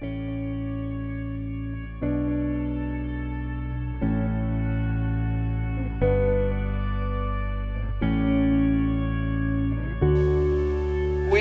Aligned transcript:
We 0.00 0.08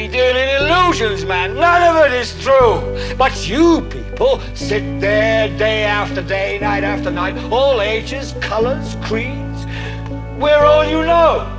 deal 0.09 0.35
in 0.35 0.61
illusions, 0.61 1.23
man. 1.23 1.55
None 1.55 1.83
of 1.83 2.05
it 2.05 2.13
is 2.13 2.37
true. 2.43 3.15
But 3.17 3.47
you 3.47 3.79
people 3.83 4.41
sit 4.55 4.99
there 4.99 5.47
day 5.57 5.85
after 5.85 6.21
day, 6.21 6.59
night 6.59 6.83
after 6.83 7.09
night, 7.09 7.37
all 7.53 7.79
ages, 7.79 8.33
colors, 8.41 8.97
creeds. 9.03 9.65
We're 10.37 10.65
all 10.65 10.83
you 10.83 11.05
know. 11.05 11.58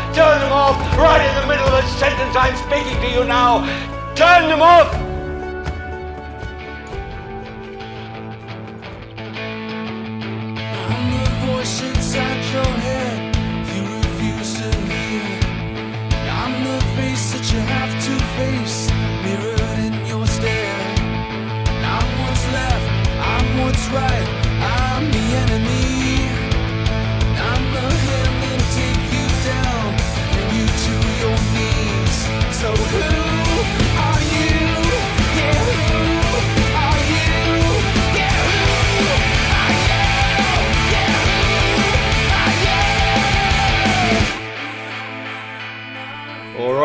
Turn 0.13 0.39
them 0.41 0.51
off 0.51 0.75
right 0.97 1.25
in 1.25 1.41
the 1.41 1.47
middle 1.47 1.65
of 1.65 1.71
the 1.71 1.87
sentence 1.97 2.35
I'm 2.35 2.55
speaking 2.57 2.99
to 2.99 3.09
you 3.17 3.23
now. 3.23 3.63
Turn 4.13 4.49
them 4.49 4.61
off. 4.61 5.10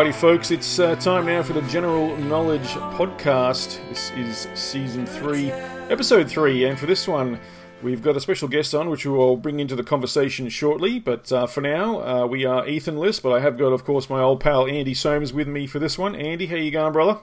Alrighty, 0.07 0.15
folks, 0.15 0.53
it's 0.53 0.79
uh, 0.79 0.95
time 0.95 1.27
now 1.27 1.43
for 1.43 1.53
the 1.53 1.63
General 1.63 2.17
Knowledge 2.17 2.69
Podcast. 2.95 3.81
This 3.89 4.13
is 4.13 4.47
season 4.55 5.05
three, 5.05 5.51
episode 5.51 6.31
three, 6.31 6.65
and 6.65 6.79
for 6.79 6.87
this 6.87 7.09
one, 7.09 7.41
we've 7.83 8.03
got 8.03 8.17
a 8.17 8.21
special 8.21 8.47
guest 8.47 8.73
on, 8.73 8.89
which 8.89 9.05
we 9.05 9.11
will 9.11 9.37
bring 9.37 9.59
into 9.59 9.75
the 9.75 9.83
conversation 9.83 10.49
shortly. 10.49 11.01
But 11.01 11.33
uh, 11.33 11.49
for 11.49 11.61
now, 11.61 12.03
uh, 12.03 12.27
we 12.29 12.45
are 12.45 12.69
Ethan 12.69 12.97
List, 12.97 13.25
but 13.25 13.33
I 13.33 13.41
have 13.41 13.59
got, 13.59 13.73
of 13.73 13.85
course, 13.85 14.09
my 14.09 14.21
old 14.21 14.39
pal 14.39 14.69
Andy 14.69 14.95
Soames 14.95 15.33
with 15.33 15.49
me 15.49 15.67
for 15.67 15.81
this 15.81 15.99
one. 15.99 16.15
Andy, 16.15 16.47
how 16.47 16.55
you 16.55 16.71
going, 16.71 16.93
brother? 16.93 17.19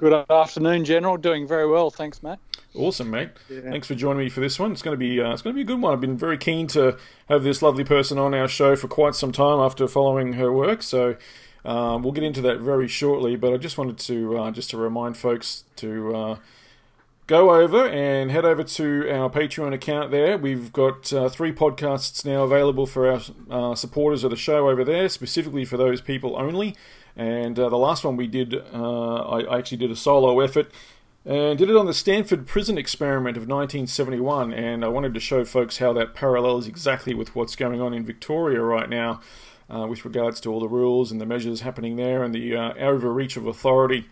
Good 0.00 0.24
afternoon, 0.30 0.86
General. 0.86 1.18
Doing 1.18 1.46
very 1.46 1.68
well, 1.68 1.90
thanks, 1.90 2.22
Matt. 2.22 2.38
Awesome, 2.74 3.10
mate. 3.10 3.32
Thanks 3.50 3.86
for 3.86 3.94
joining 3.94 4.20
me 4.20 4.30
for 4.30 4.40
this 4.40 4.58
one. 4.58 4.72
It's 4.72 4.80
going 4.80 4.94
to 4.94 4.98
be 4.98 5.20
uh, 5.20 5.34
it's 5.34 5.42
going 5.42 5.54
to 5.54 5.58
be 5.58 5.60
a 5.60 5.64
good 5.66 5.82
one. 5.82 5.92
I've 5.92 6.00
been 6.00 6.16
very 6.16 6.38
keen 6.38 6.68
to 6.68 6.96
have 7.28 7.42
this 7.42 7.60
lovely 7.60 7.84
person 7.84 8.16
on 8.16 8.32
our 8.32 8.48
show 8.48 8.76
for 8.76 8.88
quite 8.88 9.14
some 9.14 9.30
time 9.30 9.58
after 9.58 9.86
following 9.86 10.32
her 10.34 10.50
work. 10.50 10.82
So 10.82 11.16
um, 11.66 12.02
we'll 12.02 12.14
get 12.14 12.24
into 12.24 12.40
that 12.40 12.60
very 12.60 12.88
shortly. 12.88 13.36
But 13.36 13.52
I 13.52 13.58
just 13.58 13.76
wanted 13.76 13.98
to 13.98 14.38
uh, 14.38 14.50
just 14.52 14.70
to 14.70 14.78
remind 14.78 15.18
folks 15.18 15.64
to 15.76 16.16
uh, 16.16 16.36
go 17.26 17.54
over 17.54 17.86
and 17.86 18.30
head 18.30 18.46
over 18.46 18.64
to 18.64 19.10
our 19.10 19.28
Patreon 19.28 19.74
account. 19.74 20.12
There, 20.12 20.38
we've 20.38 20.72
got 20.72 21.12
uh, 21.12 21.28
three 21.28 21.52
podcasts 21.52 22.24
now 22.24 22.44
available 22.44 22.86
for 22.86 23.06
our 23.06 23.20
uh, 23.50 23.74
supporters 23.74 24.24
of 24.24 24.30
the 24.30 24.36
show 24.36 24.70
over 24.70 24.82
there, 24.82 25.10
specifically 25.10 25.66
for 25.66 25.76
those 25.76 26.00
people 26.00 26.36
only. 26.38 26.74
And 27.16 27.58
uh, 27.58 27.68
the 27.68 27.76
last 27.76 28.04
one 28.04 28.16
we 28.16 28.26
did, 28.26 28.54
uh, 28.54 29.14
I, 29.14 29.40
I 29.42 29.58
actually 29.58 29.78
did 29.78 29.90
a 29.90 29.96
solo 29.96 30.40
effort 30.40 30.70
and 31.24 31.58
did 31.58 31.68
it 31.68 31.76
on 31.76 31.86
the 31.86 31.94
Stanford 31.94 32.46
Prison 32.46 32.78
Experiment 32.78 33.36
of 33.36 33.42
1971. 33.42 34.52
And 34.52 34.84
I 34.84 34.88
wanted 34.88 35.14
to 35.14 35.20
show 35.20 35.44
folks 35.44 35.78
how 35.78 35.92
that 35.92 36.14
parallels 36.14 36.66
exactly 36.66 37.14
with 37.14 37.34
what's 37.34 37.56
going 37.56 37.80
on 37.80 37.92
in 37.92 38.04
Victoria 38.04 38.62
right 38.62 38.88
now, 38.88 39.20
uh, 39.68 39.86
with 39.86 40.04
regards 40.04 40.40
to 40.40 40.52
all 40.52 40.60
the 40.60 40.68
rules 40.68 41.12
and 41.12 41.20
the 41.20 41.26
measures 41.26 41.60
happening 41.60 41.96
there 41.96 42.22
and 42.22 42.34
the 42.34 42.56
uh, 42.56 42.72
overreach 42.74 43.36
of 43.36 43.46
authority. 43.46 44.06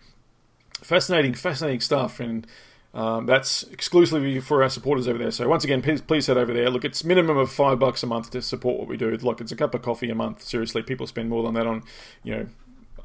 Fascinating, 0.81 1.33
fascinating 1.33 1.81
stuff, 1.81 2.21
and 2.21 2.47
um, 2.93 3.25
that's 3.25 3.63
exclusively 3.63 4.39
for 4.39 4.63
our 4.63 4.69
supporters 4.69 5.07
over 5.07 5.17
there. 5.17 5.31
So 5.31 5.47
once 5.47 5.63
again, 5.63 5.81
please, 5.81 6.01
please 6.01 6.27
head 6.27 6.37
over 6.37 6.53
there. 6.53 6.69
Look, 6.69 6.85
it's 6.85 7.03
minimum 7.03 7.37
of 7.37 7.51
five 7.51 7.79
bucks 7.79 8.01
a 8.01 8.07
month 8.07 8.31
to 8.31 8.41
support 8.41 8.79
what 8.79 8.87
we 8.87 8.97
do. 8.97 9.09
Like 9.17 9.41
it's 9.41 9.51
a 9.51 9.55
cup 9.55 9.75
of 9.75 9.81
coffee 9.81 10.09
a 10.09 10.15
month. 10.15 10.41
Seriously, 10.41 10.81
people 10.83 11.05
spend 11.05 11.29
more 11.29 11.43
than 11.43 11.53
that 11.55 11.67
on, 11.67 11.83
you 12.23 12.35
know, 12.35 12.47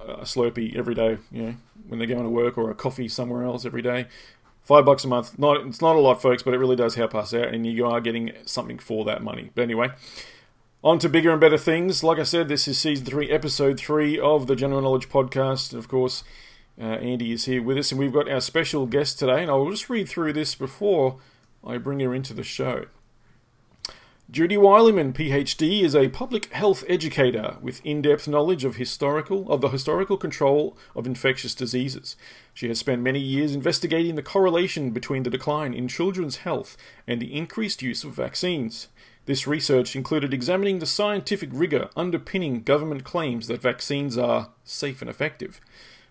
a 0.07 0.23
Slurpee 0.23 0.77
every 0.77 0.95
day. 0.95 1.19
You 1.31 1.43
know, 1.43 1.55
when 1.89 1.99
they're 1.99 2.09
going 2.09 2.23
to 2.23 2.31
work 2.31 2.57
or 2.59 2.71
a 2.71 2.75
coffee 2.75 3.09
somewhere 3.09 3.45
else 3.45 3.65
every 3.65 3.83
day. 3.83 4.07
Five 4.63 4.87
bucks 4.87 5.05
a 5.05 5.09
month. 5.09 5.39
Not 5.39 5.67
it's 5.67 5.83
not 5.83 5.97
a 5.97 6.01
lot, 6.01 6.23
folks, 6.23 6.43
but 6.43 6.55
it 6.55 6.59
really 6.59 6.77
does 6.77 6.95
help 6.95 7.15
us 7.15 7.35
out, 7.35 7.49
and 7.49 7.67
you 7.67 7.85
are 7.87 8.01
getting 8.01 8.33
something 8.47 8.79
for 8.79 9.05
that 9.05 9.23
money. 9.23 9.51
But 9.55 9.63
anyway. 9.63 9.91
On 10.83 10.99
to 10.99 11.09
bigger 11.09 11.31
and 11.31 11.41
better 11.41 11.57
things. 11.57 12.05
Like 12.05 12.19
I 12.19 12.25
said, 12.25 12.49
this 12.49 12.69
is 12.69 12.79
season 12.79 13.07
three, 13.07 13.31
episode 13.31 13.81
three 13.81 14.19
of 14.19 14.47
the 14.47 14.55
General 14.55 14.83
Knowledge 14.83 15.09
Podcast. 15.09 15.73
Of 15.73 15.89
course, 15.89 16.25
uh, 16.79 16.85
Andy 16.85 17.33
is 17.33 17.47
here 17.47 17.63
with 17.63 17.79
us, 17.79 17.91
and 17.91 17.99
we've 17.99 18.13
got 18.13 18.31
our 18.31 18.43
special 18.43 18.85
guest 18.85 19.19
today. 19.19 19.41
And 19.41 19.51
I'll 19.51 19.71
just 19.71 19.89
read 19.89 20.11
through 20.11 20.35
this 20.35 20.55
before 20.55 21.21
I 21.67 21.79
bring 21.79 22.01
her 22.01 22.15
into 22.15 22.35
the 22.35 22.43
show. 22.43 22.85
Judy 24.31 24.57
Wilyman, 24.57 25.13
PhD, 25.13 25.83
is 25.83 25.95
a 25.95 26.09
public 26.09 26.47
health 26.47 26.83
educator 26.89 27.59
with 27.61 27.85
in-depth 27.85 28.27
knowledge 28.27 28.65
of 28.65 28.77
historical 28.77 29.53
of 29.53 29.61
the 29.61 29.69
historical 29.69 30.17
control 30.17 30.79
of 30.97 31.07
infectious 31.07 31.55
diseases. 31.55 32.17
She 32.55 32.69
has 32.69 32.79
spent 32.79 33.03
many 33.03 33.21
years 33.21 33.55
investigating 33.55 34.15
the 34.15 34.23
correlation 34.23 34.93
between 34.93 35.25
the 35.25 35.31
decline 35.31 35.75
in 35.75 35.89
children's 35.89 36.39
health 36.39 36.79
and 37.07 37.21
the 37.21 37.37
increased 37.37 37.83
use 37.83 38.03
of 38.03 38.15
vaccines. 38.15 38.89
This 39.27 39.47
research 39.47 39.95
included 39.95 40.33
examining 40.33 40.79
the 40.79 40.87
scientific 40.87 41.51
rigor 41.53 41.91
underpinning 41.95 42.63
government 42.63 43.05
claims 43.05 43.47
that 43.49 43.61
vaccines 43.61 44.17
are 44.17 44.53
safe 44.65 45.03
and 45.03 45.11
effective. 45.11 45.61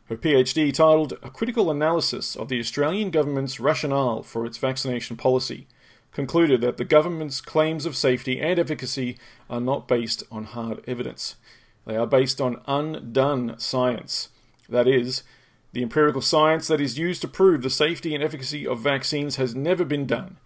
Her 0.05 0.17
PhD, 0.17 0.71
titled 0.71 1.13
A 1.23 1.31
Critical 1.31 1.71
Analysis 1.71 2.35
of 2.35 2.47
the 2.47 2.59
Australian 2.59 3.09
Government's 3.09 3.59
Rationale 3.59 4.21
for 4.21 4.45
its 4.45 4.59
Vaccination 4.59 5.17
Policy, 5.17 5.65
concluded 6.13 6.61
that 6.61 6.77
the 6.77 6.85
government's 6.85 7.41
claims 7.41 7.85
of 7.85 7.95
safety 7.95 8.39
and 8.39 8.59
efficacy 8.59 9.17
are 9.49 9.59
not 9.59 9.87
based 9.87 10.23
on 10.31 10.45
hard 10.45 10.83
evidence. 10.87 11.35
They 11.85 11.97
are 11.97 12.07
based 12.07 12.39
on 12.39 12.61
undone 12.67 13.55
science. 13.57 14.29
That 14.69 14.87
is, 14.87 15.23
the 15.73 15.81
empirical 15.81 16.21
science 16.21 16.67
that 16.67 16.79
is 16.79 16.99
used 16.99 17.21
to 17.21 17.27
prove 17.27 17.63
the 17.63 17.69
safety 17.69 18.13
and 18.13 18.23
efficacy 18.23 18.65
of 18.65 18.79
vaccines 18.79 19.37
has 19.37 19.55
never 19.55 19.83
been 19.83 20.05
done. 20.05 20.37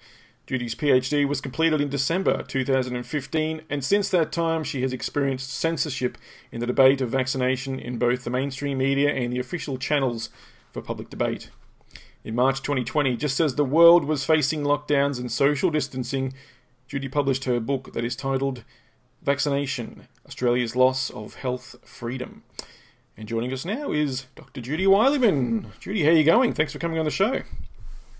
Judy's 0.48 0.76
PhD 0.76 1.28
was 1.28 1.42
completed 1.42 1.82
in 1.82 1.90
December 1.90 2.42
2015, 2.42 3.62
and 3.70 3.84
since 3.84 4.10
that 4.10 4.32
time 4.32 4.64
she 4.64 4.82
has 4.82 4.94
experienced 4.94 5.54
censorship 5.54 6.18
in 6.54 6.62
the 6.62 6.66
debate 6.66 7.02
of 7.02 7.10
vaccination 7.10 7.78
in 7.78 7.98
both 7.98 8.24
the 8.24 8.30
mainstream 8.30 8.78
media 8.78 9.14
and 9.14 9.34
the 9.34 9.40
official 9.40 9.78
channels 9.78 10.30
for 10.72 10.82
public 10.82 11.10
debate. 11.10 11.50
In 12.28 12.36
March 12.36 12.62
2020, 12.62 13.16
just 13.16 13.40
as 13.40 13.56
the 13.56 13.64
world 13.64 14.04
was 14.04 14.26
facing 14.26 14.64
lockdowns 14.64 15.18
and 15.18 15.32
social 15.32 15.72
distancing, 15.72 16.34
Judy 16.86 17.08
published 17.08 17.46
her 17.46 17.62
book 17.62 17.94
that 17.94 18.04
is 18.04 18.18
titled 18.18 18.66
Vaccination 19.22 20.10
Australia's 20.26 20.76
Loss 20.76 21.10
of 21.12 21.36
Health 21.36 21.78
Freedom. 21.86 22.44
And 23.16 23.30
joining 23.30 23.54
us 23.54 23.64
now 23.64 23.94
is 23.94 24.26
Dr. 24.36 24.60
Judy 24.60 24.86
Wilyman. 24.86 25.68
Judy, 25.80 26.04
how 26.04 26.10
are 26.10 26.16
you 26.16 26.26
going? 26.26 26.52
Thanks 26.52 26.74
for 26.74 26.80
coming 26.80 27.00
on 27.00 27.06
the 27.06 27.12
show. 27.12 27.44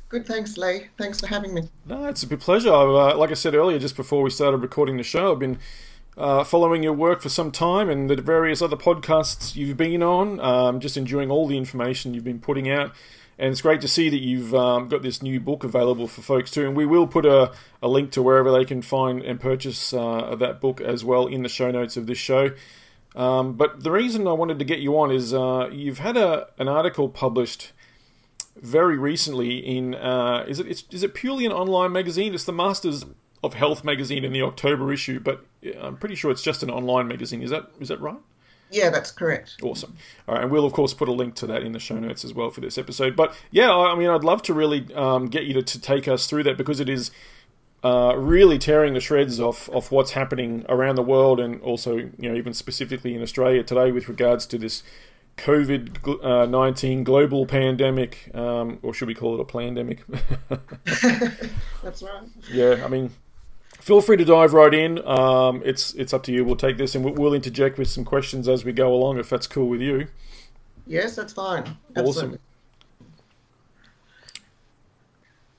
Good, 0.08 0.26
thanks, 0.26 0.56
Lee. 0.56 0.88
Thanks 0.98 1.20
for 1.20 1.28
having 1.28 1.54
me. 1.54 1.64
No, 1.86 2.06
it's 2.06 2.24
a 2.24 2.28
big 2.28 2.40
pleasure. 2.40 2.72
Uh, 2.72 3.14
like 3.14 3.32
I 3.32 3.34
said 3.34 3.56
earlier, 3.56 3.78
just 3.78 3.98
before 3.98 4.22
we 4.24 4.30
started 4.30 4.60
recording 4.60 4.96
the 4.96 5.04
show, 5.04 5.34
I've 5.34 5.40
been 5.40 5.60
uh, 6.16 6.46
following 6.46 6.82
your 6.82 6.94
work 6.94 7.22
for 7.22 7.28
some 7.28 7.52
time 7.52 7.90
and 7.90 8.10
the 8.10 8.22
various 8.22 8.62
other 8.62 8.78
podcasts 8.78 9.58
you've 9.58 9.76
been 9.76 10.02
on. 10.02 10.40
Um, 10.40 10.80
just 10.80 10.96
enjoying 10.96 11.30
all 11.30 11.46
the 11.46 11.58
information 11.58 12.14
you've 12.14 12.24
been 12.24 12.40
putting 12.40 12.70
out. 12.70 12.94
And 13.40 13.52
it's 13.52 13.62
great 13.62 13.82
to 13.82 13.88
see 13.88 14.10
that 14.10 14.22
you've 14.22 14.56
um, 14.56 14.88
got 14.88 15.04
this 15.04 15.22
new 15.22 15.40
book 15.40 15.64
available 15.64 16.08
for 16.08 16.22
folks 16.22 16.50
too. 16.50 16.66
And 16.66 16.76
we 16.76 16.86
will 16.86 17.06
put 17.06 17.26
a, 17.26 17.52
a 17.82 17.88
link 17.88 18.12
to 18.14 18.24
wherever 18.24 18.52
they 18.52 18.66
can 18.66 18.82
find 18.82 19.22
and 19.22 19.40
purchase 19.40 19.94
uh, 19.94 20.36
that 20.36 20.60
book 20.60 20.82
as 20.82 21.06
well 21.06 21.28
in 21.28 21.44
the 21.44 21.50
show 21.50 21.70
notes 21.70 21.98
of 21.98 22.08
this 22.08 22.18
show. 22.18 22.52
Um, 23.16 23.54
but 23.54 23.84
the 23.84 23.92
reason 23.92 24.28
I 24.28 24.34
wanted 24.34 24.60
to 24.60 24.66
get 24.66 24.80
you 24.80 24.98
on 25.00 25.12
is 25.12 25.34
uh, 25.34 25.70
you've 25.72 26.00
had 26.00 26.18
a, 26.18 26.48
an 26.58 26.68
article 26.68 27.10
published 27.10 27.74
very 28.56 28.98
recently 28.98 29.58
in 29.58 29.94
uh, 29.96 30.44
is 30.48 30.60
it 30.60 30.84
is 30.92 31.04
it 31.04 31.14
purely 31.14 31.46
an 31.46 31.52
online 31.52 31.92
magazine? 31.92 32.34
It's 32.34 32.44
the 32.44 32.54
Masters 32.54 33.06
of 33.44 33.54
Health 33.54 33.84
magazine 33.84 34.24
in 34.24 34.34
the 34.34 34.42
October 34.42 34.92
issue, 34.92 35.20
but 35.20 35.46
I'm 35.80 35.98
pretty 35.98 36.16
sure 36.16 36.32
it's 36.32 36.42
just 36.42 36.64
an 36.64 36.70
online 36.70 37.08
magazine. 37.08 37.42
Is 37.42 37.52
that 37.52 37.70
is 37.80 37.90
that 37.90 38.02
right? 38.02 38.18
Yeah, 38.70 38.90
that's 38.90 39.12
correct. 39.12 39.56
Awesome. 39.62 39.96
All 40.28 40.36
right, 40.36 40.44
and 40.44 40.52
we'll 40.52 40.66
of 40.66 40.74
course 40.74 40.94
put 40.94 41.08
a 41.08 41.14
link 41.14 41.36
to 41.36 41.48
that 41.48 41.64
in 41.64 41.72
the 41.72 41.80
show 41.80 42.00
notes 42.00 42.26
as 42.26 42.34
well 42.34 42.50
for 42.50 42.62
this 42.62 42.78
episode. 42.78 43.16
But 43.16 43.36
yeah, 43.52 43.74
I 43.74 43.96
mean, 43.96 44.10
I'd 44.10 44.24
love 44.24 44.42
to 44.44 44.54
really 44.54 44.94
um, 44.94 45.28
get 45.28 45.46
you 45.46 45.54
to, 45.54 45.62
to 45.62 45.80
take 45.80 46.08
us 46.08 46.28
through 46.28 46.44
that 46.44 46.58
because 46.58 46.80
it 46.80 46.90
is 46.90 47.12
uh, 47.84 48.14
really 48.18 48.58
tearing 48.58 48.94
the 48.94 49.00
shreds 49.00 49.40
off 49.40 49.70
of 49.70 49.92
what's 49.92 50.12
happening 50.12 50.66
around 50.68 50.96
the 50.96 51.04
world 51.04 51.40
and 51.40 51.62
also 51.62 51.98
you 51.98 52.12
know 52.30 52.36
even 52.36 52.54
specifically 52.54 53.16
in 53.16 53.22
Australia 53.22 53.64
today 53.64 53.92
with 53.92 54.10
regards 54.10 54.46
to 54.48 54.58
this 54.58 54.84
COVID 55.38 56.24
uh, 56.24 56.46
nineteen 56.48 57.04
global 57.04 57.46
pandemic, 57.46 58.32
um, 58.34 58.80
or 58.82 58.94
should 58.94 59.08
we 59.08 59.14
call 59.14 59.36
it 59.36 59.40
a 59.40 59.46
pandemic? 59.46 60.04
that's 61.84 62.02
right. 62.02 62.24
Yeah, 62.52 62.82
I 62.84 62.88
mean 62.88 63.12
feel 63.88 64.02
free 64.02 64.18
to 64.18 64.26
dive 64.26 64.54
right 64.54 64.74
in. 64.74 65.06
Um, 65.08 65.62
it's 65.64 65.94
it's 65.94 66.14
up 66.14 66.22
to 66.24 66.34
you. 66.34 66.44
We'll 66.44 66.58
take 66.58 66.78
this 66.78 66.94
and 66.94 67.06
we'll, 67.06 67.14
we'll, 67.14 67.34
interject 67.34 67.78
with 67.78 67.88
some 67.88 68.04
questions 68.04 68.50
as 68.50 68.66
we 68.66 68.74
go 68.74 68.94
along, 68.94 69.18
if 69.18 69.30
that's 69.30 69.48
cool 69.48 69.70
with 69.70 69.82
you. 69.82 70.08
Yes, 70.86 71.16
that's 71.16 71.32
fine. 71.32 71.64
Absolutely. 71.96 72.10
Awesome. 72.10 72.40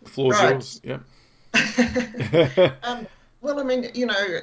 The 0.03 0.11
floor's 0.11 0.37
right. 0.37 0.51
yours. 0.53 0.81
Yeah. 0.85 0.99
um, 2.83 3.07
well, 3.41 3.61
I 3.61 3.63
mean, 3.63 3.91
you 3.95 4.05
know, 4.05 4.41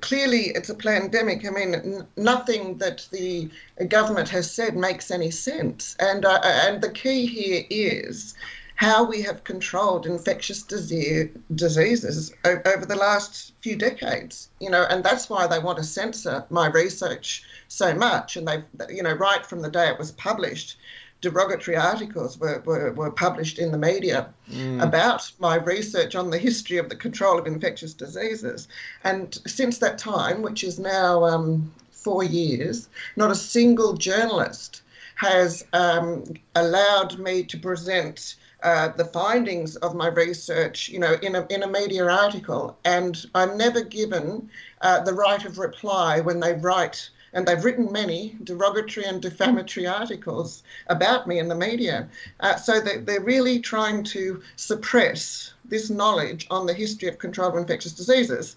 clearly 0.00 0.52
it's 0.54 0.68
a 0.68 0.74
pandemic. 0.74 1.46
I 1.46 1.50
mean, 1.50 1.74
n- 1.74 2.06
nothing 2.16 2.76
that 2.78 3.08
the 3.10 3.48
government 3.88 4.28
has 4.28 4.52
said 4.52 4.76
makes 4.76 5.10
any 5.10 5.30
sense. 5.30 5.96
And 5.98 6.26
uh, 6.26 6.40
and 6.44 6.82
the 6.82 6.90
key 6.90 7.24
here 7.24 7.64
is 7.70 8.34
how 8.78 9.02
we 9.02 9.20
have 9.22 9.42
controlled 9.42 10.06
infectious 10.06 10.62
disease, 10.62 11.30
diseases 11.56 12.32
over 12.44 12.86
the 12.86 12.94
last 12.94 13.52
few 13.60 13.74
decades. 13.74 14.50
You 14.60 14.70
know, 14.70 14.86
and 14.88 15.02
that's 15.02 15.28
why 15.28 15.48
they 15.48 15.58
want 15.58 15.78
to 15.78 15.84
censor 15.84 16.44
my 16.48 16.68
research 16.68 17.42
so 17.66 17.92
much. 17.92 18.36
And 18.36 18.46
they've, 18.46 18.62
you 18.88 19.02
know, 19.02 19.14
right 19.14 19.44
from 19.44 19.62
the 19.62 19.68
day 19.70 19.88
it 19.88 19.98
was 19.98 20.12
published, 20.12 20.76
derogatory 21.20 21.76
articles 21.76 22.38
were, 22.38 22.62
were, 22.64 22.92
were 22.92 23.10
published 23.10 23.58
in 23.58 23.72
the 23.72 23.78
media 23.78 24.28
mm. 24.48 24.80
about 24.80 25.28
my 25.40 25.56
research 25.56 26.14
on 26.14 26.30
the 26.30 26.38
history 26.38 26.78
of 26.78 26.88
the 26.88 26.94
control 26.94 27.36
of 27.36 27.48
infectious 27.48 27.94
diseases. 27.94 28.68
And 29.02 29.36
since 29.44 29.78
that 29.78 29.98
time, 29.98 30.40
which 30.40 30.62
is 30.62 30.78
now 30.78 31.24
um, 31.24 31.72
four 31.90 32.22
years, 32.22 32.88
not 33.16 33.32
a 33.32 33.34
single 33.34 33.94
journalist 33.94 34.82
has 35.16 35.64
um, 35.72 36.22
allowed 36.54 37.18
me 37.18 37.42
to 37.42 37.58
present 37.58 38.36
uh, 38.62 38.88
the 38.88 39.04
findings 39.04 39.76
of 39.76 39.94
my 39.94 40.08
research, 40.08 40.88
you 40.88 40.98
know, 40.98 41.14
in 41.22 41.36
a, 41.36 41.46
in 41.48 41.62
a 41.62 41.68
media 41.68 42.08
article. 42.08 42.76
And 42.84 43.24
I'm 43.34 43.56
never 43.56 43.82
given 43.82 44.50
uh, 44.80 45.00
the 45.00 45.14
right 45.14 45.44
of 45.44 45.58
reply 45.58 46.20
when 46.20 46.40
they 46.40 46.54
write, 46.54 47.10
and 47.32 47.46
they've 47.46 47.64
written 47.64 47.92
many 47.92 48.36
derogatory 48.42 49.06
and 49.06 49.22
defamatory 49.22 49.86
articles 49.86 50.62
about 50.88 51.28
me 51.28 51.38
in 51.38 51.48
the 51.48 51.54
media. 51.54 52.08
Uh, 52.40 52.56
so 52.56 52.80
they, 52.80 52.98
they're 52.98 53.20
really 53.20 53.60
trying 53.60 54.02
to 54.04 54.42
suppress 54.56 55.52
this 55.64 55.90
knowledge 55.90 56.46
on 56.50 56.66
the 56.66 56.74
history 56.74 57.08
of 57.08 57.18
control 57.18 57.50
of 57.50 57.56
infectious 57.56 57.92
diseases 57.92 58.56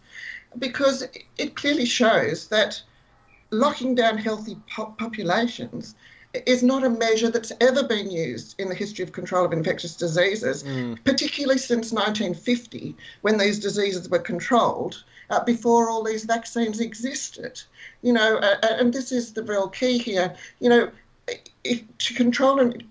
because 0.57 1.05
it 1.37 1.55
clearly 1.55 1.85
shows 1.85 2.47
that 2.47 2.81
locking 3.51 3.93
down 3.95 4.17
healthy 4.17 4.57
po- 4.73 4.95
populations 4.97 5.95
is 6.33 6.63
not 6.63 6.83
a 6.83 6.89
measure 6.89 7.29
that's 7.29 7.51
ever 7.59 7.83
been 7.83 8.09
used 8.09 8.59
in 8.59 8.69
the 8.69 8.75
history 8.75 9.03
of 9.03 9.11
control 9.11 9.45
of 9.45 9.53
infectious 9.53 9.95
diseases, 9.95 10.63
mm. 10.63 10.97
particularly 11.03 11.57
since 11.57 11.91
1950, 11.91 12.95
when 13.21 13.37
these 13.37 13.59
diseases 13.59 14.09
were 14.09 14.19
controlled 14.19 15.03
uh, 15.29 15.43
before 15.43 15.89
all 15.89 16.03
these 16.03 16.25
vaccines 16.25 16.79
existed. 16.79 17.61
You 18.01 18.13
know, 18.13 18.37
uh, 18.37 18.55
and 18.61 18.93
this 18.93 19.11
is 19.11 19.33
the 19.33 19.43
real 19.43 19.67
key 19.67 19.97
here. 19.97 20.35
You 20.59 20.69
know, 20.69 20.91
if, 21.63 21.83
to 21.97 22.13
control 22.13 22.59
and 22.59 22.83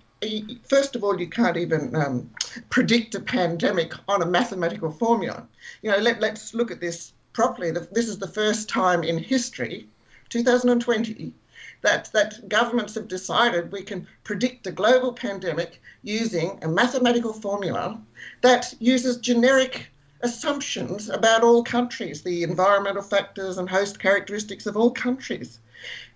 first 0.65 0.97
of 0.97 1.03
all, 1.03 1.19
you 1.19 1.29
can't 1.29 1.57
even 1.57 1.95
um, 1.97 2.31
predict 2.69 3.15
a 3.15 3.21
pandemic 3.21 3.95
on 4.09 4.23
a 4.23 4.27
mathematical 4.27 4.91
formula. 4.91 5.47
You 5.83 5.91
know, 5.91 5.99
let, 5.99 6.21
let's 6.21 6.53
look 6.53 6.71
at 6.71 6.81
this 6.81 7.13
properly. 7.33 7.71
This 7.71 8.09
is 8.09 8.19
the 8.19 8.29
first 8.29 8.69
time 8.69 9.03
in 9.03 9.19
history, 9.19 9.89
2020, 10.29 11.33
that, 11.83 12.11
that 12.13 12.49
governments 12.49 12.95
have 12.95 13.09
decided 13.09 13.73
we 13.73 13.83
can 13.83 14.07
predict 14.25 14.67
a 14.67 14.73
global 14.73 15.13
pandemic 15.13 15.81
using 16.03 16.59
a 16.63 16.69
mathematical 16.69 17.33
formula 17.33 18.01
that 18.43 18.75
uses 18.79 19.17
generic 19.17 19.89
assumptions 20.23 21.09
about 21.09 21.43
all 21.43 21.65
countries, 21.65 22.23
the 22.23 22.43
environmental 22.43 23.03
factors 23.03 23.59
and 23.59 23.69
host 23.69 23.99
characteristics 23.99 24.67
of 24.67 24.77
all 24.77 24.91
countries. 24.91 25.59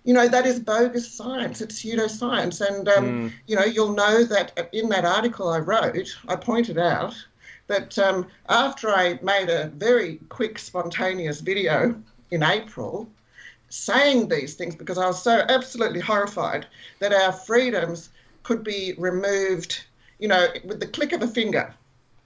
You 0.03 0.13
know, 0.13 0.27
that 0.27 0.45
is 0.45 0.59
bogus 0.59 1.11
science, 1.11 1.61
it's 1.61 1.81
pseudoscience. 1.81 2.61
And, 2.61 2.87
um, 2.87 3.05
mm. 3.05 3.33
you 3.47 3.55
know, 3.55 3.65
you'll 3.65 3.93
know 3.93 4.23
that 4.23 4.69
in 4.71 4.89
that 4.89 5.05
article 5.05 5.49
I 5.49 5.57
wrote, 5.57 6.15
I 6.27 6.35
pointed 6.35 6.77
out 6.77 7.15
that 7.67 7.97
um, 7.97 8.27
after 8.47 8.89
I 8.89 9.19
made 9.23 9.49
a 9.49 9.67
very 9.69 10.19
quick, 10.29 10.59
spontaneous 10.59 11.41
video 11.41 11.99
in 12.29 12.43
April, 12.43 13.09
saying 13.75 14.29
these 14.29 14.53
things 14.53 14.75
because 14.75 14.97
I 14.97 15.07
was 15.07 15.21
so 15.21 15.45
absolutely 15.49 15.99
horrified 15.99 16.65
that 16.99 17.13
our 17.13 17.31
freedoms 17.31 18.09
could 18.43 18.63
be 18.63 18.93
removed, 18.97 19.83
you 20.19 20.27
know, 20.27 20.47
with 20.63 20.79
the 20.79 20.87
click 20.87 21.11
of 21.11 21.21
a 21.21 21.27
finger, 21.27 21.73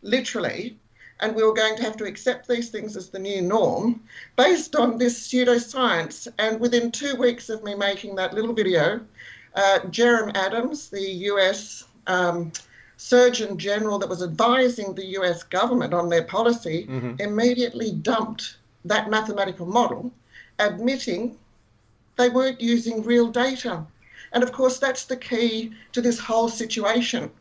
literally. 0.01 0.78
And 1.22 1.36
we 1.36 1.44
were 1.44 1.54
going 1.54 1.75
to 1.75 1.84
have 1.84 1.98
to 1.98 2.06
accept 2.06 2.48
these 2.48 2.69
things 2.69 2.96
as 2.96 3.10
the 3.10 3.19
new 3.19 3.42
norm 3.42 4.01
based 4.38 4.75
on 4.75 4.98
this 4.98 5.28
pseudoscience. 5.28 6.28
And 6.38 6.60
within 6.60 6.92
two 6.92 7.16
weeks 7.16 7.50
of 7.50 7.63
me 7.63 7.75
making 7.75 8.16
that 8.16 8.34
little 8.34 8.54
video, 8.54 9.01
uh, 9.56 9.80
Jerome 9.90 10.31
Adams, 10.36 10.90
the 10.90 11.01
US 11.01 11.84
um, 12.07 12.54
Surgeon 12.96 13.57
General 13.57 14.00
that 14.00 14.10
was 14.10 14.24
advising 14.24 14.94
the 14.94 15.06
US 15.19 15.44
government 15.44 15.94
on 15.94 16.10
their 16.10 16.24
policy, 16.24 16.88
mm-hmm. 16.88 17.16
immediately 17.19 17.92
dumped 17.92 18.57
that 18.86 19.10
mathematical 19.10 19.66
model 19.66 20.13
admitting 20.59 21.38
they 22.17 22.29
weren't 22.29 22.61
using 22.61 23.03
real 23.03 23.27
data. 23.27 23.85
And 24.31 24.44
of 24.44 24.51
course, 24.51 24.77
that's 24.77 25.06
the 25.06 25.17
key 25.17 25.73
to 25.94 26.01
this 26.01 26.19
whole 26.19 26.50
situation. 26.50 27.31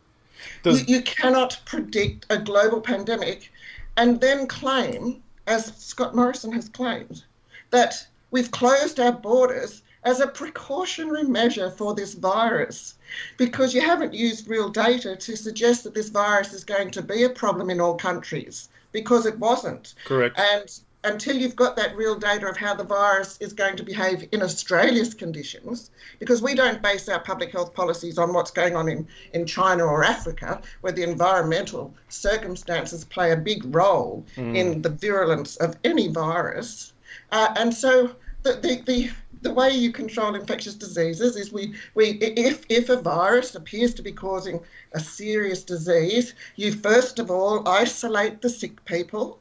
Does... 0.63 0.89
You, 0.89 0.97
you 0.97 1.03
cannot 1.03 1.61
predict 1.65 2.27
a 2.31 2.39
global 2.39 2.81
pandemic 2.81 3.53
and 3.97 4.21
then 4.21 4.47
claim, 4.47 5.23
as 5.47 5.75
Scott 5.77 6.15
Morrison 6.15 6.53
has 6.53 6.69
claimed, 6.69 7.25
that 7.71 8.07
we've 8.31 8.51
closed 8.51 9.01
our 9.01 9.13
borders 9.13 9.83
as 10.05 10.21
a 10.21 10.27
precautionary 10.27 11.25
measure 11.25 11.71
for 11.71 11.95
this 11.95 12.15
virus 12.15 12.95
because 13.37 13.75
you 13.75 13.81
haven't 13.81 14.15
used 14.15 14.49
real 14.49 14.69
data 14.69 15.17
to 15.17 15.37
suggest 15.37 15.83
that 15.85 15.95
this 15.95 16.09
virus 16.09 16.53
is 16.53 16.65
going 16.65 16.91
to 16.93 17.03
be 17.03 17.25
a 17.25 17.31
problem 17.31 17.69
in 17.69 17.81
all 17.81 17.97
countries 17.97 18.69
because 18.93 19.27
it 19.27 19.39
wasn't. 19.39 19.95
Correct. 20.05 20.39
And 20.39 20.81
until 21.05 21.37
you've 21.37 21.55
got 21.55 21.77
that 21.77 21.97
real 21.97 22.19
data 22.19 22.47
of 22.49 22.57
how 22.57 22.75
the 22.75 22.83
virus 22.83 23.39
is 23.41 23.53
going 23.53 23.77
to 23.77 23.85
behave 23.85 24.29
in 24.33 24.43
Australia's 24.43 25.15
conditions, 25.15 25.91
because 26.19 26.43
we 26.43 26.55
don't 26.55 26.83
base 26.83 27.09
our 27.09 27.21
public 27.21 27.53
health 27.53 27.73
policies 27.73 28.19
on 28.19 28.33
what's 28.33 28.51
going 28.51 28.75
on 28.75 28.89
in, 28.89 29.07
in 29.33 29.47
China 29.47 29.85
or 29.85 30.03
Africa, 30.03 30.61
where 30.81 30.93
the 30.93 31.05
environmental 31.05 31.95
circumstances 32.09 33.05
play 33.05 33.31
a 33.31 33.37
big 33.37 33.63
role 33.75 34.25
mm. 34.37 34.57
in 34.57 34.83
the 34.83 34.91
virulence 34.91 35.57
of 35.57 35.77
any 35.85 36.09
virus. 36.09 36.93
Uh, 37.31 37.55
and 37.57 37.73
so 37.73 38.11
the, 38.43 38.55
the, 38.55 38.83
the, 38.87 39.11
the 39.43 39.53
way 39.53 39.71
you 39.71 39.93
control 39.93 40.35
infectious 40.35 40.75
diseases 40.75 41.37
is 41.37 41.53
we, 41.53 41.75
we 41.95 42.19
if, 42.21 42.65
if 42.69 42.89
a 42.89 43.01
virus 43.01 43.55
appears 43.55 43.95
to 43.95 44.03
be 44.03 44.11
causing 44.11 44.59
a 44.95 45.01
serious 45.01 45.63
disease, 45.63 46.35
you 46.57 46.73
first 46.73 47.21
of 47.21 47.31
all 47.31 47.69
isolate 47.69 48.43
the 48.43 48.51
sick 48.51 48.85
people 48.85 49.39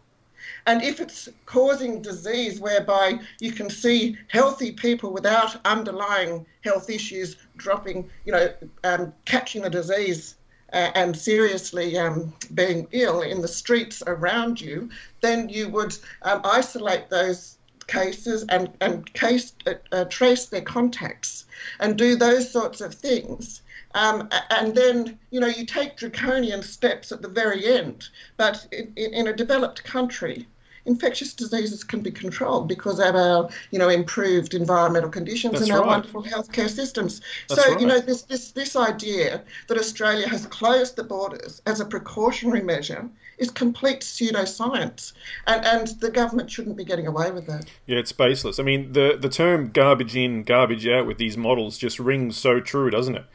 and 0.66 0.82
if 0.82 1.00
it's 1.00 1.30
causing 1.46 2.02
disease 2.02 2.60
whereby 2.60 3.20
you 3.40 3.52
can 3.52 3.70
see 3.70 4.18
healthy 4.28 4.72
people 4.72 5.12
without 5.12 5.60
underlying 5.66 6.46
health 6.64 6.90
issues 6.90 7.38
dropping, 7.56 8.10
you 8.26 8.32
know, 8.32 8.54
um, 8.84 9.14
catching 9.26 9.62
the 9.62 9.70
disease 9.70 10.36
uh, 10.74 10.92
and 10.96 11.16
seriously 11.18 11.98
um, 11.98 12.34
being 12.54 12.88
ill 12.92 13.22
in 13.22 13.42
the 13.42 13.48
streets 13.48 14.04
around 14.06 14.60
you, 14.60 14.90
then 15.22 15.50
you 15.50 15.70
would 15.70 15.96
um, 16.24 16.42
isolate 16.44 17.10
those 17.10 17.58
cases 17.88 18.46
and, 18.50 18.70
and 18.82 19.12
case, 19.14 19.54
uh, 19.66 19.74
uh, 19.92 20.06
trace 20.06 20.46
their 20.48 20.62
contacts 20.62 21.46
and 21.80 21.98
do 21.98 22.16
those 22.16 22.52
sorts 22.52 22.82
of 22.82 22.94
things. 22.94 23.62
Um, 23.98 24.30
and 24.52 24.76
then, 24.76 25.18
you 25.32 25.40
know, 25.40 25.48
you 25.48 25.66
take 25.66 25.98
draconian 25.98 26.62
steps 26.62 27.12
at 27.12 27.22
the 27.22 27.28
very 27.28 27.66
end. 27.66 28.10
But 28.38 28.68
in, 28.72 28.94
in 28.96 29.28
a 29.28 29.34
developed 29.34 29.84
country, 29.84 30.48
infectious 30.86 31.34
diseases 31.34 31.84
can 31.84 32.02
be 32.02 32.12
controlled 32.12 32.68
because 32.68 33.00
of 33.00 33.16
our, 33.16 33.50
you 33.72 33.80
know, 33.80 33.90
improved 33.90 34.54
environmental 34.54 35.10
conditions 35.10 35.54
That's 35.54 35.64
and 35.64 35.72
our 35.74 35.82
right. 35.82 35.88
wonderful 35.88 36.24
healthcare 36.24 36.70
systems. 36.70 37.22
That's 37.50 37.64
so, 37.64 37.72
right. 37.72 37.82
you 37.82 37.88
know, 37.88 38.00
this, 38.00 38.22
this, 38.22 38.52
this 38.52 38.76
idea 38.76 39.42
that 39.68 39.78
Australia 39.78 40.28
has 40.30 40.46
closed 40.46 40.96
the 40.96 41.04
borders 41.04 41.62
as 41.66 41.82
a 41.82 41.86
precautionary 41.86 42.62
measure 42.62 43.10
is 43.38 43.52
complete 43.52 44.02
pseudoscience. 44.02 45.14
And, 45.48 45.66
and 45.66 45.88
the 46.00 46.12
government 46.12 46.50
shouldn't 46.50 46.78
be 46.78 46.86
getting 46.86 47.08
away 47.08 47.32
with 47.32 47.48
that. 47.48 47.66
Yeah, 47.86 47.98
it's 47.98 48.12
baseless. 48.12 48.60
I 48.60 48.64
mean, 48.64 48.94
the 48.94 49.18
the 49.20 49.30
term 49.30 49.72
garbage 49.72 50.16
in, 50.16 50.44
garbage 50.44 50.88
out 50.88 51.06
with 51.08 51.18
these 51.18 51.36
models 51.36 51.78
just 51.78 52.00
rings 52.00 52.38
so 52.38 52.60
true, 52.60 52.90
doesn't 52.90 53.16
it? 53.16 53.26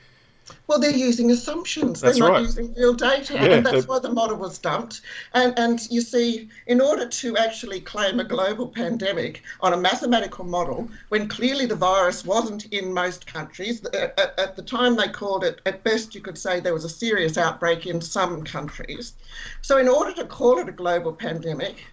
Well, 0.67 0.79
they're 0.79 0.91
using 0.91 1.31
assumptions. 1.31 2.01
That's 2.01 2.19
they're 2.19 2.29
not 2.29 2.35
right. 2.35 2.43
using 2.43 2.75
real 2.75 2.95
data, 2.95 3.35
Yeah, 3.35 3.45
and 3.45 3.67
that's 3.67 3.87
why 3.87 3.99
the 3.99 4.13
model 4.13 4.37
was 4.37 4.59
dumped. 4.59 5.01
And 5.35 5.59
and 5.59 5.81
you 5.91 6.01
see, 6.01 6.49
in 6.67 6.81
order 6.81 7.07
to 7.09 7.37
actually 7.37 7.81
claim 7.81 8.21
a 8.21 8.25
global 8.25 8.69
pandemic 8.69 9.43
on 9.61 9.73
a 9.73 9.77
mathematical 9.77 10.45
model, 10.45 10.89
when 11.09 11.29
clearly 11.29 11.67
the 11.67 11.75
virus 11.77 12.25
wasn't 12.25 12.67
in 12.67 12.93
most 12.93 13.27
countries, 13.27 13.85
at- 13.95 14.35
at 14.39 14.57
the 14.57 14.63
time 14.63 14.97
they 14.97 15.09
called 15.09 15.45
it, 15.45 15.61
at 15.67 15.83
best 15.85 16.15
you 16.15 16.21
could 16.21 16.39
say 16.39 16.61
there 16.61 16.75
was 16.75 16.85
a 16.85 16.89
serious 16.89 17.37
outbreak 17.39 17.87
in 17.87 18.01
some 18.01 18.45
countries. 18.45 19.13
So 19.63 19.79
in 19.79 19.89
order 19.89 20.13
to 20.15 20.25
call 20.25 20.59
it 20.59 20.69
a 20.69 20.73
global 20.73 21.13
pandemic, 21.13 21.85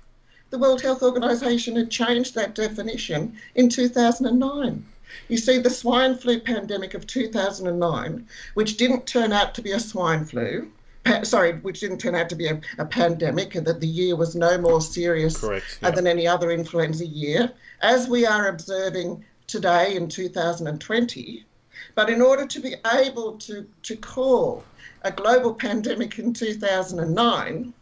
the 0.50 0.58
World 0.58 0.82
Health 0.82 1.04
Organization 1.04 1.76
had 1.76 1.92
changed 1.92 2.34
that 2.36 2.56
definition 2.56 3.38
in 3.56 3.70
2009. 3.70 4.84
You 5.28 5.38
see, 5.38 5.60
the 5.60 5.70
swine 5.70 6.16
flu 6.16 6.40
pandemic 6.40 6.94
of 6.94 7.08
2009, 7.08 8.28
which 8.54 8.78
didn't 8.78 9.06
turn 9.06 9.32
out 9.32 9.56
to 9.56 9.62
be 9.62 9.72
a 9.72 9.80
swine 9.80 10.26
flu, 10.26 10.72
sorry, 11.24 11.54
which 11.54 11.80
didn't 11.80 12.00
turn 12.00 12.16
out 12.16 12.30
to 12.30 12.36
be 12.36 12.48
a, 12.48 12.60
a 12.78 12.86
pandemic, 12.86 13.56
and 13.56 13.66
that 13.68 13.80
the 13.80 13.88
year 13.88 14.16
was 14.16 14.36
no 14.36 14.58
more 14.58 14.82
serious 14.82 15.38
Correct, 15.38 15.80
yeah. 15.82 15.92
than 15.92 16.08
any 16.08 16.28
other 16.28 16.52
influenza 16.52 17.06
year, 17.06 17.52
as 17.82 18.08
we 18.08 18.26
are 18.26 18.48
observing 18.48 19.24
today 19.48 19.96
in 19.96 20.08
2020. 20.10 21.46
But 21.96 22.10
in 22.10 22.22
order 22.22 22.46
to 22.46 22.60
be 22.60 22.76
able 22.94 23.38
to, 23.40 23.66
to 23.84 23.96
call 23.96 24.64
a 25.04 25.12
global 25.12 25.54
pandemic 25.54 26.20
in 26.20 26.34
2009, 26.34 27.74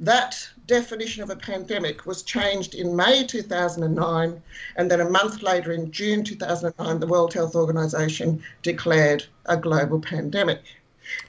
that 0.00 0.48
definition 0.66 1.22
of 1.22 1.30
a 1.30 1.36
pandemic 1.36 2.06
was 2.06 2.22
changed 2.22 2.74
in 2.74 2.94
May 2.94 3.24
2009, 3.24 4.42
and 4.76 4.90
then 4.90 5.00
a 5.00 5.08
month 5.08 5.42
later, 5.42 5.72
in 5.72 5.90
June 5.90 6.22
2009, 6.22 7.00
the 7.00 7.06
World 7.06 7.32
Health 7.32 7.54
Organization 7.54 8.42
declared 8.62 9.24
a 9.46 9.56
global 9.56 10.00
pandemic. 10.00 10.62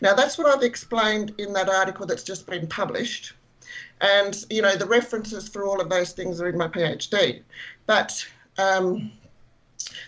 Now, 0.01 0.13
that's 0.13 0.37
what 0.37 0.47
I've 0.47 0.63
explained 0.63 1.33
in 1.37 1.53
that 1.53 1.69
article 1.69 2.05
that's 2.05 2.23
just 2.23 2.47
been 2.47 2.67
published. 2.67 3.33
And, 4.01 4.43
you 4.49 4.61
know, 4.61 4.75
the 4.75 4.85
references 4.85 5.47
for 5.47 5.65
all 5.65 5.79
of 5.79 5.89
those 5.89 6.11
things 6.11 6.41
are 6.41 6.49
in 6.49 6.57
my 6.57 6.67
PhD. 6.67 7.41
But 7.85 8.25
um, 8.57 9.11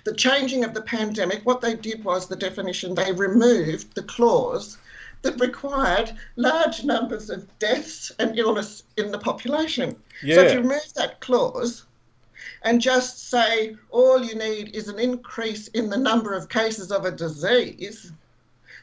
the 0.03 0.13
changing 0.13 0.63
of 0.63 0.73
the 0.73 0.81
pandemic, 0.81 1.45
what 1.45 1.61
they 1.61 1.75
did 1.75 2.03
was 2.03 2.27
the 2.27 2.35
definition, 2.35 2.95
they 2.95 3.11
removed 3.11 3.95
the 3.95 4.03
clause 4.03 4.77
that 5.21 5.39
required 5.39 6.11
large 6.35 6.83
numbers 6.83 7.29
of 7.29 7.47
deaths 7.59 8.11
and 8.19 8.37
illness 8.37 8.83
in 8.97 9.11
the 9.11 9.19
population. 9.19 9.91
So 10.21 10.27
Yeah. 10.27 10.41
if 10.41 10.53
you 10.53 10.59
remove 10.61 10.93
that 10.95 11.19
clause 11.19 11.85
and 12.63 12.79
just 12.81 13.29
say 13.29 13.75
all 13.89 14.23
you 14.23 14.35
need 14.35 14.75
is 14.75 14.87
an 14.87 14.99
increase 14.99 15.67
in 15.69 15.89
the 15.89 15.97
number 15.97 16.33
of 16.33 16.49
cases 16.49 16.91
of 16.91 17.05
a 17.05 17.11
disease, 17.11 18.11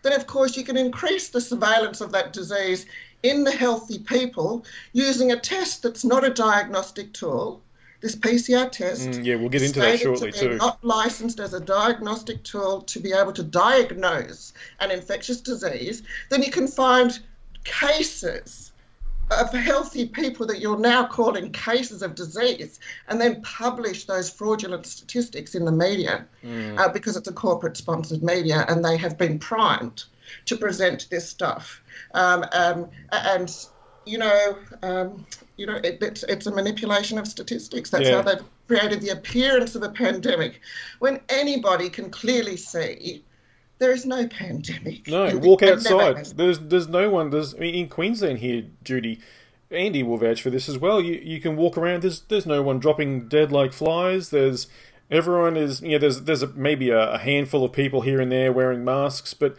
then 0.02 0.12
of 0.12 0.26
course 0.26 0.56
you 0.56 0.64
can 0.64 0.76
increase 0.76 1.28
the 1.28 1.40
surveillance 1.40 2.00
of 2.00 2.12
that 2.12 2.32
disease 2.32 2.86
in 3.22 3.44
the 3.44 3.50
healthy 3.50 3.98
people 3.98 4.64
using 4.92 5.32
a 5.32 5.40
test 5.40 5.82
that's 5.82 6.04
not 6.04 6.24
a 6.24 6.30
diagnostic 6.30 7.12
tool. 7.12 7.62
This 8.00 8.14
PCR 8.14 8.70
test. 8.70 9.08
Mm, 9.08 9.24
yeah, 9.24 9.36
we'll 9.36 9.48
get 9.48 9.62
into 9.62 9.80
that 9.80 10.00
shortly 10.00 10.32
to 10.32 10.38
too. 10.38 10.56
Not 10.56 10.84
licensed 10.84 11.40
as 11.40 11.54
a 11.54 11.60
diagnostic 11.60 12.42
tool 12.42 12.82
to 12.82 13.00
be 13.00 13.12
able 13.12 13.32
to 13.32 13.42
diagnose 13.42 14.52
an 14.80 14.90
infectious 14.90 15.40
disease, 15.40 16.02
then 16.28 16.42
you 16.42 16.50
can 16.50 16.68
find 16.68 17.18
cases 17.64 18.72
of 19.30 19.52
healthy 19.52 20.06
people 20.06 20.46
that 20.46 20.60
you're 20.60 20.78
now 20.78 21.04
calling 21.04 21.50
cases 21.50 22.00
of 22.02 22.14
disease 22.14 22.78
and 23.08 23.20
then 23.20 23.42
publish 23.42 24.04
those 24.04 24.30
fraudulent 24.30 24.86
statistics 24.86 25.54
in 25.56 25.64
the 25.64 25.72
media 25.72 26.24
Mm. 26.44 26.78
uh, 26.78 26.88
because 26.92 27.16
it's 27.16 27.26
a 27.26 27.32
corporate 27.32 27.76
sponsored 27.76 28.22
media 28.22 28.64
and 28.68 28.84
they 28.84 28.96
have 28.96 29.18
been 29.18 29.38
primed 29.38 30.04
to 30.44 30.56
present 30.56 31.08
this 31.10 31.28
stuff. 31.28 31.82
Um, 32.14 32.44
um, 32.52 32.88
and, 33.10 33.66
you 34.06 34.18
know, 34.18 34.56
um, 34.82 35.26
you 35.56 35.66
know, 35.66 35.76
it, 35.76 35.98
it's, 36.00 36.22
it's 36.24 36.46
a 36.46 36.50
manipulation 36.50 37.18
of 37.18 37.26
statistics. 37.26 37.90
That's 37.90 38.08
Yeah. 38.08 38.16
how 38.16 38.22
they've 38.22 38.44
created 38.68 39.00
the 39.00 39.10
appearance 39.10 39.74
of 39.74 39.82
a 39.82 39.90
pandemic 39.90 40.60
when 40.98 41.20
anybody 41.28 41.88
can 41.90 42.10
clearly 42.10 42.56
see 42.56 43.22
there 43.78 43.92
is 43.92 44.06
no 44.06 44.26
pandemic. 44.26 45.06
No, 45.06 45.24
And 45.24 45.44
walk 45.44 45.62
outside. 45.62 46.24
There's 46.36 46.58
there's 46.58 46.88
no 46.88 47.10
one. 47.10 47.30
There's 47.30 47.54
I 47.54 47.58
mean, 47.58 47.74
in 47.74 47.88
Queensland 47.88 48.38
here, 48.38 48.64
Judy. 48.82 49.20
Andy 49.70 50.04
will 50.04 50.16
vouch 50.16 50.40
for 50.40 50.50
this 50.50 50.68
as 50.68 50.78
well. 50.78 51.00
You 51.00 51.14
you 51.14 51.40
can 51.40 51.56
walk 51.56 51.76
around. 51.76 52.02
There's 52.02 52.20
there's 52.20 52.46
no 52.46 52.62
one 52.62 52.78
dropping 52.78 53.28
dead 53.28 53.50
like 53.50 53.72
flies. 53.72 54.30
There's 54.30 54.68
everyone 55.10 55.56
is 55.56 55.82
you 55.82 55.90
know 55.92 55.98
there's 55.98 56.22
there's 56.22 56.42
a, 56.42 56.46
maybe 56.48 56.90
a, 56.90 57.12
a 57.14 57.18
handful 57.18 57.64
of 57.64 57.72
people 57.72 58.02
here 58.02 58.20
and 58.20 58.30
there 58.30 58.52
wearing 58.52 58.84
masks, 58.84 59.34
but 59.34 59.56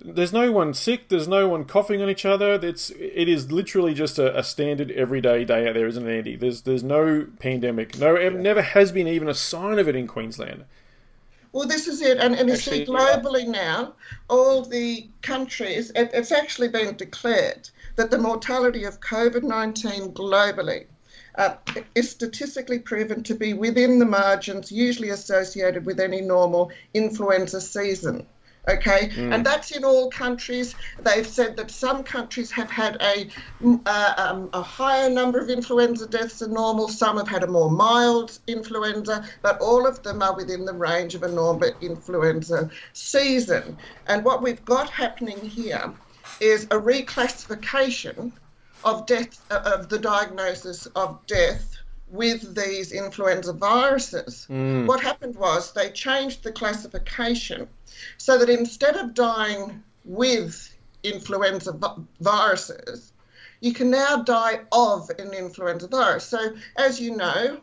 there's 0.00 0.32
no 0.32 0.52
one 0.52 0.74
sick. 0.74 1.08
There's 1.08 1.28
no 1.28 1.48
one 1.48 1.64
coughing 1.64 2.02
on 2.02 2.10
each 2.10 2.24
other. 2.24 2.54
It's 2.54 2.90
it 2.90 3.28
is 3.28 3.50
literally 3.50 3.94
just 3.94 4.18
a, 4.18 4.38
a 4.38 4.42
standard 4.42 4.90
everyday 4.90 5.44
day 5.44 5.68
out 5.68 5.74
there, 5.74 5.86
isn't 5.86 6.06
it, 6.06 6.16
Andy? 6.18 6.36
There's 6.36 6.62
there's 6.62 6.82
no 6.82 7.26
pandemic. 7.38 7.98
No, 7.98 8.14
it 8.14 8.34
never 8.34 8.62
has 8.62 8.92
been 8.92 9.08
even 9.08 9.28
a 9.28 9.34
sign 9.34 9.78
of 9.78 9.88
it 9.88 9.96
in 9.96 10.06
Queensland. 10.06 10.64
Well, 11.52 11.66
this 11.66 11.88
is 11.88 12.02
it. 12.02 12.18
And, 12.18 12.34
and 12.34 12.50
you 12.50 12.56
see, 12.56 12.82
Actually, 12.82 12.98
yeah. 12.98 13.16
globally 13.16 13.48
now, 13.48 13.94
all 14.28 14.62
the 14.62 15.08
countries, 15.22 15.90
it, 15.94 16.10
it's 16.12 16.30
actually 16.30 16.68
been 16.68 16.96
declared 16.96 17.70
that 17.94 18.10
the 18.10 18.18
mortality 18.18 18.84
of 18.84 19.00
COVID 19.00 19.42
19 19.42 20.12
globally 20.12 20.84
uh, 21.36 21.54
is 21.94 22.10
statistically 22.10 22.78
proven 22.78 23.22
to 23.22 23.34
be 23.34 23.54
within 23.54 23.98
the 23.98 24.04
margins 24.04 24.70
usually 24.70 25.08
associated 25.08 25.86
with 25.86 25.98
any 25.98 26.20
normal 26.20 26.70
influenza 26.92 27.60
season. 27.60 28.26
Okay, 28.68 29.12
and 29.16 29.46
that's 29.46 29.70
in 29.70 29.84
all 29.84 30.10
countries. 30.10 30.74
They've 31.00 31.26
said 31.26 31.56
that 31.56 31.70
some 31.70 32.02
countries 32.02 32.50
have 32.50 32.68
had 32.68 32.96
a 33.00 33.28
mm, 33.62 33.80
uh, 33.86 34.14
um, 34.16 34.50
a 34.52 34.62
higher 34.62 35.08
number 35.08 35.38
of 35.38 35.48
influenza 35.48 36.08
deaths 36.08 36.40
than 36.40 36.52
normal. 36.52 36.88
Some 36.88 37.16
have 37.16 37.28
had 37.28 37.44
a 37.44 37.46
more 37.46 37.70
mild 37.70 38.38
influenza, 38.48 39.24
but 39.40 39.60
all 39.60 39.86
of 39.86 40.02
them 40.02 40.20
are 40.20 40.34
within 40.34 40.64
the 40.64 40.72
range 40.72 41.14
of 41.14 41.22
a 41.22 41.28
normal 41.28 41.70
influenza 41.80 42.68
season. 42.92 43.78
And 44.08 44.24
what 44.24 44.42
we've 44.42 44.64
got 44.64 44.90
happening 44.90 45.38
here 45.38 45.92
is 46.40 46.64
a 46.64 46.78
reclassification 46.78 48.32
of 48.84 49.06
death 49.06 49.40
of 49.50 49.88
the 49.88 49.98
diagnosis 49.98 50.86
of 50.86 51.24
death 51.26 51.76
with 52.08 52.54
these 52.54 52.92
influenza 52.92 53.52
viruses. 53.52 54.46
What 54.48 55.00
happened 55.00 55.36
was 55.36 55.72
they 55.72 55.90
changed 55.90 56.42
the 56.44 56.52
classification 56.52 57.68
so 58.18 58.38
that 58.38 58.48
instead 58.48 58.96
of 58.96 59.14
dying 59.14 59.82
with 60.04 60.72
influenza 61.02 61.72
vi- 61.72 61.96
viruses, 62.20 63.12
you 63.60 63.72
can 63.72 63.90
now 63.90 64.22
die 64.22 64.60
of 64.72 65.10
an 65.18 65.32
influenza 65.32 65.88
virus. 65.88 66.24
So, 66.24 66.54
as 66.76 67.00
you 67.00 67.16
know, 67.16 67.58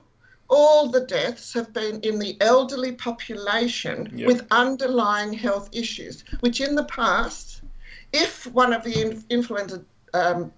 all 0.49 0.89
the 0.89 1.01
deaths 1.01 1.53
have 1.53 1.71
been 1.73 2.01
in 2.01 2.19
the 2.19 2.37
elderly 2.41 2.91
population 2.93 4.11
Yep. 4.13 4.27
with 4.27 4.47
underlying 4.51 5.33
health 5.33 5.69
issues, 5.71 6.23
which 6.41 6.59
in 6.61 6.75
the 6.75 6.83
past, 6.83 7.61
if 8.11 8.45
one 8.47 8.73
of 8.73 8.83
the 8.83 9.01
in- 9.01 9.23
influenza 9.29 9.83
um, 10.13 10.51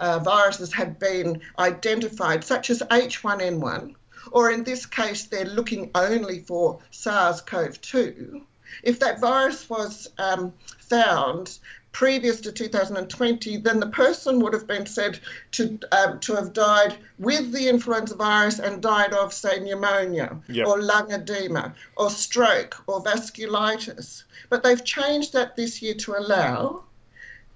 uh, 0.00 0.18
viruses 0.20 0.72
have 0.74 0.98
been 0.98 1.40
identified, 1.58 2.44
such 2.44 2.70
as 2.70 2.80
H1N1, 2.82 3.94
or 4.30 4.50
in 4.50 4.64
this 4.64 4.86
case, 4.86 5.24
they're 5.24 5.44
looking 5.44 5.90
only 5.94 6.40
for 6.40 6.80
SARS 6.90 7.40
CoV 7.40 7.80
2, 7.80 8.42
if 8.82 9.00
that 9.00 9.20
virus 9.20 9.68
was 9.68 10.08
um, 10.18 10.52
found 10.78 11.58
previous 11.92 12.42
to 12.42 12.52
2020, 12.52 13.56
then 13.58 13.80
the 13.80 13.86
person 13.88 14.40
would 14.40 14.52
have 14.52 14.66
been 14.66 14.86
said 14.86 15.18
to 15.52 15.78
um, 15.90 16.20
to 16.20 16.34
have 16.34 16.52
died 16.52 16.96
with 17.18 17.50
the 17.50 17.68
influenza 17.68 18.14
virus 18.14 18.58
and 18.58 18.82
died 18.82 19.12
of, 19.12 19.32
say, 19.32 19.58
pneumonia 19.58 20.38
Yep. 20.48 20.66
or 20.66 20.80
lung 20.82 21.12
edema 21.12 21.74
or 21.96 22.10
stroke 22.10 22.76
or 22.86 23.02
vasculitis. 23.02 24.24
But 24.48 24.62
they've 24.62 24.84
changed 24.84 25.32
that 25.32 25.56
this 25.56 25.82
year 25.82 25.94
to 25.94 26.16
allow 26.16 26.84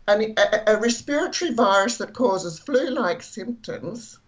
an, 0.09 0.35
a, 0.37 0.75
a 0.75 0.81
respiratory 0.81 1.53
virus 1.53 1.99
that 1.99 2.13
causes 2.13 2.59
flu-like 2.59 3.23
symptoms 3.23 4.19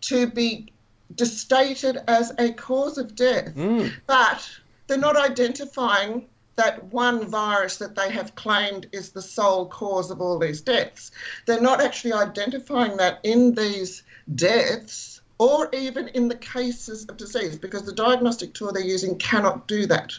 to 0.00 0.26
be 0.26 0.72
stated 1.16 1.98
as 2.06 2.32
a 2.38 2.52
cause 2.52 2.98
of 2.98 3.14
death. 3.14 3.54
Mm. 3.54 3.92
But 4.06 4.48
they're 4.86 4.98
not 4.98 5.16
identifying 5.16 6.26
that 6.56 6.84
one 6.92 7.26
virus 7.26 7.76
that 7.76 7.94
they 7.94 8.10
have 8.10 8.34
claimed 8.34 8.88
is 8.92 9.10
the 9.10 9.22
sole 9.22 9.66
cause 9.66 10.10
of 10.10 10.20
all 10.20 10.38
these 10.38 10.60
deaths. 10.60 11.12
They're 11.46 11.60
not 11.60 11.80
actually 11.80 12.14
identifying 12.14 12.96
that 12.96 13.20
in 13.22 13.54
these 13.54 14.02
deaths 14.34 15.20
or 15.38 15.68
even 15.72 16.08
in 16.08 16.26
the 16.26 16.34
cases 16.34 17.04
of 17.04 17.16
disease, 17.16 17.56
because 17.56 17.84
the 17.84 17.92
diagnostic 17.92 18.54
tool 18.54 18.72
they're 18.72 18.82
using 18.82 19.16
cannot 19.18 19.68
do 19.68 19.86
that. 19.86 20.12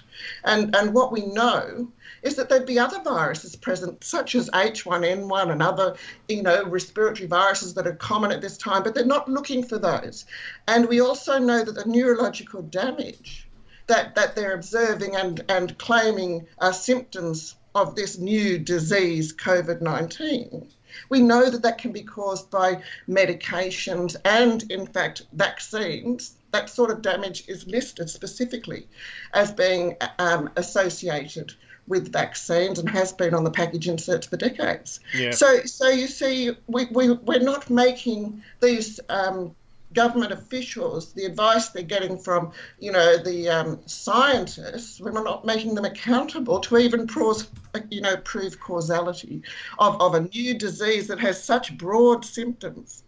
And, 0.45 0.73
and 0.75 0.93
what 0.93 1.11
we 1.11 1.25
know 1.25 1.89
is 2.21 2.35
that 2.35 2.49
there'd 2.49 2.65
be 2.65 2.79
other 2.79 3.01
viruses 3.01 3.55
present, 3.55 4.03
such 4.03 4.35
as 4.35 4.49
H1N1 4.49 5.51
and 5.51 5.61
other, 5.61 5.95
you 6.27 6.43
know, 6.43 6.63
respiratory 6.65 7.27
viruses 7.27 7.73
that 7.75 7.87
are 7.87 7.95
common 7.95 8.31
at 8.31 8.41
this 8.41 8.57
time, 8.57 8.83
but 8.83 8.93
they're 8.93 9.05
not 9.05 9.29
looking 9.29 9.63
for 9.63 9.77
those. 9.77 10.25
And 10.67 10.87
we 10.87 11.01
also 11.01 11.37
know 11.39 11.63
that 11.63 11.75
the 11.75 11.85
neurological 11.85 12.61
damage 12.61 13.47
that, 13.87 14.15
that 14.15 14.35
they're 14.35 14.53
observing 14.53 15.15
and, 15.15 15.43
and 15.49 15.77
claiming 15.77 16.47
are 16.59 16.73
symptoms 16.73 17.55
of 17.75 17.95
this 17.95 18.17
new 18.17 18.59
disease, 18.59 19.33
COVID 19.33 19.81
19 19.81 20.67
we 21.09 21.21
know 21.21 21.49
that 21.49 21.61
that 21.61 21.77
can 21.77 21.91
be 21.91 22.03
caused 22.03 22.49
by 22.49 22.81
medications 23.07 24.15
and, 24.25 24.63
in 24.71 24.87
fact, 24.87 25.23
vaccines. 25.33 26.35
That 26.51 26.69
sort 26.69 26.89
of 26.89 27.01
damage 27.01 27.47
is 27.47 27.67
listed 27.67 28.09
specifically 28.09 28.87
as 29.33 29.51
being 29.51 29.97
um, 30.17 30.49
associated 30.55 31.53
with 31.89 32.13
vaccines 32.13 32.79
and 32.79 32.89
has 32.89 33.11
been 33.11 33.33
on 33.33 33.43
the 33.43 33.51
package 33.51 33.89
inserts 33.89 34.27
for 34.27 34.37
decades. 34.37 34.99
Yeah. 35.13 35.31
So, 35.31 35.63
so 35.65 35.89
you 35.89 36.07
see, 36.07 36.51
we, 36.67 36.85
we, 36.85 37.11
we're 37.11 37.41
not 37.41 37.69
making 37.69 38.41
these 38.61 38.99
um, 39.09 39.53
government 39.93 40.31
officials, 40.31 41.13
the 41.13 41.25
advice 41.25 41.69
they're 41.69 41.83
getting 41.83 42.17
from, 42.17 42.51
you 42.79 42.91
know, 42.91 43.17
the 43.17 43.49
um, 43.49 43.79
scientists, 43.87 45.01
we're 45.01 45.11
not 45.11 45.45
making 45.45 45.75
them 45.75 45.83
accountable 45.83 46.59
to 46.59 46.77
even 46.77 47.07
prove, 47.07 47.47
you 47.89 48.01
know, 48.01 48.15
prove 48.17 48.59
causality 48.59 49.41
of, 49.79 49.99
of 49.99 50.13
a 50.13 50.21
new 50.21 50.53
disease 50.57 51.07
that 51.07 51.19
has 51.19 51.43
such 51.43 51.77
broad 51.77 52.23
symptoms. 52.23 53.03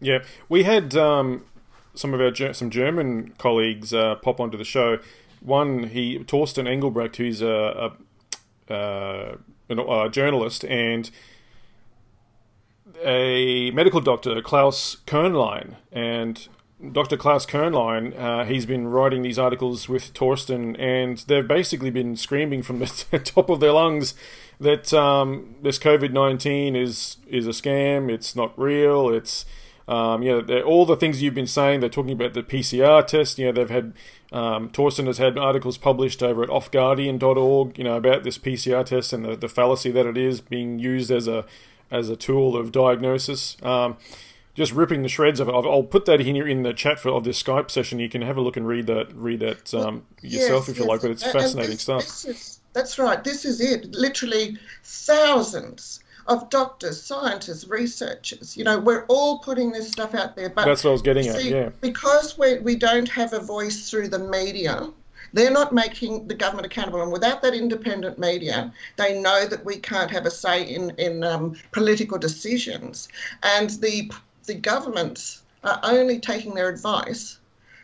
Yeah, 0.00 0.24
we 0.48 0.62
had 0.62 0.94
um, 0.94 1.44
some 1.94 2.14
of 2.14 2.20
our 2.20 2.52
some 2.52 2.70
German 2.70 3.32
colleagues 3.38 3.92
uh, 3.92 4.16
pop 4.16 4.40
onto 4.40 4.58
the 4.58 4.64
show. 4.64 4.98
One, 5.46 5.84
he 5.84 6.18
Torsten 6.18 6.66
Engelbrecht, 6.66 7.16
who's 7.16 7.40
a, 7.40 7.92
a, 8.68 8.74
uh, 8.74 9.36
a 9.70 10.10
journalist, 10.10 10.64
and 10.64 11.08
a 13.04 13.70
medical 13.70 14.00
doctor, 14.00 14.42
Claus 14.42 14.96
Köhnlein, 15.06 15.76
and 15.92 16.48
Dr. 16.92 17.16
Claus 17.16 17.46
Köhnlein, 17.46 18.18
uh, 18.18 18.44
he's 18.44 18.66
been 18.66 18.88
writing 18.88 19.22
these 19.22 19.38
articles 19.38 19.88
with 19.88 20.12
Torsten, 20.12 20.76
and 20.80 21.18
they've 21.28 21.46
basically 21.46 21.90
been 21.90 22.16
screaming 22.16 22.64
from 22.64 22.80
the 22.80 23.20
top 23.24 23.48
of 23.48 23.60
their 23.60 23.72
lungs 23.72 24.14
that 24.58 24.92
um, 24.92 25.54
this 25.62 25.78
COVID 25.78 26.10
nineteen 26.10 26.74
is 26.74 27.18
is 27.28 27.46
a 27.46 27.50
scam. 27.50 28.10
It's 28.10 28.34
not 28.34 28.58
real. 28.58 29.10
It's 29.10 29.46
um, 29.88 30.22
you 30.22 30.42
know 30.42 30.60
all 30.62 30.84
the 30.84 30.96
things 30.96 31.22
you've 31.22 31.34
been 31.34 31.46
saying. 31.46 31.80
They're 31.80 31.88
talking 31.88 32.12
about 32.12 32.34
the 32.34 32.42
PCR 32.42 33.06
test. 33.06 33.38
You 33.38 33.46
know 33.46 33.52
they've 33.52 33.70
had 33.70 33.92
um, 34.32 34.70
Torsten 34.70 35.06
has 35.06 35.18
had 35.18 35.38
articles 35.38 35.78
published 35.78 36.22
over 36.22 36.42
at 36.42 36.48
offguardian.org. 36.48 37.78
You 37.78 37.84
know 37.84 37.96
about 37.96 38.24
this 38.24 38.38
PCR 38.38 38.84
test 38.84 39.12
and 39.12 39.24
the, 39.24 39.36
the 39.36 39.48
fallacy 39.48 39.90
that 39.92 40.06
it 40.06 40.16
is 40.16 40.40
being 40.40 40.78
used 40.78 41.10
as 41.10 41.28
a 41.28 41.44
as 41.90 42.08
a 42.08 42.16
tool 42.16 42.56
of 42.56 42.72
diagnosis. 42.72 43.56
Um, 43.62 43.96
just 44.54 44.72
ripping 44.72 45.02
the 45.02 45.08
shreds 45.08 45.38
of 45.38 45.48
it. 45.48 45.52
I'll 45.52 45.82
put 45.82 46.06
that 46.06 46.18
here 46.20 46.48
in 46.48 46.62
the 46.62 46.72
chat 46.72 46.98
for 46.98 47.10
of 47.10 47.24
this 47.24 47.40
Skype 47.40 47.70
session. 47.70 47.98
You 47.98 48.08
can 48.08 48.22
have 48.22 48.38
a 48.38 48.40
look 48.40 48.56
and 48.56 48.66
read 48.66 48.86
that 48.86 49.14
read 49.14 49.40
that 49.40 49.72
um, 49.74 50.04
yourself 50.22 50.62
yes, 50.62 50.68
if 50.70 50.78
you 50.78 50.84
yes. 50.84 50.88
like. 50.88 51.02
But 51.02 51.10
it's 51.12 51.22
and, 51.22 51.32
fascinating 51.32 51.72
this, 51.72 51.82
stuff. 51.82 52.00
This 52.02 52.24
is, 52.24 52.60
that's 52.72 52.98
right. 52.98 53.22
This 53.22 53.44
is 53.44 53.60
it. 53.60 53.94
Literally 53.94 54.58
thousands 54.82 56.00
of 56.28 56.50
doctors, 56.50 57.02
scientists, 57.02 57.68
researchers. 57.68 58.56
You 58.56 58.64
know, 58.64 58.78
we're 58.78 59.04
all 59.06 59.38
putting 59.38 59.72
this 59.72 59.90
stuff 59.90 60.14
out 60.14 60.36
there. 60.36 60.48
But 60.48 60.64
that's 60.64 60.84
what 60.84 60.90
I 60.90 60.92
was 60.92 61.02
getting 61.02 61.24
see, 61.24 61.30
at. 61.30 61.44
Yeah. 61.44 61.70
Because 61.80 62.36
we 62.38 62.58
we 62.58 62.76
don't 62.76 63.08
have 63.08 63.32
a 63.32 63.40
voice 63.40 63.90
through 63.90 64.08
the 64.08 64.18
media 64.18 64.90
they're 65.32 65.50
not 65.50 65.72
making 65.72 66.26
the 66.28 66.34
government 66.34 66.66
accountable. 66.66 67.02
And 67.02 67.12
without 67.12 67.42
that 67.42 67.54
independent 67.54 68.18
media, 68.18 68.72
they 68.96 69.20
know 69.20 69.46
that 69.46 69.64
we 69.64 69.76
can't 69.76 70.10
have 70.10 70.26
a 70.26 70.30
say 70.30 70.62
in, 70.62 70.90
in 70.98 71.24
um, 71.24 71.56
political 71.72 72.18
decisions. 72.18 73.08
And 73.42 73.70
the, 73.70 74.10
the 74.46 74.54
governments 74.54 75.42
are 75.62 75.80
only 75.82 76.20
taking 76.20 76.54
their 76.54 76.68
advice 76.68 77.38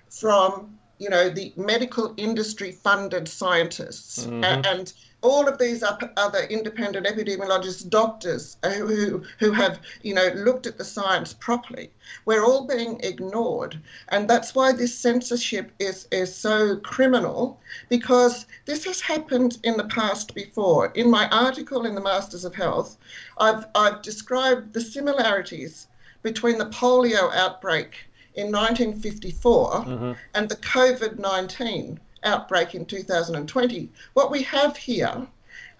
from, 0.09 0.79
you 0.99 1.11
know, 1.11 1.29
the 1.29 1.53
medical 1.57 2.14
industry 2.16 2.73
funded 2.73 3.29
scientists. 3.29 4.25
Mm-hmm. 4.25 4.45
And, 4.45 4.66
and 4.66 4.93
all 5.23 5.49
of 5.49 5.59
these 5.59 5.83
other 6.17 6.43
independent 6.51 7.07
epidemiologists, 7.07 7.89
doctors 7.89 8.57
who, 8.65 9.23
who 9.39 9.53
have, 9.53 9.81
you 10.03 10.13
know, 10.13 10.29
looked 10.35 10.67
at 10.67 10.79
the 10.79 10.85
science 10.85 11.33
properly, 11.33 11.91
we're 12.25 12.45
all 12.45 12.67
being 12.67 13.01
ignored. 13.05 13.81
And 14.09 14.29
that's 14.29 14.55
why 14.55 14.73
this 14.73 14.95
censorship 14.95 15.71
is, 15.79 16.09
is 16.11 16.35
so 16.35 16.77
criminal, 16.77 17.61
because 17.89 18.47
this 18.67 18.85
has 18.85 19.01
happened 19.01 19.59
in 19.63 19.77
the 19.77 19.85
past 19.85 20.35
before. 20.35 20.87
In 20.95 21.09
my 21.11 21.29
article 21.31 21.87
in 21.87 21.95
the 21.95 22.01
Masters 22.01 22.45
of 22.45 22.55
Health, 22.55 22.97
I've, 23.39 23.65
I've 23.75 24.03
described 24.03 24.73
the 24.73 24.81
similarities 24.81 25.87
between 26.23 26.59
the 26.59 26.67
polio 26.67 27.33
outbreak 27.35 27.97
in 28.35 28.51
1954 28.51 29.71
mm-hmm. 29.71 30.13
and 30.35 30.49
the 30.49 30.57
COVID 30.57 31.19
19 31.19 32.01
outbreak 32.25 32.75
in 32.75 32.85
2020. 32.85 33.89
What 34.15 34.31
we 34.31 34.43
have 34.43 34.77
here 34.77 35.27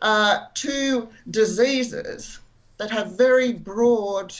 are 0.01 0.51
two 0.55 1.09
diseases 1.31 2.41
that 2.79 2.91
have 2.91 3.17
very 3.17 3.53
broad, 3.53 4.35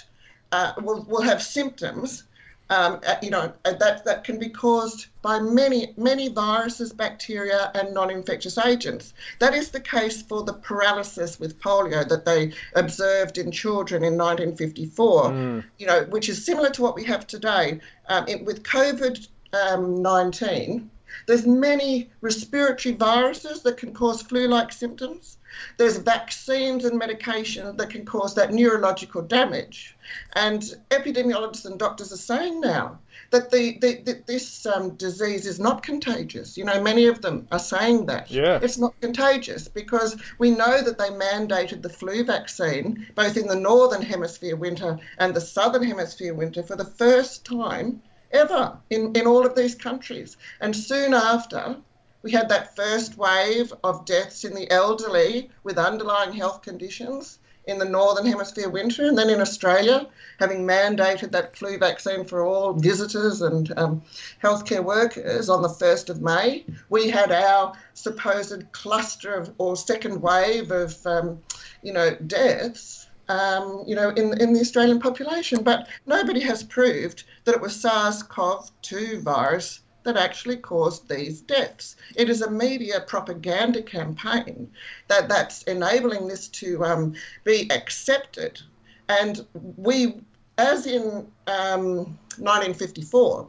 uh, 0.51 0.73
will, 0.83 1.05
will 1.05 1.23
have 1.23 1.43
symptoms. 1.43 2.25
Um, 2.71 3.01
uh, 3.07 3.17
you 3.21 3.29
know 3.29 3.53
uh, 3.67 3.75
that 3.75 4.03
that 4.07 4.25
can 4.25 4.39
be 4.39 4.49
caused 4.49 5.09
by 5.21 5.41
many 5.41 5.93
many 5.99 6.29
viruses, 6.29 6.91
bacteria, 6.91 7.71
and 7.75 7.93
non-infectious 7.93 8.57
agents. 8.57 9.13
That 9.41 9.53
is 9.53 9.71
the 9.71 9.81
case 9.81 10.23
for 10.23 10.43
the 10.43 10.55
paralysis 10.55 11.39
with 11.39 11.61
polio 11.61 12.09
that 12.09 12.25
they 12.25 12.55
observed 12.75 13.37
in 13.37 13.51
children 13.53 14.03
in 14.03 14.17
1954. 14.17 15.25
Mm. 15.25 15.65
You 15.77 15.87
know, 15.87 16.05
which 16.05 16.31
is 16.31 16.47
similar 16.47 16.71
to 16.71 16.83
what 16.83 16.95
we 16.95 17.05
have 17.05 17.27
today 17.27 17.81
um, 18.09 18.27
it, 18.27 18.43
with 18.43 18.63
COVID 18.63 19.29
um, 19.53 20.01
19 20.01 20.91
there's 21.27 21.47
many 21.47 22.11
respiratory 22.21 22.95
viruses 22.95 23.63
that 23.63 23.77
can 23.77 23.93
cause 23.95 24.23
flu-like 24.23 24.73
symptoms. 24.73 25.39
There's 25.77 25.99
vaccines 25.99 26.85
and 26.85 26.99
medication 26.99 27.77
that 27.77 27.91
can 27.91 28.07
cause 28.07 28.35
that 28.35 28.53
neurological 28.53 29.23
damage. 29.23 29.97
And 30.33 30.63
epidemiologists 30.91 31.67
and 31.67 31.79
doctors 31.79 32.13
are 32.13 32.17
saying 32.17 32.61
now 32.61 32.99
that 33.31 33.51
the, 33.51 33.79
the, 33.79 34.03
the 34.03 34.23
this 34.27 34.67
um, 34.67 34.95
disease 34.97 35.47
is 35.47 35.61
not 35.61 35.83
contagious. 35.83 36.57
You 36.57 36.65
know, 36.65 36.83
many 36.83 37.07
of 37.07 37.21
them 37.21 37.49
are 37.53 37.59
saying 37.59 38.07
that. 38.07 38.31
Yeah. 38.31 38.61
It's 38.63 38.79
not 38.79 38.99
contagious 39.01 39.69
because 39.69 40.17
we 40.39 40.51
know 40.51 40.83
that 40.83 40.99
they 40.99 41.09
mandated 41.09 41.83
the 41.83 41.89
flu 41.91 42.25
vaccine 42.25 43.07
both 43.15 43.37
in 43.37 43.47
the 43.47 43.57
northern 43.57 44.03
hemisphere 44.03 44.57
winter 44.57 44.99
and 45.19 45.35
the 45.35 45.41
southern 45.41 45.83
hemisphere 45.83 46.35
winter 46.35 46.63
for 46.63 46.77
the 46.77 46.85
first 46.85 47.45
time 47.45 48.03
ever 48.33 48.79
in, 48.91 49.15
in 49.15 49.27
all 49.27 49.47
of 49.47 49.55
these 49.55 49.75
countries. 49.75 50.37
And 50.61 50.75
soon 50.75 51.15
after, 51.15 51.77
we 52.23 52.31
had 52.31 52.49
that 52.49 52.77
first 52.77 53.17
wave 53.19 53.73
of 53.83 54.05
deaths 54.05 54.45
in 54.45 54.55
the 54.55 54.71
elderly 54.71 55.51
with 55.65 55.79
underlying 55.79 56.33
health 56.33 56.63
conditions 56.63 57.39
in 57.67 57.79
the 57.79 57.85
Northern 57.85 58.27
Hemisphere 58.27 58.69
winter. 58.69 59.07
And 59.07 59.17
then 59.17 59.31
in 59.31 59.41
Australia, 59.41 60.09
having 60.39 60.67
mandated 60.67 61.31
that 61.33 61.57
flu 61.57 61.79
vaccine 61.79 62.25
for 62.25 62.45
all 62.45 62.73
visitors 62.73 63.43
and 63.43 63.73
um, 63.77 64.03
healthcare 64.43 64.85
workers 64.85 65.49
on 65.49 65.63
the 65.63 65.69
1st 65.69 66.11
of 66.11 66.21
May, 66.21 66.65
we 66.89 67.11
had 67.11 67.31
our 67.31 67.75
supposed 67.95 68.71
cluster 68.73 69.35
of, 69.35 69.53
or 69.59 69.77
second 69.77 70.21
wave 70.21 70.71
of, 70.71 71.07
um, 71.07 71.41
you 71.83 71.93
know, 71.93 72.15
deaths 72.15 73.02
um, 73.29 73.85
you 73.87 73.95
know, 73.95 74.11
in, 74.11 74.41
in 74.41 74.53
the 74.53 74.61
Australian 74.61 75.01
population. 75.01 75.63
But 75.63 75.89
nobody 76.07 76.41
has 76.41 76.63
proved 76.63 77.25
that 77.45 77.55
it 77.55 77.61
was 77.61 77.81
SARS-CoV-2 77.81 79.23
virus 79.23 79.81
that 80.05 80.17
actually 80.17 80.57
caused 80.57 81.09
these 81.09 81.41
deaths. 81.41 81.97
It 82.17 82.29
is 82.29 82.43
a 82.43 82.51
media 82.51 83.01
propaganda 83.07 83.83
campaign 83.83 84.71
that, 85.09 85.29
that's 85.29 85.63
enabling 85.65 86.27
this 86.27 86.49
to 86.49 86.85
um, 86.85 87.15
be 87.45 87.71
accepted. 87.71 88.61
And 89.09 89.47
we, 89.77 90.21
as 90.59 90.87
in 90.87 91.27
um, 91.47 92.19
1954, 92.39 93.49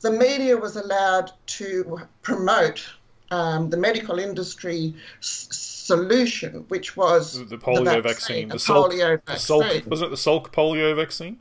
the 0.00 0.10
media 0.10 0.56
was 0.56 0.76
allowed 0.76 1.32
to 1.46 2.00
promote 2.22 2.86
um, 3.30 3.70
the 3.70 3.76
medical 3.76 4.18
industry 4.18 4.94
solution, 5.20 6.64
which 6.68 6.96
was 6.96 7.38
the, 7.38 7.44
the 7.44 7.58
polio 7.58 7.84
the 7.84 8.02
vaccine, 8.02 8.48
vaccine, 8.48 8.48
the, 8.48 8.56
Salk, 8.56 8.92
polio 8.92 9.26
vaccine. 9.26 9.60
Salk, 9.60 9.86
wasn't 9.86 10.08
it 10.08 10.10
the 10.10 10.16
Salk 10.16 10.52
polio 10.52 10.94
vaccine? 10.96 11.38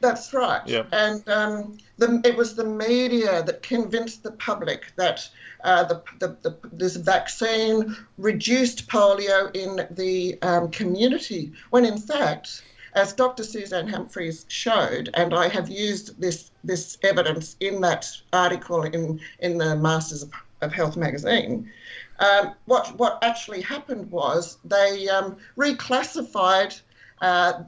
That's 0.00 0.32
right. 0.32 0.62
Yeah. 0.66 0.84
And 0.92 1.28
um, 1.28 1.78
the, 1.96 2.20
it 2.24 2.36
was 2.36 2.54
the 2.54 2.64
media 2.64 3.42
that 3.42 3.62
convinced 3.62 4.22
the 4.22 4.32
public 4.32 4.92
that 4.96 5.28
uh, 5.64 5.84
the, 5.84 6.02
the, 6.20 6.36
the, 6.42 6.56
this 6.72 6.96
vaccine 6.96 7.96
reduced 8.16 8.88
polio 8.88 9.54
in 9.56 9.86
the 9.90 10.38
um, 10.42 10.70
community, 10.70 11.52
when 11.70 11.84
in 11.84 11.98
fact, 11.98 12.62
as 12.94 13.12
Dr. 13.12 13.44
Suzanne 13.44 13.88
Humphries 13.88 14.44
showed, 14.48 15.10
and 15.14 15.34
I 15.34 15.48
have 15.48 15.68
used 15.68 16.20
this 16.20 16.50
this 16.64 16.98
evidence 17.02 17.56
in 17.60 17.80
that 17.82 18.06
article 18.32 18.82
in 18.82 19.20
in 19.40 19.58
the 19.58 19.76
Masters 19.76 20.22
of, 20.22 20.30
of 20.60 20.72
Health 20.72 20.96
magazine. 20.96 21.70
Um, 22.18 22.54
what 22.66 22.98
what 22.98 23.18
actually 23.22 23.62
happened 23.62 24.10
was 24.10 24.58
they 24.64 25.08
um, 25.08 25.36
reclassified 25.56 26.80
uh, 27.20 27.62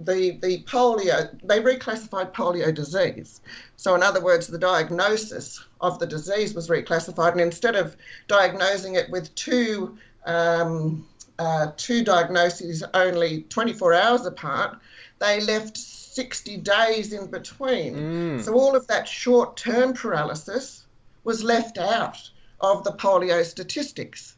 the 0.00 0.32
the 0.42 0.62
polio. 0.64 1.30
They 1.42 1.60
reclassified 1.60 2.32
polio 2.32 2.74
disease. 2.74 3.40
So 3.76 3.94
in 3.94 4.02
other 4.02 4.22
words, 4.22 4.46
the 4.46 4.58
diagnosis 4.58 5.64
of 5.80 5.98
the 5.98 6.06
disease 6.06 6.54
was 6.54 6.68
reclassified, 6.68 7.32
and 7.32 7.40
instead 7.40 7.76
of 7.76 7.96
diagnosing 8.28 8.96
it 8.96 9.08
with 9.10 9.34
two 9.34 9.96
um, 10.26 11.06
uh, 11.38 11.72
two 11.76 12.04
diagnoses 12.04 12.82
only 12.94 13.42
24 13.48 13.94
hours 13.94 14.26
apart, 14.26 14.78
they 15.18 15.40
left 15.40 15.76
60 15.76 16.56
days 16.58 17.12
in 17.12 17.26
between. 17.26 17.94
Mm. 17.94 18.44
So 18.44 18.54
all 18.54 18.74
of 18.74 18.86
that 18.88 19.06
short 19.06 19.56
term 19.56 19.92
paralysis 19.92 20.85
was 21.26 21.42
left 21.42 21.76
out 21.76 22.30
of 22.60 22.84
the 22.84 22.92
polio 22.92 23.44
statistics. 23.44 24.36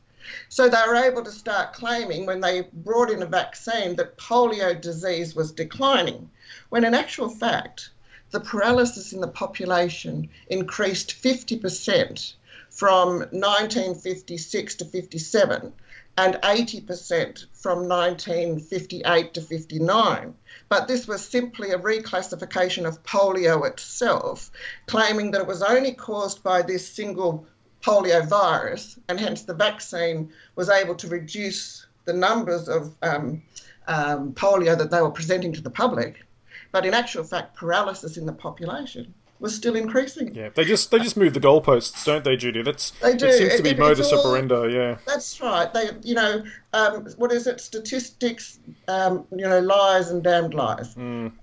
So 0.49 0.71
they 0.71 0.83
were 0.87 0.97
able 0.97 1.23
to 1.23 1.31
start 1.31 1.75
claiming 1.75 2.25
when 2.25 2.41
they 2.41 2.63
brought 2.73 3.11
in 3.11 3.23
a 3.23 3.27
vaccine 3.27 3.95
that 3.97 4.17
polio 4.17 4.81
disease 4.81 5.35
was 5.35 5.53
declining, 5.53 6.31
when 6.71 6.85
in 6.85 6.95
actual 6.95 7.29
fact, 7.29 7.91
the 8.31 8.41
paralysis 8.41 9.13
in 9.13 9.21
the 9.21 9.29
population 9.29 10.31
increased 10.49 11.23
50% 11.23 12.33
from 12.71 13.19
1956 13.19 14.75
to 14.77 14.85
57 14.87 15.75
and 16.19 16.35
80% 16.35 17.47
from 17.53 17.89
1958 17.89 19.35
to 19.35 19.41
59. 19.41 20.35
But 20.69 20.89
this 20.89 21.07
was 21.07 21.25
simply 21.25 21.71
a 21.71 21.79
reclassification 21.79 22.89
of 22.89 23.01
polio 23.05 23.65
itself, 23.65 24.51
claiming 24.87 25.31
that 25.31 25.43
it 25.43 25.47
was 25.47 25.63
only 25.63 25.93
caused 25.93 26.43
by 26.43 26.63
this 26.63 26.89
single 26.89 27.47
polio 27.83 28.29
virus, 28.29 28.99
and 29.09 29.21
hence 29.21 29.43
the 29.43 29.55
vaccine 29.55 30.33
was 30.57 30.69
able 30.69 30.97
to 30.97 31.07
reduce 31.07 31.87
the 32.05 32.13
numbers 32.13 32.69
of 32.69 32.97
um, 33.03 33.41
um, 33.87 34.33
polio 34.33 34.77
that 34.77 34.91
they 34.91 35.01
were 35.01 35.13
presenting 35.13 35.53
to 35.53 35.61
the 35.61 35.71
public. 35.71 36.27
But 36.73 36.85
in 36.85 36.95
actual 36.95 37.23
fact, 37.23 37.57
paralysis 37.57 38.17
in 38.17 38.27
the 38.27 38.33
population 38.33 39.15
was 39.41 39.55
still 39.55 39.77
increasing. 39.77 40.35
Yeah, 40.35 40.49
they 40.55 40.65
just 40.65 40.91
they 40.91 40.99
just 40.99 41.17
move 41.17 41.35
the 41.35 41.41
goalposts, 41.41 42.05
don't 42.05 42.25
they, 42.25 42.37
Judy? 42.37 42.63
That's 42.63 42.91
They 43.03 43.17
do. 43.17 43.27
It 43.27 43.39
seems 43.39 43.57
to 43.57 43.63
be 43.63 43.71
it- 43.71 43.79
modus 43.79 44.13
all- 44.13 44.21
operandi. 44.21 44.73
Yeah. 44.75 44.99
That's 45.07 45.41
right. 45.41 45.73
They, 45.73 45.91
you 46.03 46.15
know, 46.15 46.43
um, 46.73 47.07
what 47.17 47.33
is 47.33 47.47
it? 47.47 47.61
Statistics, 47.61 48.59
um, 48.89 49.25
you 49.31 49.47
know, 49.49 49.61
lies 49.61 50.11
and 50.11 50.23
damned 50.23 50.55
lies. 50.55 50.97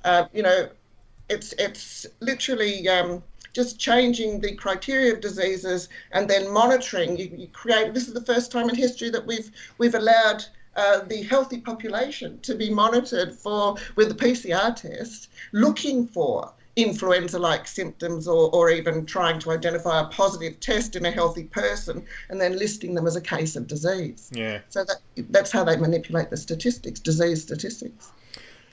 Uh, 0.04 0.26
you 0.34 0.44
know, 0.44 0.70
it's 1.30 1.54
it's 1.58 2.06
literally 2.20 2.88
um, 2.90 3.24
just 3.54 3.80
changing 3.80 4.42
the 4.42 4.54
criteria 4.56 5.14
of 5.14 5.22
diseases 5.22 5.90
and 6.12 6.30
then 6.30 6.52
monitoring. 6.52 7.18
You, 7.18 7.32
you 7.36 7.48
create. 7.48 7.94
This 7.94 8.08
is 8.08 8.14
the 8.14 8.26
first 8.26 8.52
time 8.52 8.70
in 8.70 8.76
history 8.76 9.10
that 9.12 9.26
we've 9.26 9.52
we've 9.78 9.96
allowed. 9.96 10.44
Uh, 10.78 11.00
the 11.06 11.24
healthy 11.24 11.62
population 11.62 12.38
to 12.42 12.54
be 12.54 12.70
monitored 12.70 13.34
for 13.34 13.78
with 13.96 14.10
the 14.10 14.14
PCR 14.26 14.76
test, 14.76 15.30
looking 15.54 16.06
for 16.06 16.52
influenza-like 16.76 17.68
symptoms 17.68 18.28
or, 18.28 18.54
or 18.54 18.70
even 18.70 19.06
trying 19.06 19.40
to 19.40 19.52
identify 19.52 20.02
a 20.02 20.08
positive 20.08 20.60
test 20.60 20.96
in 20.96 21.06
a 21.06 21.12
healthy 21.12 21.44
person 21.44 22.06
and 22.30 22.40
then 22.42 22.58
listing 22.58 22.96
them 22.96 23.08
as 23.08 23.16
a 23.16 23.22
case 23.22 23.56
of 23.56 23.68
disease. 23.68 24.30
Yeah. 24.34 24.60
So 24.70 24.84
that 24.84 24.98
that's 25.30 25.52
how 25.52 25.64
they 25.64 25.78
manipulate 25.78 26.30
the 26.30 26.38
statistics, 26.38 27.00
disease 27.00 27.42
statistics. 27.42 28.12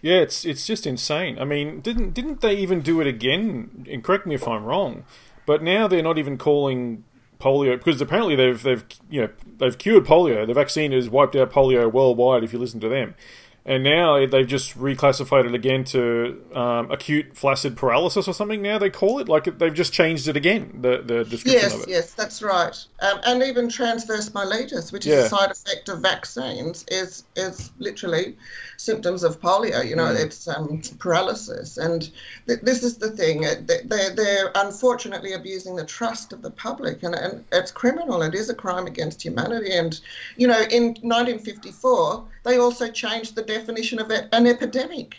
Yeah, 0.00 0.16
it's 0.16 0.44
it's 0.44 0.66
just 0.66 0.86
insane. 0.86 1.38
I 1.38 1.44
mean, 1.44 1.80
didn't 1.80 2.12
didn't 2.12 2.40
they 2.40 2.54
even 2.56 2.80
do 2.80 3.00
it 3.00 3.06
again? 3.06 3.86
And 3.88 4.02
correct 4.02 4.26
me 4.26 4.34
if 4.34 4.48
I'm 4.48 4.64
wrong, 4.64 5.04
but 5.46 5.62
now 5.62 5.86
they're 5.86 6.02
not 6.02 6.18
even 6.18 6.36
calling 6.36 7.04
polio 7.38 7.76
because 7.76 8.00
apparently 8.00 8.34
they've 8.34 8.60
they've 8.60 8.84
you 9.08 9.20
know 9.22 9.28
they've 9.58 9.78
cured 9.78 10.04
polio. 10.04 10.44
The 10.44 10.54
vaccine 10.54 10.90
has 10.90 11.08
wiped 11.08 11.36
out 11.36 11.52
polio 11.52 11.90
worldwide. 11.90 12.42
If 12.42 12.52
you 12.52 12.58
listen 12.58 12.80
to 12.80 12.88
them, 12.88 13.14
and 13.64 13.84
now 13.84 14.26
they've 14.26 14.46
just 14.46 14.76
reclassified 14.78 15.46
it 15.46 15.54
again 15.54 15.84
to 15.84 16.42
um, 16.54 16.90
acute 16.90 17.36
flaccid 17.36 17.76
paralysis 17.76 18.26
or 18.26 18.34
something. 18.34 18.60
Now 18.60 18.78
they 18.78 18.90
call 18.90 19.20
it 19.20 19.28
like 19.28 19.44
they've 19.58 19.72
just 19.72 19.92
changed 19.92 20.26
it 20.28 20.36
again. 20.36 20.78
The 20.80 21.02
the 21.04 21.24
description 21.24 21.60
Yes, 21.62 21.74
of 21.74 21.82
it. 21.82 21.88
yes, 21.88 22.12
that's 22.14 22.42
right. 22.42 22.76
Um, 23.00 23.20
and 23.24 23.42
even 23.42 23.68
transverse 23.68 24.30
myelitis, 24.30 24.92
which 24.92 25.06
is 25.06 25.12
Yeah. 25.12 25.20
a 25.26 25.28
side 25.28 25.50
effect 25.52 25.88
of 25.88 26.00
vaccines, 26.00 26.84
is 26.88 27.24
is 27.36 27.70
literally 27.78 28.36
symptoms 28.78 29.22
of 29.22 29.40
polio. 29.40 29.86
You 29.88 29.94
know, 29.94 30.06
Mm. 30.12 30.24
it's 30.24 30.48
um, 30.48 30.82
paralysis, 30.98 31.76
and 31.78 32.10
th- 32.48 32.60
this 32.62 32.82
is 32.82 32.96
the 32.98 33.10
thing. 33.10 33.44
uh, 33.46 33.54
they- 33.64 33.82
They're 33.84 34.10
they're 34.14 34.50
unfortunately 34.56 35.32
abusing 35.34 35.76
the 35.76 35.84
trust 35.84 36.32
of 36.32 36.42
the 36.42 36.50
public, 36.50 37.02
and, 37.04 37.14
and 37.14 37.44
it's 37.52 37.70
criminal. 37.70 38.22
It 38.22 38.34
is 38.34 38.48
a 38.50 38.54
crime 38.54 38.86
against 38.86 39.22
humanity. 39.22 39.72
And 39.72 40.00
you 40.36 40.48
know, 40.48 40.60
in 40.70 40.94
1954, 41.02 42.24
they 42.44 42.58
also 42.58 42.90
changed 42.90 43.34
the 43.36 43.42
definition 43.54 43.98
of 43.98 44.10
an 44.10 44.46
epidemic. 44.46 45.16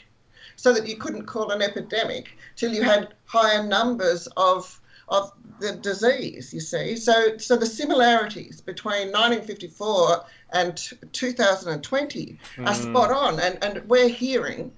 So 0.56 0.74
that 0.74 0.88
you 0.88 0.98
couldn't 0.98 1.26
call 1.26 1.50
an 1.50 1.62
epidemic 1.62 2.38
till 2.56 2.74
you 2.74 2.84
had 2.84 3.14
higher 3.26 3.64
numbers 3.64 4.28
of 4.38 4.80
of 5.10 5.32
the 5.60 5.74
disease. 5.74 6.54
You 6.54 6.60
see, 6.60 6.96
so 6.96 7.38
so 7.38 7.56
the 7.56 7.66
similarities 7.66 8.62
between 8.62 9.12
1954 9.12 10.26
and 10.52 10.78
t- 10.78 10.96
2020 11.12 12.40
are 12.60 12.74
hmm. 12.74 12.82
spot 12.82 13.12
on, 13.12 13.40
and 13.40 13.64
and 13.64 13.90
we're 13.90 14.10
hearing 14.10 14.72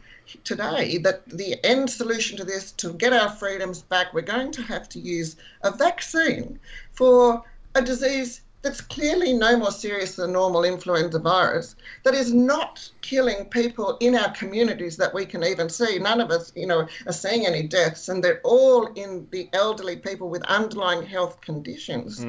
today 0.44 0.98
that 1.00 1.28
the 1.30 1.64
end 1.64 1.90
solution 1.90 2.38
to 2.38 2.44
this 2.44 2.72
to 2.72 2.94
get 2.94 3.14
our 3.14 3.30
freedoms 3.30 3.84
back 3.84 4.12
we're 4.12 4.22
going 4.22 4.52
to 4.52 4.64
have 4.64 4.90
to 4.90 5.00
use 5.00 5.36
a 5.62 5.70
vaccine 5.70 6.60
for 6.92 7.44
a 7.76 7.82
disease 7.82 8.42
that's 8.66 8.82
clearly 8.82 9.32
no 9.32 9.56
more 9.56 9.72
serious 9.72 10.16
than 10.16 10.32
normal 10.32 10.64
influenza 10.64 11.20
virus, 11.20 11.76
that 12.04 12.16
is 12.16 12.34
not 12.34 12.90
killing 13.02 13.46
people 13.46 13.96
in 14.00 14.16
our 14.16 14.32
communities 14.32 14.98
that 14.98 15.14
we 15.14 15.24
can 15.24 15.44
even 15.44 15.70
see. 15.70 16.00
None 16.00 16.20
of 16.20 16.32
us, 16.32 16.52
you 16.56 16.66
know, 16.66 16.88
are 17.06 17.14
seeing 17.14 17.46
any 17.46 17.62
deaths, 17.62 18.10
and 18.10 18.24
they're 18.24 18.42
all 18.44 18.88
in 18.96 19.28
the 19.30 19.48
elderly 19.54 19.98
people 19.98 20.30
with 20.30 20.44
underlying 20.48 21.06
health 21.06 21.42
conditions. 21.42 22.26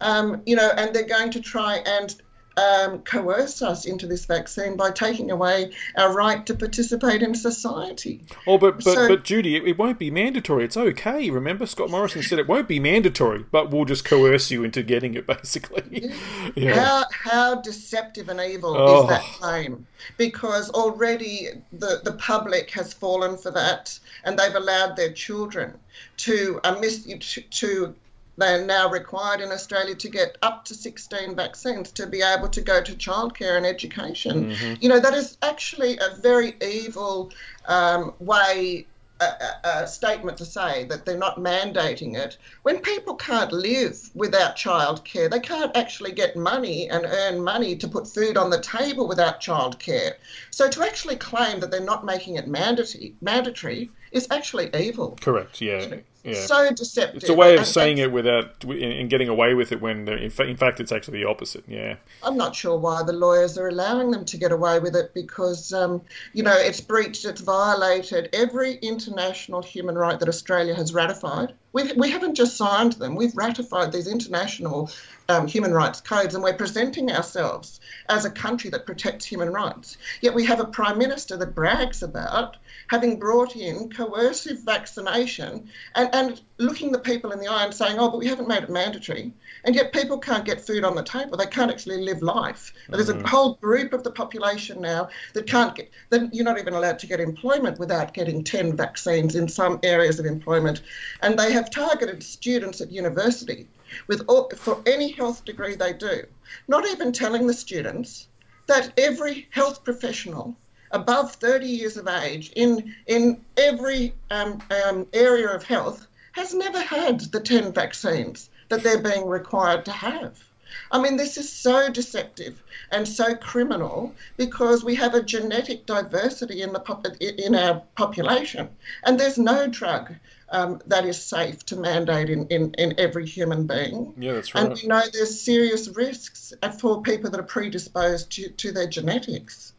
Um, 0.00 0.42
you 0.46 0.54
know, 0.54 0.70
and 0.76 0.94
they're 0.94 1.02
going 1.02 1.32
to 1.32 1.40
try 1.40 1.78
and 1.78 2.14
um, 2.56 2.98
coerce 3.00 3.62
us 3.62 3.84
into 3.86 4.06
this 4.06 4.24
vaccine 4.26 4.76
by 4.76 4.90
taking 4.90 5.30
away 5.30 5.72
our 5.96 6.12
right 6.14 6.44
to 6.46 6.54
participate 6.54 7.22
in 7.22 7.34
society. 7.34 8.22
Oh, 8.46 8.58
but 8.58 8.84
but, 8.84 8.94
So- 8.94 9.08
but 9.08 9.24
Judy, 9.24 9.56
it, 9.56 9.64
it 9.66 9.78
won't 9.78 9.98
be 9.98 10.10
mandatory. 10.10 10.64
It's 10.64 10.76
okay. 10.76 11.30
Remember, 11.30 11.66
Scott 11.66 11.90
Morrison 11.90 12.22
said 12.22 12.38
it 12.38 12.48
won't 12.48 12.68
be 12.68 12.78
mandatory, 12.80 13.44
but 13.50 13.70
we'll 13.70 13.84
just 13.84 14.04
coerce 14.04 14.50
you 14.50 14.64
into 14.64 14.82
getting 14.82 15.14
it, 15.14 15.26
basically. 15.42 16.10
Yeah. 16.54 16.74
How 16.74 17.04
how 17.10 17.54
deceptive 17.62 18.28
and 18.28 18.40
evil 18.40 18.74
Oh. 18.76 19.02
is 19.04 19.08
that 19.08 19.22
claim? 19.22 19.86
Because 20.16 20.70
already 20.70 21.48
the 21.72 22.00
the 22.04 22.12
public 22.12 22.70
has 22.70 22.92
fallen 22.92 23.36
for 23.36 23.50
that, 23.52 23.98
and 24.24 24.38
they've 24.38 24.54
allowed 24.54 24.96
their 24.96 25.12
children 25.12 25.78
to 26.18 26.60
uh, 26.64 26.76
miss 26.80 27.04
to, 27.04 27.40
to 27.42 27.94
they're 28.36 28.64
now 28.64 28.88
required 28.90 29.40
in 29.40 29.50
Australia 29.50 29.94
to 29.94 30.08
get 30.08 30.38
up 30.42 30.64
to 30.66 30.74
16 30.74 31.36
vaccines 31.36 31.92
to 31.92 32.06
be 32.06 32.22
able 32.22 32.48
to 32.48 32.60
go 32.60 32.82
to 32.82 32.92
childcare 32.94 33.56
and 33.56 33.66
education. 33.66 34.50
You 34.80 34.88
know, 34.88 35.00
that 35.00 35.14
is 35.14 35.36
actually 35.42 35.98
a 35.98 36.16
very 36.20 36.54
evil 36.60 37.30
um, 37.66 38.14
way 38.18 38.86
a, 39.22 39.24
a, 39.24 39.82
a 39.82 39.86
statement 39.86 40.38
to 40.38 40.44
say 40.44 40.84
that 40.84 41.04
they're 41.04 41.16
not 41.16 41.36
mandating 41.36 42.16
it 42.16 42.36
when 42.62 42.80
people 42.80 43.14
can't 43.14 43.52
live 43.52 44.10
without 44.14 44.56
childcare. 44.56 45.30
They 45.30 45.40
can't 45.40 45.76
actually 45.76 46.12
get 46.12 46.36
money 46.36 46.90
and 46.90 47.04
earn 47.06 47.42
money 47.42 47.76
to 47.76 47.88
put 47.88 48.08
food 48.08 48.36
on 48.36 48.50
the 48.50 48.60
table 48.60 49.06
without 49.06 49.40
childcare. 49.40 50.14
So 50.50 50.68
to 50.68 50.82
actually 50.82 51.16
claim 51.16 51.60
that 51.60 51.70
they're 51.70 51.80
not 51.80 52.04
making 52.04 52.36
it 52.36 52.48
mandatory, 52.48 53.14
mandatory 53.20 53.90
is 54.10 54.26
actually 54.30 54.70
evil. 54.74 55.18
Correct. 55.20 55.60
Yeah. 55.60 55.96
Yeah. 56.24 56.34
So 56.34 56.70
deceptive. 56.72 57.16
it's 57.22 57.28
a 57.28 57.34
way 57.34 57.54
of 57.54 57.58
And- 57.60 57.66
saying 57.66 57.98
and 58.00 58.10
it 58.10 58.12
without 58.12 58.62
and 58.64 59.10
getting 59.10 59.28
away 59.28 59.54
with 59.54 59.72
it 59.72 59.80
when, 59.80 60.06
in, 60.08 60.30
fa- 60.30 60.44
in 60.46 60.56
fact, 60.56 60.78
it's 60.78 60.92
actually 60.92 61.18
the 61.18 61.28
opposite. 61.28 61.64
Yeah. 61.66 61.96
I'm 62.22 62.36
not 62.36 62.54
sure 62.54 62.76
why 62.78 63.02
the 63.02 63.12
lawyers 63.12 63.58
are 63.58 63.66
allowing 63.68 64.12
them 64.12 64.24
to 64.26 64.36
get 64.36 64.52
away 64.52 64.78
with 64.78 64.94
it 64.94 65.12
because, 65.14 65.72
um, 65.72 66.00
you 66.32 66.42
know, 66.44 66.54
it's 66.56 66.80
breached, 66.80 67.24
it's 67.24 67.40
violated 67.40 68.28
every 68.32 68.74
international 68.76 69.62
human 69.62 69.96
right 69.96 70.18
that 70.20 70.28
Australia 70.28 70.74
has 70.74 70.94
ratified. 70.94 71.54
We, 71.72 71.92
we 71.94 72.10
haven't 72.10 72.34
just 72.34 72.56
signed 72.56 72.92
them, 72.94 73.14
we've 73.14 73.36
ratified 73.36 73.92
these 73.92 74.06
international 74.06 74.90
um, 75.28 75.46
human 75.46 75.72
rights 75.72 76.00
codes 76.00 76.34
and 76.34 76.44
we're 76.44 76.54
presenting 76.54 77.10
ourselves 77.10 77.80
as 78.08 78.24
a 78.24 78.30
country 78.30 78.70
that 78.70 78.86
protects 78.86 79.24
human 79.24 79.52
rights. 79.52 79.96
Yet 80.20 80.34
we 80.34 80.44
have 80.46 80.60
a 80.60 80.64
Prime 80.64 80.98
Minister 80.98 81.36
that 81.36 81.54
brags 81.54 82.02
about 82.02 82.56
having 82.88 83.18
brought 83.18 83.56
in 83.56 83.90
coercive 83.90 84.60
vaccination 84.60 85.70
and, 85.94 86.14
and 86.14 86.40
looking 86.58 86.92
the 86.92 86.98
people 86.98 87.32
in 87.32 87.38
the 87.38 87.48
eye 87.48 87.64
and 87.64 87.74
saying, 87.74 87.98
oh, 87.98 88.10
but 88.10 88.18
we 88.18 88.26
haven't 88.26 88.48
made 88.48 88.62
it 88.62 88.70
mandatory. 88.70 89.32
And 89.64 89.74
yet 89.74 89.92
people 89.92 90.18
can't 90.18 90.44
get 90.44 90.60
food 90.60 90.84
on 90.84 90.94
the 90.94 91.02
table. 91.02 91.36
They 91.36 91.46
can't 91.46 91.70
actually 91.70 92.02
live 92.02 92.22
life. 92.22 92.72
Mm-hmm. 92.72 92.92
There's 92.94 93.08
a 93.08 93.14
mm. 93.14 93.26
whole 93.26 93.54
group 93.54 93.92
of 93.92 94.02
the 94.02 94.10
population 94.10 94.80
now 94.80 95.08
that 95.34 95.46
can't 95.46 95.74
get, 95.74 95.90
that 96.10 96.34
you're 96.34 96.44
not 96.44 96.58
even 96.58 96.74
allowed 96.74 96.98
to 97.00 97.06
get 97.06 97.20
employment 97.20 97.78
without 97.78 98.14
getting 98.14 98.42
10 98.42 98.76
vaccines 98.76 99.36
in 99.36 99.48
some 99.48 99.78
areas 99.82 100.18
of 100.18 100.26
employment. 100.26 100.82
And 101.22 101.38
they 101.38 101.52
have 101.52 101.70
targeted 101.70 102.22
students 102.22 102.80
at 102.80 102.90
university 102.90 103.68
with 104.06 104.24
all, 104.28 104.50
for 104.56 104.82
any 104.86 105.12
health 105.12 105.44
degree 105.44 105.76
they 105.76 105.92
do, 105.92 106.24
not 106.66 106.86
even 106.86 107.12
telling 107.12 107.46
the 107.46 107.54
students 107.54 108.28
that 108.66 108.92
every 108.96 109.48
health 109.50 109.84
professional 109.84 110.56
above 110.92 111.32
30 111.32 111.66
years 111.66 111.96
of 111.96 112.06
age 112.06 112.52
in 112.54 112.94
in 113.06 113.40
every 113.56 114.14
um, 114.30 114.62
um, 114.86 115.06
area 115.12 115.48
of 115.48 115.62
health 115.62 116.06
has 116.32 116.54
never 116.54 116.80
had 116.80 117.20
the 117.32 117.40
10 117.40 117.72
vaccines 117.72 118.50
that 118.72 118.82
they're 118.82 119.02
being 119.02 119.26
required 119.26 119.84
to 119.84 119.92
have. 119.92 120.42
I 120.90 121.00
mean, 121.00 121.18
this 121.18 121.36
is 121.36 121.52
so 121.52 121.90
deceptive 121.90 122.62
and 122.90 123.06
so 123.06 123.34
criminal 123.34 124.14
because 124.38 124.82
we 124.82 124.94
have 124.94 125.14
a 125.14 125.22
genetic 125.22 125.84
diversity 125.84 126.62
in 126.62 126.72
the 126.72 126.80
pop- 126.80 127.06
in 127.20 127.54
our 127.54 127.82
population, 127.94 128.70
and 129.04 129.20
there's 129.20 129.38
no 129.38 129.68
drug 129.68 130.14
um, 130.48 130.80
that 130.86 131.04
is 131.04 131.22
safe 131.22 131.64
to 131.66 131.76
mandate 131.76 132.30
in, 132.30 132.46
in, 132.48 132.74
in 132.74 132.94
every 132.98 133.26
human 133.26 133.66
being. 133.66 134.14
Yeah, 134.18 134.32
that's 134.32 134.54
right. 134.54 134.64
And 134.64 134.74
we 134.74 134.86
know 134.86 135.02
there's 135.12 135.40
serious 135.40 135.88
risks 135.88 136.52
for 136.78 137.02
people 137.02 137.30
that 137.30 137.40
are 137.40 137.44
predisposed 137.44 138.32
to, 138.32 138.48
to 138.48 138.72
their 138.72 138.86
genetics. 138.86 139.72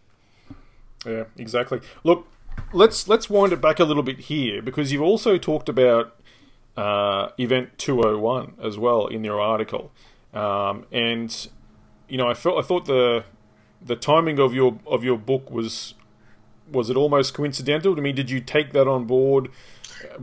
Yeah, 1.05 1.25
exactly. 1.37 1.81
Look, 2.03 2.27
let's 2.71 3.07
let's 3.07 3.29
wind 3.29 3.53
it 3.53 3.61
back 3.61 3.79
a 3.79 3.83
little 3.83 4.03
bit 4.03 4.19
here 4.19 4.61
because 4.61 4.91
you've 4.91 5.01
also 5.01 5.37
talked 5.37 5.69
about 5.69 6.15
uh, 6.77 7.29
Event 7.37 7.77
201 7.77 8.53
as 8.61 8.77
well 8.77 9.07
in 9.07 9.23
your 9.23 9.39
article, 9.39 9.91
um, 10.33 10.85
and 10.91 11.47
you 12.07 12.17
know 12.17 12.29
I 12.29 12.33
felt 12.33 12.57
I 12.57 12.67
thought 12.67 12.85
the 12.85 13.23
the 13.81 13.95
timing 13.95 14.39
of 14.39 14.53
your 14.53 14.79
of 14.87 15.03
your 15.03 15.17
book 15.17 15.51
was 15.51 15.93
was 16.71 16.89
it 16.89 16.97
almost 16.97 17.33
coincidental? 17.33 17.97
I 17.97 18.01
mean, 18.01 18.15
did 18.15 18.29
you 18.29 18.39
take 18.39 18.73
that 18.73 18.87
on 18.87 19.05
board 19.05 19.49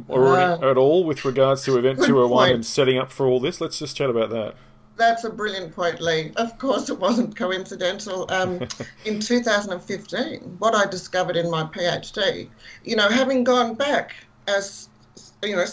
already 0.08 0.62
uh, 0.62 0.70
at 0.70 0.76
all 0.76 1.04
with 1.04 1.24
regards 1.24 1.64
to 1.64 1.76
Event 1.78 1.98
201 1.98 2.30
point. 2.30 2.54
and 2.54 2.66
setting 2.66 2.98
up 2.98 3.12
for 3.12 3.26
all 3.26 3.40
this? 3.40 3.60
Let's 3.60 3.78
just 3.78 3.96
chat 3.96 4.10
about 4.10 4.30
that 4.30 4.54
that's 5.00 5.24
a 5.24 5.30
brilliant 5.30 5.74
point, 5.74 6.00
Lee. 6.00 6.30
Of 6.36 6.58
course, 6.58 6.90
it 6.90 6.98
wasn't 7.00 7.34
coincidental. 7.34 8.26
Um, 8.30 8.60
in 9.04 9.18
2015, 9.18 10.56
what 10.58 10.74
I 10.74 10.86
discovered 10.86 11.36
in 11.36 11.50
my 11.50 11.64
PhD, 11.64 12.48
you 12.84 12.96
know, 12.96 13.08
having 13.08 13.42
gone 13.42 13.74
back 13.74 14.14
as, 14.46 14.88
you 15.42 15.56
know, 15.56 15.64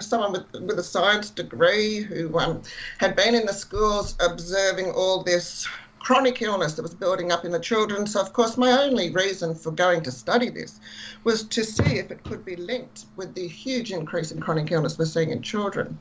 someone 0.00 0.32
with, 0.32 0.62
with 0.62 0.78
a 0.78 0.82
science 0.82 1.30
degree 1.30 2.00
who 2.00 2.38
um, 2.38 2.62
had 2.98 3.16
been 3.16 3.34
in 3.34 3.46
the 3.46 3.52
schools 3.52 4.16
observing 4.20 4.90
all 4.92 5.22
this 5.22 5.66
chronic 6.06 6.40
illness 6.40 6.74
that 6.74 6.82
was 6.82 6.94
building 6.94 7.32
up 7.32 7.44
in 7.44 7.50
the 7.50 7.58
children. 7.58 8.06
So, 8.06 8.20
of 8.20 8.32
course, 8.32 8.56
my 8.56 8.70
only 8.70 9.10
reason 9.10 9.56
for 9.56 9.72
going 9.72 10.02
to 10.04 10.12
study 10.12 10.50
this 10.50 10.78
was 11.24 11.42
to 11.44 11.64
see 11.64 11.98
if 11.98 12.12
it 12.12 12.22
could 12.22 12.44
be 12.44 12.54
linked 12.54 13.06
with 13.16 13.34
the 13.34 13.48
huge 13.48 13.90
increase 13.90 14.30
in 14.30 14.40
chronic 14.40 14.70
illness 14.70 14.98
we're 14.98 15.06
seeing 15.06 15.30
in 15.30 15.42
children. 15.42 15.98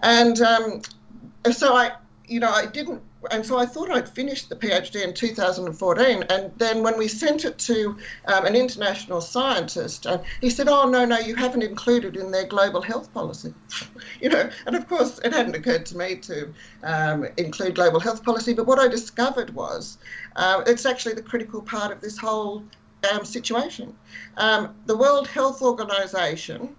And 0.00 0.40
um, 0.40 0.82
so 1.52 1.76
I, 1.76 1.92
you 2.26 2.40
know, 2.40 2.50
I 2.50 2.66
didn't, 2.66 3.00
and 3.30 3.44
so 3.44 3.58
I 3.58 3.66
thought 3.66 3.90
I'd 3.90 4.08
finished 4.08 4.48
the 4.48 4.56
PhD 4.56 5.02
in 5.02 5.12
2014. 5.12 6.24
And 6.30 6.52
then 6.56 6.82
when 6.82 6.96
we 6.96 7.08
sent 7.08 7.44
it 7.44 7.58
to 7.58 7.96
um, 8.26 8.46
an 8.46 8.54
international 8.54 9.20
scientist, 9.20 10.06
uh, 10.06 10.18
he 10.40 10.50
said, 10.50 10.68
"Oh 10.68 10.88
no, 10.88 11.04
no, 11.04 11.18
you 11.18 11.34
haven't 11.34 11.62
included 11.62 12.16
in 12.16 12.30
their 12.30 12.46
global 12.46 12.80
health 12.80 13.12
policy." 13.12 13.52
you 14.20 14.28
know, 14.28 14.48
and 14.66 14.76
of 14.76 14.88
course, 14.88 15.18
it 15.24 15.32
hadn't 15.32 15.56
occurred 15.56 15.86
to 15.86 15.96
me 15.96 16.16
to 16.16 16.52
um, 16.82 17.26
include 17.36 17.74
global 17.74 18.00
health 18.00 18.24
policy. 18.24 18.54
But 18.54 18.66
what 18.66 18.78
I 18.78 18.88
discovered 18.88 19.50
was 19.54 19.98
uh, 20.36 20.62
it's 20.66 20.86
actually 20.86 21.14
the 21.14 21.22
critical 21.22 21.60
part 21.60 21.90
of 21.90 22.00
this 22.00 22.18
whole 22.18 22.62
um, 23.12 23.24
situation. 23.24 23.94
Um, 24.36 24.74
the 24.86 24.96
World 24.96 25.26
Health 25.26 25.62
Organization 25.62 26.76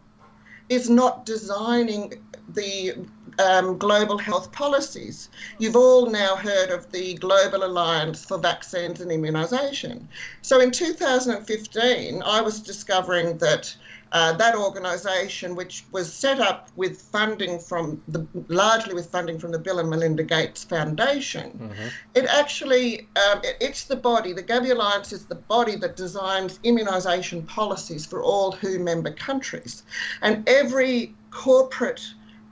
is 0.69 0.89
not 0.89 1.25
designing 1.25 2.13
the 2.49 2.93
um, 3.39 3.77
global 3.77 4.17
health 4.17 4.51
policies. 4.51 5.29
You've 5.57 5.75
all 5.75 6.09
now 6.09 6.35
heard 6.35 6.69
of 6.69 6.91
the 6.91 7.15
Global 7.15 7.63
Alliance 7.63 8.23
for 8.23 8.37
Vaccines 8.37 8.99
and 8.99 9.09
Immunisation. 9.09 10.03
So 10.41 10.59
in 10.59 10.71
2015, 10.71 12.21
I 12.23 12.41
was 12.41 12.59
discovering 12.59 13.37
that 13.37 13.75
uh, 14.11 14.33
that 14.33 14.55
organisation, 14.55 15.55
which 15.55 15.83
was 15.91 16.11
set 16.11 16.39
up 16.39 16.69
with 16.75 16.99
funding 16.99 17.59
from 17.59 18.01
the 18.07 18.25
largely 18.47 18.95
with 18.95 19.07
funding 19.07 19.37
from 19.37 19.51
the 19.51 19.59
Bill 19.59 19.77
and 19.77 19.87
Melinda 19.87 20.23
Gates 20.23 20.63
Foundation, 20.63 21.51
mm-hmm. 21.51 21.87
it 22.15 22.25
actually 22.25 23.01
um, 23.01 23.39
it, 23.43 23.57
it's 23.61 23.83
the 23.83 23.95
body. 23.95 24.33
The 24.33 24.41
Gavi 24.41 24.71
Alliance 24.71 25.13
is 25.13 25.25
the 25.25 25.35
body 25.35 25.75
that 25.75 25.95
designs 25.95 26.57
immunisation 26.63 27.47
policies 27.47 28.05
for 28.05 28.23
all 28.23 28.51
WHO 28.53 28.79
member 28.79 29.11
countries, 29.11 29.83
and 30.23 30.47
every 30.49 31.13
corporate 31.29 32.01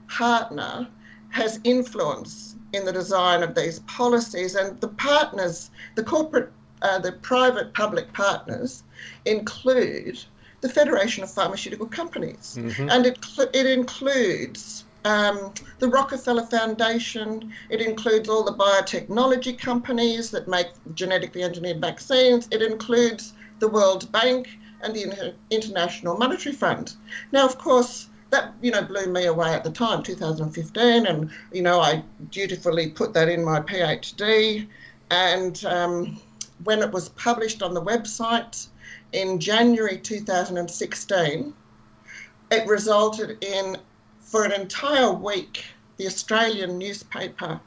partner 0.08 0.88
has 1.30 1.60
influence 1.64 2.56
in 2.72 2.84
the 2.84 2.92
design 2.92 3.42
of 3.42 3.54
these 3.54 3.80
policies, 3.80 4.54
and 4.54 4.80
the 4.80 4.88
partners, 4.88 5.70
the 5.94 6.02
corporate, 6.02 6.50
uh, 6.82 6.98
the 6.98 7.12
private 7.12 7.72
public 7.74 8.12
partners, 8.12 8.82
include 9.24 10.18
the 10.60 10.68
Federation 10.68 11.22
of 11.22 11.30
Pharmaceutical 11.30 11.86
Companies, 11.86 12.58
mm-hmm. 12.58 12.90
and 12.90 13.06
it 13.06 13.18
it 13.54 13.66
includes. 13.66 14.84
Um, 15.04 15.54
the 15.78 15.88
Rockefeller 15.88 16.44
Foundation. 16.46 17.52
It 17.70 17.80
includes 17.80 18.28
all 18.28 18.42
the 18.42 18.52
biotechnology 18.52 19.56
companies 19.56 20.30
that 20.32 20.48
make 20.48 20.66
genetically 20.94 21.44
engineered 21.44 21.80
vaccines. 21.80 22.48
It 22.50 22.62
includes 22.62 23.32
the 23.60 23.68
World 23.68 24.10
Bank 24.12 24.48
and 24.82 24.94
the 24.94 25.34
International 25.50 26.16
Monetary 26.18 26.54
Fund. 26.54 26.94
Now, 27.32 27.46
of 27.46 27.58
course, 27.58 28.08
that 28.30 28.52
you 28.60 28.70
know 28.70 28.82
blew 28.82 29.06
me 29.06 29.26
away 29.26 29.52
at 29.52 29.64
the 29.64 29.70
time 29.70 30.02
2015 30.02 31.06
and 31.06 31.30
you 31.52 31.62
know 31.62 31.80
i 31.80 32.02
dutifully 32.30 32.90
put 32.90 33.12
that 33.14 33.28
in 33.28 33.44
my 33.44 33.60
phd 33.60 34.66
and 35.10 35.64
um, 35.64 36.20
when 36.64 36.80
it 36.80 36.90
was 36.90 37.08
published 37.10 37.62
on 37.62 37.74
the 37.74 37.82
website 37.82 38.68
in 39.12 39.38
january 39.38 39.98
2016 39.98 41.54
it 42.50 42.66
resulted 42.66 43.42
in 43.42 43.76
for 44.20 44.44
an 44.44 44.52
entire 44.52 45.12
week 45.12 45.64
the 45.96 46.06
australian 46.06 46.78
newspaper 46.78 47.60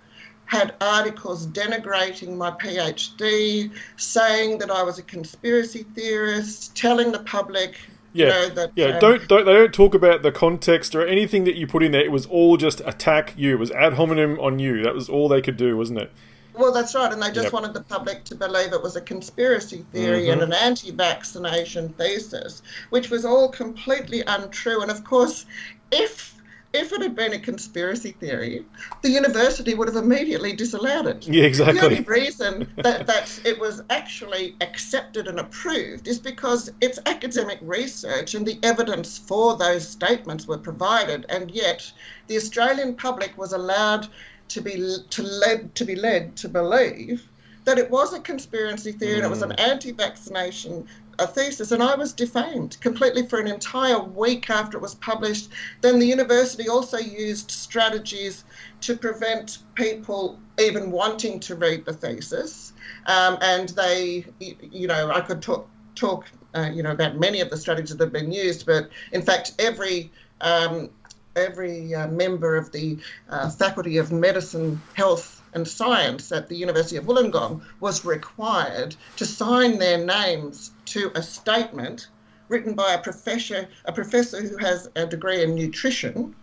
had 0.52 0.76
articles 0.82 1.48
denigrating 1.48 2.36
my 2.36 2.52
PhD, 2.52 3.72
saying 3.96 4.58
that 4.58 4.70
I 4.70 4.84
was 4.84 5.00
a 5.00 5.04
conspiracy 5.04 5.86
theorist, 5.96 6.76
telling 6.76 7.14
the 7.14 7.20
public 7.20 7.80
yeah, 8.14 8.30
know, 8.30 8.50
that, 8.50 8.72
yeah. 8.76 8.86
Um, 8.88 9.00
don't 9.00 9.28
don't 9.28 9.46
they 9.46 9.54
don't 9.54 9.74
talk 9.74 9.94
about 9.94 10.22
the 10.22 10.32
context 10.32 10.96
or 10.96 11.06
anything 11.06 11.44
that 11.46 11.56
you 11.56 11.68
put 11.68 11.84
in 11.84 11.92
there. 11.92 12.04
It 12.04 12.12
was 12.12 12.26
all 12.26 12.58
just 12.58 12.82
attack 12.82 13.34
you. 13.38 13.54
It 13.54 13.60
was 13.60 13.72
ad 13.72 13.94
hominem 13.94 14.40
on 14.40 14.60
you. 14.60 14.84
That 14.84 14.94
was 14.94 15.10
all 15.10 15.28
they 15.28 15.42
could 15.42 15.58
do, 15.58 15.78
wasn't 15.78 16.00
it? 16.00 16.12
Well, 16.54 16.74
that's 16.74 16.94
right, 16.96 17.12
and 17.12 17.22
they 17.22 17.32
just 17.32 17.46
yep. 17.46 17.54
wanted 17.54 17.74
the 17.74 17.82
public 17.82 18.26
to 18.26 18.36
believe 18.36 18.74
it 18.74 18.84
was 18.84 18.98
a 18.98 19.02
conspiracy 19.02 19.86
theory 19.94 20.24
mm-hmm. 20.24 20.42
and 20.42 20.42
an 20.42 20.54
anti-vaccination 20.54 21.90
thesis, 21.94 22.62
which 22.90 23.10
was 23.10 23.24
all 23.24 23.48
completely 23.50 24.22
untrue. 24.28 24.82
And 24.82 24.92
of 24.92 25.06
course, 25.06 25.46
if 25.92 26.41
if 26.74 26.94
it 26.94 27.02
had 27.02 27.16
been 27.16 27.34
a 27.34 27.40
conspiracy 27.40 28.12
theory, 28.12 28.66
the 29.02 29.10
university 29.10 29.74
would 29.74 29.88
have 29.88 29.98
immediately 29.98 30.54
disallowed 30.54 31.08
it. 31.08 31.28
Yeah, 31.28 31.44
exactly. 31.44 31.80
The 31.80 31.86
only 31.86 32.02
reason 32.02 32.72
that, 32.78 33.08
that 33.08 33.42
it 33.46 33.60
was 33.60 33.84
actually 33.90 34.56
accepted 34.62 35.28
and 35.28 35.40
approved 35.40 36.08
is 36.08 36.20
because 36.20 36.72
it's 36.80 37.00
academic 37.06 37.60
research 37.62 38.36
and 38.36 38.46
the 38.46 38.60
evidence 38.64 39.18
for 39.18 39.58
those 39.58 39.88
statements 39.88 40.48
were 40.48 40.58
provided, 40.58 41.26
and 41.30 41.52
yet 41.52 41.92
the 42.28 42.38
Australian 42.38 42.96
public 42.96 43.38
was 43.38 43.54
allowed 43.54 44.08
to 44.50 44.62
be 44.62 44.96
to 45.10 45.24
led 45.24 45.74
to 45.76 45.86
be 45.86 45.96
led 45.96 46.36
to 46.36 46.50
believe 46.50 47.28
that 47.64 47.78
it 47.78 47.90
was 47.90 48.14
a 48.14 48.20
conspiracy 48.20 48.92
theory 48.92 49.14
mm. 49.14 49.18
and 49.18 49.26
it 49.26 49.30
was 49.30 49.42
an 49.42 49.52
mm. 49.52 49.60
anti-vaccination 49.60 50.88
a 51.22 51.28
thesis, 51.28 51.72
and 51.72 51.84
I 51.84 51.96
was 51.96 52.14
defamed 52.14 52.80
completely 52.82 53.28
for 53.28 53.40
an 53.40 53.48
entire 53.48 54.00
week 54.00 54.50
after 54.50 54.78
it 54.78 54.82
was 54.82 54.96
published. 54.96 55.50
Then 55.82 56.00
the 56.00 56.06
university 56.06 56.68
also 56.68 56.98
used 56.98 57.52
strategies 57.52 58.44
to 58.82 58.98
prevent 58.98 59.60
people 59.76 60.40
even 60.60 60.92
wanting 60.92 61.40
to 61.42 61.56
read 61.56 61.86
the 61.86 61.94
thesis, 61.94 62.74
um, 63.06 63.38
and 63.42 63.70
they, 63.70 64.26
you 64.40 64.88
know, 64.88 65.12
I 65.12 65.22
could 65.22 65.42
talk 65.42 65.70
talk, 65.96 66.26
uh, 66.56 66.70
you 66.74 66.82
know, 66.82 66.92
about 66.92 67.18
many 67.18 67.42
of 67.42 67.50
the 67.50 67.58
strategies 67.58 67.96
that 67.96 68.04
have 68.04 68.14
been 68.14 68.32
used, 68.32 68.66
but 68.66 68.90
in 69.12 69.22
fact, 69.22 69.54
every 69.60 70.12
um, 70.42 70.90
every 71.36 71.94
uh, 71.96 72.08
member 72.08 72.58
of 72.58 72.72
the 72.72 72.98
uh, 73.30 73.50
Faculty 73.50 73.98
of 73.98 74.12
Medicine, 74.12 74.82
Health 74.94 75.42
and 75.54 75.68
Science 75.68 76.32
at 76.32 76.48
the 76.48 76.56
University 76.56 76.98
of 76.98 77.06
Wollongong 77.06 77.62
was 77.80 78.06
required 78.06 78.96
to 79.18 79.26
sign 79.26 79.78
their 79.78 80.04
names 80.04 80.72
to 80.92 81.12
a 81.16 81.22
statement 81.22 82.08
written 82.50 82.74
by 82.74 82.94
a 82.94 83.02
professor, 83.02 83.68
a 83.86 83.94
professor 83.94 84.42
who 84.42 84.58
has 84.58 84.90
a 84.96 85.06
degree 85.06 85.42
in 85.42 85.56
nutrition, 85.56 86.36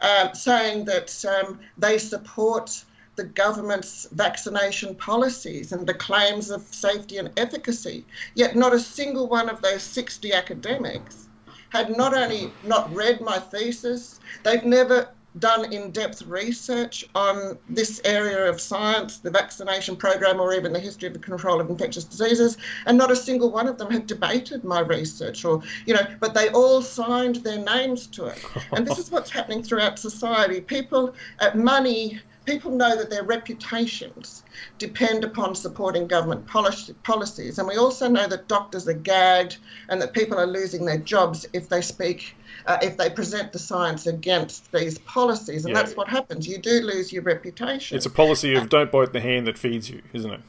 uh, 0.00 0.32
saying 0.32 0.84
that 0.86 1.24
um, 1.24 1.60
they 1.76 1.98
support 1.98 2.84
the 3.16 3.24
government's 3.24 4.06
vaccination 4.12 4.94
policies 4.94 5.72
and 5.72 5.86
the 5.86 5.94
claims 5.94 6.50
of 6.50 6.62
safety 6.62 7.16
and 7.18 7.30
efficacy. 7.38 8.04
Yet 8.34 8.56
not 8.56 8.74
a 8.74 8.80
single 8.80 9.28
one 9.28 9.48
of 9.48 9.62
those 9.62 9.82
60 9.82 10.32
academics 10.32 11.28
had 11.70 11.96
not 11.96 12.14
only 12.14 12.52
not 12.64 12.94
read 12.94 13.20
my 13.20 13.38
thesis, 13.38 14.20
they've 14.42 14.64
never 14.64 15.08
done 15.38 15.72
in 15.72 15.90
depth 15.90 16.22
research 16.22 17.04
on 17.14 17.58
this 17.68 18.00
area 18.04 18.48
of 18.48 18.60
science, 18.60 19.18
the 19.18 19.30
vaccination 19.30 19.96
program, 19.96 20.40
or 20.40 20.54
even 20.54 20.72
the 20.72 20.80
history 20.80 21.08
of 21.08 21.12
the 21.12 21.20
control 21.20 21.60
of 21.60 21.68
infectious 21.68 22.04
diseases, 22.04 22.56
and 22.86 22.96
not 22.96 23.10
a 23.10 23.16
single 23.16 23.50
one 23.50 23.68
of 23.68 23.78
them 23.78 23.90
have 23.90 24.06
debated 24.06 24.64
my 24.64 24.80
research 24.80 25.44
or, 25.44 25.62
you 25.86 25.94
know, 25.94 26.06
but 26.20 26.34
they 26.34 26.48
all 26.50 26.80
signed 26.80 27.36
their 27.36 27.58
names 27.58 28.06
to 28.06 28.26
it. 28.26 28.44
And 28.72 28.86
this 28.86 28.98
is 28.98 29.10
what's 29.10 29.30
happening 29.30 29.62
throughout 29.62 29.98
society. 29.98 30.60
People, 30.60 31.14
uh, 31.40 31.50
money, 31.54 32.20
people 32.46 32.70
know 32.70 32.96
that 32.96 33.10
their 33.10 33.24
reputations 33.24 34.44
depend 34.78 35.24
upon 35.24 35.54
supporting 35.54 36.06
government 36.06 36.46
policies. 36.46 37.58
And 37.58 37.68
we 37.68 37.76
also 37.76 38.08
know 38.08 38.26
that 38.26 38.48
doctors 38.48 38.88
are 38.88 38.94
gagged 38.94 39.58
and 39.88 40.00
that 40.00 40.12
people 40.14 40.38
are 40.38 40.46
losing 40.46 40.86
their 40.86 40.98
jobs 40.98 41.44
if 41.52 41.68
they 41.68 41.82
speak, 41.82 42.34
uh, 42.66 42.78
if 42.80 42.96
they 42.96 43.10
present 43.10 43.52
the 43.52 43.58
science 43.58 44.06
against 44.06 44.72
these 44.72 44.98
policies. 44.98 45.64
And 45.64 45.74
Yeah. 45.74 45.82
that's 45.82 45.96
what 45.96 46.08
happens. 46.08 46.46
You 46.48 46.58
do 46.58 46.80
lose 46.80 47.12
your 47.12 47.22
reputation. 47.22 47.96
It's 47.96 48.06
a 48.06 48.10
policy 48.10 48.54
of 48.54 48.68
don't 48.68 48.90
bite 48.90 49.12
the 49.12 49.20
hand 49.20 49.46
that 49.48 49.58
feeds 49.58 49.90
you, 49.90 50.02
isn't 50.12 50.32
it? 50.32 50.40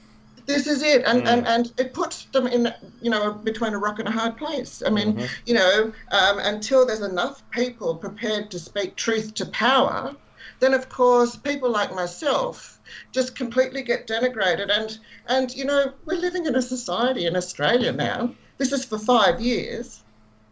this 0.46 0.66
is 0.66 0.82
it 0.82 1.04
and, 1.06 1.28
and 1.28 1.46
and 1.46 1.74
it 1.78 1.94
puts 1.94 2.24
them 2.32 2.48
in 2.48 2.74
you 3.02 3.10
know 3.10 3.34
between 3.34 3.74
a 3.74 3.78
rock 3.78 4.00
and 4.00 4.08
a 4.08 4.12
hard 4.12 4.38
place 4.38 4.82
i 4.86 4.90
mean 4.90 5.14
Mm-hmm. 5.14 5.26
you 5.46 5.54
know 5.54 5.92
um, 6.12 6.40
until 6.40 6.86
there's 6.86 7.02
enough 7.02 7.44
people 7.52 7.96
prepared 7.96 8.50
to 8.52 8.58
speak 8.60 8.96
truth 8.96 9.34
to 9.34 9.46
power 9.48 10.16
then 10.60 10.74
of 10.74 10.90
course 10.90 11.36
people 11.36 11.70
like 11.70 11.94
myself 11.94 12.80
just 13.12 13.36
completely 13.36 13.82
get 13.84 14.08
denigrated 14.08 14.70
and 14.70 15.00
and 15.28 15.56
you 15.56 15.66
know 15.66 15.92
we're 16.06 16.18
living 16.18 16.46
in 16.46 16.56
a 16.56 16.62
society 16.62 17.26
in 17.26 17.36
australia 17.36 17.92
now 17.92 18.30
this 18.58 18.72
is 18.72 18.86
for 18.86 18.98
five 18.98 19.40
years 19.42 20.04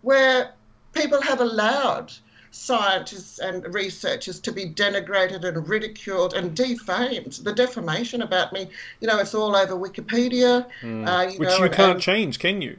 where 0.01 0.51
people 0.93 1.21
have 1.21 1.41
allowed 1.41 2.11
scientists 2.51 3.39
and 3.39 3.73
researchers 3.73 4.39
to 4.39 4.51
be 4.51 4.65
denigrated 4.65 5.43
and 5.43 5.67
ridiculed 5.67 6.33
and 6.33 6.55
defamed. 6.55 7.33
The 7.43 7.51
defamation 7.51 8.21
about 8.21 8.53
me, 8.53 8.69
you 9.01 9.07
know, 9.09 9.17
it's 9.19 9.35
all 9.35 9.53
over 9.57 9.73
Wikipedia. 9.75 10.63
Uh, 10.63 10.65
you 10.81 10.87
Mm. 10.87 11.39
Which 11.39 11.49
know, 11.49 11.63
you 11.65 11.69
can't 11.69 11.91
and- 11.95 12.01
change, 12.01 12.39
can 12.39 12.61
you? 12.61 12.77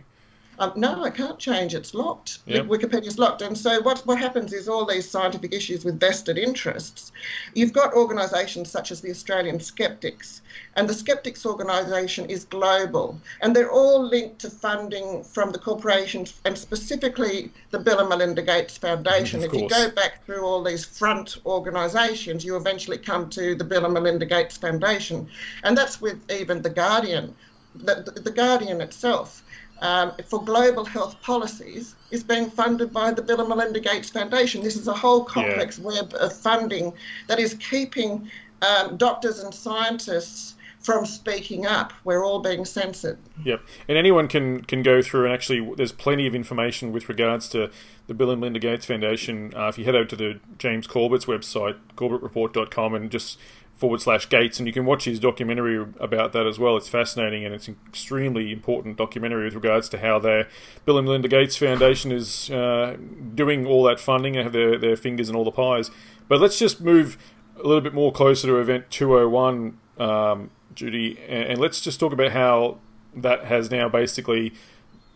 Um, 0.59 0.73
no, 0.77 1.05
I 1.05 1.11
can't 1.11 1.39
change. 1.39 1.75
It's 1.75 1.95
locked. 1.95 2.39
Yep. 2.47 2.67
Wikipedia's 2.67 3.19
locked. 3.19 3.43
And 3.43 3.57
so 3.57 3.81
what, 3.83 3.99
what 4.07 4.19
happens 4.19 4.53
is 4.53 4.69
all 4.69 4.87
these 4.87 5.09
scientific 5.09 5.53
issues 5.53 5.85
with 5.85 6.01
vested 6.01 6.39
interests. 6.39 7.13
You've 7.55 7.73
got 7.73 7.93
organisations 7.95 8.71
such 8.71 8.91
as 8.91 9.01
the 9.01 9.11
Australian 9.11 9.61
Skeptics, 9.61 10.43
and 10.77 10.89
the 10.89 10.95
Skeptics 10.95 11.45
organisation 11.45 12.31
is 12.31 12.45
global, 12.45 13.19
and 13.43 13.55
they're 13.55 13.71
all 13.71 14.03
linked 14.03 14.39
to 14.41 14.51
funding 14.51 15.23
from 15.23 15.53
the 15.53 15.59
corporations 15.59 16.35
and 16.45 16.57
specifically 16.57 17.51
the 17.71 17.79
Bill 17.79 17.99
and 17.99 18.09
Melinda 18.09 18.43
Gates 18.43 18.77
Foundation. 18.77 19.43
If 19.43 19.53
you 19.53 19.69
go 19.69 19.91
back 19.91 20.25
through 20.25 20.45
all 20.45 20.63
these 20.63 20.85
front 20.85 21.39
organisations, 21.45 22.45
you 22.45 22.57
eventually 22.57 22.99
come 22.99 23.29
to 23.31 23.55
the 23.55 23.65
Bill 23.65 23.85
and 23.85 23.95
Melinda 23.95 24.27
Gates 24.27 24.57
Foundation, 24.57 25.29
and 25.65 25.77
that's 25.77 26.01
with 26.01 26.19
even 26.31 26.63
the 26.63 26.71
Guardian. 26.71 27.35
The, 27.75 27.97
the, 27.97 28.21
the 28.23 28.31
Guardian 28.31 28.81
itself 28.81 29.43
um, 29.83 30.13
for 30.27 30.43
global 30.43 30.85
health 30.85 31.21
policies 31.23 31.95
is 32.11 32.23
being 32.23 32.51
funded 32.51 32.93
by 32.93 33.13
the 33.13 33.23
Bill 33.23 33.41
and 33.41 33.49
Melinda 33.49 33.81
Gates 33.81 34.11
Foundation. 34.11 34.63
This 34.63 34.77
is 34.77 34.89
a 34.89 34.95
whole 34.95 35.25
complex 35.25 35.79
web 35.79 36.15
of 36.15 36.33
funding 36.33 36.93
that 37.27 37.39
is 37.39 37.55
keeping 37.55 38.31
um, 38.63 38.97
doctors 38.97 39.41
and 39.41 39.53
scientists 39.53 40.55
from 40.87 41.05
speaking 41.05 41.67
up. 41.67 41.93
We're 42.05 42.25
all 42.25 42.39
being 42.39 42.65
censored. 42.65 43.19
Yep, 43.45 43.61
and 43.89 43.99
anyone 43.99 44.29
can 44.29 44.63
can 44.63 44.83
go 44.83 45.03
through 45.03 45.25
and 45.25 45.35
actually, 45.35 45.75
there's 45.77 45.93
plenty 45.93 46.27
of 46.27 46.35
information 46.35 46.93
with 46.93 47.09
regards 47.09 47.49
to 47.51 47.71
the 48.07 48.15
Bill 48.15 48.31
and 48.31 48.41
Melinda 48.41 48.61
Gates 48.61 48.87
Foundation. 48.87 49.53
Uh, 49.55 49.67
if 49.67 49.79
you 49.79 49.85
head 49.85 49.97
over 49.97 50.05
to 50.05 50.17
the 50.17 50.41
James 50.59 50.87
Corbett's 50.87 51.27
website, 51.27 51.77
corbettreport.com, 51.97 52.95
and 52.95 53.11
just 53.11 53.39
forward 53.77 54.01
slash 54.01 54.29
Gates, 54.29 54.59
and 54.59 54.67
you 54.67 54.73
can 54.73 54.87
watch 54.87 55.05
his 55.05 55.21
documentary 55.21 55.77
about 56.01 56.33
that 56.33 56.47
as 56.47 56.59
well. 56.59 56.77
It's 56.77 56.89
fascinating 56.89 57.45
and 57.45 57.55
it's 57.55 57.69
an 57.69 57.77
extremely 57.87 58.51
important 58.51 58.97
documentary 58.97 59.45
with 59.45 59.55
regards 59.55 59.89
to 59.91 59.99
how 59.99 60.19
their 60.19 60.49
Bill 60.87 60.97
and 60.97 61.07
Melinda 61.07 61.29
Gates 61.29 61.57
Foundation 61.57 62.11
is 62.11 62.51
uh, 62.51 62.97
doing 63.35 63.67
all 63.67 63.85
that 63.85 64.01
funding 64.01 64.35
and 64.35 64.45
have 64.45 64.55
their, 64.55 64.79
their 64.79 64.97
fingers 64.97 65.29
in 65.29 65.37
all 65.37 65.45
the 65.45 65.53
pies. 65.53 65.91
But 66.27 66.41
let's 66.41 66.59
just 66.59 66.81
move 66.81 67.19
a 67.57 67.67
little 67.67 67.83
bit 67.83 67.93
more 67.93 68.13
closer 68.13 68.47
to 68.49 68.57
event 68.57 68.91
201, 68.91 69.79
um, 69.99 70.51
Judy, 70.75 71.19
and, 71.29 71.51
and 71.51 71.61
let's 71.61 71.81
just 71.81 72.01
talk 72.01 72.13
about 72.13 72.33
how 72.33 72.79
that 73.15 73.45
has 73.45 73.71
now 73.71 73.89
basically 73.89 74.55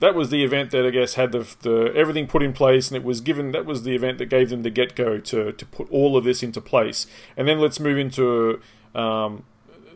that 0.00 0.14
was 0.14 0.30
the 0.30 0.42
event 0.42 0.70
that 0.72 0.84
I 0.84 0.90
guess 0.90 1.14
had 1.14 1.32
the, 1.32 1.46
the 1.62 1.92
everything 1.94 2.26
put 2.26 2.42
in 2.42 2.52
place, 2.52 2.88
and 2.88 2.96
it 2.96 3.04
was 3.04 3.20
given 3.20 3.52
that 3.52 3.64
was 3.64 3.84
the 3.84 3.94
event 3.94 4.18
that 4.18 4.26
gave 4.26 4.50
them 4.50 4.62
the 4.62 4.70
get 4.70 4.96
go 4.96 5.18
to 5.18 5.52
to 5.52 5.66
put 5.66 5.90
all 5.90 6.16
of 6.16 6.24
this 6.24 6.42
into 6.42 6.60
place. 6.60 7.06
And 7.36 7.46
then 7.46 7.60
let's 7.60 7.78
move 7.78 7.98
into 7.98 8.60
um, 8.94 9.44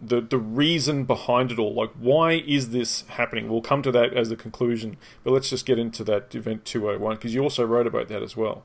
the 0.01 0.21
the 0.21 0.39
reason 0.39 1.05
behind 1.05 1.51
it 1.53 1.59
all. 1.59 1.75
Like, 1.75 1.91
why 1.99 2.33
is 2.47 2.71
this 2.71 3.05
happening? 3.09 3.49
We'll 3.49 3.63
come 3.63 3.83
to 3.83 3.93
that 3.93 4.13
as 4.13 4.29
the 4.29 4.37
conclusion, 4.37 4.97
but 5.23 5.33
let's 5.33 5.51
just 5.51 5.67
get 5.67 5.79
into 5.79 6.05
that 6.05 6.35
event 6.35 6.65
two 6.65 6.85
hundred 6.85 7.01
one 7.01 7.17
because 7.17 7.35
you 7.35 7.43
also 7.43 7.65
wrote 7.65 7.87
about 7.87 8.09
that 8.09 8.23
as 8.23 8.37
well. 8.37 8.63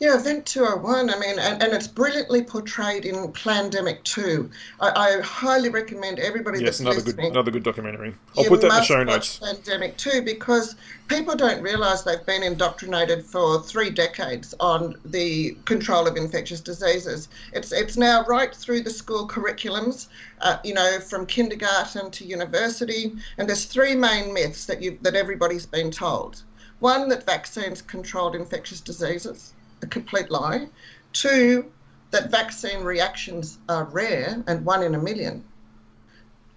Yeah, 0.00 0.16
Event 0.16 0.44
201, 0.44 1.08
I 1.08 1.18
mean, 1.20 1.38
and, 1.38 1.62
and 1.62 1.72
it's 1.72 1.86
brilliantly 1.86 2.42
portrayed 2.42 3.04
in 3.04 3.14
Plandemic 3.32 4.02
2. 4.02 4.50
I, 4.80 4.90
I 4.90 5.20
highly 5.20 5.68
recommend 5.68 6.18
everybody 6.18 6.58
Yes, 6.58 6.78
that's 6.78 6.80
another 6.80 7.00
good 7.00 7.18
another 7.18 7.52
good 7.52 7.62
documentary. 7.62 8.12
I'll 8.36 8.44
put 8.44 8.60
that 8.62 8.70
in 8.70 8.74
the 8.74 8.82
show 8.82 8.98
watch 9.04 9.06
notes. 9.06 9.38
Plandemic 9.38 9.96
2, 9.96 10.22
because 10.22 10.74
people 11.06 11.36
don't 11.36 11.62
realise 11.62 12.02
they've 12.02 12.26
been 12.26 12.42
indoctrinated 12.42 13.24
for 13.24 13.62
three 13.62 13.88
decades 13.88 14.52
on 14.58 14.96
the 15.04 15.56
control 15.64 16.08
of 16.08 16.16
infectious 16.16 16.60
diseases. 16.60 17.28
It's 17.52 17.70
it's 17.70 17.96
now 17.96 18.24
right 18.24 18.52
through 18.52 18.82
the 18.82 18.90
school 18.90 19.28
curriculums, 19.28 20.08
uh, 20.40 20.58
you 20.64 20.74
know, 20.74 20.98
from 20.98 21.24
kindergarten 21.24 22.10
to 22.10 22.24
university. 22.24 23.12
And 23.38 23.48
there's 23.48 23.66
three 23.66 23.94
main 23.94 24.34
myths 24.34 24.66
that 24.66 24.82
you 24.82 24.98
that 25.02 25.14
everybody's 25.14 25.66
been 25.66 25.92
told. 25.92 26.42
One 26.80 27.08
that 27.10 27.24
vaccines 27.24 27.80
controlled 27.80 28.34
infectious 28.34 28.80
diseases, 28.80 29.52
a 29.82 29.86
complete 29.86 30.30
lie. 30.30 30.68
Two, 31.12 31.70
that 32.10 32.30
vaccine 32.30 32.82
reactions 32.84 33.58
are 33.68 33.84
rare 33.84 34.42
and 34.46 34.64
one 34.64 34.82
in 34.82 34.94
a 34.94 34.98
million 34.98 35.44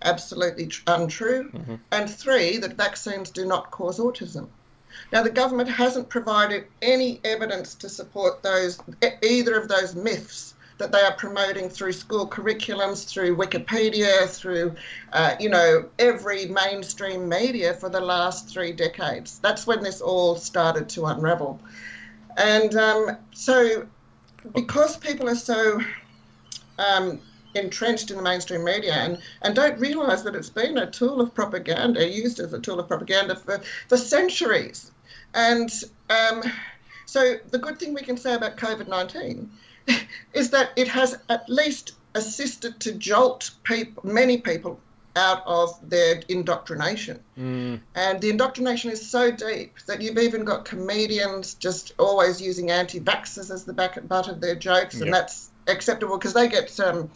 absolutely 0.02 0.68
tr- 0.68 0.84
untrue. 0.88 1.52
And 1.92 2.10
three, 2.10 2.58
that 2.58 2.74
vaccines 2.74 3.30
do 3.30 3.46
not 3.46 3.72
cause 3.72 4.00
autism. 4.00 4.48
Now, 5.12 5.22
the 5.22 5.30
government 5.30 5.70
hasn't 5.70 6.10
provided 6.10 6.66
any 6.82 7.20
evidence 7.24 7.76
to 7.76 7.90
support 7.90 8.42
those 8.42 8.80
either 9.22 9.56
of 9.56 9.68
those 9.68 9.96
myths 9.96 10.56
that 10.80 10.92
they 10.92 11.02
are 11.02 11.14
promoting 11.14 11.70
through 11.70 11.94
school 11.94 12.28
curriculums, 12.28 13.08
through 13.08 13.36
Wikipedia, 13.36 14.28
through 14.28 14.76
uh, 15.12 15.36
you 15.40 15.50
know 15.50 15.86
every 15.98 16.46
mainstream 16.46 17.28
media 17.28 17.74
for 17.74 17.90
the 17.90 18.00
last 18.00 18.48
three 18.48 18.72
decades. 18.72 19.40
That's 19.40 19.66
when 19.66 19.82
this 19.82 20.02
all 20.02 20.36
started 20.36 20.90
to 20.90 21.06
unravel, 21.06 21.60
and 22.38 22.76
um, 22.76 23.18
so 23.34 23.86
because 24.54 24.96
people 24.98 25.28
are 25.28 25.36
so 25.36 25.82
um, 26.78 27.20
entrenched 27.56 28.12
in 28.12 28.18
the 28.18 28.24
mainstream 28.24 28.64
media 28.64 28.94
and, 28.94 29.18
and 29.42 29.56
don't 29.56 29.80
realise 29.80 30.22
that 30.22 30.36
it's 30.36 30.50
been 30.50 30.78
a 30.78 30.90
tool 30.90 31.20
of 31.20 31.34
propaganda, 31.34 32.08
used 32.08 32.40
as 32.40 32.54
a 32.54 32.60
tool 32.60 32.80
of 32.80 32.88
propaganda 32.88 33.36
for, 33.36 33.60
for 33.88 33.98
centuries. 33.98 34.92
And 35.34 35.70
um, 36.10 36.44
so 37.06 37.36
the 37.50 37.58
good 37.58 37.80
thing 37.80 37.94
we 37.94 38.02
can 38.02 38.18
say 38.18 38.34
about 38.34 38.58
COVID 38.58 38.88
19 38.88 39.50
is 40.34 40.52
that 40.52 40.72
it 40.76 40.88
has 40.88 41.18
at 41.30 41.50
least 41.50 41.94
assisted 42.14 42.80
to 42.82 42.94
jolt 42.94 43.52
people, 43.64 44.04
many 44.06 44.38
people 44.38 44.80
out 45.18 45.44
of 45.46 45.78
their 45.90 46.22
indoctrination. 46.30 47.20
Mm. 47.38 47.82
And 47.96 48.22
the 48.22 48.30
indoctrination 48.30 48.92
is 48.92 49.06
so 49.10 49.32
deep 49.32 49.76
that 49.88 50.02
you've 50.02 50.18
even 50.18 50.46
got 50.46 50.64
comedians 50.64 51.56
just 51.56 51.94
always 52.00 52.42
using 52.42 52.72
anti 52.72 53.00
vaxxers 53.00 53.52
as 53.52 53.66
the 53.66 53.74
back 53.74 54.08
butt 54.08 54.30
of 54.30 54.40
their 54.40 54.56
jokes, 54.56 54.96
Yep. 54.96 55.04
and 55.04 55.14
that's 55.14 55.50
acceptable 55.68 56.18
because 56.18 56.34
they 56.34 56.48
get 56.48 56.80
um, 56.80 57.10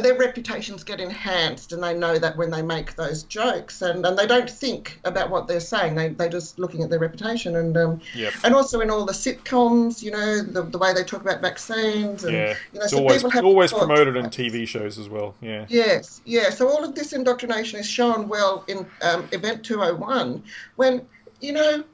their 0.00 0.16
reputations 0.16 0.84
get 0.84 1.00
enhanced 1.00 1.72
and 1.72 1.82
they 1.82 1.94
know 1.94 2.18
that 2.18 2.36
when 2.36 2.50
they 2.50 2.62
make 2.62 2.94
those 2.96 3.22
jokes 3.24 3.82
and, 3.82 4.04
and 4.06 4.18
they 4.18 4.26
don't 4.26 4.50
think 4.50 5.00
about 5.04 5.30
what 5.30 5.46
they're 5.46 5.60
saying 5.60 5.94
they, 5.94 6.08
they're 6.08 6.28
just 6.28 6.58
looking 6.58 6.82
at 6.82 6.90
their 6.90 6.98
reputation 6.98 7.56
and 7.56 7.76
um, 7.76 8.00
Yep. 8.14 8.32
and 8.44 8.54
also 8.54 8.80
in 8.80 8.90
all 8.90 9.04
the 9.04 9.12
sitcoms 9.12 10.02
you 10.02 10.10
know 10.10 10.42
the, 10.42 10.62
the 10.62 10.78
way 10.78 10.92
they 10.92 11.04
talk 11.04 11.20
about 11.20 11.40
vaccines 11.40 12.24
and 12.24 12.34
Yeah, 12.34 12.54
you 12.72 12.78
know 12.78 12.84
it's 12.84 12.92
so 12.92 12.98
always 12.98 13.22
people 13.22 13.30
have 13.30 13.44
always 13.44 13.72
promoted 13.72 14.16
in 14.16 14.26
TV 14.26 14.66
shows 14.66 14.98
as 14.98 15.08
well. 15.08 15.34
Yeah, 15.40 15.66
Yes, 15.68 16.20
yeah. 16.24 16.50
So 16.50 16.68
all 16.68 16.84
of 16.84 16.94
this 16.94 17.12
indoctrination 17.12 17.78
is 17.78 17.86
shown 17.88 18.28
well 18.28 18.64
in 18.68 18.86
um, 19.02 19.28
Event 19.32 19.64
201 19.64 20.42
when, 20.76 21.06
you 21.40 21.52
know, 21.52 21.84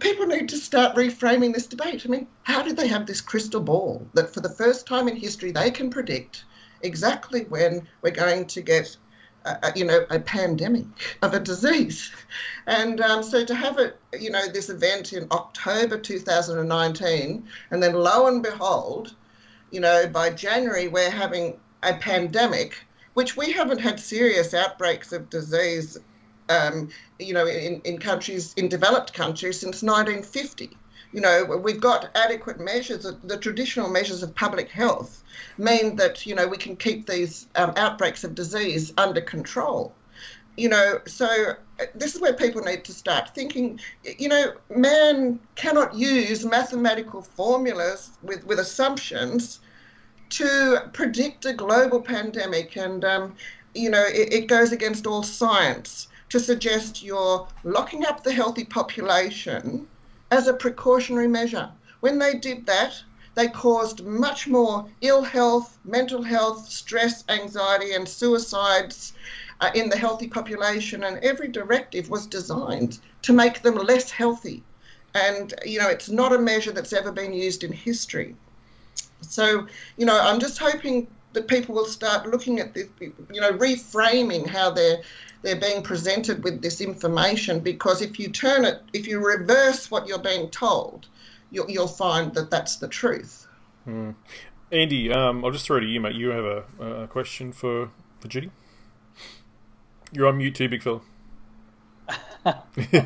people 0.00 0.26
need 0.26 0.48
to 0.48 0.56
start 0.56 0.96
reframing 0.96 1.52
this 1.52 1.66
debate. 1.66 2.04
I 2.04 2.08
mean, 2.08 2.26
how 2.42 2.62
did 2.62 2.76
they 2.76 2.88
have 2.88 3.06
this 3.06 3.20
crystal 3.20 3.60
ball 3.60 4.06
that 4.14 4.32
for 4.32 4.40
the 4.40 4.48
first 4.48 4.86
time 4.86 5.08
in 5.08 5.16
history 5.16 5.52
they 5.52 5.70
can 5.70 5.90
predict 5.90 6.44
exactly 6.82 7.44
when 7.44 7.86
we're 8.02 8.10
going 8.10 8.46
to 8.46 8.62
get, 8.62 8.96
uh, 9.44 9.56
uh, 9.62 9.72
you 9.74 9.84
know, 9.84 10.06
a 10.10 10.18
pandemic 10.20 10.86
of 11.22 11.34
a 11.34 11.40
disease? 11.40 12.12
And 12.66 13.00
um, 13.00 13.22
so 13.22 13.44
to 13.44 13.54
have 13.54 13.78
it, 13.78 13.98
you 14.18 14.30
know, 14.30 14.48
this 14.48 14.70
event 14.70 15.12
in 15.12 15.26
October 15.30 15.98
2019, 15.98 17.48
and 17.70 17.82
then 17.82 17.94
lo 17.94 18.26
and 18.26 18.42
behold, 18.42 19.14
you 19.70 19.80
know, 19.80 20.06
by 20.06 20.30
January 20.30 20.88
we're 20.88 21.10
having 21.10 21.58
a 21.82 21.94
pandemic, 21.94 22.76
which 23.14 23.36
we 23.36 23.52
haven't 23.52 23.80
had 23.80 24.00
serious 24.00 24.54
outbreaks 24.54 25.12
of 25.12 25.30
disease, 25.30 25.98
um, 26.48 26.88
you 27.18 27.32
know, 27.32 27.46
in, 27.46 27.80
in 27.84 27.98
countries, 27.98 28.54
in 28.54 28.68
developed 28.68 29.12
countries 29.12 29.60
since 29.60 29.82
1950. 29.82 30.76
You 31.12 31.20
know, 31.20 31.44
we've 31.44 31.80
got 31.80 32.10
adequate 32.16 32.58
measures. 32.58 33.06
The 33.22 33.36
traditional 33.36 33.88
measures 33.88 34.22
of 34.22 34.34
public 34.34 34.68
health 34.68 35.22
mean 35.58 35.96
that, 35.96 36.26
you 36.26 36.34
know, 36.34 36.48
we 36.48 36.56
can 36.56 36.74
keep 36.74 37.06
these 37.06 37.46
um, 37.54 37.72
outbreaks 37.76 38.24
of 38.24 38.34
disease 38.34 38.92
under 38.98 39.20
control. 39.20 39.94
You 40.56 40.68
know, 40.70 41.00
so 41.06 41.26
uh, 41.80 41.84
this 41.94 42.14
is 42.14 42.20
where 42.20 42.32
people 42.32 42.62
need 42.62 42.84
to 42.84 42.92
start 42.92 43.34
thinking, 43.34 43.78
you 44.18 44.28
know, 44.28 44.54
man 44.74 45.38
cannot 45.54 45.94
use 45.94 46.44
mathematical 46.44 47.22
formulas 47.22 48.10
with, 48.22 48.44
with 48.44 48.58
assumptions 48.58 49.60
to 50.30 50.90
predict 50.92 51.44
a 51.44 51.52
global 51.52 52.00
pandemic, 52.00 52.76
and 52.76 53.04
um, 53.04 53.36
you 53.74 53.90
know 53.90 54.04
it, 54.04 54.32
it, 54.32 54.46
goes 54.46 54.72
against 54.72 55.06
all 55.06 55.22
science 55.22 56.08
to 56.34 56.40
suggest 56.40 57.00
you're 57.00 57.46
locking 57.62 58.04
up 58.04 58.24
the 58.24 58.32
healthy 58.32 58.64
population 58.64 59.86
as 60.32 60.48
a 60.48 60.52
precautionary 60.52 61.28
measure. 61.28 61.70
When 62.00 62.18
they 62.18 62.34
did 62.34 62.66
that, 62.66 63.00
they 63.36 63.46
caused 63.46 64.04
much 64.04 64.48
more 64.48 64.90
ill 65.00 65.22
health, 65.22 65.78
mental 65.84 66.24
health, 66.24 66.66
stress, 66.68 67.22
anxiety, 67.28 67.92
and 67.92 68.08
suicides 68.08 69.12
uh, 69.60 69.70
in 69.76 69.88
the 69.88 69.96
healthy 69.96 70.26
population, 70.26 71.04
and 71.04 71.18
every 71.18 71.46
directive 71.46 72.10
was 72.10 72.26
designed 72.26 72.98
to 73.22 73.32
make 73.32 73.62
them 73.62 73.76
less 73.76 74.10
healthy. 74.10 74.64
And 75.14 75.54
you 75.64 75.78
know, 75.78 75.88
it's 75.88 76.08
not 76.08 76.32
a 76.34 76.38
measure 76.40 76.72
that's 76.72 76.92
ever 76.92 77.12
been 77.12 77.32
used 77.32 77.62
in 77.62 77.70
history. 77.70 78.34
So, 79.20 79.68
you 79.96 80.04
know, 80.04 80.20
I'm 80.20 80.40
just 80.40 80.58
hoping 80.58 81.06
that 81.34 81.48
people 81.48 81.74
will 81.74 81.86
start 81.86 82.26
looking 82.28 82.60
at 82.60 82.74
this, 82.74 82.88
you 83.00 83.40
know, 83.40 83.52
reframing 83.52 84.46
how 84.46 84.70
they're 84.70 85.02
they're 85.42 85.60
being 85.60 85.82
presented 85.82 86.42
with 86.42 86.62
this 86.62 86.80
information. 86.80 87.60
Because 87.60 88.00
if 88.00 88.18
you 88.18 88.28
turn 88.28 88.64
it, 88.64 88.80
if 88.94 89.06
you 89.06 89.24
reverse 89.24 89.90
what 89.90 90.08
you're 90.08 90.18
being 90.18 90.48
told, 90.48 91.06
you'll, 91.50 91.70
you'll 91.70 91.86
find 91.86 92.32
that 92.34 92.50
that's 92.50 92.76
the 92.76 92.88
truth. 92.88 93.46
Hmm. 93.84 94.12
Andy, 94.72 95.12
um, 95.12 95.44
I'll 95.44 95.50
just 95.50 95.66
throw 95.66 95.76
it 95.76 95.80
to 95.80 95.86
you, 95.86 96.00
mate. 96.00 96.14
You 96.14 96.30
have 96.30 96.44
a, 96.44 97.02
a 97.02 97.06
question 97.08 97.52
for 97.52 97.90
for 98.20 98.28
Judy. 98.28 98.50
You're 100.12 100.26
on 100.26 100.38
mute 100.38 100.54
too, 100.54 100.68
big 100.68 100.82
fella. 100.82 101.02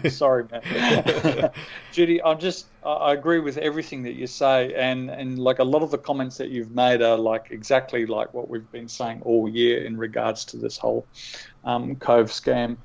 Sorry, 0.08 0.44
man. 0.50 1.50
Judy, 1.92 2.22
I'm 2.22 2.38
just 2.38 2.66
I 2.84 3.12
agree 3.12 3.38
with 3.38 3.58
everything 3.58 4.02
that 4.04 4.14
you 4.14 4.26
say, 4.26 4.74
and 4.74 5.10
and 5.10 5.38
like 5.38 5.58
a 5.58 5.64
lot 5.64 5.82
of 5.82 5.90
the 5.90 5.98
comments 5.98 6.36
that 6.38 6.50
you've 6.50 6.74
made 6.74 7.02
are 7.02 7.16
like 7.16 7.48
exactly 7.50 8.06
like 8.06 8.32
what 8.34 8.48
we've 8.48 8.70
been 8.72 8.88
saying 8.88 9.22
all 9.22 9.48
year 9.48 9.84
in 9.84 9.96
regards 9.96 10.44
to 10.46 10.56
this 10.56 10.76
whole 10.78 11.06
um, 11.64 11.96
Cove 11.96 12.28
scam. 12.28 12.76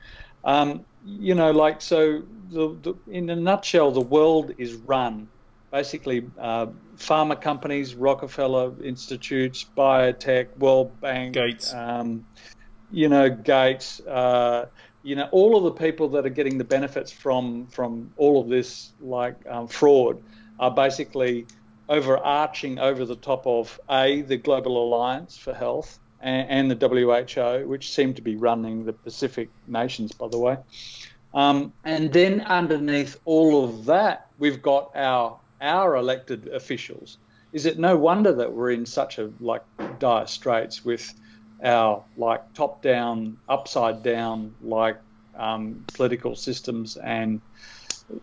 Um, 0.43 0.86
you 1.06 1.36
know, 1.36 1.51
like 1.51 1.82
so, 1.82 2.24
the, 2.49 2.78
the, 2.82 2.95
in 3.12 3.30
a 3.30 3.36
nutshell, 3.36 3.91
the 3.91 4.01
world 4.01 4.54
is 4.58 4.74
run 4.76 5.28
basically 5.74 6.30
uh, 6.38 6.68
pharma 6.97 7.39
companies, 7.41 7.95
Rockefeller 7.95 8.72
institutes, 8.84 9.66
biotech, 9.76 10.56
World 10.60 11.01
Bank, 11.01 11.34
Gates. 11.34 11.74
Um, 11.74 12.26
you 12.91 13.10
know, 13.10 13.30
Gates. 13.30 13.99
Uh, 14.01 14.68
you 15.04 15.16
know, 15.16 15.28
all 15.32 15.58
of 15.58 15.64
the 15.64 15.72
people 15.72 16.08
that 16.10 16.26
are 16.26 16.30
getting 16.30 16.58
the 16.58 16.64
benefits 16.64 17.12
from 17.12 17.68
from 17.68 18.12
all 18.18 18.41
of 18.41 18.47
this, 18.49 18.93
like 19.01 19.36
um, 19.47 19.68
fraud, 19.68 20.22
are 20.60 20.72
basically 20.72 21.45
overarching 21.89 22.80
over 22.80 23.06
the 23.06 23.18
top 23.18 23.45
of 23.45 23.80
a 23.89 24.22
the 24.22 24.38
Global 24.38 24.82
Alliance 24.82 25.38
for 25.38 25.54
Health 25.54 25.99
and, 26.22 26.49
and 26.49 26.72
the 26.72 26.88
WHO, 26.88 27.68
which 27.68 27.91
seem 27.91 28.14
to 28.14 28.22
be 28.22 28.36
running 28.38 28.86
the 28.86 28.93
Pacific 28.93 29.49
nations, 29.68 30.14
by 30.14 30.30
the 30.30 30.39
way. 30.39 30.58
Um, 31.34 31.74
and 31.84 32.14
then 32.14 32.41
underneath 32.41 33.20
all 33.26 33.66
of 33.66 33.86
that, 33.86 34.28
we've 34.39 34.62
got 34.62 34.91
our 34.95 35.38
our 35.62 35.95
elected 35.95 36.47
officials. 36.47 37.18
Is 37.51 37.66
it 37.66 37.78
no 37.78 37.95
wonder 37.97 38.34
that 38.34 38.54
we're 38.54 38.72
in 38.72 38.86
such 38.86 39.20
a 39.20 39.32
like 39.39 39.64
dire 39.99 40.28
straits 40.28 40.86
with 40.86 41.14
our 41.64 42.05
like 42.18 42.41
top 42.53 42.82
down, 42.82 43.38
upside 43.47 44.03
down 44.03 44.53
like 44.61 44.97
um, 45.36 45.84
political 45.93 46.36
systems 46.36 46.97
and 46.97 47.41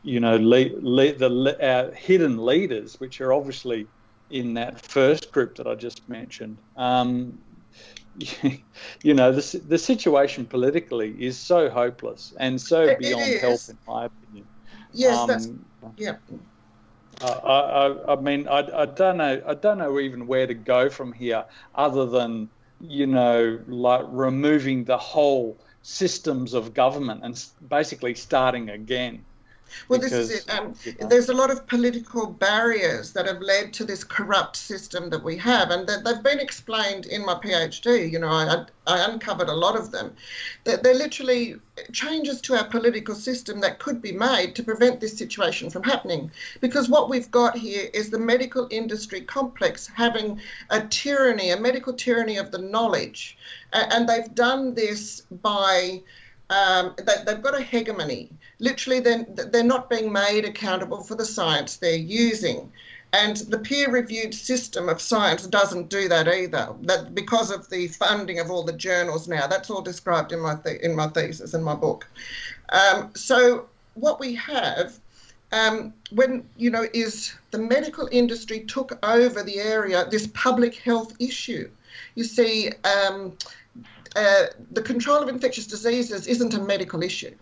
you 0.03 0.21
know 0.21 0.37
le- 0.37 0.77
le- 0.81 1.15
the 1.15 1.57
our 1.63 1.93
hidden 1.93 2.45
leaders, 2.45 2.97
which 2.99 3.21
are 3.21 3.33
obviously 3.33 3.87
in 4.29 4.55
that 4.55 4.81
first 4.87 5.33
group 5.33 5.57
that 5.57 5.67
I 5.67 5.75
just 5.75 6.09
mentioned. 6.09 6.59
Um, 6.77 7.39
you 9.03 9.15
know 9.15 9.33
the 9.33 9.63
the 9.67 9.79
situation 9.79 10.45
politically 10.45 11.11
is 11.23 11.39
so 11.39 11.71
hopeless 11.71 12.33
and 12.39 12.61
so 12.61 12.83
It- 12.83 12.91
it 12.93 12.99
beyond 12.99 13.23
is. 13.33 13.41
help, 13.41 13.61
in 13.69 13.79
my 13.87 14.05
opinion. 14.07 14.47
Yes, 14.93 15.19
Um, 15.19 15.29
that's 15.29 15.49
yeah. 15.97 16.17
I, 17.23 17.27
I, 17.27 18.13
I 18.13 18.21
mean, 18.21 18.49
I, 18.49 18.83
I 18.83 18.87
don't 18.87 19.19
know. 19.19 19.43
I 19.47 19.55
don't 19.55 19.79
know 19.79 19.99
even 20.01 20.27
where 20.27 20.47
to 20.47 20.55
go 20.55 20.89
from 20.89 21.13
here, 21.13 21.45
other 21.75 22.07
than 22.07 22.49
you 22.81 23.07
know, 23.07 23.61
like 23.67 24.05
removing 24.09 24.85
the 24.85 24.99
whole 24.99 25.59
systems 25.83 26.55
of 26.55 26.75
government 26.75 27.21
and 27.25 27.43
basically 27.69 28.15
starting 28.15 28.71
again. 28.71 29.25
Well, 29.89 30.01
this 30.01 30.13
is 30.13 30.31
it. 30.31 30.51
Um, 30.51 30.75
you 30.85 30.95
know. 31.01 31.09
there's 31.09 31.29
a 31.29 31.35
lot 31.35 31.51
of 31.51 31.67
political 31.67 32.27
barriers 32.27 33.13
that 33.13 33.27
have 33.27 33.41
led 33.41 33.73
to 33.75 33.85
this 33.85 34.05
corrupt 34.05 34.57
system 34.57 35.11
that 35.11 35.23
we 35.23 35.37
have, 35.37 35.71
and 35.71 35.87
that 35.89 36.05
they've 36.05 36.23
been 36.23 36.41
explained 36.41 37.07
in 37.07 37.25
my 37.25 37.35
PhD. 37.35 38.11
You 38.11 38.19
know, 38.19 38.29
I, 38.29 38.65
I 38.87 39.11
uncovered 39.11 39.49
a 39.49 39.55
lot 39.55 39.77
of 39.77 39.91
them. 39.91 40.15
That 40.65 40.83
they're 40.83 40.95
literally 40.95 41.57
changes 41.93 42.41
to 42.43 42.55
our 42.55 42.65
political 42.65 43.15
system 43.15 43.61
that 43.61 43.79
could 43.79 44.03
be 44.03 44.13
made 44.13 44.55
to 44.57 44.63
prevent 44.63 45.01
this 45.01 45.17
situation 45.17 45.71
from 45.71 45.83
happening. 45.83 46.31
Because 46.61 46.89
what 46.89 47.09
we've 47.09 47.31
got 47.31 47.57
here 47.57 47.89
is 47.95 48.11
the 48.11 48.19
medical 48.19 48.69
industry 48.71 49.23
complex 49.23 49.87
having 49.87 50.41
a 50.71 50.81
tyranny, 50.87 51.51
a 51.51 51.61
medical 51.61 51.93
tyranny 51.93 52.37
of 52.37 52.51
the 52.51 52.59
knowledge, 52.59 53.39
and 53.73 54.09
they've 54.09 54.35
done 54.35 54.75
this 54.75 55.23
by 55.31 56.03
um, 56.51 56.95
they, 56.97 57.15
they've 57.25 57.43
got 57.43 57.59
a 57.59 57.63
hegemony. 57.63 58.31
Literally, 58.61 59.01
they're, 59.01 59.27
they're 59.29 59.65
not 59.65 59.91
being 59.91 60.13
made 60.13 60.45
accountable 60.45 61.03
for 61.03 61.15
the 61.15 61.25
science 61.25 61.77
they're 61.77 61.97
using. 61.97 62.71
And 63.13 63.39
the 63.39 63.59
peer-reviewed 63.59 64.35
system 64.35 64.89
of 64.89 65.01
science 65.01 65.47
doesn't 65.47 65.89
do 65.89 66.09
that 66.09 66.29
either. 66.29 66.73
That 66.83 67.13
because 67.13 67.51
of 67.51 67.69
the 67.69 67.89
funding 67.89 68.39
of 68.39 68.51
all 68.51 68.63
the 68.63 68.73
journals 68.73 69.27
now, 69.27 69.49
that's 69.49 69.69
all 69.69 69.83
described 69.83 70.31
in 70.31 70.39
my 70.39 70.55
the, 70.55 70.85
in 70.85 70.95
my 70.95 71.09
thesis 71.09 71.55
in 71.55 71.63
my 71.65 71.75
book. 71.75 72.07
Um, 72.69 73.11
so 73.15 73.67
what 73.95 74.21
we 74.21 74.37
have 74.37 74.97
um, 75.53 75.93
when 76.13 76.45
you 76.57 76.71
know 76.71 76.87
is 76.95 77.35
the 77.51 77.59
medical 77.59 78.09
industry 78.13 78.61
took 78.61 78.99
over 79.05 79.43
the 79.43 79.59
area, 79.59 80.07
this 80.09 80.29
public 80.29 80.77
health 80.77 81.15
issue. 81.19 81.69
You 82.15 82.25
see, 82.25 82.71
um, 82.85 83.37
uh, 84.15 84.47
the 84.71 84.83
control 84.83 85.23
of 85.23 85.29
infectious 85.29 85.67
diseases 85.67 86.27
isn't 86.27 86.55
a 86.55 86.61
medical 86.61 87.03
issue. 87.03 87.35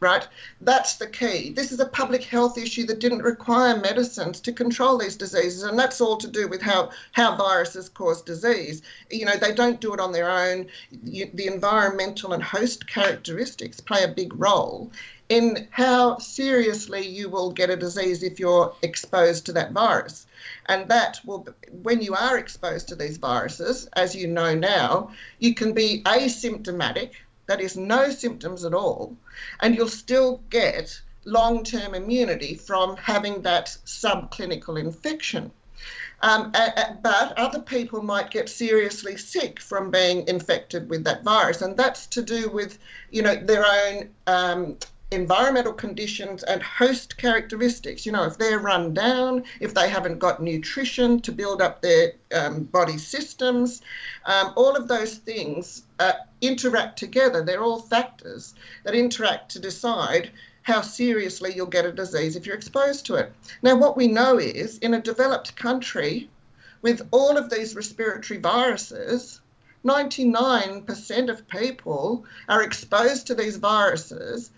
Right? 0.00 0.26
That's 0.60 0.96
the 0.96 1.06
key. 1.06 1.50
This 1.50 1.72
is 1.72 1.80
a 1.80 1.86
public 1.86 2.24
health 2.24 2.58
issue 2.58 2.84
that 2.86 2.98
didn't 2.98 3.22
require 3.22 3.76
medicines 3.78 4.40
to 4.40 4.52
control 4.52 4.98
these 4.98 5.16
diseases, 5.16 5.62
and 5.62 5.78
that's 5.78 6.00
all 6.00 6.16
to 6.18 6.28
do 6.28 6.48
with 6.48 6.60
how, 6.60 6.90
how 7.12 7.36
viruses 7.36 7.88
cause 7.88 8.22
disease. 8.22 8.82
You 9.10 9.24
know, 9.24 9.36
they 9.36 9.54
don't 9.54 9.80
do 9.80 9.94
it 9.94 10.00
on 10.00 10.12
their 10.12 10.30
own. 10.30 10.66
You, 11.04 11.30
the 11.32 11.46
environmental 11.46 12.32
and 12.32 12.42
host 12.42 12.86
characteristics 12.86 13.80
play 13.80 14.04
a 14.04 14.08
big 14.08 14.38
role 14.38 14.92
in 15.28 15.66
how 15.70 16.18
seriously 16.18 17.06
you 17.06 17.30
will 17.30 17.50
get 17.50 17.70
a 17.70 17.76
disease 17.76 18.22
if 18.22 18.38
you're 18.38 18.74
exposed 18.82 19.46
to 19.46 19.52
that 19.52 19.72
virus. 19.72 20.26
And 20.66 20.88
that 20.90 21.20
will, 21.24 21.48
when 21.82 22.02
you 22.02 22.14
are 22.14 22.38
exposed 22.38 22.88
to 22.88 22.94
these 22.94 23.16
viruses, 23.16 23.88
as 23.94 24.14
you 24.14 24.26
know 24.26 24.54
now, 24.54 25.10
you 25.38 25.54
can 25.54 25.72
be 25.72 26.02
asymptomatic, 26.04 27.12
that 27.46 27.60
is, 27.60 27.76
no 27.76 28.10
symptoms 28.10 28.64
at 28.64 28.74
all, 28.74 29.16
and 29.60 29.74
you'll 29.74 29.88
still 29.88 30.40
get 30.50 31.00
long 31.24 31.64
term 31.64 31.94
immunity 31.94 32.54
from 32.54 32.96
having 32.96 33.42
that 33.42 33.66
subclinical 33.84 34.78
infection. 34.78 35.50
Um, 36.22 36.52
but 37.02 37.38
other 37.38 37.60
people 37.60 38.02
might 38.02 38.30
get 38.30 38.48
seriously 38.48 39.16
sick 39.18 39.60
from 39.60 39.90
being 39.90 40.26
infected 40.26 40.88
with 40.88 41.04
that 41.04 41.22
virus, 41.22 41.60
and 41.60 41.76
that's 41.76 42.06
to 42.08 42.22
do 42.22 42.48
with, 42.48 42.78
you 43.10 43.22
know, 43.22 43.36
their 43.36 43.64
own 43.66 44.08
um, 44.26 44.78
environmental 45.10 45.72
conditions 45.72 46.42
and 46.42 46.62
host 46.62 47.16
characteristics. 47.16 48.06
You 48.06 48.12
know, 48.12 48.24
if 48.24 48.38
they're 48.38 48.58
run 48.58 48.94
down, 48.94 49.44
if 49.60 49.74
they 49.74 49.88
haven't 49.88 50.18
got 50.18 50.42
nutrition 50.42 51.20
to 51.20 51.32
build 51.32 51.62
up 51.62 51.82
their 51.82 52.12
um, 52.34 52.64
body 52.64 52.98
systems, 52.98 53.82
um, 54.24 54.52
all 54.56 54.76
of 54.76 54.88
those 54.88 55.16
things 55.16 55.83
uh, 55.98 56.12
interact 56.40 56.98
together. 56.98 57.42
They're 57.42 57.62
all 57.62 57.80
factors 57.80 58.54
that 58.84 58.94
interact 58.94 59.52
to 59.52 59.58
decide 59.58 60.30
how 60.62 60.80
seriously 60.80 61.52
you'll 61.54 61.66
get 61.66 61.84
a 61.84 61.92
disease 61.92 62.36
if 62.36 62.46
you're 62.46 62.56
exposed 62.56 63.06
to 63.06 63.16
it. 63.16 63.32
Now, 63.62 63.76
what 63.76 63.96
we 63.96 64.08
know 64.08 64.38
is 64.38 64.78
in 64.78 64.94
a 64.94 65.00
developed 65.00 65.56
country 65.56 66.30
with 66.80 67.06
all 67.10 67.36
of 67.36 67.50
these 67.50 67.74
respiratory 67.74 68.40
viruses, 68.40 69.40
99% 69.84 71.30
of 71.30 71.48
people 71.48 72.24
are 72.48 72.62
exposed 72.62 73.26
to 73.26 73.34
these 73.34 73.56
viruses 73.56 74.50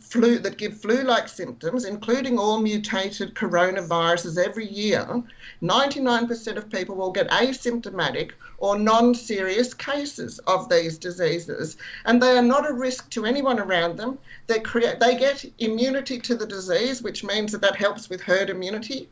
flu 0.00 0.38
that 0.38 0.58
give 0.58 0.78
flu-like 0.80 1.28
symptoms, 1.28 1.84
including 1.86 2.38
all 2.38 2.60
mutated 2.60 3.34
coronaviruses 3.34 4.36
every 4.36 4.68
year, 4.68 5.22
99% 5.62 6.56
of 6.56 6.68
people 6.68 6.94
will 6.94 7.10
get 7.10 7.30
asymptomatic 7.30 8.32
or 8.62 8.78
non-serious 8.78 9.74
cases 9.74 10.38
of 10.46 10.68
these 10.68 10.96
diseases, 10.96 11.76
and 12.04 12.22
they 12.22 12.38
are 12.38 12.42
not 12.42 12.70
a 12.70 12.72
risk 12.72 13.10
to 13.10 13.26
anyone 13.26 13.58
around 13.58 13.96
them. 13.96 14.16
They 14.46 14.60
create, 14.60 15.00
they 15.00 15.16
get 15.16 15.44
immunity 15.58 16.20
to 16.20 16.36
the 16.36 16.46
disease, 16.46 17.02
which 17.02 17.24
means 17.24 17.50
that 17.50 17.60
that 17.62 17.74
helps 17.74 18.08
with 18.08 18.20
herd 18.20 18.50
immunity, 18.50 19.10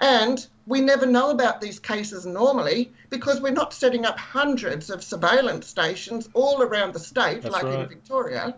and 0.00 0.44
we 0.66 0.80
never 0.80 1.06
know 1.06 1.30
about 1.30 1.60
these 1.60 1.78
cases 1.78 2.26
normally 2.26 2.90
because 3.08 3.40
we're 3.40 3.50
not 3.52 3.72
setting 3.72 4.04
up 4.04 4.18
hundreds 4.18 4.90
of 4.90 5.04
surveillance 5.04 5.68
stations 5.68 6.28
all 6.34 6.60
around 6.60 6.92
the 6.92 6.98
state, 6.98 7.42
That's 7.42 7.52
like 7.52 7.62
right. 7.62 7.78
in 7.78 7.88
Victoria 7.88 8.56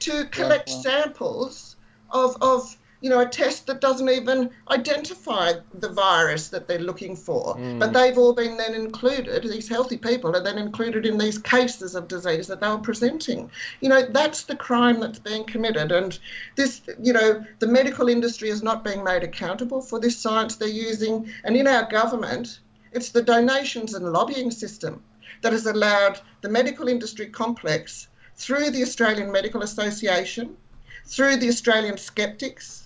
to 0.00 0.24
collect 0.26 0.68
yeah, 0.68 0.80
samples 0.80 1.76
of, 2.10 2.36
of 2.42 2.76
you 3.00 3.10
know, 3.10 3.20
a 3.20 3.26
test 3.26 3.66
that 3.66 3.80
doesn't 3.80 4.08
even 4.08 4.50
identify 4.70 5.52
the 5.74 5.88
virus 5.88 6.48
that 6.48 6.66
they're 6.66 6.78
looking 6.78 7.14
for. 7.14 7.56
Mm. 7.56 7.78
But 7.78 7.92
they've 7.92 8.16
all 8.16 8.32
been 8.32 8.56
then 8.56 8.74
included, 8.74 9.42
these 9.42 9.68
healthy 9.68 9.96
people 9.96 10.34
are 10.34 10.42
then 10.42 10.58
included 10.58 11.04
in 11.04 11.18
these 11.18 11.38
cases 11.38 11.94
of 11.94 12.08
disease 12.08 12.46
that 12.46 12.60
they 12.60 12.68
were 12.68 12.78
presenting. 12.78 13.50
You 13.80 13.90
know, 13.90 14.02
that's 14.02 14.44
the 14.44 14.56
crime 14.56 15.00
that's 15.00 15.18
being 15.18 15.44
committed. 15.44 15.92
And 15.92 16.18
this, 16.56 16.80
you 17.00 17.12
know, 17.12 17.44
the 17.58 17.66
medical 17.66 18.08
industry 18.08 18.48
is 18.48 18.62
not 18.62 18.82
being 18.82 19.04
made 19.04 19.22
accountable 19.22 19.82
for 19.82 20.00
this 20.00 20.18
science 20.18 20.56
they're 20.56 20.68
using. 20.68 21.30
And 21.44 21.56
in 21.56 21.66
our 21.66 21.88
government, 21.90 22.60
it's 22.92 23.10
the 23.10 23.22
donations 23.22 23.94
and 23.94 24.12
lobbying 24.12 24.50
system 24.50 25.02
that 25.42 25.52
has 25.52 25.66
allowed 25.66 26.18
the 26.40 26.48
medical 26.48 26.88
industry 26.88 27.26
complex 27.26 28.08
through 28.36 28.70
the 28.70 28.82
Australian 28.82 29.30
Medical 29.30 29.62
Association, 29.62 30.56
through 31.04 31.36
the 31.36 31.48
Australian 31.48 31.98
Skeptics, 31.98 32.85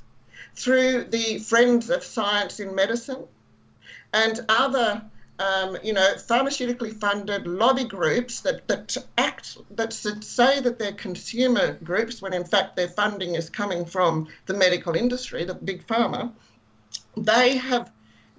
through 0.55 1.05
the 1.05 1.39
Friends 1.39 1.91
of 1.91 2.05
Science 2.05 2.61
in 2.61 2.75
Medicine, 2.75 3.25
and 4.13 4.41
other 4.49 5.03
um, 5.41 5.79
you 5.83 5.95
know, 5.95 6.15
pharmaceutically 6.17 6.93
funded 6.93 7.47
lobby 7.47 7.85
groups 7.85 8.41
that, 8.41 8.69
that 8.69 8.97
act 9.17 9.57
that 9.71 9.93
say 9.93 10.61
that 10.61 10.79
they're 10.79 10.93
consumer 10.93 11.79
groups 11.83 12.21
when 12.21 12.35
in 12.35 12.45
fact 12.45 12.77
their 12.77 12.89
funding 12.89 13.35
is 13.35 13.49
coming 13.49 13.87
from 13.87 14.29
the 14.47 14.55
medical 14.55 14.95
industry, 14.95 15.45
the 15.45 15.55
big 15.55 15.87
pharma, 15.87 16.33
they 17.17 17.57
have 17.57 17.91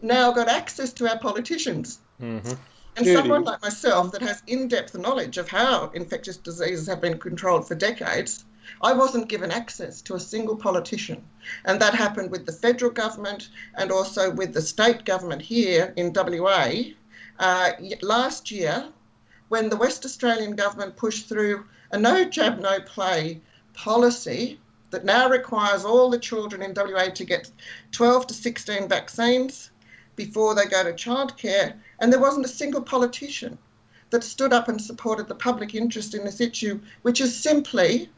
now 0.01 0.32
got 0.32 0.47
access 0.47 0.93
to 0.93 1.09
our 1.09 1.18
politicians. 1.18 1.99
Mm-hmm. 2.22 2.53
And 2.97 3.05
Judy. 3.05 3.16
someone 3.16 3.45
like 3.45 3.62
myself 3.64 4.12
that 4.12 4.22
has 4.22 4.43
in 4.45 4.68
depth 4.68 4.95
knowledge 4.95 5.38
of 5.38 5.47
how 5.47 5.91
infectious 5.95 6.38
diseases 6.38 6.88
have 6.88 7.01
been 7.01 7.18
controlled 7.18 7.68
for 7.68 7.74
decades, 7.74 8.45
I 8.82 8.93
wasn't 8.93 9.30
given 9.30 9.51
access 9.51 10.01
to 10.03 10.16
a 10.16 10.20
single 10.20 10.55
politician. 10.55 11.24
And 11.66 11.82
that 11.82 11.95
happened 11.95 12.32
with 12.32 12.45
the 12.45 12.51
federal 12.51 12.91
government 12.91 13.49
and 13.76 13.91
also 13.91 14.32
with 14.32 14.53
the 14.53 14.62
state 14.62 15.05
government 15.05 15.41
here 15.41 15.93
in 15.95 16.14
WA 16.14 16.72
uh, 17.39 17.72
last 18.01 18.51
year 18.51 18.88
when 19.49 19.70
the 19.70 19.78
West 19.78 20.05
Australian 20.05 20.55
government 20.55 20.95
pushed 20.95 21.28
through 21.28 21.66
a 21.91 21.97
no 21.97 22.24
jab, 22.24 22.59
no 22.59 22.80
play 22.80 23.41
policy 23.74 24.59
that 24.91 25.05
now 25.05 25.28
requires 25.30 25.84
all 25.84 26.09
the 26.09 26.20
children 26.20 26.62
in 26.62 26.74
WA 26.74 27.05
to 27.09 27.26
get 27.26 27.51
12 27.91 28.28
to 28.28 28.34
16 28.34 28.88
vaccines 28.88 29.72
before 30.16 30.53
they 30.53 30.66
go 30.66 30.84
to 30.84 30.93
childcare, 30.93 31.74
and 31.99 32.12
there 32.12 32.20
wasn't 32.20 32.45
a 32.45 32.49
single 32.49 32.82
politician 32.82 33.57
that 34.09 34.24
stood 34.24 34.53
up 34.53 34.68
and 34.68 34.82
supported 34.82 35.28
the 35.28 35.36
public 35.36 35.74
interest 35.74 36.14
in 36.14 36.24
this 36.24 36.41
issue, 36.41 36.80
which 37.01 37.22
is 37.22 37.36
simply 37.36 38.09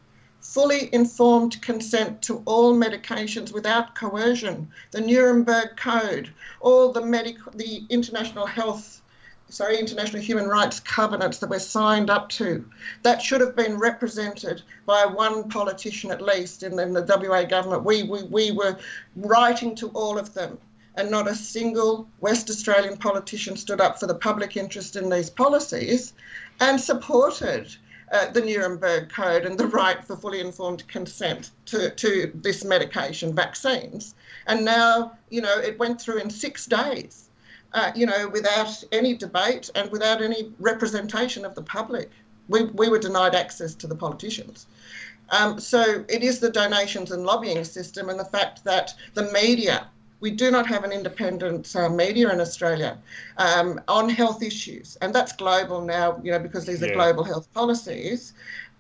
fully 0.44 0.94
informed 0.94 1.60
consent 1.62 2.22
to 2.22 2.44
all 2.46 2.76
medications 2.76 3.54
without 3.54 3.96
coercion, 3.96 4.70
the 4.92 5.00
Nuremberg 5.00 5.78
Code, 5.78 6.30
all 6.60 6.92
the 6.92 7.04
medical, 7.04 7.52
the 7.54 7.86
international 7.90 8.46
health, 8.46 9.02
sorry, 9.48 9.80
international 9.80 10.22
human 10.22 10.48
rights 10.48 10.82
covenants 10.82 11.38
that 11.40 11.50
we're 11.50 11.60
signed 11.60 12.10
up 12.10 12.28
to. 12.28 12.70
That 13.04 13.22
should 13.22 13.40
have 13.40 13.56
been 13.56 13.80
represented 13.80 14.62
by 14.86 15.06
one 15.06 15.48
politician 15.50 16.12
at 16.12 16.22
least 16.22 16.62
in, 16.62 16.78
in 16.78 16.94
the 16.94 17.04
WA 17.04 17.44
government. 17.44 17.86
We, 17.86 18.04
we, 18.04 18.24
we 18.24 18.52
were 18.52 18.78
writing 19.16 19.76
to 19.76 19.88
all 19.90 20.20
of 20.20 20.34
them 20.34 20.58
and 20.96 21.10
not 21.10 21.28
a 21.28 21.36
single 21.36 22.08
West 22.20 22.50
Australian 22.50 22.98
politician 22.98 23.56
stood 23.56 23.82
up 23.82 24.00
for 24.00 24.08
the 24.08 24.16
public 24.16 24.58
interest 24.58 24.98
in 24.98 25.10
these 25.10 25.30
policies 25.30 26.14
and 26.60 26.80
supported 26.80 27.76
uh, 28.12 28.30
the 28.32 28.42
Nuremberg 28.42 29.10
Code 29.10 29.46
and 29.46 29.58
the 29.58 29.68
right 29.68 30.04
for 30.04 30.16
fully 30.16 30.40
informed 30.40 30.88
consent 30.88 31.52
to, 31.68 31.90
to 31.92 32.32
this 32.36 32.64
medication, 32.64 33.34
vaccines. 33.34 34.16
And 34.48 34.66
now, 34.66 35.18
you 35.30 35.42
know, 35.42 35.58
it 35.58 35.80
went 35.80 36.02
through 36.02 36.20
in 36.20 36.30
six 36.30 36.66
days, 36.66 37.30
uh, 37.74 37.92
you 37.96 38.06
know, 38.06 38.28
without 38.30 38.84
any 38.92 39.16
debate 39.16 39.70
and 39.76 39.92
without 39.92 40.22
any 40.22 40.52
representation 40.60 41.46
of 41.46 41.56
the 41.56 41.64
public. 41.64 42.10
We, 42.50 42.66
we 42.66 42.90
were 42.90 43.00
denied 43.00 43.36
access 43.36 43.74
to 43.76 43.88
the 43.88 43.96
politicians. 43.96 44.68
Um, 45.30 45.60
so 45.60 46.04
it 46.10 46.24
is 46.24 46.40
the 46.40 46.52
donations 46.52 47.12
and 47.12 47.26
lobbying 47.26 47.64
system 47.64 48.10
and 48.10 48.20
the 48.20 48.26
fact 48.26 48.64
that 48.66 48.94
the 49.14 49.32
media 49.32 49.88
we 50.24 50.32
do 50.32 50.50
not 50.50 50.66
have 50.66 50.86
an 50.86 50.94
independent 50.94 51.76
uh, 51.76 51.90
media 51.90 52.32
in 52.32 52.40
Australia 52.40 52.98
um, 53.36 53.82
on 53.90 54.08
health 54.08 54.42
issues, 54.42 54.98
and 55.02 55.14
that's 55.14 55.34
global 55.34 55.82
now, 55.82 56.18
you 56.24 56.32
know, 56.32 56.40
because 56.40 56.66
these 56.66 56.80
yeah. 56.80 56.88
are 56.88 56.94
global 56.94 57.26
health 57.26 57.52
policies. 57.54 58.32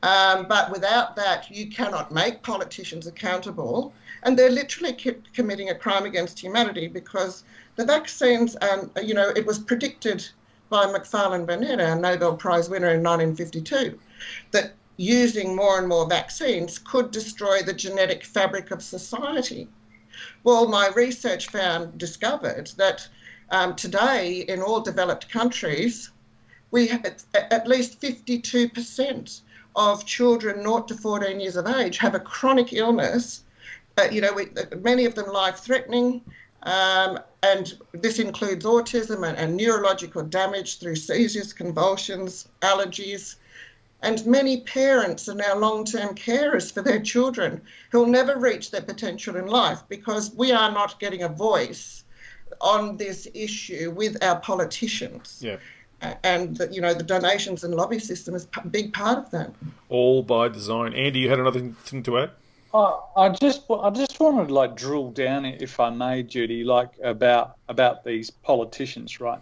Um, 0.03 0.45
but 0.47 0.71
without 0.71 1.17
that, 1.17 1.51
you 1.51 1.69
cannot 1.69 2.13
make 2.13 2.43
politicians 2.43 3.07
accountable, 3.07 3.91
and 4.23 4.39
they're 4.39 4.49
literally 4.61 4.93
committing 5.33 5.69
a 5.69 5.75
crime 5.75 6.05
against 6.05 6.39
humanity 6.39 6.87
because 6.87 7.43
the 7.75 7.83
vaccines, 7.83 8.55
um, 8.61 8.89
you 9.03 9.13
know, 9.13 9.27
it 9.35 9.45
was 9.45 9.59
predicted 9.59 10.25
by 10.69 10.85
Macfarlane 10.85 11.45
Burnet, 11.45 11.81
our 11.81 11.99
Nobel 11.99 12.37
Prize 12.37 12.69
winner 12.69 12.91
in 12.91 13.03
1952, 13.03 13.99
that 14.51 14.71
using 14.95 15.57
more 15.57 15.77
and 15.77 15.89
more 15.89 16.07
vaccines 16.07 16.79
could 16.79 17.11
destroy 17.11 17.61
the 17.61 17.73
genetic 17.73 18.23
fabric 18.23 18.71
of 18.71 18.81
society. 18.81 19.67
Well, 20.43 20.67
my 20.67 20.89
research 20.89 21.49
found, 21.49 21.97
discovered 21.97 22.71
that 22.77 23.07
um, 23.49 23.75
today 23.75 24.45
in 24.47 24.61
all 24.61 24.81
developed 24.81 25.29
countries, 25.29 26.11
we 26.71 26.87
have 26.87 27.05
at 27.33 27.67
least 27.67 28.01
52% 28.01 29.41
of 29.75 30.05
children 30.05 30.63
0 30.63 30.81
to 30.83 30.95
14 30.95 31.39
years 31.39 31.55
of 31.55 31.67
age 31.67 31.97
have 31.97 32.15
a 32.15 32.19
chronic 32.19 32.73
illness. 32.73 33.43
Uh, 33.97 34.07
you 34.11 34.21
know, 34.21 34.33
we, 34.33 34.47
many 34.81 35.05
of 35.05 35.15
them 35.15 35.31
life-threatening, 35.31 36.21
um, 36.63 37.19
and 37.43 37.77
this 37.91 38.19
includes 38.19 38.65
autism 38.65 39.27
and, 39.27 39.37
and, 39.37 39.55
neurological 39.55 40.23
damage 40.23 40.79
through 40.79 40.95
seizures, 40.95 41.53
convulsions, 41.53 42.47
allergies, 42.61 43.35
And 44.03 44.25
many 44.25 44.59
parents 44.61 45.29
are 45.29 45.33
now 45.33 45.57
long 45.57 45.85
term 45.85 46.13
carers 46.13 46.71
for 46.71 46.81
their 46.81 46.99
children 46.99 47.61
who'll 47.89 48.05
never 48.05 48.37
reach 48.37 48.69
their 48.69 48.81
potential 48.81 49.37
in 49.37 49.47
life 49.47 49.81
because 49.87 50.35
we 50.35 50.51
are 50.51 50.71
not 50.71 50.99
getting 50.99 51.23
a 51.23 51.29
voice 51.29 52.03
on 52.59 52.97
this 52.97 53.27
issue 53.33 53.91
with 53.91 54.21
our 54.21 54.39
politicians. 54.39 55.39
Yeah. 55.41 55.57
And 56.23 56.61
you 56.69 56.81
know 56.81 56.93
the 56.93 57.03
donations 57.03 57.63
and 57.63 57.73
lobby 57.73 57.97
system 57.97 58.35
is 58.35 58.45
a 58.61 58.67
big 58.67 58.91
part 58.91 59.19
of 59.19 59.31
that. 59.31 59.53
All 59.87 60.21
by 60.21 60.49
design. 60.49 60.93
Andy, 60.93 61.19
you 61.19 61.29
had 61.29 61.39
another 61.39 61.61
thing 61.61 62.03
to 62.03 62.19
add? 62.19 62.31
Uh, 62.73 62.99
I 63.15 63.29
just 63.29 63.63
I 63.69 63.89
just 63.91 64.19
wanted 64.19 64.49
to 64.49 64.53
like 64.53 64.75
drill 64.75 65.11
down, 65.11 65.45
if 65.45 65.79
I 65.79 65.91
may, 65.91 66.23
Judy, 66.23 66.65
like 66.65 66.89
about 67.01 67.55
about 67.69 68.03
these 68.03 68.31
politicians, 68.31 69.21
right? 69.21 69.39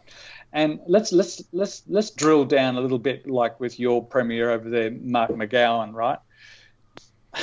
And 0.54 0.80
let's 0.86 1.12
let's 1.14 1.42
let's 1.54 1.84
let's 1.88 2.12
drill 2.12 2.46
down 2.46 2.78
a 2.78 2.82
little 2.82 3.00
bit, 3.00 3.30
like 3.30 3.60
with 3.60 3.80
your 3.80 4.04
premier 4.04 4.50
over 4.50 4.70
there, 4.70 4.92
Mark 4.92 5.32
McGowan, 5.32 5.94
right? 5.94 6.20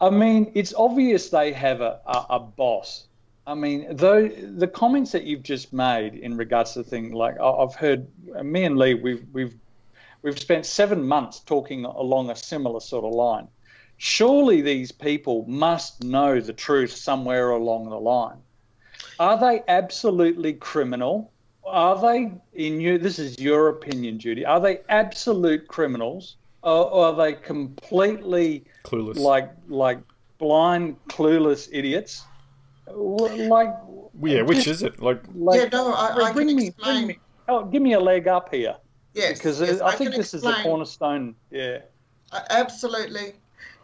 I 0.00 0.10
mean, 0.10 0.50
it's 0.54 0.74
obvious 0.74 1.28
they 1.28 1.52
have 1.52 1.80
a, 1.80 2.00
a, 2.04 2.26
a 2.30 2.40
boss. 2.40 3.06
I 3.46 3.54
mean, 3.54 3.86
though 3.96 4.28
the 4.28 4.68
comments 4.68 5.12
that 5.12 5.24
you've 5.24 5.42
just 5.42 5.72
made 5.72 6.14
in 6.14 6.36
regards 6.36 6.72
to 6.72 6.82
the 6.82 6.88
thing, 6.88 7.12
like 7.12 7.40
I've 7.40 7.74
heard, 7.74 8.06
me 8.42 8.64
and 8.64 8.78
Lee, 8.78 8.94
we've 8.94 9.24
we've 9.32 9.54
we've 10.22 10.38
spent 10.38 10.66
seven 10.66 11.06
months 11.06 11.40
talking 11.40 11.84
along 11.84 12.30
a 12.30 12.36
similar 12.36 12.80
sort 12.80 13.04
of 13.04 13.12
line. 13.12 13.48
Surely 13.96 14.62
these 14.62 14.90
people 14.90 15.44
must 15.46 16.02
know 16.02 16.40
the 16.40 16.52
truth 16.52 16.92
somewhere 16.92 17.50
along 17.50 17.88
the 17.88 17.98
line. 18.00 18.38
Are 19.18 19.38
they 19.38 19.62
absolutely 19.68 20.54
criminal? 20.54 21.31
Are 21.64 22.00
they 22.00 22.32
in 22.54 22.80
you? 22.80 22.98
This 22.98 23.18
is 23.18 23.38
your 23.38 23.68
opinion, 23.68 24.18
Judy. 24.18 24.44
Are 24.44 24.60
they 24.60 24.80
absolute 24.88 25.68
criminals, 25.68 26.36
or, 26.62 26.90
or 26.90 27.06
are 27.06 27.14
they 27.14 27.34
completely 27.34 28.64
clueless, 28.84 29.16
like 29.16 29.50
like 29.68 29.98
blind, 30.38 30.96
clueless 31.08 31.68
idiots? 31.72 32.24
Like, 32.88 33.74
yeah, 34.20 34.42
which 34.42 34.66
is 34.66 34.82
it? 34.82 35.00
Like, 35.00 35.22
like 35.34 35.60
yeah, 35.60 35.68
no, 35.72 35.92
I, 35.92 36.28
I 36.28 36.32
bring 36.32 36.48
can 36.48 36.56
me, 36.56 36.66
explain. 36.68 36.94
Bring 36.94 37.06
me, 37.06 37.18
oh, 37.48 37.64
give 37.64 37.82
me 37.82 37.92
a 37.92 38.00
leg 38.00 38.28
up 38.28 38.52
here. 38.52 38.76
Yes, 39.14 39.38
because 39.38 39.60
yes, 39.60 39.80
I, 39.80 39.88
I 39.88 39.96
think 39.96 40.10
this 40.10 40.34
explain. 40.34 40.54
is 40.54 40.58
the 40.58 40.62
cornerstone. 40.62 41.34
Yeah, 41.50 41.78
uh, 42.32 42.40
absolutely. 42.50 43.34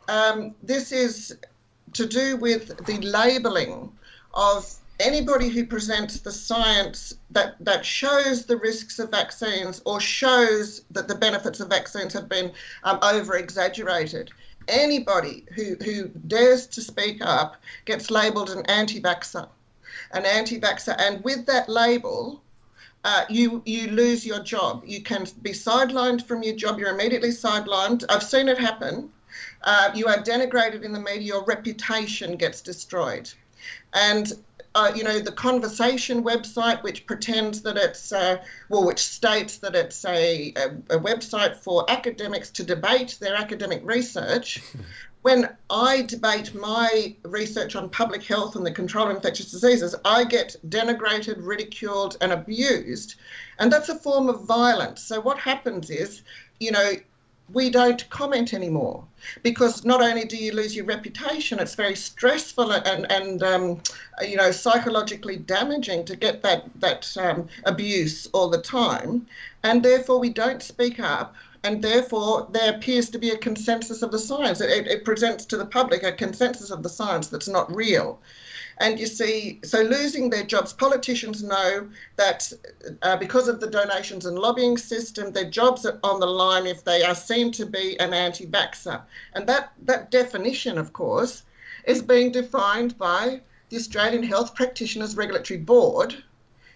Um, 0.09 0.55
this 0.63 0.91
is 0.91 1.37
to 1.93 2.07
do 2.07 2.37
with 2.37 2.87
the 2.87 2.99
labelling 2.99 3.93
of 4.35 4.75
anybody 5.01 5.49
who 5.49 5.65
presents 5.67 6.21
the 6.21 6.33
science 6.33 7.15
that, 7.31 7.57
that 7.61 7.85
shows 7.85 8.47
the 8.47 8.57
risks 8.57 8.99
of 8.99 9.11
vaccines 9.11 9.81
or 9.85 10.01
shows 10.01 10.83
that 10.91 11.09
the 11.09 11.15
benefits 11.15 11.61
of 11.61 11.69
vaccines 11.69 12.13
have 12.13 12.29
been 12.29 12.53
um, 12.85 12.99
over 13.03 13.37
exaggerated. 13.37 14.31
Anybody 14.67 15.45
who, 15.55 15.77
who 15.77 16.09
dares 16.09 16.67
to 16.69 16.83
speak 16.83 17.19
up 17.23 17.57
gets 17.85 18.11
labelled 18.11 18.51
an 18.51 18.67
anti 18.67 19.01
vaxxer. 19.01 19.49
An 20.13 20.27
anti 20.27 20.61
vaxxer. 20.61 20.95
And 20.99 21.23
with 21.25 21.47
that 21.47 21.69
label, 21.69 22.43
uh, 23.05 23.25
you 23.31 23.63
you 23.65 23.89
lose 23.89 24.27
your 24.27 24.41
job. 24.41 24.83
You 24.85 25.03
can 25.03 25.27
be 25.41 25.53
sidelined 25.53 26.27
from 26.27 26.43
your 26.43 26.57
job. 26.57 26.79
You're 26.79 26.93
immediately 26.93 27.31
sidelined. 27.31 28.05
I've 28.09 28.23
seen 28.23 28.49
it 28.49 28.59
happen. 28.59 29.11
Uh, 29.63 29.91
you 29.95 30.07
are 30.07 30.19
denigrated 30.19 30.83
in 30.83 30.93
the 30.93 31.01
media. 31.01 31.35
Your 31.35 31.45
reputation 31.45 32.37
gets 32.37 32.61
destroyed. 32.61 33.31
And 33.95 34.33
uh, 34.75 34.93
you 34.95 35.03
know, 35.03 35.19
the 35.19 35.33
conversation 35.33 36.23
website, 36.23 36.83
which 36.83 37.07
pretends 37.07 37.63
that 37.63 37.77
it's, 37.77 38.13
uh, 38.13 38.37
well, 38.69 38.85
which 38.85 39.01
states 39.01 39.59
that 39.59 39.75
it's 39.75 40.05
a, 40.05 40.53
a, 40.57 40.97
a, 40.97 41.01
website 41.01 41.57
for 41.57 41.91
academics 41.91 42.51
to 42.51 42.63
debate 42.63 43.17
their 43.21 43.35
academic 43.35 43.81
research. 43.85 44.63
when 45.23 45.49
I 45.69 46.03
debate 46.03 46.55
my 46.55 47.17
research 47.23 47.75
on 47.77 47.91
public 47.91 48.23
health 48.23 48.57
and 48.57 48.65
the 48.65 48.71
control 48.71 49.09
of 49.09 49.17
infectious 49.17 49.51
diseases, 49.51 49.95
I 50.05 50.25
get 50.25 50.57
denigrated, 50.69 51.37
ridiculed, 51.39 52.17
and 52.21 52.33
abused. 52.33 53.17
And 53.59 53.73
that's 53.73 53.89
a 53.89 53.99
form 53.99 54.29
of 54.29 54.45
violence. 54.45 55.03
So 55.03 55.21
what 55.21 55.39
happens 55.39 55.91
is, 55.91 56.23
you 56.61 56.71
know, 56.71 56.93
we 57.53 57.71
don't 57.71 58.09
comment 58.11 58.53
anymore 58.53 59.05
because 59.43 59.85
not 59.85 60.03
only 60.03 60.25
do 60.25 60.37
you 60.37 60.53
lose 60.53 60.77
your 60.77 60.85
reputation, 60.85 61.59
it's 61.59 61.75
very 61.75 61.97
stressful 61.97 62.73
and, 62.73 63.11
and 63.11 63.43
um, 63.43 63.81
you 64.23 64.37
know, 64.37 64.51
psychologically 64.51 65.37
damaging 65.37 66.05
to 66.05 66.17
get 66.17 66.43
that, 66.43 66.69
that 66.77 67.17
um, 67.19 67.49
abuse 67.65 68.27
all 68.33 68.49
the 68.49 68.61
time. 68.61 69.27
And 69.63 69.83
therefore, 69.83 70.19
we 70.19 70.31
don't 70.31 70.63
speak 70.63 71.01
up. 71.01 71.35
And 71.65 71.83
therefore, 71.83 72.47
there 72.53 72.73
appears 72.75 73.11
to 73.11 73.19
be 73.19 73.31
a 73.31 73.37
consensus 73.37 74.03
of 74.03 74.13
the 74.13 74.19
science. 74.19 74.61
It, 74.61 74.87
it 74.87 75.05
presents 75.05 75.45
to 75.47 75.57
the 75.57 75.67
public 75.67 76.05
a 76.05 76.13
consensus 76.13 76.71
of 76.71 76.83
the 76.83 76.89
science 76.89 77.29
that's 77.29 77.49
not 77.49 77.75
real. 77.75 78.21
And 78.81 78.99
you 78.99 79.07
see, 79.07 79.61
so 79.65 79.83
losing 79.83 80.31
their 80.31 80.45
jobs, 80.45 80.73
politicians 80.73 81.43
know 81.43 81.89
that 82.17 82.53
uh, 83.03 83.17
because 83.17 83.49
of 83.49 83.61
the 83.61 83.67
donations 83.67 84.25
and 84.25 84.39
lobbying 84.39 84.79
system, 84.79 85.33
their 85.33 85.51
jobs 85.51 85.85
are 85.85 85.99
on 86.05 86.21
the 86.21 86.27
line 86.27 86.67
if 86.67 86.85
they 86.85 87.03
are 87.03 87.15
seen 87.15 87.51
to 87.53 87.67
be 87.67 87.99
an 87.99 88.15
anti 88.15 88.47
vaxxer. 88.47 89.03
And 89.35 89.49
that, 89.49 89.73
that 89.83 90.11
definition, 90.13 90.79
of 90.79 90.93
course, 90.93 91.43
is 91.85 92.03
being 92.03 92.31
defined 92.31 92.97
by 92.99 93.41
the 93.69 93.77
Australian 93.77 94.23
Health 94.23 94.55
Practitioners 94.55 95.17
Regulatory 95.17 95.59
Board, 95.59 96.15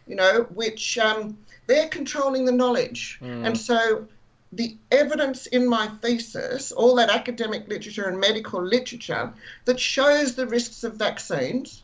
you 0.06 0.16
know, 0.16 0.46
which 0.54 0.98
um, 0.98 1.38
they're 1.66 1.88
controlling 1.88 2.44
the 2.44 2.52
knowledge. 2.52 3.18
Mm. 3.22 3.46
And 3.46 3.58
so 3.58 4.08
the 4.52 4.76
evidence 4.90 5.46
in 5.46 5.66
my 5.66 5.86
thesis, 6.02 6.72
all 6.72 6.96
that 6.96 7.10
academic 7.10 7.68
literature 7.68 8.08
and 8.08 8.20
medical 8.20 8.62
literature 8.62 9.32
that 9.64 9.80
shows 9.80 10.34
the 10.34 10.46
risks 10.46 10.84
of 10.84 10.96
vaccines, 10.96 11.82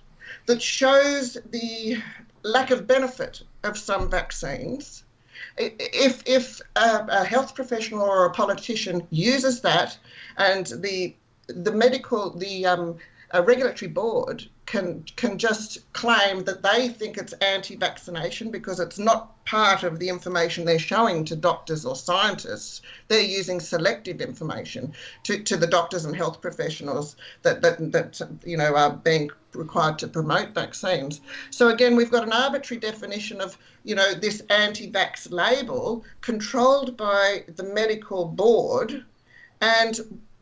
that 0.49 0.63
shows 0.63 1.37
the 1.51 2.03
lack 2.43 2.71
of 2.71 2.87
benefit 2.87 3.43
of 3.65 3.77
some 3.77 4.11
vaccines. 4.11 5.05
If, 5.59 6.23
if 6.27 6.61
a, 6.75 7.07
a 7.09 7.25
health 7.25 7.55
professional 7.55 8.01
or 8.01 8.25
a 8.25 8.31
politician 8.31 9.07
uses 9.11 9.61
that 9.61 9.99
and 10.39 10.67
the, 10.67 11.15
the 11.49 11.73
medical, 11.73 12.31
the 12.31 12.65
um, 12.65 12.97
regulatory 13.35 13.91
board 13.91 14.49
can 14.69 15.03
can 15.17 15.39
just 15.39 15.91
claim 15.95 16.45
that 16.45 16.63
they 16.63 16.89
think 16.89 17.17
it's 17.17 17.33
anti-vaccination 17.33 18.51
because 18.51 18.81
it's 18.81 18.99
not 18.99 19.43
part 19.47 19.83
of 19.83 19.99
the 19.99 20.11
information 20.11 20.67
they're 20.67 20.79
showing 20.79 21.25
to 21.25 21.35
doctors 21.35 21.87
or 21.87 21.97
scientists. 21.97 22.83
They're 23.09 23.23
using 23.23 23.61
selective 23.61 24.21
information 24.21 24.93
to, 25.23 25.43
to 25.43 25.57
the 25.57 25.67
doctors 25.67 26.05
and 26.05 26.15
health 26.15 26.43
professionals 26.43 27.17
that, 27.43 27.63
that 27.63 27.93
that 27.93 28.21
you 28.45 28.59
know 28.59 28.77
are 28.77 28.93
being 28.93 29.31
required 29.55 29.99
to 30.01 30.07
promote 30.07 30.51
vaccines. 30.55 31.23
So 31.51 31.69
again, 31.69 31.97
we've 31.97 32.11
got 32.11 32.25
an 32.25 32.35
arbitrary 32.35 32.79
definition 32.79 33.41
of 33.41 33.57
you 33.85 33.95
know 33.95 34.13
this 34.13 34.43
anti-vax 34.51 35.33
label 35.33 36.05
controlled 36.21 36.95
by 36.99 37.45
the 37.57 37.65
medical 37.65 38.27
board 38.27 39.03
and 39.63 39.99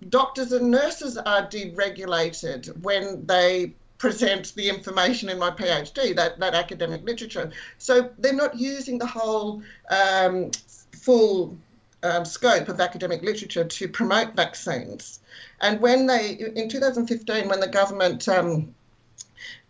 doctors 0.08 0.50
and 0.50 0.72
nurses 0.72 1.16
are 1.16 1.46
deregulated 1.46 2.76
when 2.82 3.24
they 3.24 3.72
present 3.99 4.55
the 4.55 4.68
information 4.68 5.28
in 5.28 5.38
my 5.38 5.51
PhD, 5.51 6.14
that, 6.16 6.38
that 6.38 6.55
academic 6.55 7.05
literature. 7.05 7.51
So 7.78 8.11
they're 8.18 8.32
not 8.32 8.59
using 8.59 8.99
the 8.99 9.07
whole 9.07 9.62
um, 9.90 10.51
full 10.92 11.57
um, 12.03 12.24
scope 12.24 12.68
of 12.68 12.80
academic 12.80 13.22
literature 13.22 13.64
to 13.64 13.88
promote 13.88 14.34
vaccines. 14.34 15.20
And 15.61 15.80
when 15.80 16.07
they, 16.07 16.32
in 16.32 16.68
2015, 16.68 17.49
when 17.49 17.61
the 17.61 17.68
government 17.68 18.28
um, 18.28 18.74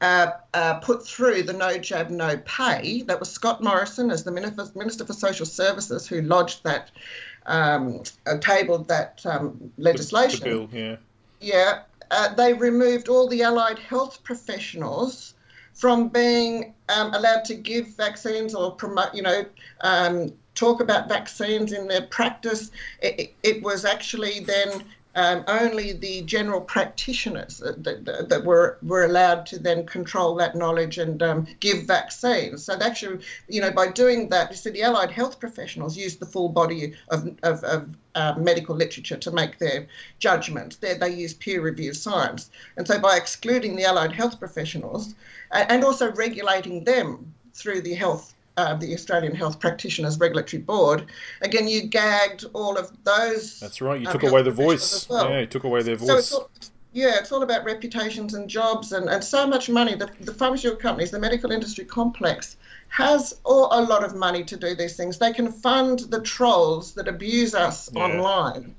uh, 0.00 0.32
uh, 0.52 0.74
put 0.80 1.06
through 1.06 1.44
the 1.44 1.52
no 1.52 1.78
jab, 1.78 2.10
no 2.10 2.36
pay, 2.38 3.02
that 3.02 3.20
was 3.20 3.30
Scott 3.30 3.62
Morrison 3.62 4.10
as 4.10 4.24
the 4.24 4.32
Minister 4.32 5.04
for 5.04 5.12
Social 5.12 5.46
Services 5.46 6.06
who 6.06 6.22
lodged 6.22 6.64
that, 6.64 6.90
um, 7.46 8.02
uh, 8.26 8.38
tabled 8.38 8.88
that 8.88 9.24
um, 9.24 9.72
legislation. 9.78 10.40
The, 10.40 10.50
the 10.50 10.66
bill, 10.66 10.68
yeah. 10.72 10.96
Yeah, 11.40 11.82
uh, 12.10 12.34
they 12.34 12.52
removed 12.54 13.08
all 13.08 13.28
the 13.28 13.42
allied 13.42 13.78
health 13.78 14.22
professionals 14.22 15.34
from 15.72 16.08
being 16.08 16.74
um, 16.88 17.12
allowed 17.12 17.44
to 17.44 17.54
give 17.54 17.88
vaccines 17.88 18.54
or 18.54 18.72
promote, 18.72 19.14
you 19.14 19.22
know, 19.22 19.44
um, 19.82 20.32
talk 20.54 20.80
about 20.80 21.08
vaccines 21.08 21.72
in 21.72 21.86
their 21.86 22.02
practice. 22.02 22.70
It, 23.02 23.34
it 23.42 23.62
was 23.62 23.84
actually 23.84 24.40
then 24.40 24.84
um, 25.16 25.44
only 25.48 25.92
the 25.92 26.22
general 26.22 26.60
practitioners 26.60 27.58
that, 27.58 28.04
that, 28.04 28.28
that, 28.28 28.44
were, 28.44 28.78
were 28.82 29.04
allowed 29.04 29.46
to 29.46 29.58
then 29.58 29.86
control 29.86 30.34
that 30.36 30.54
knowledge 30.54 30.98
and 30.98 31.22
um, 31.22 31.46
give 31.58 31.84
vaccines. 31.84 32.64
So 32.64 32.78
actually, 32.78 33.24
you 33.48 33.62
know, 33.62 33.70
by 33.70 33.90
doing 33.90 34.28
that, 34.28 34.54
see, 34.54 34.70
the 34.70 34.82
allied 34.82 35.10
health 35.10 35.40
professionals 35.40 35.96
use 35.96 36.16
the 36.16 36.26
full 36.26 36.50
body 36.50 36.94
of, 37.08 37.26
of, 37.42 37.64
of 37.64 37.88
uh, 38.14 38.34
medical 38.36 38.76
literature 38.76 39.16
to 39.16 39.30
make 39.30 39.58
their 39.58 39.86
judgments. 40.18 40.76
They, 40.76 40.94
they 40.94 41.10
use 41.10 41.32
peer-reviewed 41.32 41.96
science. 41.96 42.50
And 42.76 42.86
so 42.86 42.98
by 42.98 43.16
excluding 43.16 43.74
the 43.74 43.84
allied 43.84 44.12
health 44.12 44.38
professionals 44.38 45.14
and 45.50 45.82
also 45.82 46.12
regulating 46.12 46.84
them 46.84 47.32
through 47.54 47.80
the 47.80 47.94
health 47.94 48.34
uh, 48.56 48.74
the 48.74 48.94
Australian 48.94 49.34
Health 49.34 49.60
Practitioners 49.60 50.18
Regulatory 50.18 50.62
Board, 50.62 51.06
again, 51.42 51.68
you 51.68 51.82
gagged 51.84 52.44
all 52.54 52.76
of 52.76 52.90
those. 53.04 53.60
That's 53.60 53.80
right. 53.80 54.00
You 54.00 54.06
um, 54.06 54.12
took 54.12 54.22
away 54.22 54.42
the 54.42 54.50
voice. 54.50 55.08
well. 55.08 55.30
Yeah, 55.30 55.40
you 55.40 55.46
took 55.46 55.64
away 55.64 55.82
their 55.82 55.98
So 55.98 56.06
voice. 56.06 56.18
it's 56.18 56.32
all, 56.32 56.50
yeah, 56.92 57.16
it's 57.18 57.32
all 57.32 57.42
about 57.42 57.64
reputations 57.64 58.34
and 58.34 58.48
jobs 58.48 58.92
and, 58.92 59.08
and 59.08 59.22
so 59.22 59.46
much 59.46 59.68
money. 59.68 59.94
The, 59.94 60.10
the 60.20 60.32
pharmaceutical 60.32 60.80
companies, 60.80 61.10
the 61.10 61.18
medical 61.18 61.52
industry 61.52 61.84
complex, 61.84 62.56
has 62.88 63.38
all, 63.44 63.68
a 63.72 63.82
lot 63.82 64.04
of 64.04 64.14
money 64.14 64.44
to 64.44 64.56
do 64.56 64.74
these 64.74 64.96
things. 64.96 65.18
They 65.18 65.32
can 65.32 65.52
fund 65.52 65.98
the 66.08 66.22
trolls 66.22 66.94
that 66.94 67.08
abuse 67.08 67.54
us 67.54 67.90
Yeah. 67.92 68.04
online. 68.04 68.74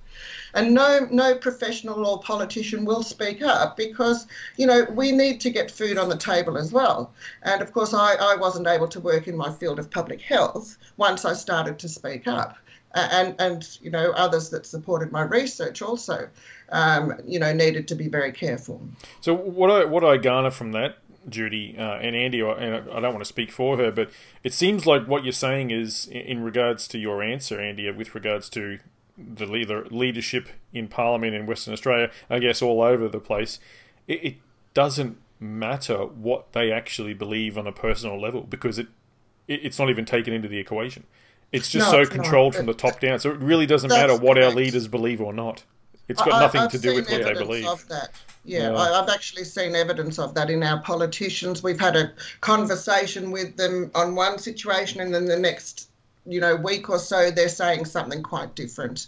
And 0.54 0.74
no, 0.74 1.08
no 1.12 1.36
professional 1.36 2.06
or 2.06 2.20
politician 2.22 2.86
will 2.86 3.04
speak 3.04 3.42
up 3.42 3.78
because, 3.78 4.28
you 4.58 4.66
know, 4.66 4.86
we 4.92 5.12
need 5.12 5.42
to 5.42 5.50
get 5.50 5.70
food 5.70 5.98
on 5.98 6.10
the 6.10 6.18
table 6.18 6.58
as 6.58 6.72
well. 6.72 7.14
And 7.44 7.62
of 7.62 7.72
course, 7.74 7.94
I, 7.94 8.16
I 8.16 8.36
wasn't 8.36 8.68
able 8.68 8.88
to 8.90 9.00
work 9.00 9.28
in 9.28 9.36
my 9.36 9.52
field 9.52 9.80
of 9.80 9.90
public 9.92 10.22
health 10.22 10.78
once 10.98 11.26
I 11.26 11.34
started 11.34 11.80
to 11.80 11.90
speak 11.90 12.28
up. 12.28 12.58
And, 12.94 13.36
and 13.40 13.78
you 13.82 13.92
know, 13.92 14.12
others 14.12 14.50
that 14.52 14.66
supported 14.66 15.12
my 15.12 15.22
research 15.22 15.82
also, 15.82 16.30
um, 16.70 17.14
you 17.26 17.38
know, 17.38 17.54
needed 17.54 17.88
to 17.90 17.96
be 17.96 18.08
very 18.08 18.32
careful. 18.32 18.82
So 19.22 19.34
what 19.36 19.70
I 19.70 19.86
what 19.86 20.04
I 20.04 20.18
garner 20.18 20.50
from 20.52 20.72
that, 20.72 20.98
Judy 21.30 21.76
uh, 21.78 21.98
and 21.98 22.16
Andy, 22.16 22.42
I- 22.42 22.54
and 22.54 22.90
I 22.90 23.00
don't 23.02 23.14
want 23.14 23.20
to 23.20 23.26
speak 23.26 23.52
for 23.52 23.78
her, 23.78 23.92
but 23.92 24.10
it 24.44 24.54
seems 24.54 24.86
like 24.88 25.06
what 25.08 25.24
you're 25.26 25.34
saying 25.34 25.70
is 25.70 26.08
in 26.08 26.42
regards 26.42 26.88
to 26.88 26.98
your 26.98 27.22
answer, 27.22 27.60
Andy, 27.60 27.92
with 27.92 28.16
regards 28.16 28.50
to 28.52 28.80
the 29.18 29.46
leader, 29.46 29.86
leadership 29.90 30.50
in 30.74 30.88
Parliament 30.88 31.34
in 31.34 31.46
Western 31.46 31.74
Australia, 31.74 32.12
I 32.30 32.40
guess 32.40 32.62
all 32.62 32.82
over 32.82 33.08
the 33.08 33.20
place. 33.20 33.60
It, 34.08 34.24
it 34.24 34.36
doesn't 34.74 35.18
matter 35.40 35.98
what 35.98 36.54
they 36.54 36.72
actually 36.72 37.14
believe 37.14 37.58
on 37.58 37.68
a 37.68 37.72
personal 37.72 38.20
level 38.20 38.42
because 38.42 38.80
it, 38.80 38.88
it 39.48 39.62
it's 39.64 39.80
not 39.80 39.90
even 39.90 40.06
taken 40.06 40.34
into 40.34 40.48
the 40.48 40.58
equation. 40.60 41.04
It's 41.52 41.70
just 41.70 41.88
No, 41.88 41.92
so 41.92 42.02
it's 42.02 42.10
not. 42.12 42.22
controlled 42.24 42.56
from 42.56 42.66
the 42.66 42.74
top 42.74 43.00
down. 43.00 43.20
So 43.20 43.32
it 43.32 43.40
really 43.40 43.66
doesn't 43.66 43.90
That's 43.90 44.02
matter 44.12 44.18
what 44.22 44.38
our 44.38 44.52
leaders 44.52 44.88
believe 44.88 45.22
or 45.22 45.32
not. 45.34 45.64
It's 46.10 46.22
got 46.22 46.34
I- 46.34 46.40
nothing 46.42 46.62
I've 46.62 46.72
to 46.72 46.80
do 46.80 46.96
with 46.96 47.10
what 47.10 47.24
they 47.24 47.34
believe. 47.34 47.66
Of 47.68 47.88
that. 47.90 48.10
Yeah, 48.46 48.72
Yeah. 48.72 48.76
I, 48.78 49.02
I've 49.02 49.10
actually 49.10 49.44
seen 49.44 49.76
evidence 49.76 50.20
of 50.20 50.34
that 50.36 50.50
in 50.50 50.64
our 50.64 50.82
politicians. 50.82 51.64
We've 51.64 51.80
had 51.80 51.96
a 51.96 52.14
conversation 52.42 53.32
with 53.32 53.58
them 53.58 53.92
on 53.94 54.16
one 54.16 54.40
situation, 54.40 55.02
and 55.02 55.14
then 55.14 55.26
the 55.26 55.38
next, 55.38 55.90
you 56.28 56.40
know, 56.40 56.56
week 56.56 56.90
or 56.90 57.00
so, 57.00 57.32
they're 57.32 57.50
saying 57.50 57.86
something 57.86 58.22
quite 58.22 58.56
different. 58.56 59.08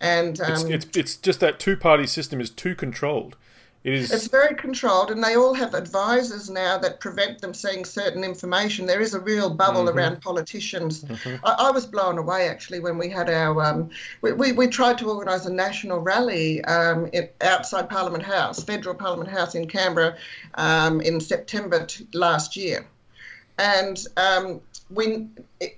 And 0.00 0.40
um, 0.40 0.52
It's, 0.52 0.64
it's 0.64 0.96
it's 0.96 1.16
just 1.16 1.40
that 1.40 1.58
two 1.58 1.76
party 1.76 2.06
system 2.06 2.40
is 2.40 2.50
too 2.50 2.74
controlled. 2.74 3.36
It 3.84 3.94
is 3.94 4.10
It's 4.12 4.26
very 4.26 4.56
controlled, 4.56 5.12
and 5.12 5.22
they 5.22 5.36
all 5.36 5.54
have 5.54 5.72
advisors 5.72 6.50
now 6.50 6.76
that 6.78 6.98
prevent 6.98 7.40
them 7.40 7.54
seeing 7.54 7.84
certain 7.84 8.24
information. 8.24 8.84
There 8.86 9.00
is 9.00 9.14
a 9.14 9.20
real 9.20 9.48
bubble 9.48 9.84
Mm-hmm. 9.84 9.96
around 9.96 10.22
politicians. 10.22 11.04
I, 11.44 11.54
I 11.68 11.70
was 11.70 11.86
blown 11.86 12.18
away 12.18 12.48
actually 12.48 12.80
when 12.80 12.98
we 12.98 13.08
had 13.08 13.30
our 13.30 13.62
um, 13.64 13.90
we, 14.22 14.32
we, 14.32 14.50
we 14.50 14.66
tried 14.66 14.98
to 14.98 15.08
organise 15.08 15.46
a 15.46 15.52
national 15.52 16.00
rally 16.00 16.64
um, 16.64 17.06
in, 17.12 17.28
outside 17.42 17.88
Parliament 17.88 18.24
House, 18.24 18.60
Federal 18.64 18.96
Parliament 18.96 19.30
House 19.30 19.54
in 19.54 19.68
Canberra, 19.68 20.16
um, 20.54 21.00
in 21.00 21.20
September 21.20 21.86
t- 21.86 22.08
last 22.12 22.56
year, 22.56 22.84
and 23.58 24.04
um, 24.16 24.60
when 24.88 25.36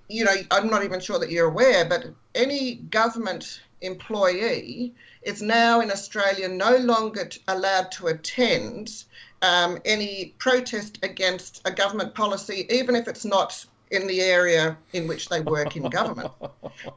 you 0.08 0.24
know 0.24 0.34
I'm 0.50 0.68
not 0.68 0.84
even 0.84 1.00
sure 1.00 1.18
that 1.18 1.30
you're 1.30 1.48
aware, 1.48 1.84
but 1.84 2.06
any 2.34 2.76
government 2.76 3.60
employee 3.80 4.94
is 5.22 5.40
now 5.42 5.80
in 5.80 5.90
Australia 5.90 6.48
no 6.48 6.76
longer 6.76 7.26
t- 7.26 7.40
allowed 7.48 7.92
to 7.92 8.08
attend 8.08 9.04
um, 9.42 9.78
any 9.84 10.34
protest 10.38 10.98
against 11.02 11.62
a 11.64 11.70
government 11.70 12.14
policy, 12.14 12.66
even 12.70 12.96
if 12.96 13.06
it's 13.06 13.24
not 13.24 13.64
in 13.90 14.06
the 14.06 14.20
area 14.20 14.76
in 14.92 15.06
which 15.06 15.28
they 15.28 15.40
work 15.40 15.76
in 15.76 15.88
government. 15.88 16.30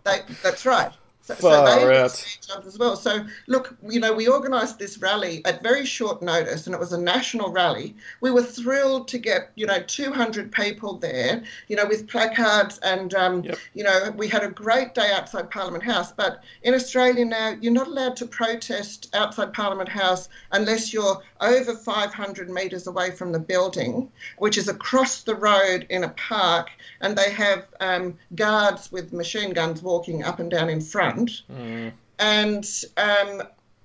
They, 0.03 0.19
that's 0.43 0.65
right. 0.65 0.91
So, 1.23 1.35
so 1.35 1.49
Far 1.49 1.65
they 1.65 1.97
out. 1.97 2.11
lose 2.11 2.37
jobs 2.37 2.65
as 2.67 2.79
well. 2.79 2.95
So 2.95 3.25
look, 3.47 3.75
you 3.87 3.99
know, 3.99 4.11
we 4.11 4.27
organised 4.27 4.79
this 4.79 4.97
rally 4.97 5.43
at 5.45 5.61
very 5.61 5.85
short 5.85 6.21
notice, 6.21 6.65
and 6.65 6.73
it 6.73 6.79
was 6.79 6.93
a 6.93 6.97
national 6.99 7.51
rally. 7.51 7.95
We 8.21 8.31
were 8.31 8.41
thrilled 8.43 9.07
to 9.09 9.19
get, 9.19 9.51
you 9.55 9.67
know, 9.67 9.81
200 9.81 10.51
people 10.51 10.97
there, 10.97 11.43
you 11.67 11.75
know, 11.75 11.85
with 11.85 12.07
placards, 12.07 12.79
and 12.79 13.13
um, 13.13 13.43
Yep. 13.43 13.57
you 13.73 13.83
know, 13.83 14.11
we 14.17 14.27
had 14.27 14.43
a 14.43 14.47
great 14.49 14.95
day 14.95 15.11
outside 15.13 15.51
Parliament 15.51 15.83
House. 15.83 16.11
But 16.11 16.43
in 16.63 16.73
Australia 16.73 17.25
now, 17.25 17.55
you're 17.61 17.71
not 17.71 17.87
allowed 17.87 18.15
to 18.17 18.25
protest 18.25 19.09
outside 19.15 19.53
Parliament 19.53 19.89
House 19.89 20.27
unless 20.51 20.91
you're 20.91 21.21
over 21.39 21.75
500 21.75 22.49
metres 22.49 22.87
away 22.87 23.11
from 23.11 23.31
the 23.31 23.39
building, 23.39 24.11
which 24.37 24.57
is 24.57 24.67
across 24.67 25.21
the 25.23 25.35
road 25.35 25.85
in 25.89 26.03
a 26.03 26.09
park, 26.09 26.69
and 27.01 27.15
they 27.17 27.31
have 27.31 27.67
um, 27.79 28.17
guards 28.35 28.91
with 28.91 29.13
machine 29.13 29.51
guns 29.51 29.81
walking 29.83 30.23
up 30.23 30.39
and 30.39 30.49
down 30.49 30.69
in 30.69 30.81
front. 30.81 31.10
And 32.19 32.65
um, 32.97 33.43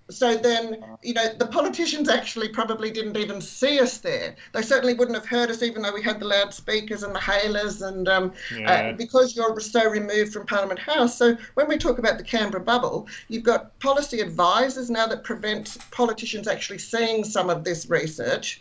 so 0.08 0.36
then, 0.36 0.84
you 1.02 1.14
know, 1.14 1.32
the 1.34 1.46
politicians 1.46 2.08
actually 2.08 2.48
probably 2.48 2.90
didn't 2.90 3.16
even 3.16 3.40
see 3.40 3.80
us 3.80 3.98
there. 3.98 4.36
They 4.52 4.62
certainly 4.62 4.94
wouldn't 4.94 5.16
have 5.16 5.26
heard 5.26 5.50
us, 5.50 5.62
even 5.62 5.82
though 5.82 5.92
we 5.92 6.02
had 6.02 6.20
the 6.20 6.26
loudspeakers 6.26 7.02
and 7.02 7.14
the 7.14 7.20
hailers, 7.20 7.82
and 7.82 8.08
um, 8.08 8.32
Yeah. 8.56 8.72
uh, 8.72 8.92
because 8.92 9.34
you're 9.34 9.58
so 9.58 9.88
removed 9.88 10.32
from 10.32 10.46
Parliament 10.46 10.78
House. 10.78 11.16
So 11.18 11.36
when 11.54 11.66
we 11.66 11.76
talk 11.76 11.98
about 11.98 12.18
the 12.18 12.24
Canberra 12.24 12.62
bubble, 12.62 13.08
you've 13.28 13.42
got 13.42 13.78
policy 13.80 14.20
advisors 14.20 14.90
now 14.90 15.06
that 15.08 15.24
prevent 15.24 15.76
politicians 15.90 16.46
actually 16.46 16.78
seeing 16.78 17.24
some 17.24 17.50
of 17.50 17.64
this 17.64 17.90
research. 17.90 18.60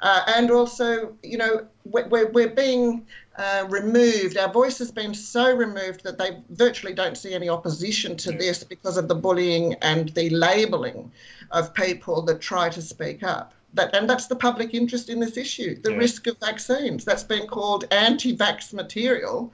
Uh, 0.00 0.22
and 0.36 0.50
also, 0.50 1.14
you 1.22 1.38
know, 1.38 1.66
we're, 1.84 2.06
we're, 2.08 2.30
we're 2.30 2.50
being 2.50 3.06
uh, 3.38 3.66
removed. 3.68 4.36
Our 4.36 4.52
voice 4.52 4.78
has 4.78 4.90
been 4.90 5.14
so 5.14 5.54
removed 5.54 6.04
that 6.04 6.18
they 6.18 6.38
virtually 6.50 6.94
don't 6.94 7.16
see 7.16 7.34
any 7.34 7.48
opposition 7.48 8.16
to 8.18 8.32
this 8.32 8.64
because 8.64 8.96
of 8.96 9.08
the 9.08 9.14
bullying 9.14 9.74
and 9.82 10.08
the 10.10 10.30
labelling 10.30 11.12
of 11.50 11.74
people 11.74 12.22
that 12.22 12.40
try 12.40 12.68
to 12.70 12.82
speak 12.82 13.22
up. 13.22 13.52
That, 13.74 13.94
and 13.94 14.08
that's 14.08 14.26
the 14.26 14.36
public 14.36 14.72
interest 14.72 15.10
in 15.10 15.20
this 15.20 15.36
issue 15.36 15.76
the 15.82 15.90
Yeah. 15.92 15.98
risk 15.98 16.26
of 16.26 16.38
vaccines. 16.40 17.04
That's 17.04 17.24
been 17.24 17.46
called 17.46 17.84
anti 17.90 18.34
vax 18.34 18.72
material. 18.72 19.52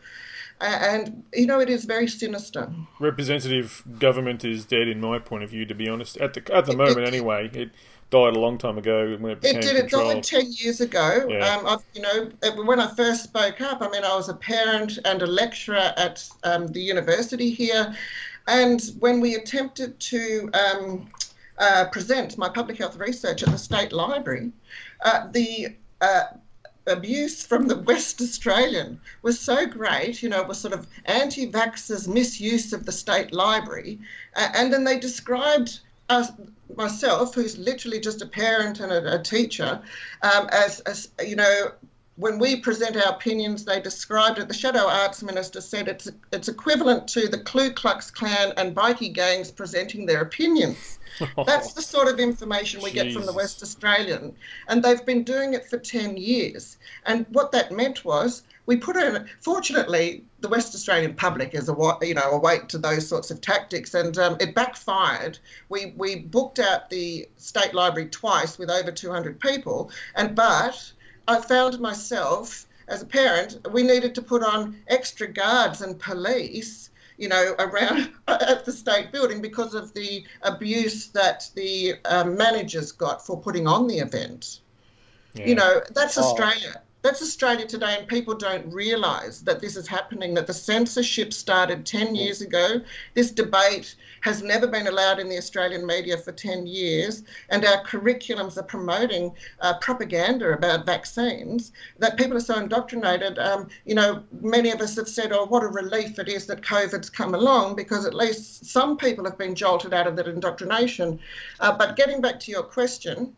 And, 0.60 1.24
you 1.34 1.46
know, 1.46 1.58
it 1.58 1.68
is 1.68 1.84
very 1.86 2.06
sinister. 2.06 2.72
representative 3.00 3.82
government 3.98 4.44
is 4.44 4.64
dead 4.64 4.86
in 4.86 5.00
my 5.00 5.18
point 5.18 5.42
of 5.42 5.50
view. 5.50 5.66
To 5.66 5.74
be 5.74 5.88
honest, 5.88 6.16
at 6.18 6.34
the 6.34 6.54
at 6.54 6.66
the 6.66 6.76
moment 6.76 7.04
anyway, 7.08 7.50
it 7.52 7.70
died 8.12 8.36
a 8.36 8.38
long 8.38 8.58
time 8.58 8.78
ago 8.78 9.16
when 9.18 9.32
it 9.32 9.40
became 9.40 9.56
It 9.56 9.62
did. 9.62 9.76
It 9.76 9.90
died 9.90 10.22
ten 10.22 10.52
years 10.52 10.80
ago. 10.80 11.26
Yeah. 11.28 11.56
Um, 11.56 11.66
I've, 11.66 11.84
you 11.94 12.02
know, 12.02 12.30
when 12.62 12.78
I 12.78 12.86
first 12.94 13.24
spoke 13.24 13.60
up, 13.60 13.80
I 13.80 13.88
mean, 13.88 14.04
I 14.04 14.14
was 14.14 14.28
a 14.28 14.34
parent 14.34 14.98
and 15.04 15.22
a 15.22 15.26
lecturer 15.26 15.92
at 15.96 16.28
um, 16.44 16.68
the 16.68 16.80
university 16.80 17.50
here, 17.50 17.96
and 18.46 18.80
when 19.00 19.20
we 19.20 19.34
attempted 19.34 19.98
to 19.98 20.50
um, 20.52 21.10
uh, 21.58 21.86
present 21.90 22.36
my 22.36 22.48
public 22.48 22.78
health 22.78 22.96
research 22.96 23.42
at 23.42 23.50
the 23.50 23.58
state 23.58 23.92
library, 23.92 24.52
uh, 25.04 25.28
the 25.32 25.74
uh, 26.02 26.24
abuse 26.86 27.46
from 27.46 27.66
the 27.66 27.76
West 27.88 28.20
Australian 28.20 29.00
was 29.22 29.40
so 29.40 29.66
great, 29.66 30.22
you 30.22 30.28
know, 30.28 30.42
it 30.42 30.48
was 30.48 30.58
sort 30.58 30.74
of 30.74 30.86
anti 31.06 31.50
vaxxers' 31.50 32.06
misuse 32.06 32.74
of 32.74 32.84
the 32.84 32.92
state 32.92 33.32
library. 33.32 33.98
Uh, 34.36 34.48
and 34.54 34.70
then 34.70 34.84
they 34.84 34.98
described 34.98 35.80
us, 36.12 36.30
myself, 36.76 37.34
who's 37.34 37.58
literally 37.58 38.00
just 38.00 38.22
a 38.22 38.26
parent 38.26 38.80
and 38.80 38.92
a, 38.92 39.20
a 39.20 39.22
teacher, 39.22 39.80
um, 40.22 40.48
as, 40.52 40.80
as, 40.80 41.10
you 41.24 41.36
know, 41.36 41.72
when 42.16 42.38
we 42.38 42.56
present 42.56 42.96
our 42.96 43.12
opinions, 43.12 43.64
they 43.64 43.80
described 43.80 44.38
it. 44.38 44.46
The 44.46 44.54
Shadow 44.54 44.86
Arts 44.86 45.22
Minister 45.22 45.60
said 45.60 45.88
it's 45.88 46.10
it's 46.30 46.48
equivalent 46.48 47.08
to 47.08 47.26
the 47.26 47.38
Ku 47.38 47.72
Klux 47.72 48.10
Klan 48.10 48.52
and 48.58 48.76
bikie 48.76 49.12
gangs 49.12 49.50
presenting 49.50 50.04
their 50.04 50.20
opinions. 50.20 50.98
That's 51.46 51.72
the 51.72 51.82
sort 51.82 52.08
of 52.08 52.18
information 52.20 52.82
we 52.82 52.90
get 52.90 53.12
from 53.12 53.26
the 53.26 53.32
West 53.32 53.62
Australian, 53.62 54.34
and 54.68 54.82
they've 54.82 55.04
been 55.04 55.24
doing 55.24 55.54
it 55.54 55.68
for 55.68 55.78
ten 55.78 56.16
years. 56.16 56.76
And 57.06 57.24
what 57.30 57.50
that 57.52 57.72
meant 57.72 58.04
was 58.04 58.42
we 58.66 58.76
put 58.76 58.96
in. 58.96 59.28
Fortunately, 59.40 60.24
the 60.40 60.48
West 60.48 60.74
Australian 60.74 61.14
public 61.14 61.54
is 61.54 61.68
a 61.68 61.76
you 62.02 62.14
know 62.14 62.30
awake 62.30 62.68
to 62.68 62.78
those 62.78 63.08
sorts 63.08 63.30
of 63.30 63.40
tactics, 63.40 63.94
and 63.94 64.16
um, 64.18 64.36
it 64.40 64.54
backfired. 64.54 65.38
We 65.68 65.94
we 65.96 66.16
booked 66.16 66.58
out 66.58 66.90
the 66.90 67.28
state 67.36 67.74
library 67.74 68.08
twice 68.08 68.58
with 68.58 68.70
over 68.70 68.92
200 68.92 69.40
people, 69.40 69.90
and 70.14 70.34
but 70.34 70.92
I 71.28 71.40
found 71.40 71.80
myself 71.80 72.66
as 72.88 73.02
a 73.02 73.06
parent, 73.06 73.66
we 73.72 73.82
needed 73.82 74.14
to 74.16 74.22
put 74.22 74.42
on 74.42 74.76
extra 74.88 75.26
guards 75.26 75.80
and 75.80 75.98
police, 75.98 76.90
you 77.16 77.28
know, 77.28 77.54
around 77.58 78.10
at 78.28 78.64
the 78.64 78.72
state 78.72 79.12
building 79.12 79.40
because 79.40 79.74
of 79.74 79.94
the 79.94 80.24
abuse 80.42 81.08
that 81.08 81.48
the 81.54 81.94
um, 82.04 82.36
managers 82.36 82.92
got 82.92 83.24
for 83.24 83.40
putting 83.40 83.66
on 83.66 83.86
the 83.86 83.98
event. 83.98 84.60
Yeah. 85.34 85.46
You 85.46 85.54
know, 85.54 85.82
that's 85.94 86.18
Oh. 86.18 86.22
Australia. 86.22 86.82
That's 87.02 87.20
Australia 87.20 87.66
today, 87.66 87.96
and 87.98 88.06
people 88.06 88.34
don't 88.34 88.72
realise 88.72 89.40
that 89.40 89.60
this 89.60 89.76
is 89.76 89.88
happening. 89.88 90.34
That 90.34 90.46
the 90.46 90.54
censorship 90.54 91.32
started 91.32 91.84
ten 91.84 92.14
years 92.14 92.40
ago. 92.40 92.80
This 93.14 93.32
debate 93.32 93.96
has 94.20 94.40
never 94.40 94.68
been 94.68 94.86
allowed 94.86 95.18
in 95.18 95.28
the 95.28 95.36
Australian 95.36 95.84
media 95.84 96.16
for 96.16 96.30
ten 96.30 96.64
years, 96.64 97.24
and 97.50 97.64
our 97.64 97.84
curriculums 97.84 98.56
are 98.56 98.62
promoting 98.62 99.34
uh, 99.60 99.78
propaganda 99.78 100.52
about 100.52 100.86
vaccines. 100.86 101.72
That 101.98 102.16
people 102.16 102.36
are 102.36 102.40
so 102.40 102.58
indoctrinated. 102.58 103.36
Um, 103.36 103.68
you 103.84 103.96
know, 103.96 104.22
many 104.40 104.70
of 104.70 104.80
us 104.80 104.94
have 104.94 105.08
said, 105.08 105.32
"Oh, 105.32 105.46
what 105.46 105.64
a 105.64 105.68
relief 105.68 106.20
it 106.20 106.28
is 106.28 106.46
that 106.46 106.62
COVID's 106.62 107.10
come 107.10 107.34
along," 107.34 107.74
because 107.74 108.06
at 108.06 108.14
least 108.14 108.66
some 108.66 108.96
people 108.96 109.24
have 109.24 109.38
been 109.38 109.56
jolted 109.56 109.92
out 109.92 110.06
of 110.06 110.14
that 110.16 110.28
indoctrination. 110.28 111.18
Uh, 111.58 111.76
but 111.76 111.96
getting 111.96 112.20
back 112.20 112.38
to 112.40 112.52
your 112.52 112.62
question 112.62 113.34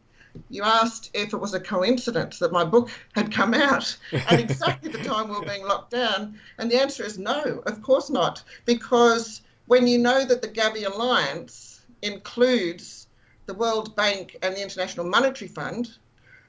you 0.50 0.62
asked 0.62 1.10
if 1.14 1.32
it 1.32 1.36
was 1.36 1.54
a 1.54 1.60
coincidence 1.60 2.38
that 2.38 2.52
my 2.52 2.64
book 2.64 2.90
had 3.14 3.32
come 3.32 3.54
out 3.54 3.96
at 4.12 4.40
exactly 4.40 4.90
the 4.90 5.02
time 5.04 5.28
we 5.28 5.36
were 5.36 5.44
being 5.44 5.64
locked 5.64 5.90
down. 5.90 6.38
And 6.58 6.70
the 6.70 6.80
answer 6.80 7.04
is 7.04 7.18
no, 7.18 7.62
of 7.66 7.82
course 7.82 8.10
not. 8.10 8.42
Because 8.64 9.42
when 9.66 9.86
you 9.86 9.98
know 9.98 10.24
that 10.24 10.42
the 10.42 10.48
Gavi 10.48 10.86
Alliance 10.86 11.80
includes 12.02 13.06
the 13.46 13.54
World 13.54 13.94
Bank 13.96 14.36
and 14.42 14.54
the 14.54 14.62
International 14.62 15.06
Monetary 15.06 15.48
Fund, 15.48 15.90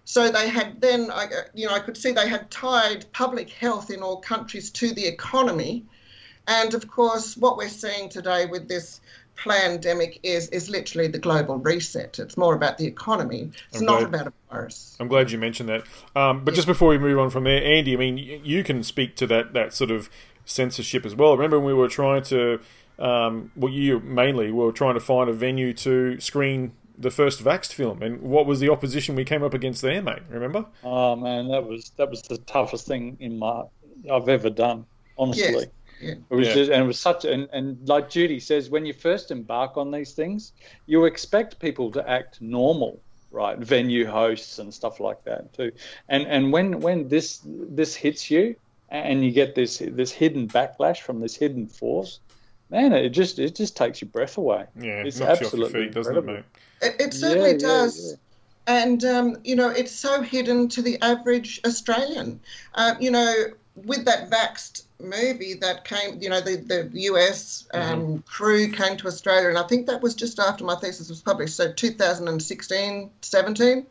so 0.05 0.29
they 0.29 0.49
had 0.49 0.81
then, 0.81 1.11
you 1.55 1.67
know, 1.67 1.73
I 1.73 1.79
could 1.79 1.97
see 1.97 2.11
they 2.11 2.29
had 2.29 2.51
tied 2.51 3.11
public 3.11 3.49
health 3.49 3.89
in 3.89 4.01
all 4.03 4.17
countries 4.17 4.69
to 4.71 4.93
the 4.93 5.05
economy. 5.07 5.85
And 6.47 6.75
of 6.75 6.87
course, 6.87 7.35
what 7.35 7.57
we're 7.57 7.69
seeing 7.69 8.09
today 8.09 8.45
with 8.45 8.67
this 8.67 9.01
pandemic 9.37 10.19
is 10.23 10.49
is 10.49 10.69
literally 10.69 11.07
the 11.07 11.19
global 11.19 11.57
reset. 11.57 12.19
It's 12.19 12.37
more 12.37 12.55
about 12.55 12.77
the 12.77 12.85
economy. 12.85 13.51
It's 13.69 13.79
I'm 13.79 13.85
not 13.85 13.99
glad, 13.99 14.07
about 14.07 14.27
a 14.27 14.33
virus. 14.51 14.95
I'm 14.99 15.07
glad 15.07 15.31
you 15.31 15.37
mentioned 15.37 15.69
that. 15.69 15.83
Um, 16.15 16.43
but 16.43 16.53
yeah. 16.53 16.55
just 16.55 16.67
before 16.67 16.89
we 16.89 16.97
move 16.97 17.19
on 17.19 17.29
from 17.29 17.43
there, 17.43 17.63
Andy, 17.63 17.93
I 17.93 17.97
mean, 17.97 18.17
you 18.17 18.63
can 18.63 18.83
speak 18.83 19.15
to 19.17 19.27
that 19.27 19.53
that 19.53 19.73
sort 19.73 19.91
of 19.91 20.09
censorship 20.45 21.05
as 21.05 21.15
well. 21.15 21.35
Remember 21.35 21.59
when 21.59 21.67
we 21.67 21.73
were 21.73 21.87
trying 21.87 22.23
to, 22.23 22.59
um, 22.99 23.51
well, 23.55 23.71
you 23.71 23.99
mainly 23.99 24.51
were 24.51 24.71
trying 24.71 24.93
to 24.93 24.99
find 24.99 25.29
a 25.29 25.33
venue 25.33 25.73
to 25.73 26.19
screen 26.19 26.73
the 26.97 27.11
first 27.11 27.43
Vaxxed 27.43 27.73
film, 27.73 28.01
and 28.01 28.21
what 28.21 28.45
was 28.45 28.59
the 28.59 28.69
opposition 28.69 29.15
we 29.15 29.25
came 29.25 29.43
up 29.43 29.53
against 29.53 29.81
there, 29.81 30.01
mate? 30.01 30.21
Remember? 30.29 30.65
Oh 30.83 31.15
man, 31.15 31.49
that 31.49 31.65
was 31.65 31.91
that 31.97 32.09
was 32.09 32.21
the 32.23 32.37
toughest 32.37 32.87
thing 32.87 33.17
in 33.19 33.39
my 33.39 33.63
I've 34.11 34.29
ever 34.29 34.49
done. 34.49 34.85
Honestly. 35.17 35.43
Yes. 35.43 35.65
Yeah. 36.01 36.15
It 36.29 36.35
was 36.35 36.47
yeah. 36.47 36.53
just, 36.53 36.71
and 36.71 36.83
it 36.83 36.87
was 36.87 36.99
such, 36.99 37.25
and, 37.25 37.47
and 37.53 37.87
like 37.87 38.09
Judy 38.09 38.39
says, 38.39 38.69
when 38.69 38.85
you 38.85 38.93
first 38.93 39.31
embark 39.31 39.77
on 39.77 39.91
these 39.91 40.11
things, 40.11 40.51
you 40.85 41.05
expect 41.05 41.59
people 41.59 41.91
to 41.91 42.09
act 42.09 42.41
normal, 42.41 42.99
right? 43.31 43.57
Venue 43.57 44.05
hosts 44.05 44.59
and 44.59 44.73
stuff 44.73 44.99
like 44.99 45.23
that 45.23 45.53
too. 45.53 45.71
And 46.09 46.27
and 46.27 46.51
when 46.51 46.79
when 46.81 47.07
this 47.07 47.41
this 47.45 47.95
hits 47.95 48.29
you, 48.29 48.55
and 48.89 49.23
you 49.23 49.31
get 49.31 49.55
this 49.55 49.81
this 49.85 50.11
hidden 50.11 50.47
backlash 50.47 51.01
from 51.01 51.19
this 51.19 51.35
hidden 51.35 51.67
force, 51.67 52.19
man, 52.69 52.93
it 52.93 53.09
just 53.09 53.39
it 53.39 53.55
just 53.55 53.75
takes 53.75 54.01
your 54.01 54.09
breath 54.09 54.37
away. 54.37 54.65
Yeah, 54.79 55.03
it's 55.03 55.21
absolutely 55.21 55.85
feet, 55.85 55.93
doesn't 55.93 56.17
it, 56.17 56.25
mate? 56.25 56.43
It, 56.81 56.95
it 56.99 57.13
certainly 57.13 57.51
yeah, 57.51 57.57
does. 57.57 58.11
Yeah, 58.11 58.83
and 58.83 59.03
um, 59.05 59.37
you 59.43 59.55
know 59.55 59.69
it's 59.69 59.91
so 59.91 60.21
hidden 60.21 60.67
to 60.69 60.81
the 60.81 61.01
average 61.01 61.61
Australian. 61.65 62.39
Uh, 62.73 62.95
you 62.99 63.11
know, 63.11 63.33
with 63.75 64.05
that 64.05 64.29
Vaxxed 64.29 64.83
movie 64.99 65.55
that 65.55 65.83
came, 65.83 66.21
you 66.21 66.29
know, 66.29 66.39
the, 66.39 66.55
the 66.57 66.89
US 67.01 67.67
um, 67.73 67.81
mm-hmm. 67.81 68.17
crew 68.19 68.71
came 68.71 68.97
to 68.97 69.07
Australia, 69.07 69.49
and 69.49 69.57
I 69.57 69.63
think 69.63 69.87
that 69.87 70.01
was 70.01 70.15
just 70.15 70.39
after 70.39 70.63
my 70.63 70.75
thesis 70.75 71.09
was 71.09 71.21
published, 71.21 71.55
so 71.55 71.71
2016, 71.71 73.11
17. 73.21 73.85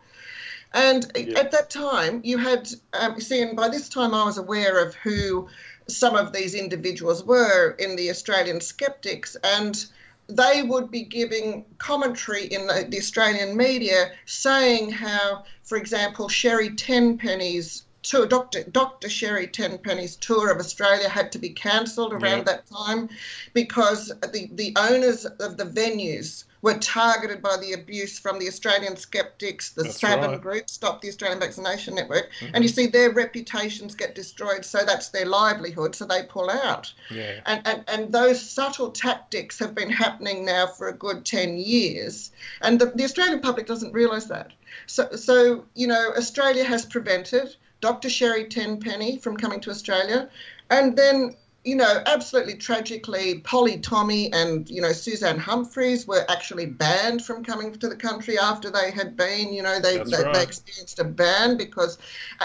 And 0.73 1.13
yeah. 1.15 1.39
at 1.39 1.53
that 1.53 1.71
time, 1.71 2.21
you 2.25 2.39
had, 2.39 2.69
um, 2.95 3.21
see, 3.21 3.43
and 3.43 3.57
by 3.57 3.69
this 3.69 3.89
time 3.89 4.15
I 4.15 4.25
was 4.25 4.39
aware 4.39 4.85
of 4.85 4.95
who 4.95 5.49
some 5.87 6.17
of 6.17 6.33
these 6.33 6.55
individuals 6.55 7.23
were 7.23 7.73
in 7.73 7.97
the 7.97 8.11
Australian 8.11 8.61
skeptics, 8.61 9.37
and 9.45 9.85
they 10.29 10.63
would 10.63 10.91
be 10.91 11.03
giving 11.03 11.67
commentary 11.77 12.47
in 12.47 12.67
the, 12.67 12.87
the 12.89 12.99
Australian 12.99 13.57
media 13.57 14.13
saying 14.25 14.91
how, 14.91 15.45
for 15.63 15.77
example, 15.77 16.29
Sherri 16.29 16.71
Tenpenny's 16.71 17.83
tour, 18.05 18.27
Dr. 18.27 18.63
Dr. 18.65 19.09
Sherri 19.09 19.49
Tenpenny's 19.49 20.17
tour 20.17 20.51
of 20.51 20.59
Australia 20.59 21.09
had 21.09 21.33
to 21.33 21.39
be 21.39 21.51
cancelled 21.51 22.13
around 22.13 22.47
that 22.47 22.67
time 22.67 23.09
because 23.53 24.13
the, 24.33 24.49
the 24.53 24.75
owners 24.77 25.25
of 25.25 25.57
the 25.57 25.65
venues 25.65 26.45
were 26.65 26.79
targeted 26.79 27.43
by 27.43 27.59
the 27.59 27.75
abuse 27.75 28.19
from 28.19 28.39
the 28.39 28.49
Australian 28.49 28.97
skeptics, 28.97 29.73
the 29.73 29.83
that's 29.83 30.01
SAVN 30.01 30.29
right. 30.29 30.41
group, 30.41 30.71
Stop 30.71 31.03
the 31.03 31.09
Australian 31.09 31.39
Vaccination 31.39 31.95
Network. 31.95 32.31
Mm-hmm. 32.41 32.55
And 32.55 32.65
you 32.65 32.69
see, 32.69 32.87
their 32.87 33.11
reputations 33.11 33.95
get 33.95 34.15
destroyed, 34.15 34.65
so 34.65 34.79
that's 34.83 35.11
their 35.11 35.27
livelihood, 35.27 35.95
so 35.95 36.07
they 36.07 36.23
pull 36.23 36.49
out. 36.49 36.91
Yeah. 37.11 37.41
And, 37.45 37.67
and, 37.67 37.85
and 37.87 38.13
those 38.13 38.41
subtle 38.41 38.93
tactics 38.93 39.59
have 39.59 39.75
been 39.75 39.91
happening 39.91 40.47
now 40.47 40.67
for 40.67 40.89
a 40.89 40.95
good 40.95 41.27
10 41.27 41.59
years. 41.59 42.31
And 42.63 42.81
the, 42.81 42.87
the 42.87 43.05
Australian 43.05 43.41
public 43.41 43.67
doesn't 43.67 43.93
realise 43.93 44.25
that. 44.27 44.53
So, 44.87 45.11
so, 45.17 45.67
you 45.75 45.87
know, 45.87 46.13
Australia 46.17 46.65
has 46.65 46.87
prevented 46.87 47.57
Dr. 47.85 48.09
Sherri 48.09 48.47
Tenpenny 48.47 49.19
from 49.19 49.37
coming 49.37 49.61
to 49.61 49.69
Australia. 49.69 50.31
And 50.71 50.97
then, 50.97 51.37
you 51.65 51.77
know, 51.77 52.03
absolutely 52.07 52.55
tragically, 52.55 53.41
Polly 53.41 53.77
Tommey 53.77 54.31
and, 54.33 54.71
you 54.71 54.81
know, 54.81 54.93
Suzanne 54.93 55.39
Humphries 55.39 56.07
were 56.07 56.25
actually 56.31 56.65
banned 56.65 57.23
from 57.27 57.45
coming 57.45 57.75
to 57.75 57.89
the 57.91 57.97
country 57.97 58.39
after 58.39 58.71
they 58.71 58.91
had 58.91 59.19
been, 59.19 59.53
you 59.53 59.63
know, 59.63 59.81
they, 59.81 59.99
they, 59.99 60.23
right. 60.23 60.33
they, 60.33 60.43
experienced 60.43 60.99
a 60.99 61.05
ban 61.05 61.59
because, 61.59 61.99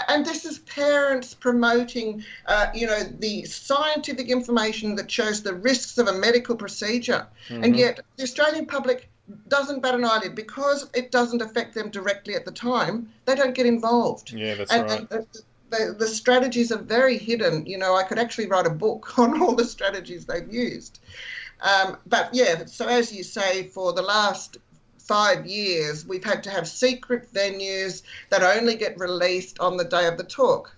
and 0.08 0.26
this 0.26 0.44
is 0.44 0.58
parents 0.58 1.32
promoting, 1.32 2.22
uh, 2.44 2.66
you 2.74 2.86
know, 2.86 3.02
the 3.18 3.46
scientific 3.46 4.28
information 4.28 4.94
that 4.96 5.10
shows 5.10 5.42
the 5.42 5.54
risks 5.54 5.96
of 5.96 6.06
a 6.06 6.12
medical 6.12 6.54
procedure. 6.54 7.26
Mm-hmm. 7.48 7.64
And 7.64 7.76
yet 7.78 8.00
the 8.18 8.24
Australian 8.24 8.66
public 8.66 9.08
doesn't 9.48 9.80
bat 9.80 9.94
an 9.94 10.04
eyelid 10.04 10.34
because 10.34 10.88
it 10.94 11.10
doesn't 11.10 11.42
affect 11.42 11.74
them 11.74 11.90
directly 11.90 12.34
at 12.34 12.44
the 12.44 12.52
time. 12.52 13.08
They 13.24 13.34
don't 13.34 13.54
get 13.54 13.66
involved. 13.66 14.32
Yeah, 14.32 14.54
that's 14.54 14.72
and, 14.72 14.84
right. 14.84 15.06
And 15.10 15.26
the, 15.70 15.96
the, 15.98 16.08
strategies 16.08 16.72
are 16.72 16.78
very 16.78 17.16
hidden. 17.16 17.66
You 17.66 17.78
know, 17.78 17.94
I 17.94 18.02
could 18.02 18.18
actually 18.18 18.46
write 18.46 18.66
a 18.66 18.70
book 18.70 19.18
on 19.18 19.40
all 19.40 19.54
the 19.54 19.64
strategies 19.64 20.26
they've 20.26 20.52
used. 20.52 21.00
Um, 21.62 21.98
but 22.06 22.30
yeah, 22.32 22.64
so 22.64 22.86
as 22.86 23.12
you 23.12 23.22
say, 23.22 23.64
for 23.68 23.92
the 23.92 24.02
last 24.02 24.58
five 24.98 25.46
years, 25.46 26.06
we've 26.06 26.24
had 26.24 26.42
to 26.44 26.50
have 26.50 26.68
secret 26.68 27.32
venues 27.32 28.02
that 28.30 28.42
only 28.42 28.76
get 28.76 28.98
released 28.98 29.58
on 29.60 29.76
the 29.76 29.84
day 29.84 30.06
of 30.06 30.16
the 30.16 30.24
talk. 30.24 30.74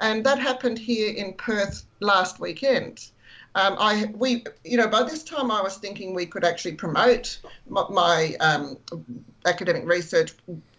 And 0.00 0.24
that 0.24 0.38
happened 0.38 0.78
here 0.78 1.14
in 1.14 1.34
Perth 1.34 1.84
last 2.00 2.40
weekend. 2.40 3.10
Um, 3.56 3.74
I 3.78 4.10
we 4.14 4.44
you 4.64 4.76
know 4.76 4.86
by 4.86 5.02
this 5.02 5.24
time 5.24 5.50
I 5.50 5.62
was 5.62 5.78
thinking 5.78 6.14
we 6.14 6.26
could 6.26 6.44
actually 6.44 6.74
promote 6.74 7.38
my, 7.66 8.36
um, 8.38 8.76
academic 9.46 9.86
research 9.86 10.34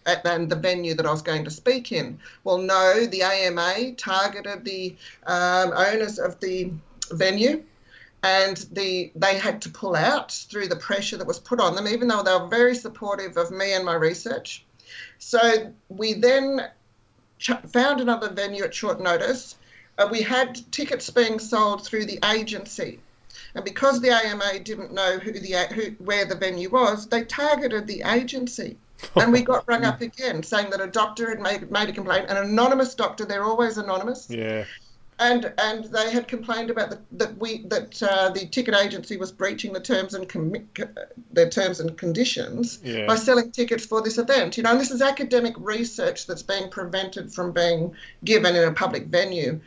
at, 0.06 0.24
and 0.24 0.48
the 0.48 0.54
venue 0.54 0.94
that 0.94 1.04
I 1.04 1.10
was 1.10 1.20
going 1.20 1.44
to 1.44 1.50
speak 1.50 1.90
in. 1.90 2.20
Well, 2.44 2.58
no, 2.58 3.04
the 3.06 3.22
AMA 3.22 3.94
targeted 3.96 4.64
the 4.64 4.94
um, 5.26 5.72
owners 5.74 6.20
of 6.20 6.38
the 6.38 6.70
venue, 7.10 7.64
and 8.22 8.56
the 8.70 9.10
they 9.16 9.36
had 9.36 9.60
to 9.62 9.70
pull 9.70 9.96
out 9.96 10.30
through 10.30 10.68
the 10.68 10.76
pressure 10.76 11.16
that 11.16 11.26
was 11.26 11.40
put 11.40 11.58
on 11.58 11.74
them, 11.74 11.88
even 11.88 12.06
though 12.06 12.22
they 12.22 12.32
were 12.32 12.46
very 12.46 12.76
supportive 12.76 13.36
of 13.36 13.50
me 13.50 13.72
and 13.72 13.84
my 13.84 13.94
research. 13.94 14.64
So 15.18 15.74
we 15.88 16.14
then 16.14 16.70
found 17.66 18.00
another 18.00 18.30
venue 18.30 18.62
at 18.62 18.72
short 18.72 19.00
notice 19.00 19.56
uh, 19.98 20.08
we 20.10 20.22
had 20.22 20.60
tickets 20.72 21.10
being 21.10 21.38
sold 21.38 21.84
through 21.84 22.06
the 22.06 22.18
agency. 22.32 23.00
And 23.54 23.64
because 23.64 24.00
the 24.00 24.10
AMA 24.10 24.60
didn't 24.60 24.92
know 24.92 25.18
who 25.18 25.32
the 25.32 25.66
who, 25.74 25.90
where 26.04 26.24
the 26.24 26.34
venue 26.34 26.70
was, 26.70 27.06
they 27.06 27.24
targeted 27.24 27.86
the 27.86 28.02
agency. 28.02 28.76
And 29.14 29.32
we 29.32 29.42
got 29.42 29.66
rung 29.68 29.84
up 29.84 30.00
again 30.00 30.42
saying 30.42 30.70
that 30.70 30.80
a 30.80 30.86
doctor 30.86 31.28
had 31.28 31.40
made, 31.40 31.70
made 31.70 31.88
a 31.88 31.92
complaint, 31.92 32.26
an 32.28 32.36
anonymous 32.36 32.94
doctor, 32.94 33.24
they're 33.24 33.44
always 33.44 33.78
anonymous. 33.78 34.28
Yeah 34.28 34.64
and 35.20 35.52
and 35.58 35.84
they 35.86 36.10
had 36.10 36.28
complained 36.28 36.70
about 36.70 36.90
the, 36.90 36.98
that 37.12 37.36
we 37.38 37.62
that 37.64 38.00
uh, 38.02 38.30
the 38.30 38.46
ticket 38.46 38.74
agency 38.74 39.16
was 39.16 39.32
breaching 39.32 39.72
the 39.72 39.80
terms 39.80 40.14
and 40.14 40.28
com- 40.28 40.54
their 41.32 41.48
terms 41.48 41.80
and 41.80 41.98
conditions 41.98 42.80
yeah. 42.84 43.06
by 43.06 43.16
selling 43.16 43.50
tickets 43.50 43.84
for 43.84 44.00
this 44.00 44.18
event. 44.18 44.56
You 44.56 44.62
know, 44.62 44.70
and 44.70 44.80
this 44.80 44.90
is 44.90 45.02
academic 45.02 45.54
research 45.58 46.26
that's 46.26 46.42
being 46.42 46.70
prevented 46.70 47.32
from 47.32 47.52
being 47.52 47.94
given 48.24 48.54
in 48.54 48.64
a 48.64 48.72
public 48.72 49.06
venue 49.06 49.60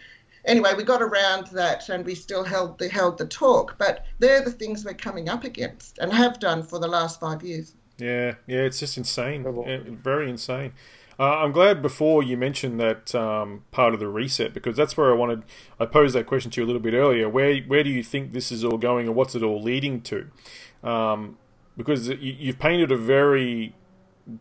anyway, 0.45 0.73
we 0.75 0.83
got 0.83 1.01
around 1.01 1.47
that 1.47 1.89
and 1.89 2.05
we 2.05 2.15
still 2.15 2.43
held 2.43 2.79
the 2.79 2.89
held 2.89 3.17
the 3.17 3.25
talk. 3.25 3.75
But 3.77 4.05
they're 4.19 4.43
the 4.43 4.51
things 4.51 4.85
we're 4.85 4.93
coming 4.93 5.29
up 5.29 5.43
against 5.43 5.97
and 5.99 6.11
have 6.13 6.39
done 6.39 6.63
for 6.63 6.79
the 6.79 6.87
last 6.87 7.19
five 7.19 7.43
years. 7.43 7.75
Yeah, 7.97 8.35
yeah, 8.47 8.61
it's 8.61 8.79
just 8.79 8.97
insane, 8.97 9.45
very 10.01 10.29
insane. 10.29 10.73
Uh, 11.19 11.37
I'm 11.43 11.51
glad 11.51 11.83
before 11.83 12.23
you 12.23 12.35
mentioned 12.35 12.79
that 12.79 13.13
um, 13.13 13.63
part 13.69 13.93
of 13.93 13.99
the 13.99 14.07
reset 14.07 14.55
because 14.55 14.75
that's 14.75 14.97
where 14.97 15.11
I 15.11 15.13
wanted. 15.13 15.43
I 15.79 15.85
posed 15.85 16.15
that 16.15 16.25
question 16.25 16.49
to 16.51 16.61
you 16.61 16.65
a 16.65 16.67
little 16.67 16.81
bit 16.81 16.95
earlier. 16.95 17.29
Where 17.29 17.57
where 17.61 17.83
do 17.83 17.91
you 17.91 18.01
think 18.01 18.31
this 18.31 18.51
is 18.51 18.63
all 18.63 18.79
going, 18.79 19.05
and 19.05 19.15
what's 19.15 19.35
it 19.35 19.43
all 19.43 19.61
leading 19.61 20.01
to? 20.01 20.27
Um, 20.83 21.37
because 21.77 22.07
you, 22.07 22.15
you've 22.17 22.57
painted 22.57 22.91
a 22.91 22.97
very 22.97 23.75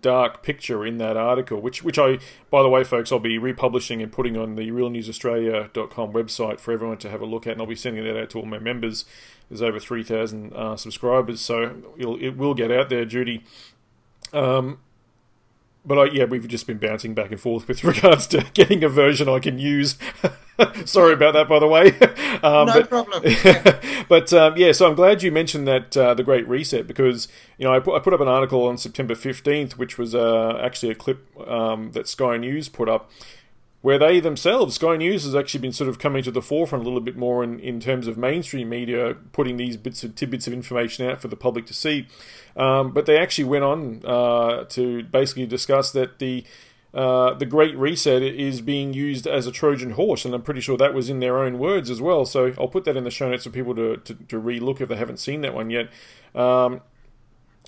dark 0.01 0.43
picture 0.43 0.85
in 0.85 0.99
that 0.99 1.17
article, 1.17 1.61
which 1.61 1.83
which 1.83 1.99
I, 1.99 2.19
by 2.51 2.63
the 2.63 2.69
way, 2.69 2.85
folks, 2.85 3.11
I'll 3.13 3.19
be 3.19 3.39
republishing 3.39 4.03
and 4.03 4.13
putting 4.13 4.37
on 4.37 4.57
the 4.57 4.71
realnewsaustralia.com 4.71 6.13
website 6.13 6.61
for 6.61 6.73
everyone 6.73 6.99
to 6.99 7.11
have 7.11 7.21
a 7.21 7.27
look 7.27 7.47
at, 7.47 7.53
and 7.53 7.61
I'll 7.61 7.67
be 7.67 7.77
sending 7.77 8.05
that 8.05 8.21
out 8.21 8.31
to 8.31 8.39
all 8.39 8.47
my 8.47 8.59
members. 8.59 9.05
There's 9.49 9.63
over 9.63 9.81
3,000 9.81 10.53
uh, 10.53 10.77
subscribers, 10.77 11.41
so 11.41 11.83
it 11.99 12.37
will 12.37 12.55
get 12.55 12.71
out 12.71 12.89
there, 12.89 13.05
Judy. 13.05 13.45
Um, 14.33 14.79
but 15.85 15.99
I, 15.99 16.05
yeah, 16.07 16.25
we've 16.25 16.47
just 16.47 16.67
been 16.67 16.79
bouncing 16.79 17.15
back 17.15 17.31
and 17.31 17.41
forth 17.41 17.69
with 17.69 17.85
regards 17.85 18.27
to 18.29 18.47
getting 18.55 18.85
a 18.85 18.89
version 18.89 19.29
I 19.29 19.39
can 19.39 19.59
use. 19.59 19.97
Sorry 20.85 21.15
about 21.15 21.33
that, 21.35 21.49
by 21.49 21.59
the 21.59 21.69
way. 21.69 21.99
Um, 22.43 22.69
no 22.69 22.73
but, 22.73 22.89
problem. 22.89 23.23
But 24.11 24.33
um, 24.33 24.57
yeah, 24.57 24.73
so 24.73 24.89
I'm 24.89 24.97
glad 24.97 25.23
you 25.23 25.31
mentioned 25.31 25.69
that 25.69 25.97
uh, 25.97 26.15
the 26.15 26.25
Great 26.25 26.49
Reset 26.49 26.85
because 26.85 27.29
you 27.59 27.65
know 27.65 27.73
I 27.73 27.79
put, 27.79 27.95
I 27.95 28.01
put 28.01 28.13
up 28.13 28.21
an 28.21 28.27
article 28.27 28.67
on 28.67 28.77
September 28.77 29.15
15th, 29.15 29.75
which 29.75 29.99
was 29.99 30.17
uh, 30.17 30.59
actually 30.61 30.91
a 30.91 30.97
clip 30.97 31.25
um, 31.49 31.93
that 31.93 32.09
Sky 32.09 32.37
News 32.39 32.69
put 32.69 32.89
up, 32.89 33.09
where 33.83 33.99
they 33.99 34.21
themselves, 34.21 34.75
Sky 34.75 34.97
News, 34.97 35.25
has 35.25 35.35
actually 35.35 35.61
been 35.61 35.73
sort 35.73 35.89
of 35.89 35.99
coming 35.99 36.23
to 36.23 36.31
the 36.31 36.43
forefront 36.43 36.85
a 36.85 36.87
little 36.87 37.01
bit 37.01 37.17
more 37.17 37.43
in, 37.43 37.59
in 37.61 37.81
terms 37.81 38.07
of 38.07 38.19
mainstream 38.19 38.69
media, 38.69 39.17
putting 39.33 39.57
these 39.57 39.77
bits 39.77 40.05
of 40.05 40.15
tidbits 40.15 40.47
of 40.47 40.53
information 40.53 41.09
out 41.09 41.21
for 41.21 41.29
the 41.29 41.37
public 41.37 41.65
to 41.67 41.75
see. 41.75 42.07
Um, 42.57 42.93
but 42.93 43.07
they 43.07 43.19
actually 43.19 43.45
went 43.45 43.65
on 43.65 44.03
uh, 44.05 44.65
to 44.65 45.03
basically 45.05 45.47
discuss 45.47 45.93
that 45.93 46.19
the 46.19 46.45
uh, 46.93 47.35
the 47.35 47.47
Great 47.47 47.77
Reset 47.79 48.21
is 48.21 48.61
being 48.61 48.93
used 48.93 49.27
as 49.27 49.47
a 49.47 49.53
Trojan 49.53 49.93
horse, 49.93 50.25
and 50.25 50.35
I'm 50.35 50.43
pretty 50.43 50.61
sure 50.61 50.77
that 50.77 50.93
was 50.93 51.09
in 51.09 51.21
their 51.21 51.39
own 51.39 51.59
words 51.59 51.89
as 51.89 52.01
well. 52.01 52.25
So 52.25 52.53
I'll 52.59 52.67
put 52.67 52.85
that 52.85 52.97
in 52.97 53.05
the 53.05 53.13
show 53.13 53.31
notes 53.31 53.45
for 53.45 53.51
people 53.51 53.77
to, 53.77 53.97
to, 53.99 54.15
to 54.15 54.39
re-look 54.41 54.81
if 54.81 54.89
they 54.89 54.97
haven't 54.97 55.19
seen 55.19 55.43
that 55.43 55.55
one 55.55 55.71
yet. 55.71 55.89
Um, 56.35 56.81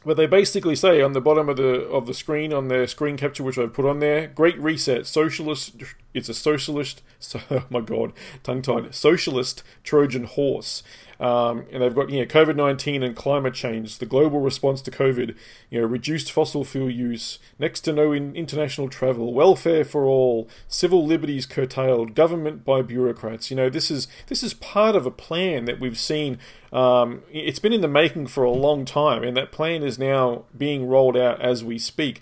but 0.04 0.16
they 0.16 0.26
basically 0.26 0.76
say 0.76 1.00
on 1.00 1.12
the 1.12 1.20
bottom 1.20 1.48
of 1.48 1.56
the 1.56 1.82
of 1.88 2.06
the 2.06 2.14
screen 2.14 2.52
on 2.52 2.68
their 2.68 2.86
screen 2.86 3.16
capture, 3.16 3.42
which 3.42 3.58
I've 3.58 3.72
put 3.72 3.86
on 3.86 4.00
there, 4.00 4.28
"Great 4.28 4.58
Reset, 4.58 5.06
socialist." 5.06 5.74
It's 6.14 6.28
a 6.28 6.34
socialist. 6.34 7.02
So, 7.18 7.40
oh 7.50 7.64
my 7.70 7.80
god, 7.80 8.12
tongue 8.42 8.62
tied. 8.62 8.94
Socialist 8.94 9.62
Trojan 9.84 10.24
horse. 10.24 10.82
Um, 11.22 11.66
and 11.70 11.80
they've 11.80 11.94
got 11.94 12.10
you 12.10 12.18
know 12.18 12.26
COVID 12.26 12.56
nineteen 12.56 13.04
and 13.04 13.14
climate 13.14 13.54
change, 13.54 13.98
the 13.98 14.06
global 14.06 14.40
response 14.40 14.82
to 14.82 14.90
COVID, 14.90 15.36
you 15.70 15.80
know 15.80 15.86
reduced 15.86 16.32
fossil 16.32 16.64
fuel 16.64 16.90
use, 16.90 17.38
next 17.60 17.82
to 17.82 17.92
no 17.92 18.10
in 18.10 18.34
international 18.34 18.88
travel, 18.88 19.32
welfare 19.32 19.84
for 19.84 20.04
all, 20.04 20.48
civil 20.66 21.06
liberties 21.06 21.46
curtailed, 21.46 22.16
government 22.16 22.64
by 22.64 22.82
bureaucrats. 22.82 23.52
You 23.52 23.56
know 23.56 23.70
this 23.70 23.88
is 23.88 24.08
this 24.26 24.42
is 24.42 24.52
part 24.54 24.96
of 24.96 25.06
a 25.06 25.12
plan 25.12 25.64
that 25.66 25.78
we've 25.78 25.98
seen. 25.98 26.38
Um, 26.72 27.22
it's 27.30 27.60
been 27.60 27.72
in 27.72 27.82
the 27.82 27.88
making 27.88 28.26
for 28.26 28.42
a 28.42 28.50
long 28.50 28.84
time, 28.84 29.22
and 29.22 29.36
that 29.36 29.52
plan 29.52 29.84
is 29.84 30.00
now 30.00 30.46
being 30.58 30.88
rolled 30.88 31.16
out 31.16 31.40
as 31.40 31.62
we 31.62 31.78
speak. 31.78 32.20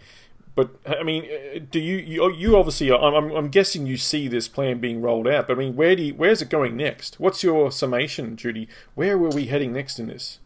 But 0.55 0.71
I 0.87 1.03
mean, 1.03 1.69
do 1.71 1.79
you 1.79 1.97
you, 1.97 2.33
you 2.33 2.57
obviously? 2.57 2.93
I'm, 2.93 3.31
I'm 3.31 3.49
guessing 3.49 3.87
you 3.87 3.97
see 3.97 4.29
this 4.29 4.49
plan 4.49 4.79
being 4.79 5.01
rolled 5.01 5.29
out. 5.29 5.49
But 5.49 5.55
I 5.55 5.61
mean, 5.61 5.77
where 5.77 5.95
do 5.97 6.03
you, 6.03 6.15
where's 6.15 6.43
it 6.43 6.51
going 6.51 6.77
next? 6.77 7.21
What's 7.21 7.43
your 7.43 7.71
summation, 7.71 8.37
Judy? 8.37 8.69
Where 8.95 9.17
were 9.17 9.31
we 9.31 9.47
heading 9.47 9.73
next 9.73 9.99
in 9.99 10.09
this? 10.09 10.39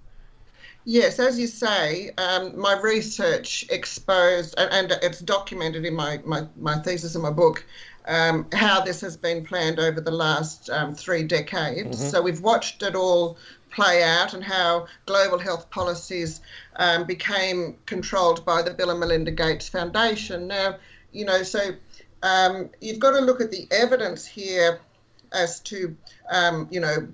Yes, 0.86 1.18
as 1.18 1.38
you 1.38 1.46
say, 1.46 2.10
um, 2.18 2.58
my 2.58 2.78
research 2.78 3.64
exposed, 3.70 4.54
and, 4.58 4.70
and, 4.70 5.00
it's 5.02 5.20
documented 5.20 5.86
in 5.86 5.94
my, 5.94 6.20
my, 6.26 6.46
my 6.56 6.78
thesis 6.80 7.14
in 7.14 7.22
my 7.22 7.30
book, 7.30 7.64
um, 8.06 8.46
how 8.52 8.82
this 8.82 9.00
has 9.00 9.16
been 9.16 9.46
planned 9.46 9.78
over 9.78 10.02
the 10.02 10.10
last 10.10 10.68
um, 10.68 10.94
three 10.94 11.22
decades. 11.22 11.96
Mm-hmm. 11.96 12.08
So 12.10 12.20
we've 12.20 12.42
watched 12.42 12.82
it 12.82 12.94
all 12.94 13.38
play 13.70 14.02
out 14.02 14.34
and 14.34 14.44
how 14.44 14.86
global 15.06 15.38
health 15.38 15.68
policies 15.70 16.40
um, 16.76 17.04
became 17.04 17.76
controlled 17.86 18.44
by 18.44 18.62
the 18.62 18.72
Bill 18.72 18.90
and 18.90 19.00
Melinda 19.00 19.30
Gates 19.30 19.68
Foundation. 19.68 20.48
Now, 20.48 20.76
you 21.12 21.24
know, 21.24 21.42
so 21.42 21.74
um, 22.22 22.70
you've 22.80 22.98
got 22.98 23.12
to 23.12 23.20
look 23.20 23.40
at 23.40 23.50
the 23.50 23.66
evidence 23.70 24.26
here 24.26 24.80
as 25.32 25.60
to, 25.60 25.96
um, 26.30 26.68
you 26.70 26.80
know, 26.80 27.08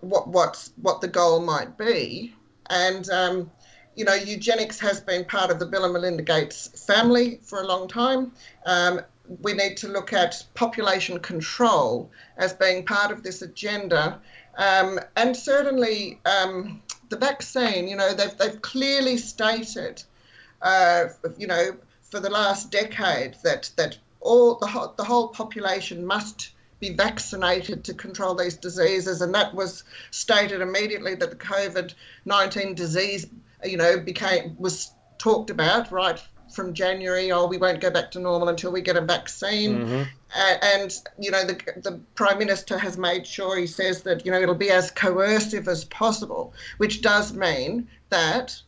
what 0.00 0.28
what's 0.28 0.72
what 0.80 1.00
the 1.00 1.08
goal 1.08 1.40
might 1.40 1.78
be, 1.78 2.34
and 2.68 3.08
um, 3.10 3.50
you 3.96 4.04
know, 4.04 4.14
eugenics 4.14 4.78
has 4.80 5.00
been 5.00 5.24
part 5.24 5.50
of 5.50 5.58
the 5.58 5.66
Bill 5.66 5.84
and 5.84 5.92
Melinda 5.92 6.22
Gates 6.22 6.68
family 6.86 7.40
for 7.42 7.60
a 7.60 7.66
long 7.66 7.88
time. 7.88 8.32
Um, 8.66 9.00
we 9.42 9.52
need 9.52 9.76
to 9.78 9.88
look 9.88 10.12
at 10.12 10.44
population 10.54 11.20
control 11.20 12.10
as 12.36 12.52
being 12.52 12.84
part 12.84 13.12
of 13.12 13.22
this 13.22 13.42
agenda. 13.42 14.20
Um, 14.56 15.00
and 15.16 15.36
certainly 15.36 16.20
um, 16.24 16.82
the 17.08 17.16
vaccine, 17.16 17.88
you 17.88 17.96
know, 17.96 18.14
they've, 18.14 18.36
they've 18.36 18.60
clearly 18.60 19.16
stated, 19.16 20.02
uh, 20.62 21.04
you 21.38 21.46
know, 21.46 21.76
for 22.02 22.20
the 22.20 22.30
last 22.30 22.70
decade 22.70 23.36
that, 23.42 23.70
that 23.76 23.98
all 24.20 24.56
the, 24.56 24.66
whole, 24.66 24.94
the 24.96 25.04
whole 25.04 25.28
population 25.28 26.04
must 26.04 26.50
be 26.80 26.94
vaccinated 26.94 27.84
to 27.84 27.94
control 27.94 28.34
these 28.34 28.56
diseases. 28.56 29.20
And 29.20 29.34
that 29.34 29.54
was 29.54 29.84
stated 30.10 30.60
immediately 30.60 31.14
that 31.14 31.30
the 31.30 31.36
COVID 31.36 31.94
19 32.24 32.74
disease, 32.74 33.26
you 33.64 33.76
know, 33.76 34.00
became 34.00 34.56
was 34.58 34.90
talked 35.18 35.50
about 35.50 35.92
right 35.92 36.20
from 36.52 36.74
January, 36.74 37.30
oh, 37.32 37.46
we 37.46 37.56
won't 37.56 37.80
go 37.80 37.90
back 37.90 38.10
to 38.12 38.20
normal 38.20 38.48
until 38.48 38.72
we 38.72 38.80
get 38.80 38.96
a 38.96 39.00
vaccine. 39.00 39.78
Mm-hmm. 39.78 40.02
Uh, 40.34 40.54
and, 40.62 40.94
you 41.18 41.30
know, 41.30 41.44
the, 41.44 41.54
the 41.76 42.00
Prime 42.14 42.38
Minister 42.38 42.78
has 42.78 42.96
made 42.96 43.26
sure 43.26 43.58
he 43.58 43.66
says 43.66 44.02
that, 44.02 44.24
you 44.24 44.32
know, 44.32 44.40
it'll 44.40 44.54
be 44.54 44.70
as 44.70 44.90
coercive 44.90 45.68
as 45.68 45.84
possible, 45.84 46.54
which 46.78 47.02
does 47.02 47.32
mean 47.32 47.88
that 48.10 48.60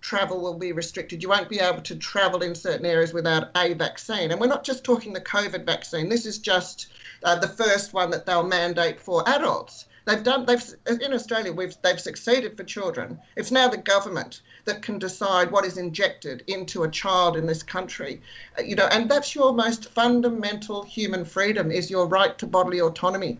travel 0.00 0.40
will 0.40 0.58
be 0.58 0.72
restricted. 0.72 1.22
You 1.22 1.30
won't 1.30 1.48
be 1.48 1.60
able 1.60 1.80
to 1.82 1.96
travel 1.96 2.42
in 2.42 2.54
certain 2.54 2.84
areas 2.84 3.12
without 3.12 3.48
a 3.56 3.72
vaccine. 3.74 4.30
And 4.30 4.40
we're 4.40 4.46
not 4.48 4.64
just 4.64 4.84
talking 4.84 5.12
the 5.12 5.20
COVID 5.20 5.64
vaccine, 5.64 6.08
this 6.08 6.26
is 6.26 6.38
just 6.38 6.88
uh, 7.22 7.36
the 7.36 7.48
first 7.48 7.94
one 7.94 8.10
that 8.10 8.26
they'll 8.26 8.46
mandate 8.46 9.00
for 9.00 9.26
adults. 9.28 9.86
They've 10.06 10.22
done. 10.22 10.44
They've 10.44 10.62
in 11.00 11.14
Australia. 11.14 11.52
We've 11.52 11.74
they've 11.80 11.98
succeeded 11.98 12.58
for 12.58 12.64
children. 12.64 13.18
It's 13.36 13.50
now 13.50 13.68
the 13.68 13.78
government 13.78 14.42
that 14.64 14.82
can 14.82 14.98
decide 14.98 15.50
what 15.50 15.64
is 15.64 15.78
injected 15.78 16.42
into 16.46 16.84
a 16.84 16.90
child 16.90 17.36
in 17.36 17.46
this 17.46 17.62
country. 17.62 18.20
Uh, 18.58 18.62
you 18.62 18.74
know, 18.74 18.86
and 18.90 19.10
that's 19.10 19.34
your 19.34 19.52
most 19.52 19.90
fundamental 19.90 20.82
human 20.82 21.24
freedom 21.24 21.70
is 21.70 21.90
your 21.90 22.06
right 22.06 22.38
to 22.38 22.46
bodily 22.46 22.80
autonomy. 22.80 23.38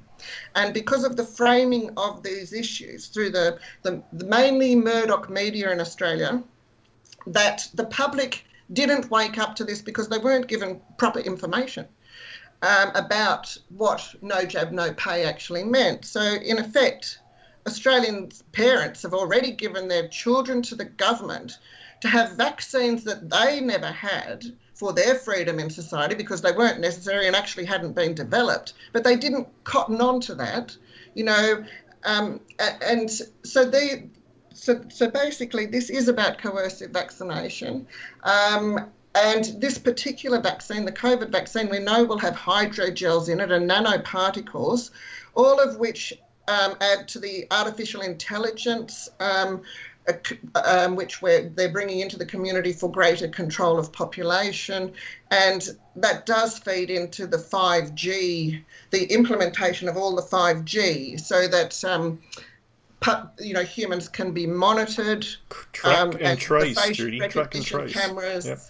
And 0.54 0.72
because 0.74 1.04
of 1.04 1.16
the 1.16 1.24
framing 1.24 1.90
of 1.96 2.22
these 2.22 2.52
issues 2.52 3.06
through 3.06 3.30
the, 3.30 3.58
the, 3.82 4.02
the 4.12 4.26
mainly 4.26 4.74
Murdoch 4.74 5.28
media 5.30 5.70
in 5.72 5.80
Australia, 5.80 6.42
that 7.26 7.68
the 7.74 7.86
public 7.86 8.44
didn't 8.72 9.10
wake 9.10 9.38
up 9.38 9.56
to 9.56 9.64
this 9.64 9.82
because 9.82 10.08
they 10.08 10.18
weren't 10.18 10.46
given 10.46 10.80
proper 10.98 11.20
information 11.20 11.86
um, 12.62 12.90
about 12.94 13.56
what 13.76 14.14
no 14.22 14.44
jab, 14.44 14.72
no 14.72 14.92
pay 14.94 15.24
actually 15.24 15.64
meant. 15.64 16.04
So, 16.04 16.20
in 16.20 16.58
effect, 16.58 17.18
Australian 17.66 18.30
parents 18.52 19.02
have 19.02 19.14
already 19.14 19.50
given 19.50 19.88
their 19.88 20.08
children 20.08 20.62
to 20.62 20.74
the 20.74 20.84
government 20.84 21.58
to 22.00 22.08
have 22.08 22.32
vaccines 22.32 23.04
that 23.04 23.30
they 23.30 23.60
never 23.60 23.86
had 23.86 24.44
for 24.74 24.92
their 24.92 25.14
freedom 25.14 25.58
in 25.58 25.70
society 25.70 26.14
because 26.14 26.42
they 26.42 26.52
weren't 26.52 26.80
necessary 26.80 27.26
and 27.26 27.36
actually 27.36 27.64
hadn't 27.64 27.94
been 27.94 28.14
developed. 28.14 28.74
But 28.92 29.04
they 29.04 29.16
didn't 29.16 29.48
cotton 29.64 30.00
on 30.00 30.20
to 30.22 30.34
that, 30.34 30.76
you 31.14 31.24
know. 31.24 31.64
Um, 32.04 32.40
and 32.82 33.10
so 33.44 33.64
they, 33.64 34.10
so, 34.52 34.84
so 34.90 35.08
basically, 35.08 35.66
this 35.66 35.88
is 35.88 36.08
about 36.08 36.38
coercive 36.38 36.90
vaccination. 36.90 37.86
Um, 38.22 38.90
and 39.14 39.44
this 39.60 39.78
particular 39.78 40.40
vaccine, 40.40 40.84
the 40.84 40.92
COVID 40.92 41.30
vaccine, 41.30 41.70
we 41.70 41.78
know 41.78 42.04
will 42.04 42.18
have 42.18 42.34
hydrogels 42.34 43.28
in 43.28 43.40
it 43.40 43.52
and 43.52 43.70
nanoparticles, 43.70 44.90
all 45.34 45.60
of 45.60 45.78
which 45.78 46.12
um, 46.48 46.76
add 46.80 47.08
to 47.08 47.18
the 47.18 47.46
artificial 47.50 48.00
intelligence. 48.00 49.08
Um, 49.20 49.62
um, 50.54 50.96
which 50.96 51.20
they're 51.20 51.72
bringing 51.72 52.00
into 52.00 52.18
the 52.18 52.26
community 52.26 52.72
for 52.72 52.90
greater 52.90 53.28
control 53.28 53.78
of 53.78 53.92
population. 53.92 54.92
And 55.30 55.66
that 55.96 56.26
does 56.26 56.58
feed 56.58 56.90
into 56.90 57.26
the 57.26 57.38
5G, 57.38 58.62
the 58.90 59.04
implementation 59.12 59.88
of 59.88 59.96
all 59.96 60.14
the 60.14 60.22
5G, 60.22 61.20
so 61.20 61.48
that. 61.48 61.82
Um, 61.84 62.20
you 63.38 63.52
know, 63.52 63.62
humans 63.62 64.08
can 64.08 64.32
be 64.32 64.46
monitored. 64.46 65.26
Track 65.72 65.98
um, 65.98 66.10
and, 66.12 66.22
and 66.22 66.40
trace, 66.40 66.80
Judy. 66.92 67.18
Track 67.28 67.54
and 67.54 67.62
trace. 67.62 67.92
Cameras, 67.92 68.46
yep. 68.46 68.60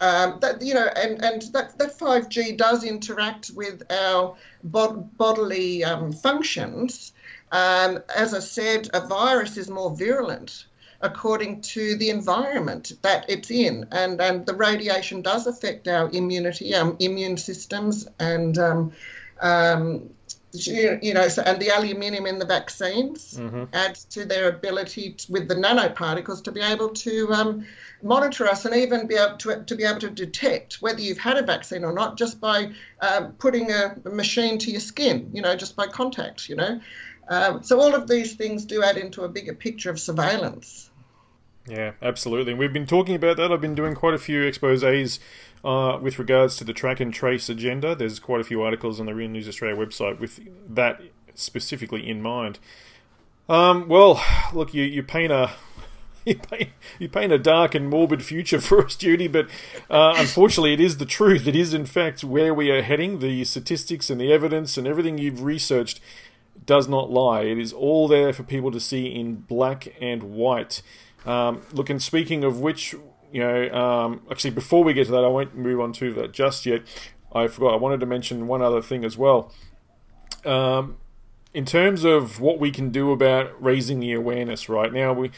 Um, 0.00 0.38
that 0.40 0.62
you 0.62 0.72
know, 0.74 0.88
and 0.96 1.22
and 1.22 1.42
that 1.52 1.76
that 1.78 1.98
5G 1.98 2.56
does 2.56 2.84
interact 2.84 3.50
with 3.54 3.82
our 3.92 4.36
bod- 4.64 5.16
bodily 5.18 5.84
um, 5.84 6.12
functions. 6.12 7.12
Um, 7.52 7.98
as 8.16 8.32
I 8.32 8.38
said, 8.38 8.88
a 8.94 9.06
virus 9.06 9.56
is 9.56 9.68
more 9.68 9.94
virulent 9.94 10.66
according 11.02 11.60
to 11.62 11.96
the 11.96 12.10
environment 12.10 12.92
that 13.02 13.24
it's 13.28 13.50
in, 13.50 13.86
and 13.92 14.20
and 14.20 14.46
the 14.46 14.54
radiation 14.54 15.22
does 15.22 15.46
affect 15.46 15.88
our 15.88 16.10
immunity, 16.10 16.74
our 16.74 16.96
immune 16.98 17.36
systems, 17.36 18.08
and 18.18 18.58
um, 18.58 18.92
um, 19.40 20.10
you 20.52 21.14
know, 21.14 21.28
so, 21.28 21.42
and 21.42 21.60
the 21.60 21.70
aluminium 21.70 22.26
in 22.26 22.38
the 22.38 22.44
vaccines 22.44 23.34
mm-hmm. 23.38 23.64
adds 23.72 24.04
to 24.04 24.24
their 24.24 24.48
ability 24.48 25.12
to, 25.12 25.32
with 25.32 25.48
the 25.48 25.54
nanoparticles 25.54 26.44
to 26.44 26.52
be 26.52 26.60
able 26.60 26.90
to 26.90 27.32
um, 27.32 27.66
monitor 28.02 28.46
us 28.46 28.64
and 28.64 28.74
even 28.74 29.06
be 29.06 29.14
able 29.14 29.36
to, 29.36 29.62
to 29.64 29.74
be 29.76 29.84
able 29.84 30.00
to 30.00 30.10
detect 30.10 30.82
whether 30.82 31.00
you've 31.00 31.18
had 31.18 31.36
a 31.36 31.42
vaccine 31.42 31.84
or 31.84 31.92
not 31.92 32.16
just 32.16 32.40
by 32.40 32.72
uh, 33.00 33.28
putting 33.38 33.70
a, 33.70 33.96
a, 34.04 34.10
machine 34.10 34.58
to 34.58 34.70
your 34.70 34.80
skin, 34.80 35.30
you 35.32 35.42
know, 35.42 35.54
just 35.54 35.76
by 35.76 35.86
contact, 35.86 36.48
you 36.48 36.56
know. 36.56 36.80
Um, 37.28 37.62
so 37.62 37.80
all 37.80 37.94
of 37.94 38.08
these 38.08 38.34
things 38.34 38.64
do 38.64 38.82
add 38.82 38.96
into 38.96 39.22
a 39.22 39.28
bigger 39.28 39.54
picture 39.54 39.90
of 39.90 40.00
surveillance. 40.00 40.89
Yeah, 41.70 41.92
absolutely. 42.02 42.52
We've 42.52 42.72
been 42.72 42.86
talking 42.86 43.14
about 43.14 43.36
that. 43.36 43.52
I've 43.52 43.60
been 43.60 43.76
doing 43.76 43.94
quite 43.94 44.14
a 44.14 44.18
few 44.18 44.42
exposes 44.42 45.20
uh, 45.64 45.98
with 46.02 46.18
regards 46.18 46.56
to 46.56 46.64
the 46.64 46.72
track 46.72 46.98
and 46.98 47.14
trace 47.14 47.48
agenda. 47.48 47.94
There's 47.94 48.18
quite 48.18 48.40
a 48.40 48.44
few 48.44 48.60
articles 48.62 48.98
on 48.98 49.06
the 49.06 49.14
Real 49.14 49.28
News 49.28 49.46
Australia 49.46 49.76
website 49.76 50.18
with 50.18 50.40
that 50.68 51.00
specifically 51.34 52.08
in 52.08 52.20
mind. 52.22 52.58
Um, 53.48 53.86
well, 53.88 54.20
look, 54.52 54.74
you, 54.74 54.82
you 54.82 55.04
paint 55.04 55.30
a 55.30 55.52
you 56.24 56.34
paint, 56.34 56.70
you 56.98 57.08
paint 57.08 57.32
a 57.32 57.38
dark 57.38 57.76
and 57.76 57.88
morbid 57.88 58.24
future 58.24 58.60
for 58.60 58.84
us, 58.84 58.96
Judy, 58.96 59.28
but 59.28 59.46
uh, 59.88 60.14
unfortunately, 60.16 60.72
it 60.72 60.80
is 60.80 60.96
the 60.96 61.06
truth. 61.06 61.46
It 61.46 61.54
is, 61.54 61.72
in 61.72 61.86
fact, 61.86 62.24
where 62.24 62.52
we 62.52 62.72
are 62.72 62.82
heading. 62.82 63.20
The 63.20 63.44
statistics 63.44 64.10
and 64.10 64.20
the 64.20 64.32
evidence 64.32 64.76
and 64.76 64.88
everything 64.88 65.18
you've 65.18 65.44
researched 65.44 66.00
does 66.66 66.88
not 66.88 67.10
lie. 67.10 67.42
It 67.42 67.58
is 67.58 67.72
all 67.72 68.08
there 68.08 68.32
for 68.32 68.42
people 68.42 68.72
to 68.72 68.80
see 68.80 69.06
in 69.06 69.36
black 69.36 69.94
and 70.00 70.24
white. 70.24 70.82
Um, 71.26 71.62
look, 71.72 71.90
and 71.90 72.02
speaking 72.02 72.44
of 72.44 72.60
which, 72.60 72.94
you 73.32 73.40
know, 73.40 73.70
um, 73.70 74.22
actually, 74.30 74.50
before 74.50 74.84
we 74.84 74.92
get 74.92 75.06
to 75.06 75.12
that, 75.12 75.24
I 75.24 75.28
won't 75.28 75.56
move 75.56 75.80
on 75.80 75.92
to 75.94 76.12
that 76.14 76.32
just 76.32 76.66
yet. 76.66 76.82
I 77.32 77.46
forgot. 77.46 77.74
I 77.74 77.76
wanted 77.76 78.00
to 78.00 78.06
mention 78.06 78.46
one 78.46 78.62
other 78.62 78.82
thing 78.82 79.04
as 79.04 79.16
well. 79.16 79.52
Um, 80.44 80.96
in 81.52 81.64
terms 81.64 82.04
of 82.04 82.40
what 82.40 82.58
we 82.58 82.70
can 82.70 82.90
do 82.90 83.12
about 83.12 83.62
raising 83.62 84.00
the 84.00 84.12
awareness, 84.12 84.68
right 84.68 84.92
now, 84.92 85.12
we 85.12 85.30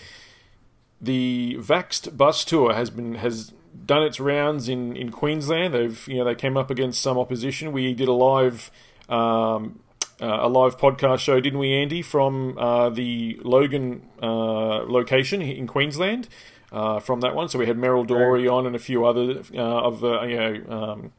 the 1.01 1.57
Vaxxed 1.59 2.17
bus 2.17 2.45
tour 2.45 2.73
has 2.75 2.89
been 2.91 3.17
has 3.17 3.53
done 3.85 4.03
its 4.03 4.21
rounds 4.21 4.69
in, 4.69 4.97
in 4.97 5.11
Queensland. 5.11 5.75
They've 5.75 6.07
you 6.09 6.19
know 6.19 6.25
they 6.25 6.35
came 6.35 6.57
up 6.57 6.71
against 6.71 7.03
some 7.03 7.19
opposition. 7.19 7.73
We 7.73 7.93
did 7.95 8.09
a 8.09 8.13
live 8.13 8.71
um, 9.09 9.81
a 10.27 10.49
live 10.49 10.79
podcast 10.79 11.21
show, 11.21 11.41
didn't 11.41 11.59
we, 11.59 11.75
Andy, 11.75 12.03
from 12.03 12.57
uh, 12.59 12.91
the 12.91 13.39
Logan 13.43 14.03
uh, 14.23 14.85
location 14.85 15.43
in 15.43 15.67
Queensland? 15.67 16.29
uh, 16.73 17.01
from 17.01 17.21
that 17.21 17.35
one. 17.35 17.49
So 17.49 17.59
we 17.59 17.67
had 17.67 17.77
Meryl 17.77 18.07
Dorey 18.07 18.49
on 18.49 18.67
and 18.67 18.75
a 18.75 18.79
few 18.79 19.05
other 19.05 19.43
uh, 19.55 19.61
of 19.61 20.01
the 20.01 20.23
you 20.23 20.37
know. 20.37 20.77
Um, 20.77 21.13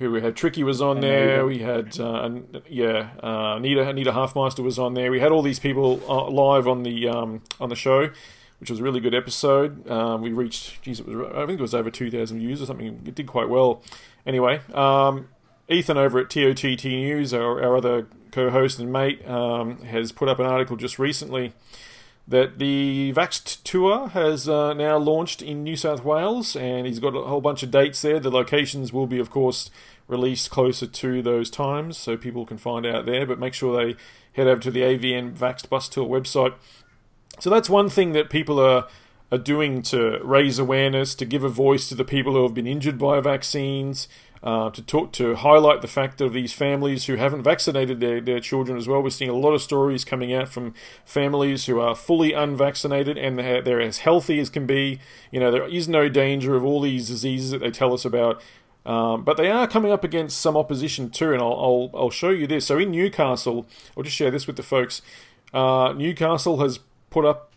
who 0.00 0.10
we 0.10 0.20
had 0.20 0.34
Tricky 0.34 0.64
was 0.64 0.82
on 0.82 1.00
there. 1.00 1.46
We 1.46 1.60
had 1.60 2.00
uh, 2.00 2.28
yeah, 2.68 3.10
uh, 3.22 3.54
Anita 3.58 3.88
Anita 3.88 4.10
Halfmeister 4.10 4.64
was 4.64 4.76
on 4.76 4.94
there. 4.94 5.08
We 5.08 5.20
had 5.20 5.30
all 5.30 5.40
these 5.40 5.60
people 5.60 6.02
uh, 6.08 6.28
live 6.28 6.66
on 6.66 6.82
the 6.82 7.08
um, 7.08 7.42
on 7.60 7.68
the 7.68 7.76
show, 7.76 8.10
which 8.58 8.70
was 8.70 8.80
a 8.80 8.82
really 8.82 8.98
good 8.98 9.14
episode. 9.14 9.88
Um, 9.88 10.20
we 10.20 10.32
reached, 10.32 10.82
geez, 10.82 10.98
it 10.98 11.06
was 11.06 11.30
I 11.32 11.46
think 11.46 11.60
it 11.60 11.62
was 11.62 11.76
over 11.76 11.92
two 11.92 12.10
thousand 12.10 12.40
views 12.40 12.60
or 12.60 12.66
something. 12.66 13.02
It 13.06 13.14
did 13.14 13.28
quite 13.28 13.48
well. 13.48 13.84
Anyway, 14.26 14.60
um, 14.72 15.28
Ethan 15.68 15.96
over 15.96 16.18
at 16.18 16.30
TOTT 16.30 16.84
News, 16.84 17.32
our, 17.32 17.62
our 17.62 17.76
other 17.76 18.06
co-host 18.30 18.78
and 18.78 18.92
mate, 18.92 19.26
um, 19.28 19.82
has 19.82 20.12
put 20.12 20.28
up 20.28 20.38
an 20.38 20.46
article 20.46 20.76
just 20.76 20.98
recently 20.98 21.52
that 22.26 22.58
the 22.58 23.12
Vaxxed 23.14 23.62
tour 23.64 24.08
has 24.08 24.48
uh, 24.48 24.72
now 24.72 24.96
launched 24.96 25.42
in 25.42 25.62
New 25.62 25.76
South 25.76 26.04
Wales, 26.04 26.56
and 26.56 26.86
he's 26.86 26.98
got 26.98 27.14
a 27.14 27.22
whole 27.22 27.40
bunch 27.40 27.62
of 27.62 27.70
dates 27.70 28.00
there. 28.00 28.18
The 28.18 28.30
locations 28.30 28.92
will 28.92 29.06
be, 29.06 29.18
of 29.18 29.30
course, 29.30 29.70
released 30.08 30.50
closer 30.50 30.86
to 30.86 31.22
those 31.22 31.50
times, 31.50 31.98
so 31.98 32.16
people 32.16 32.46
can 32.46 32.56
find 32.56 32.86
out 32.86 33.04
there. 33.04 33.26
But 33.26 33.38
make 33.38 33.52
sure 33.52 33.76
they 33.76 33.96
head 34.32 34.46
over 34.46 34.60
to 34.62 34.70
the 34.70 34.80
AVN 34.80 35.34
Vaxxed 35.36 35.68
Bus 35.68 35.88
Tour 35.88 36.08
website. 36.08 36.54
So 37.40 37.50
that's 37.50 37.68
one 37.68 37.90
thing 37.90 38.12
that 38.12 38.30
people 38.30 38.58
are 38.58 38.88
are 39.32 39.38
doing 39.38 39.82
to 39.82 40.20
raise 40.22 40.58
awareness, 40.58 41.14
to 41.16 41.24
give 41.24 41.42
a 41.42 41.48
voice 41.48 41.88
to 41.88 41.94
the 41.94 42.04
people 42.04 42.34
who 42.34 42.42
have 42.44 42.54
been 42.54 42.66
injured 42.66 42.98
by 42.98 43.20
vaccines, 43.20 44.06
uh, 44.44 44.68
to 44.68 44.82
talk 44.82 45.10
to 45.10 45.34
highlight 45.36 45.80
the 45.80 45.88
fact 45.88 46.20
of 46.20 46.34
these 46.34 46.52
families 46.52 47.06
who 47.06 47.16
haven't 47.16 47.42
vaccinated 47.42 47.98
their, 48.00 48.20
their 48.20 48.40
children 48.40 48.76
as 48.76 48.86
well. 48.86 49.02
We're 49.02 49.08
seeing 49.08 49.30
a 49.30 49.34
lot 49.34 49.54
of 49.54 49.62
stories 49.62 50.04
coming 50.04 50.34
out 50.34 50.50
from 50.50 50.74
families 51.06 51.64
who 51.64 51.80
are 51.80 51.94
fully 51.94 52.34
unvaccinated 52.34 53.16
and 53.16 53.38
they're, 53.38 53.62
they're 53.62 53.80
as 53.80 53.98
healthy 53.98 54.38
as 54.38 54.50
can 54.50 54.66
be. 54.66 55.00
You 55.30 55.40
know, 55.40 55.50
there 55.50 55.66
is 55.66 55.88
no 55.88 56.10
danger 56.10 56.54
of 56.56 56.64
all 56.64 56.82
these 56.82 57.08
diseases 57.08 57.52
that 57.52 57.58
they 57.62 57.70
tell 57.70 57.94
us 57.94 58.04
about. 58.04 58.42
Um, 58.84 59.24
but 59.24 59.38
they 59.38 59.50
are 59.50 59.66
coming 59.66 59.90
up 59.90 60.04
against 60.04 60.38
some 60.38 60.58
opposition 60.58 61.08
too, 61.08 61.32
and 61.32 61.40
I'll, 61.40 61.54
I'll, 61.54 61.90
I'll, 61.94 62.10
show 62.10 62.28
you 62.28 62.46
this. 62.46 62.66
So 62.66 62.76
in 62.76 62.90
Newcastle, 62.90 63.66
I'll 63.96 64.02
just 64.02 64.14
share 64.14 64.30
this 64.30 64.46
with 64.46 64.56
the 64.56 64.62
folks. 64.62 65.00
Uh, 65.54 65.94
Newcastle 65.96 66.58
has 66.60 66.80
put 67.08 67.24
up 67.24 67.53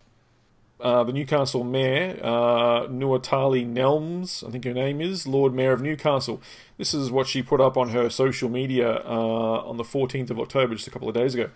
uh, 0.80 1.02
the 1.04 1.12
Newcastle 1.12 1.64
Mayor, 1.64 2.18
uh, 2.22 2.86
Nuatali 2.86 3.66
Nelmes, 3.66 4.46
I 4.46 4.50
think 4.50 4.64
her 4.64 4.72
name 4.72 5.00
is, 5.00 5.26
Lord 5.26 5.52
Mayor 5.52 5.72
of 5.72 5.82
Newcastle. 5.82 6.40
This 6.76 6.94
is 6.94 7.10
what 7.10 7.26
she 7.26 7.42
put 7.42 7.60
up 7.60 7.76
on 7.76 7.90
her 7.90 8.08
social 8.08 8.48
media 8.48 9.02
uh, 9.04 9.62
on 9.66 9.76
the 9.76 9.84
14th 9.84 10.30
of 10.30 10.38
October, 10.38 10.74
just 10.74 10.86
a 10.86 10.90
couple 10.90 11.08
of 11.08 11.14
days 11.14 11.34
ago. 11.34 11.50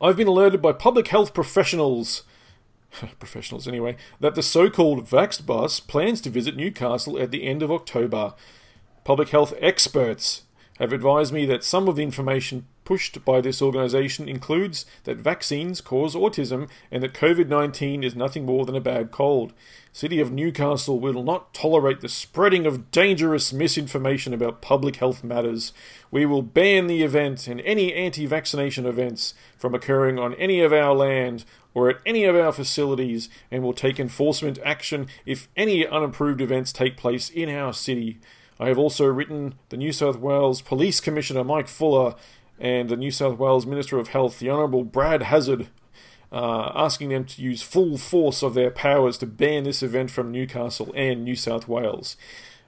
I've 0.00 0.16
been 0.16 0.26
alerted 0.26 0.60
by 0.60 0.72
public 0.72 1.08
health 1.08 1.32
professionals, 1.32 2.24
professionals 3.20 3.68
anyway, 3.68 3.96
that 4.18 4.34
the 4.34 4.42
so 4.42 4.68
called 4.68 5.06
Vaxxed 5.06 5.46
Bus 5.46 5.78
plans 5.78 6.20
to 6.22 6.30
visit 6.30 6.56
Newcastle 6.56 7.18
at 7.20 7.30
the 7.30 7.44
end 7.44 7.62
of 7.62 7.70
October. 7.70 8.34
Public 9.04 9.28
health 9.28 9.54
experts 9.60 10.42
have 10.80 10.92
advised 10.92 11.32
me 11.32 11.46
that 11.46 11.62
some 11.62 11.86
of 11.86 11.94
the 11.94 12.02
information 12.02 12.66
pushed 12.84 13.24
by 13.24 13.40
this 13.40 13.62
organisation 13.62 14.28
includes 14.28 14.86
that 15.04 15.18
vaccines 15.18 15.80
cause 15.80 16.14
autism 16.14 16.68
and 16.90 17.02
that 17.02 17.14
COVID 17.14 17.48
19 17.48 18.02
is 18.02 18.16
nothing 18.16 18.44
more 18.44 18.64
than 18.64 18.76
a 18.76 18.80
bad 18.80 19.10
cold. 19.10 19.52
City 19.92 20.20
of 20.20 20.32
Newcastle 20.32 20.98
will 20.98 21.22
not 21.22 21.52
tolerate 21.52 22.00
the 22.00 22.08
spreading 22.08 22.64
of 22.66 22.90
dangerous 22.90 23.52
misinformation 23.52 24.32
about 24.32 24.62
public 24.62 24.96
health 24.96 25.22
matters. 25.22 25.72
We 26.10 26.24
will 26.24 26.42
ban 26.42 26.86
the 26.86 27.02
event 27.02 27.46
and 27.46 27.60
any 27.60 27.92
anti 27.92 28.26
vaccination 28.26 28.86
events 28.86 29.34
from 29.58 29.74
occurring 29.74 30.18
on 30.18 30.34
any 30.34 30.60
of 30.60 30.72
our 30.72 30.94
land 30.94 31.44
or 31.74 31.90
at 31.90 32.00
any 32.06 32.24
of 32.24 32.36
our 32.36 32.52
facilities 32.52 33.28
and 33.50 33.62
will 33.62 33.72
take 33.72 34.00
enforcement 34.00 34.58
action 34.64 35.08
if 35.26 35.48
any 35.56 35.86
unapproved 35.86 36.40
events 36.40 36.72
take 36.72 36.96
place 36.96 37.28
in 37.28 37.48
our 37.48 37.72
city. 37.72 38.18
I 38.58 38.68
have 38.68 38.78
also 38.78 39.06
written 39.06 39.54
the 39.70 39.76
New 39.76 39.92
South 39.92 40.16
Wales 40.16 40.62
Police 40.62 41.00
Commissioner 41.00 41.44
Mike 41.44 41.68
Fuller 41.68 42.14
and 42.62 42.88
the 42.88 42.96
New 42.96 43.10
South 43.10 43.38
Wales 43.38 43.66
Minister 43.66 43.98
of 43.98 44.08
Health, 44.08 44.38
the 44.38 44.48
Honourable 44.48 44.84
Brad 44.84 45.24
Hazzard, 45.24 45.66
uh, 46.30 46.70
asking 46.76 47.08
them 47.08 47.24
to 47.24 47.42
use 47.42 47.60
full 47.60 47.98
force 47.98 48.40
of 48.40 48.54
their 48.54 48.70
powers 48.70 49.18
to 49.18 49.26
ban 49.26 49.64
this 49.64 49.82
event 49.82 50.12
from 50.12 50.30
Newcastle 50.30 50.92
and 50.94 51.24
New 51.24 51.34
South 51.34 51.66
Wales. 51.66 52.16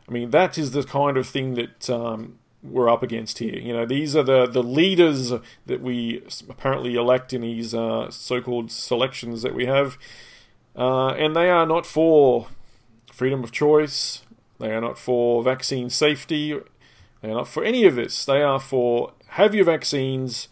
I 0.09 0.12
mean, 0.12 0.30
that 0.30 0.59
is 0.59 0.72
the 0.72 0.82
kind 0.82 1.16
of 1.16 1.28
thing 1.28 1.55
that 1.55 1.88
um, 1.88 2.40
we're 2.61 2.90
up 2.90 3.05
against 3.05 3.38
here. 3.38 3.57
You 3.57 3.72
know, 3.72 3.86
these 3.86 4.16
are 4.16 4.24
the, 4.24 4.47
the 4.47 4.64
leaders 4.64 5.32
that 5.64 5.80
we 5.80 6.24
apparently 6.51 6.97
elect 6.97 7.32
in 7.32 7.42
these 7.42 7.72
uh, 7.72 8.11
so 8.11 8.42
called 8.42 8.72
selections 8.72 9.42
that 9.42 9.55
we 9.55 9.66
have, 9.66 9.97
uh, 10.76 11.11
and 11.11 11.36
they 11.36 11.49
are 11.49 11.66
not 11.66 11.86
for 11.86 12.49
freedom 13.12 13.45
of 13.45 13.53
choice, 13.53 14.22
they 14.59 14.72
are 14.72 14.80
not 14.80 14.99
for 14.99 15.40
vaccine 15.45 15.88
safety. 15.88 16.59
They 17.24 17.30
are 17.30 17.36
not 17.36 17.49
for 17.49 17.64
any 17.64 17.86
of 17.86 17.95
this. 17.95 18.26
They 18.26 18.42
are 18.42 18.61
for 18.61 19.12
have 19.35 19.55
your 19.55 19.64
vaccines 19.64 20.49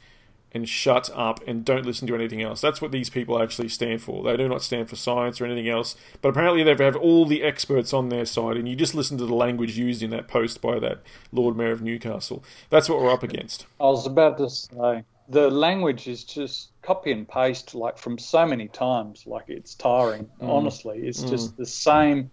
and 0.50 0.68
shut 0.68 1.08
up 1.14 1.40
and 1.46 1.64
don't 1.64 1.86
listen 1.86 2.06
to 2.08 2.14
anything 2.14 2.42
else. 2.42 2.60
That's 2.60 2.80
what 2.82 2.90
these 2.90 3.08
people 3.08 3.40
actually 3.40 3.68
stand 3.68 4.02
for. 4.02 4.24
They 4.24 4.36
do 4.36 4.48
not 4.48 4.60
stand 4.60 4.90
for 4.90 4.96
science 4.96 5.40
or 5.40 5.46
anything 5.46 5.68
else. 5.68 5.94
But 6.20 6.30
apparently 6.30 6.64
they 6.64 6.84
have 6.84 6.96
all 6.96 7.24
the 7.24 7.44
experts 7.44 7.92
on 7.92 8.08
their 8.08 8.26
side, 8.26 8.56
and 8.56 8.68
you 8.68 8.74
just 8.74 8.94
listen 8.94 9.16
to 9.18 9.26
the 9.26 9.34
language 9.34 9.78
used 9.78 10.02
in 10.02 10.10
that 10.10 10.26
post 10.26 10.60
by 10.60 10.80
that 10.80 11.02
Lord 11.30 11.56
Mayor 11.56 11.70
of 11.70 11.80
Newcastle. 11.80 12.42
That's 12.70 12.88
what 12.88 13.00
we're 13.00 13.12
up 13.12 13.22
against. 13.22 13.66
I 13.80 13.84
was 13.84 14.06
about 14.06 14.36
to 14.38 14.50
say 14.50 15.04
the 15.28 15.48
language 15.48 16.08
is 16.08 16.24
just 16.24 16.70
copy 16.82 17.12
and 17.12 17.26
paste 17.28 17.76
like 17.76 17.96
from 17.96 18.18
so 18.18 18.44
many 18.44 18.66
times. 18.66 19.24
Like 19.26 19.44
it's 19.48 19.76
tiring. 19.76 20.28
Mm. 20.40 20.48
Honestly, 20.48 20.98
it's 20.98 21.22
mm. 21.22 21.30
just 21.30 21.56
the 21.56 21.66
same 21.66 22.30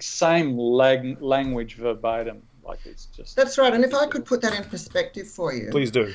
same 0.00 0.58
lag- 0.58 1.22
language 1.22 1.76
verbatim. 1.76 2.42
Like 2.64 2.80
it's 2.84 3.06
just. 3.06 3.36
That's 3.36 3.58
right. 3.58 3.72
And 3.72 3.84
if 3.84 3.94
I 3.94 4.06
could 4.06 4.24
put 4.24 4.40
that 4.42 4.54
in 4.54 4.64
perspective 4.64 5.28
for 5.28 5.52
you. 5.52 5.70
Please 5.70 5.90
do. 5.90 6.14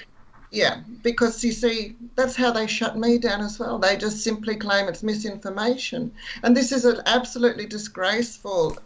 Yeah, 0.49 0.81
because 1.03 1.43
you 1.43 1.51
see, 1.51 1.95
that's 2.15 2.35
how 2.35 2.51
they 2.51 2.67
shut 2.67 2.97
me 2.97 3.17
down 3.17 3.41
as 3.41 3.59
well. 3.59 3.77
They 3.79 3.97
just 3.97 4.23
simply 4.23 4.55
claim 4.55 4.87
it's 4.87 5.03
misinformation. 5.03 6.13
And 6.41 6.55
this 6.55 6.71
is 6.71 6.85
an 6.85 7.01
absolutely 7.05 7.65
disgraceful 7.65 8.77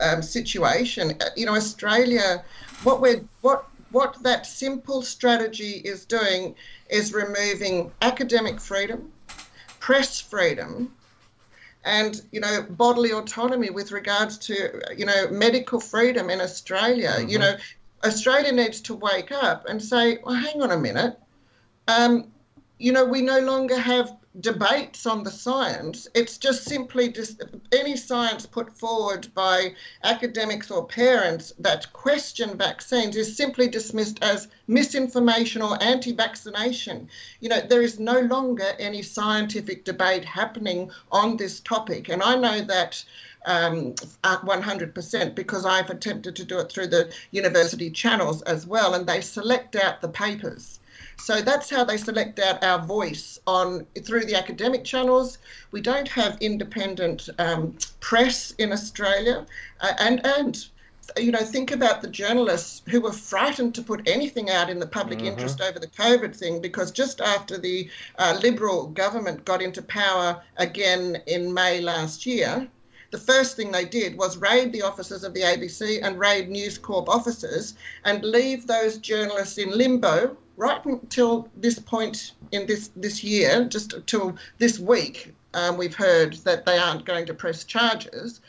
um, 0.00 0.22
situation. 0.22 1.16
Uh, 1.20 1.30
you 1.36 1.46
know, 1.46 1.56
Australia, 1.56 2.44
what 2.84 3.00
we're, 3.00 3.24
what, 3.40 3.68
what 3.90 4.22
that 4.22 4.46
simple 4.46 5.02
strategy 5.02 5.82
is 5.84 6.04
doing 6.04 6.54
is 6.88 7.12
removing 7.12 7.90
academic 8.02 8.60
freedom, 8.60 9.10
press 9.80 10.20
freedom, 10.20 10.94
and 11.84 12.20
you 12.30 12.40
know 12.40 12.62
bodily 12.68 13.12
autonomy 13.12 13.70
with 13.70 13.92
regards 13.92 14.38
to 14.38 14.80
you 14.96 15.06
know 15.06 15.28
medical 15.30 15.80
freedom 15.80 16.30
in 16.30 16.40
Australia. 16.40 17.14
Mm-hmm. 17.16 17.28
You 17.28 17.38
know, 17.38 17.56
Australia 18.04 18.52
needs 18.52 18.82
to 18.82 18.94
wake 18.94 19.32
up 19.32 19.66
and 19.68 19.82
say, 19.82 20.18
well, 20.22 20.34
hang 20.34 20.62
on 20.62 20.70
a 20.70 20.78
minute. 20.78 21.18
Um, 21.88 22.28
you 22.78 22.92
know, 22.92 23.04
we 23.04 23.22
no 23.22 23.40
longer 23.40 23.78
have 23.78 24.16
debates 24.40 25.06
on 25.06 25.22
the 25.22 25.30
science. 25.30 26.08
It's 26.14 26.38
just 26.38 26.64
simply 26.64 27.10
just 27.10 27.42
any 27.72 27.96
science 27.96 28.46
put 28.46 28.76
forward 28.76 29.28
by 29.34 29.74
academics 30.02 30.70
or 30.70 30.86
parents 30.86 31.52
that 31.58 31.92
question 31.92 32.56
vaccines 32.56 33.16
is 33.16 33.36
simply 33.36 33.68
dismissed 33.68 34.22
as 34.22 34.48
misinformation 34.66 35.62
or 35.62 35.82
anti 35.82 36.12
vaccination. 36.12 37.08
You 37.40 37.48
know, 37.50 37.60
there 37.60 37.82
is 37.82 37.98
no 37.98 38.20
longer 38.20 38.72
any 38.78 39.02
scientific 39.02 39.84
debate 39.84 40.24
happening 40.24 40.90
on 41.12 41.36
this 41.36 41.60
topic. 41.60 42.08
And 42.08 42.22
I 42.22 42.36
know 42.36 42.60
that 42.62 43.04
um, 43.46 43.94
100% 44.22 45.34
because 45.34 45.64
I've 45.64 45.90
attempted 45.90 46.36
to 46.36 46.44
do 46.44 46.58
it 46.58 46.70
through 46.70 46.88
the 46.88 47.12
university 47.30 47.90
channels 47.90 48.42
as 48.42 48.66
well, 48.66 48.94
and 48.94 49.06
they 49.06 49.20
select 49.20 49.76
out 49.76 50.00
the 50.00 50.08
papers. 50.08 50.79
So 51.22 51.42
that's 51.42 51.68
how 51.68 51.84
they 51.84 51.96
select 51.96 52.38
out 52.38 52.64
our 52.64 52.80
voice 52.80 53.38
on 53.46 53.86
through 54.02 54.24
the 54.24 54.36
academic 54.36 54.84
channels. 54.84 55.38
We 55.70 55.80
don't 55.80 56.08
have 56.08 56.38
independent 56.40 57.28
um, 57.38 57.76
press 58.00 58.52
in 58.58 58.72
Australia, 58.72 59.46
uh, 59.80 59.92
and 59.98 60.24
and 60.24 60.66
you 61.18 61.30
know 61.30 61.44
think 61.44 61.72
about 61.72 62.00
the 62.00 62.08
journalists 62.08 62.82
who 62.88 63.00
were 63.00 63.12
frightened 63.12 63.74
to 63.74 63.82
put 63.82 64.08
anything 64.08 64.48
out 64.48 64.70
in 64.70 64.78
the 64.78 64.86
public 64.86 65.18
mm-hmm. 65.18 65.28
interest 65.28 65.60
over 65.60 65.78
the 65.78 65.88
COVID 65.88 66.34
thing 66.34 66.60
because 66.60 66.90
just 66.90 67.20
after 67.20 67.58
the 67.58 67.90
uh, 68.18 68.38
Liberal 68.42 68.86
government 68.86 69.44
got 69.44 69.60
into 69.60 69.82
power 69.82 70.42
again 70.56 71.22
in 71.26 71.52
May 71.52 71.80
last 71.80 72.24
year 72.24 72.68
the 73.10 73.18
first 73.18 73.56
thing 73.56 73.72
they 73.72 73.84
did 73.84 74.16
was 74.16 74.36
raid 74.36 74.72
the 74.72 74.82
offices 74.82 75.24
of 75.24 75.34
the 75.34 75.42
ABC 75.42 76.00
and 76.02 76.18
raid 76.18 76.48
News 76.48 76.78
Corp 76.78 77.08
offices 77.08 77.74
and 78.04 78.24
leave 78.24 78.66
those 78.66 78.98
journalists 78.98 79.58
in 79.58 79.76
limbo 79.76 80.36
right 80.56 80.84
until 80.84 81.48
this 81.56 81.78
point 81.78 82.32
in 82.52 82.66
this, 82.66 82.90
this 82.94 83.24
year, 83.24 83.64
just 83.64 83.94
till 84.06 84.36
this 84.58 84.78
week, 84.78 85.34
um, 85.54 85.76
we've 85.76 85.94
heard 85.94 86.34
that 86.44 86.66
they 86.66 86.78
aren't 86.78 87.04
going 87.04 87.26
to 87.26 87.34
press 87.34 87.64
charges. 87.64 88.40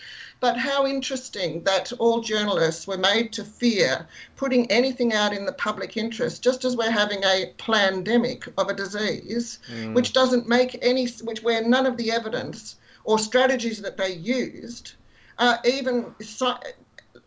But 0.41 0.57
how 0.57 0.87
interesting 0.87 1.63
that 1.63 1.93
all 1.99 2.21
journalists 2.21 2.87
were 2.87 2.97
made 2.97 3.31
to 3.33 3.43
fear 3.43 4.07
putting 4.35 4.69
anything 4.71 5.13
out 5.13 5.33
in 5.33 5.45
the 5.45 5.53
public 5.53 5.97
interest, 5.97 6.43
just 6.43 6.65
as 6.65 6.75
we're 6.75 6.91
having 6.91 7.23
a 7.23 7.53
pandemic 7.57 8.47
of 8.57 8.67
a 8.67 8.73
disease, 8.73 9.59
mm. 9.71 9.93
which 9.93 10.13
doesn't 10.13 10.49
make 10.49 10.77
any, 10.81 11.07
which 11.23 11.43
where 11.43 11.63
none 11.63 11.85
of 11.85 11.95
the 11.95 12.11
evidence 12.11 12.75
or 13.03 13.19
strategies 13.19 13.81
that 13.81 13.97
they 13.97 14.13
used 14.13 14.93
are 15.37 15.59
even, 15.65 16.13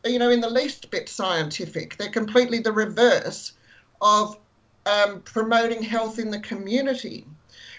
you 0.05 0.19
know, 0.19 0.31
in 0.31 0.41
the 0.41 0.51
least 0.51 0.91
bit 0.91 1.09
scientific. 1.09 1.97
They're 1.97 2.09
completely 2.09 2.61
the 2.61 2.73
reverse 2.73 3.53
of 4.01 4.37
um, 4.87 5.21
promoting 5.23 5.83
health 5.83 6.19
in 6.19 6.31
the 6.31 6.41
community. 6.41 7.27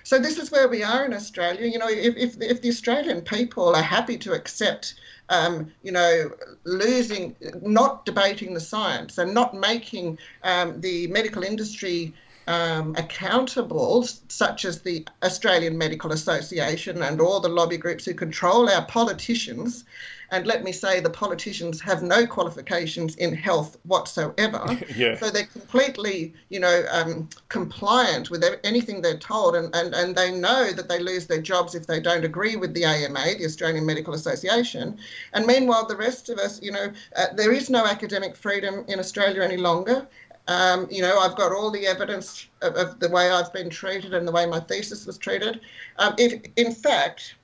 So 0.04 0.20
this 0.20 0.38
is 0.38 0.52
where 0.52 0.68
we 0.68 0.84
are 0.84 1.06
in 1.06 1.14
Australia. 1.14 1.66
You 1.66 1.80
know, 1.80 1.90
if, 1.90 2.16
if, 2.16 2.42
if 2.42 2.62
the 2.62 2.70
Australian 2.70 3.22
people 3.22 3.76
are 3.76 3.82
happy 3.82 4.18
to 4.20 4.34
accept, 4.34 4.96
um, 5.30 5.72
you 5.82 5.92
know, 5.92 6.32
losing, 6.64 7.36
not 7.62 8.06
debating 8.06 8.54
the 8.54 8.60
science 8.60 9.18
and 9.18 9.34
not 9.34 9.56
making 9.56 10.20
um, 10.44 10.80
the 10.80 11.08
medical 11.08 11.44
industry 11.44 12.14
um, 12.48 12.96
accountable, 12.98 14.08
such 14.28 14.66
as 14.66 14.82
the 14.82 15.06
Australian 15.24 15.78
Medical 15.78 16.12
Association 16.12 17.02
and 17.02 17.20
all 17.20 17.40
the 17.40 17.50
lobby 17.50 17.78
groups 17.78 18.06
who 18.06 18.14
control 18.14 18.70
our 18.70 18.86
politicians, 18.86 19.86
and 20.32 20.48
let 20.48 20.64
me 20.64 20.72
say, 20.72 21.00
the 21.00 21.10
politicians 21.10 21.80
have 21.82 22.02
no 22.02 22.26
qualifications 22.26 23.16
in 23.16 23.36
health 23.36 23.78
whatsoever. 23.84 24.78
yeah. 24.96 25.18
So 25.18 25.30
they're 25.30 25.46
completely, 25.46 26.34
you 26.50 26.60
know, 26.60 26.84
um, 26.92 27.30
compliant 27.50 28.30
with 28.30 28.44
anything 28.64 29.02
they're 29.02 29.18
told, 29.18 29.56
and, 29.56 29.74
and, 29.76 29.94
and 29.94 30.16
they 30.16 30.32
know 30.32 30.72
that 30.72 30.90
they 30.90 31.00
lose 31.00 31.28
their 31.28 31.42
jobs 31.42 31.76
if 31.76 31.86
they 31.86 32.00
don't 32.00 32.26
agree 32.26 32.56
with 32.56 32.74
the 32.74 32.86
AMA, 32.86 33.36
the 33.38 33.46
Australian 33.46 33.86
Medical 33.86 34.14
Association. 34.14 34.98
And 35.34 35.46
meanwhile, 35.46 35.86
the 35.86 35.98
rest 35.98 36.30
of 36.30 36.40
us, 36.40 36.62
you 36.62 36.72
know, 36.72 36.92
uh, 37.16 37.28
there 37.36 37.52
is 37.52 37.70
no 37.70 37.86
academic 37.86 38.36
freedom 38.36 38.84
in 38.88 39.00
Australia 39.00 39.44
any 39.44 39.58
longer. 39.58 40.08
Um, 40.48 40.88
you 40.92 41.02
know, 41.02 41.20
I've 41.20 41.36
got 41.36 41.52
all 41.52 41.72
the 41.72 41.88
evidence 41.88 42.48
of, 42.62 42.76
of, 42.76 43.00
the 43.00 43.10
way 43.10 43.32
I've 43.32 43.52
been 43.52 43.70
treated 43.70 44.14
and 44.14 44.28
the 44.28 44.32
way 44.32 44.46
my 44.46 44.60
thesis 44.60 45.08
was 45.08 45.18
treated. 45.18 45.62
Um, 45.98 46.14
if, 46.20 46.40
in 46.56 46.72
fact, 46.72 47.36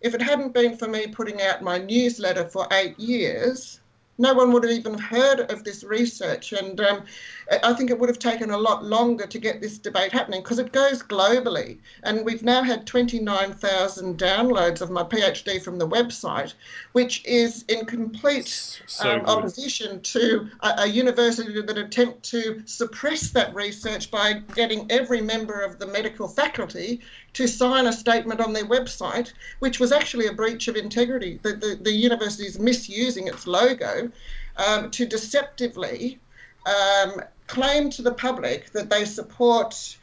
if 0.00 0.14
it 0.14 0.22
hadn't 0.22 0.54
been 0.54 0.76
for 0.76 0.86
me 0.86 1.08
putting 1.08 1.42
out 1.42 1.62
my 1.62 1.78
newsletter 1.78 2.48
for 2.48 2.68
eight 2.70 2.98
years, 3.00 3.80
no 4.18 4.34
one 4.34 4.52
would 4.52 4.64
have 4.64 4.72
even 4.72 4.96
heard 4.96 5.40
of 5.50 5.64
this 5.64 5.82
research. 5.82 6.52
And 6.52 6.80
um, 6.80 7.04
I 7.50 7.72
think 7.74 7.90
it 7.90 7.98
would 7.98 8.08
have 8.08 8.20
taken 8.20 8.52
a 8.52 8.56
lot 8.56 8.84
longer 8.84 9.26
to 9.26 9.38
get 9.38 9.60
this 9.60 9.76
debate 9.76 10.12
happening 10.12 10.40
because 10.40 10.60
it 10.60 10.70
goes 10.70 11.02
globally. 11.02 11.78
And 12.04 12.24
we've 12.24 12.44
now 12.44 12.62
had 12.62 12.86
29,000 12.86 14.16
downloads 14.16 14.80
of 14.80 14.90
my 14.90 15.02
PhD 15.02 15.60
from 15.60 15.76
the 15.76 15.88
website, 15.88 16.54
which 16.92 17.24
is 17.24 17.64
in 17.66 17.86
complete 17.86 18.80
so 18.86 19.10
um, 19.10 19.26
opposition 19.26 20.00
to 20.02 20.48
a, 20.60 20.74
a, 20.82 20.86
university 20.86 21.60
that 21.60 21.76
attempt 21.76 22.22
to 22.30 22.62
suppress 22.66 23.30
that 23.30 23.52
research 23.52 24.12
by 24.12 24.34
getting 24.54 24.86
every 24.88 25.20
member 25.20 25.60
of 25.60 25.80
the 25.80 25.86
medical 25.88 26.28
faculty 26.28 27.00
to 27.32 27.48
sign 27.48 27.86
a 27.86 27.92
statement 27.92 28.40
on 28.40 28.52
their 28.52 28.66
website, 28.66 29.32
which 29.58 29.80
was 29.80 29.90
actually 29.90 30.26
a 30.28 30.32
breach 30.32 30.68
of 30.68 30.76
integrity. 30.76 31.40
The, 31.42 31.54
the, 31.54 31.78
the 31.82 31.92
university 31.92 32.46
is 32.46 32.60
misusing 32.60 33.26
its 33.26 33.48
logo 33.48 34.12
um, 34.56 34.90
to 34.92 35.04
deceptively 35.04 36.20
um, 36.66 37.22
claim 37.46 37.90
to 37.90 38.02
the 38.02 38.12
public 38.12 38.70
that 38.72 38.90
they 38.90 39.04
support 39.04 39.96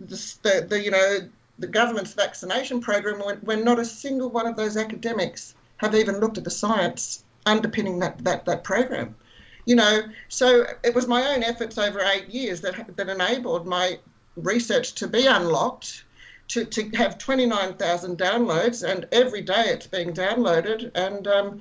the, 0.00 0.16
the, 0.42 0.66
the, 0.68 0.82
you 0.82 0.90
know 0.90 1.18
the 1.58 1.66
government's 1.66 2.14
vaccination 2.14 2.80
program 2.80 3.20
when, 3.24 3.36
when 3.38 3.64
not 3.64 3.78
a 3.78 3.84
single 3.84 4.28
one 4.30 4.46
of 4.46 4.56
those 4.56 4.76
academics 4.76 5.54
have 5.76 5.94
even 5.94 6.18
looked 6.18 6.38
at 6.38 6.44
the 6.44 6.50
science 6.50 7.24
underpinning 7.46 7.98
that, 8.00 8.22
that, 8.24 8.44
that 8.44 8.64
program. 8.64 9.14
You 9.66 9.76
know, 9.76 10.02
so 10.28 10.66
it 10.82 10.94
was 10.94 11.06
my 11.06 11.34
own 11.34 11.42
efforts 11.42 11.78
over 11.78 12.00
eight 12.00 12.28
years 12.28 12.60
that, 12.62 12.96
that 12.96 13.08
enabled 13.08 13.66
my 13.66 13.98
research 14.36 14.94
to 14.94 15.06
be 15.06 15.26
unlocked, 15.26 16.04
to, 16.48 16.64
to 16.64 16.90
have 16.90 17.16
29,000 17.16 18.18
downloads, 18.18 18.86
and 18.86 19.06
every 19.12 19.40
day 19.40 19.64
it's 19.68 19.86
being 19.86 20.12
downloaded. 20.12 20.90
And, 20.94 21.26
um, 21.26 21.60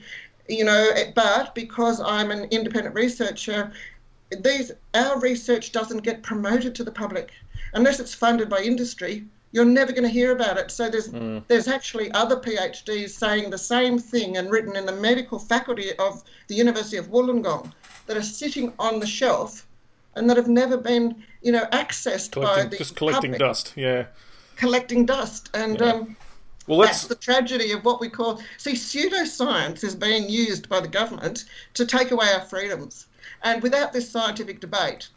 you 0.50 0.66
know, 0.66 0.92
but 1.16 1.56
because 1.56 2.02
I'm 2.02 2.32
an 2.32 2.48
independent 2.52 2.96
researcher, 2.96 3.72
these 4.41 4.72
our 4.93 5.19
research 5.19 5.72
doesn't 5.72 5.99
get 5.99 6.23
promoted 6.23 6.76
to 6.76 6.84
the 6.84 6.91
public 6.91 7.31
unless 7.73 7.99
it's 7.99 8.14
funded 8.14 8.49
by 8.49 8.61
industry. 8.61 9.26
You're 9.51 9.65
never 9.65 9.91
going 9.91 10.03
to 10.03 10.10
hear 10.10 10.31
about 10.31 10.57
it. 10.57 10.72
So 10.72 10.89
there's 10.89 11.10
mm. 11.10 11.43
there's 11.47 11.68
actually 11.68 12.11
other 12.11 12.38
PhDs 12.38 13.10
saying 13.10 13.49
the 13.49 13.57
same 13.57 13.99
thing 13.99 14.38
and 14.38 14.49
written 14.49 14.76
in 14.76 14.85
the 14.85 14.95
medical 14.95 15.38
faculty 15.38 15.93
of 15.97 16.23
the 16.47 16.55
University 16.55 16.97
of 16.97 17.10
Wollongong 17.10 17.72
that 18.07 18.18
are 18.18 18.23
sitting 18.23 18.73
on 18.80 18.99
the 18.99 19.07
shelf 19.07 19.68
and 20.15 20.30
that 20.30 20.38
have 20.38 20.47
never 20.47 20.77
been 20.77 21.23
you 21.41 21.51
know 21.51 21.65
accessed 21.72 22.31
collecting, 22.31 22.64
by 22.64 22.69
the 22.69 22.77
just 22.77 22.95
collecting 22.95 23.31
public. 23.31 23.39
dust. 23.39 23.73
Yeah, 23.76 24.05
collecting 24.55 25.05
dust 25.05 25.49
and. 25.53 25.80
Yeah. 25.80 25.85
Um, 25.88 26.18
well, 26.65 26.80
that's 26.80 27.07
the 27.07 27.15
tragedy 27.15 27.73
of 27.73 27.84
what 27.84 27.99
we 27.99 28.07
call. 28.07 28.41
See, 28.57 28.72
pseudoscience 28.72 29.84
is 29.84 29.95
being 29.95 30.30
used 30.30 30.69
by 30.69 30.80
the 30.80 30.88
government 30.88 31.43
to 31.73 31.85
take 31.85 32.11
away 32.11 32.27
our 32.34 32.39
freedoms. 32.39 33.07
And 33.44 33.61
without 33.61 33.94
this 33.94 34.10
scientific 34.10 34.60
debate, 34.60 35.10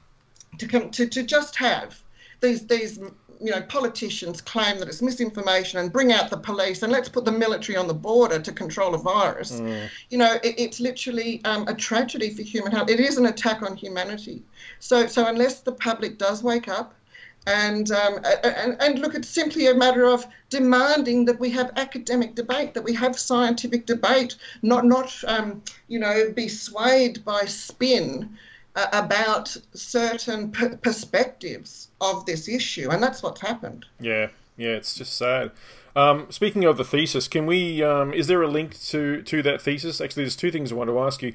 to, 0.58 0.66
come, 0.66 0.90
to, 0.90 1.06
to 1.06 1.22
just 1.22 1.56
have 1.56 2.02
these, 2.40 2.66
these 2.66 2.98
you 3.40 3.50
know, 3.50 3.62
politicians 3.62 4.40
claim 4.40 4.78
that 4.78 4.88
it's 4.88 5.02
misinformation 5.02 5.78
and 5.78 5.92
bring 5.92 6.12
out 6.12 6.30
the 6.30 6.36
police 6.36 6.82
and 6.82 6.92
let's 6.92 7.08
put 7.08 7.24
the 7.24 7.32
military 7.32 7.76
on 7.76 7.86
the 7.86 7.94
border 7.94 8.38
to 8.38 8.52
control 8.52 8.94
a 8.94 8.98
virus. 8.98 9.52
Mm. 9.52 9.88
You 10.10 10.18
know, 10.18 10.34
it, 10.42 10.54
it's 10.58 10.80
literally 10.80 11.44
um, 11.44 11.66
a 11.68 11.74
tragedy 11.74 12.30
for 12.30 12.42
human 12.42 12.72
health. 12.72 12.90
It 12.90 13.00
is 13.00 13.18
an 13.18 13.26
attack 13.26 13.62
on 13.62 13.76
humanity. 13.76 14.42
So, 14.80 15.06
so 15.06 15.26
unless 15.26 15.60
the 15.60 15.72
public 15.72 16.18
does 16.18 16.42
wake 16.42 16.68
up 16.68 16.94
and, 17.46 17.90
um, 17.92 18.20
and, 18.42 18.76
and 18.80 18.98
look, 18.98 19.14
it's 19.14 19.28
simply 19.28 19.68
a 19.68 19.74
matter 19.74 20.06
of 20.06 20.26
demanding 20.50 21.24
that 21.26 21.38
we 21.38 21.50
have 21.50 21.72
academic 21.76 22.34
debate, 22.34 22.74
that 22.74 22.82
we 22.82 22.94
have 22.94 23.18
scientific 23.18 23.86
debate, 23.86 24.36
not 24.62 24.84
not 24.84 25.12
um, 25.26 25.62
you 25.88 25.98
know 25.98 26.32
be 26.34 26.48
swayed 26.48 27.24
by 27.24 27.44
spin 27.44 28.36
uh, 28.74 28.86
about 28.92 29.56
certain 29.74 30.50
perspectives 30.50 31.88
of 32.00 32.26
this 32.26 32.48
issue, 32.48 32.90
and 32.90 33.02
that's 33.02 33.22
what's 33.22 33.40
happened. 33.40 33.86
Yeah, 34.00 34.28
yeah, 34.56 34.70
it's 34.70 34.94
just 34.94 35.16
sad. 35.16 35.52
Um, 35.94 36.26
speaking 36.30 36.64
of 36.64 36.76
the 36.76 36.84
thesis, 36.84 37.26
can 37.26 37.46
we? 37.46 37.82
Um, 37.82 38.12
is 38.12 38.26
there 38.26 38.42
a 38.42 38.48
link 38.48 38.78
to 38.88 39.22
to 39.22 39.42
that 39.42 39.62
thesis? 39.62 40.00
Actually, 40.00 40.24
there's 40.24 40.36
two 40.36 40.50
things 40.50 40.70
I 40.70 40.74
want 40.74 40.90
to 40.90 40.98
ask 41.00 41.22
you. 41.22 41.32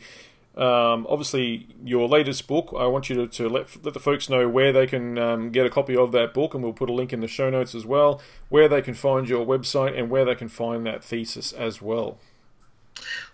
Um, 0.55 1.07
obviously, 1.09 1.67
your 1.83 2.07
latest 2.09 2.47
book, 2.47 2.73
I 2.77 2.85
want 2.85 3.09
you 3.09 3.15
to, 3.15 3.27
to 3.27 3.47
let, 3.47 3.85
let 3.85 3.93
the 3.93 4.01
folks 4.01 4.29
know 4.29 4.49
where 4.49 4.73
they 4.73 4.85
can 4.85 5.17
um, 5.17 5.49
get 5.51 5.65
a 5.65 5.69
copy 5.69 5.95
of 5.95 6.11
that 6.11 6.33
book, 6.33 6.53
and 6.53 6.61
we'll 6.61 6.73
put 6.73 6.89
a 6.89 6.93
link 6.93 7.13
in 7.13 7.21
the 7.21 7.27
show 7.27 7.49
notes 7.49 7.73
as 7.73 7.85
well, 7.85 8.21
where 8.49 8.67
they 8.67 8.81
can 8.81 8.93
find 8.93 9.29
your 9.29 9.45
website 9.45 9.97
and 9.97 10.09
where 10.09 10.25
they 10.25 10.35
can 10.35 10.49
find 10.49 10.85
that 10.85 11.01
thesis 11.03 11.53
as 11.53 11.81
well. 11.81 12.17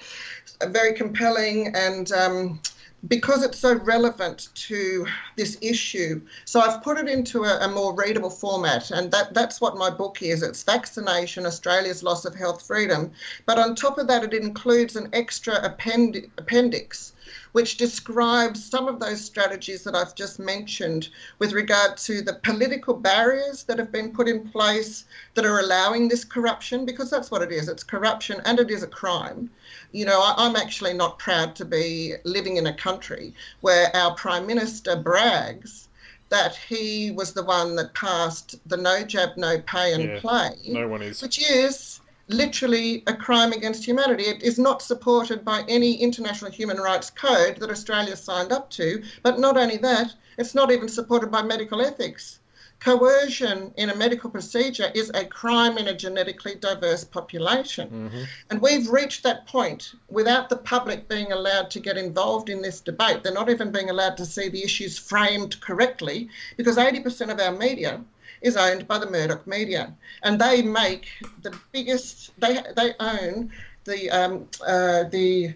very 0.68 0.94
compelling 0.94 1.74
and. 1.74 2.12
Um, 2.12 2.60
because 3.08 3.42
it's 3.42 3.58
so 3.58 3.76
relevant 3.76 4.48
to 4.54 5.06
this 5.36 5.56
issue, 5.62 6.20
so 6.44 6.60
I've 6.60 6.82
put 6.82 6.98
it 6.98 7.08
into 7.08 7.44
a, 7.44 7.60
a 7.60 7.68
more 7.68 7.94
readable 7.94 8.28
format, 8.28 8.90
and 8.90 9.10
that, 9.10 9.32
that's 9.32 9.58
what 9.58 9.78
my 9.78 9.88
book 9.88 10.20
is. 10.20 10.42
It's 10.42 10.62
Vaccination 10.62 11.46
Australia's 11.46 12.02
Loss 12.02 12.26
of 12.26 12.34
Health 12.34 12.66
Freedom. 12.66 13.10
But 13.46 13.58
on 13.58 13.74
top 13.74 13.96
of 13.96 14.06
that, 14.08 14.22
it 14.22 14.34
includes 14.34 14.96
an 14.96 15.08
extra 15.14 15.54
appendi- 15.66 16.28
appendix 16.36 17.14
which 17.52 17.76
describes 17.76 18.64
some 18.64 18.88
of 18.88 19.00
those 19.00 19.20
strategies 19.20 19.84
that 19.84 19.94
I've 19.94 20.14
just 20.14 20.38
mentioned 20.38 21.08
with 21.38 21.52
regard 21.52 21.96
to 21.98 22.22
the 22.22 22.34
political 22.34 22.94
barriers 22.94 23.64
that 23.64 23.78
have 23.78 23.90
been 23.92 24.12
put 24.12 24.28
in 24.28 24.48
place 24.48 25.04
that 25.34 25.44
are 25.44 25.60
allowing 25.60 26.08
this 26.08 26.24
corruption, 26.24 26.84
because 26.84 27.10
that's 27.10 27.30
what 27.30 27.42
it 27.42 27.52
is 27.52 27.68
it's 27.68 27.82
corruption 27.82 28.40
and 28.44 28.58
it 28.58 28.70
is 28.70 28.82
a 28.82 28.86
crime. 28.86 29.50
You 29.92 30.04
know, 30.04 30.20
I, 30.20 30.34
I'm 30.36 30.56
actually 30.56 30.94
not 30.94 31.18
proud 31.18 31.54
to 31.56 31.64
be 31.64 32.14
living 32.24 32.56
in 32.56 32.66
a 32.66 32.74
country 32.74 33.34
where 33.60 33.94
our 33.94 34.14
Prime 34.14 34.46
Minister 34.46 34.96
brags 34.96 35.88
that 36.28 36.54
he 36.54 37.10
was 37.10 37.32
the 37.32 37.42
one 37.42 37.74
that 37.76 37.92
passed 37.94 38.56
the 38.68 38.76
no 38.76 39.02
jab, 39.02 39.36
no 39.36 39.60
pay 39.62 39.92
and 39.92 40.04
Yeah, 40.04 40.20
play 40.20 40.54
No 40.68 40.86
one 40.88 41.02
is. 41.02 41.20
which 41.22 41.40
is 41.50 41.99
literally 42.32 43.02
a 43.06 43.14
crime 43.14 43.52
against 43.52 43.84
humanity. 43.84 44.24
It 44.24 44.42
is 44.42 44.58
not 44.58 44.82
supported 44.82 45.44
by 45.44 45.64
any 45.68 45.94
international 45.94 46.50
human 46.50 46.78
rights 46.78 47.10
code 47.10 47.56
that 47.56 47.70
Australia 47.70 48.16
signed 48.16 48.52
up 48.52 48.70
to. 48.70 49.02
But 49.22 49.38
not 49.38 49.56
only 49.56 49.76
that, 49.78 50.14
it's 50.38 50.54
not 50.54 50.70
even 50.70 50.88
supported 50.88 51.30
by 51.30 51.42
medical 51.42 51.80
ethics. 51.80 52.38
Coercion 52.80 53.74
in 53.76 53.90
a 53.90 53.94
medical 53.94 54.30
procedure 54.30 54.90
is 54.94 55.10
a 55.12 55.26
crime 55.26 55.76
in 55.76 55.86
a 55.86 55.94
genetically 55.94 56.54
diverse 56.54 57.04
population. 57.04 57.90
Mm-hmm. 57.90 58.22
And 58.48 58.62
we've 58.62 58.88
reached 58.88 59.22
that 59.24 59.46
point 59.46 59.92
without 60.08 60.48
the 60.48 60.56
public 60.56 61.06
being 61.06 61.30
allowed 61.30 61.70
to 61.72 61.80
get 61.80 61.98
involved 61.98 62.48
in 62.48 62.62
this 62.62 62.80
debate. 62.80 63.22
They're 63.22 63.34
not 63.34 63.50
even 63.50 63.70
being 63.70 63.90
allowed 63.90 64.16
to 64.16 64.24
see 64.24 64.48
the 64.48 64.64
issues 64.64 64.98
framed 64.98 65.60
correctly 65.60 66.30
because 66.56 66.78
80% 66.78 67.30
of 67.30 67.38
our 67.38 67.52
media 67.52 68.02
is 68.40 68.56
owned 68.56 68.86
by 68.88 68.98
the 68.98 69.10
Murdoch 69.10 69.46
media, 69.46 69.94
and 70.22 70.40
they 70.40 70.62
make 70.62 71.08
the 71.42 71.56
biggest. 71.72 72.30
They 72.38 72.60
they 72.76 72.94
own 72.98 73.52
the 73.84 74.10
um, 74.10 74.48
uh, 74.66 75.04
the 75.04 75.54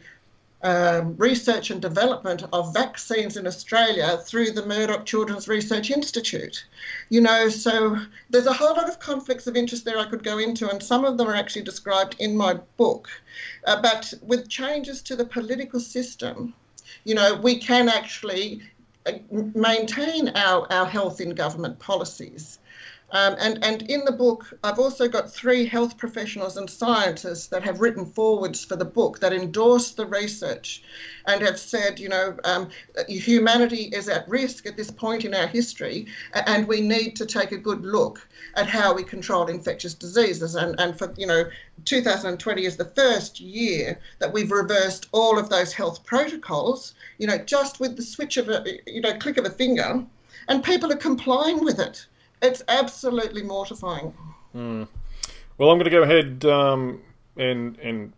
um, 0.64 1.14
research 1.18 1.70
and 1.70 1.82
development 1.82 2.42
of 2.52 2.72
vaccines 2.72 3.36
in 3.36 3.46
Australia 3.46 4.16
through 4.16 4.50
the 4.52 4.64
Murdoch 4.64 5.04
Children's 5.04 5.46
Research 5.46 5.90
Institute. 5.90 6.64
You 7.10 7.20
know, 7.20 7.50
so 7.50 7.98
there's 8.30 8.46
a 8.46 8.52
whole 8.52 8.74
lot 8.74 8.88
of 8.88 8.98
conflicts 8.98 9.46
of 9.46 9.56
interest 9.56 9.84
there 9.84 9.98
I 9.98 10.06
could 10.06 10.24
go 10.24 10.38
into, 10.38 10.70
and 10.70 10.82
some 10.82 11.04
of 11.04 11.18
them 11.18 11.28
are 11.28 11.34
actually 11.34 11.64
described 11.64 12.16
in 12.18 12.34
my 12.34 12.54
book. 12.78 13.10
Uh, 13.66 13.82
but 13.82 14.14
with 14.22 14.48
changes 14.48 15.02
to 15.02 15.16
the 15.16 15.26
political 15.26 15.80
system, 15.80 16.54
you 17.04 17.14
know, 17.14 17.34
we 17.34 17.58
can 17.58 17.90
actually 17.90 18.62
uh, 19.04 19.12
maintain 19.30 20.30
our, 20.30 20.66
our 20.72 20.86
health 20.86 21.20
in 21.20 21.34
government 21.34 21.78
policies. 21.78 22.58
Um, 23.14 23.36
and, 23.38 23.64
and 23.64 23.82
in 23.82 24.04
the 24.04 24.10
book, 24.10 24.58
I've 24.64 24.80
also 24.80 25.06
got 25.06 25.32
three 25.32 25.66
health 25.66 25.96
professionals 25.96 26.56
and 26.56 26.68
scientists 26.68 27.46
that 27.46 27.62
have 27.62 27.80
written 27.80 28.04
forwards 28.04 28.64
for 28.64 28.74
the 28.74 28.84
book 28.84 29.20
that 29.20 29.32
endorse 29.32 29.92
the 29.92 30.04
research 30.04 30.82
and 31.24 31.40
have 31.40 31.60
said, 31.60 32.00
you 32.00 32.08
know, 32.08 32.36
um, 32.42 32.70
humanity 33.06 33.84
is 33.92 34.08
at 34.08 34.28
risk 34.28 34.66
at 34.66 34.76
this 34.76 34.90
point 34.90 35.24
in 35.24 35.32
our 35.32 35.46
history, 35.46 36.08
and 36.46 36.66
we 36.66 36.80
need 36.80 37.14
to 37.14 37.24
take 37.24 37.52
a 37.52 37.56
good 37.56 37.82
look 37.82 38.26
at 38.56 38.66
how 38.66 38.92
we 38.92 39.04
control 39.04 39.46
infectious 39.46 39.94
diseases. 39.94 40.56
And, 40.56 40.74
and 40.80 40.98
for, 40.98 41.14
you 41.16 41.28
know, 41.28 41.44
2020 41.84 42.64
is 42.64 42.76
the 42.76 42.84
first 42.96 43.38
year 43.38 43.96
that 44.18 44.32
we've 44.32 44.50
reversed 44.50 45.06
all 45.12 45.38
of 45.38 45.50
those 45.50 45.72
health 45.72 46.04
protocols, 46.04 46.94
you 47.18 47.28
know, 47.28 47.38
just 47.38 47.78
with 47.78 47.94
the 47.94 48.02
switch 48.02 48.38
of 48.38 48.48
a, 48.48 48.64
you 48.88 49.02
know, 49.02 49.16
click 49.18 49.36
of 49.36 49.44
a 49.44 49.50
finger, 49.50 50.04
and 50.48 50.64
people 50.64 50.92
are 50.92 50.96
complying 50.96 51.64
with 51.64 51.78
it. 51.78 52.06
It's 52.44 52.62
absolutely 52.68 53.42
mortifying. 53.42 54.12
Well, 54.54 55.70
I'm 55.70 55.78
going 55.78 55.84
to 55.84 55.90
go 55.90 56.02
ahead 56.02 56.44
um, 56.44 57.00
and 57.36 57.78
and 57.78 58.12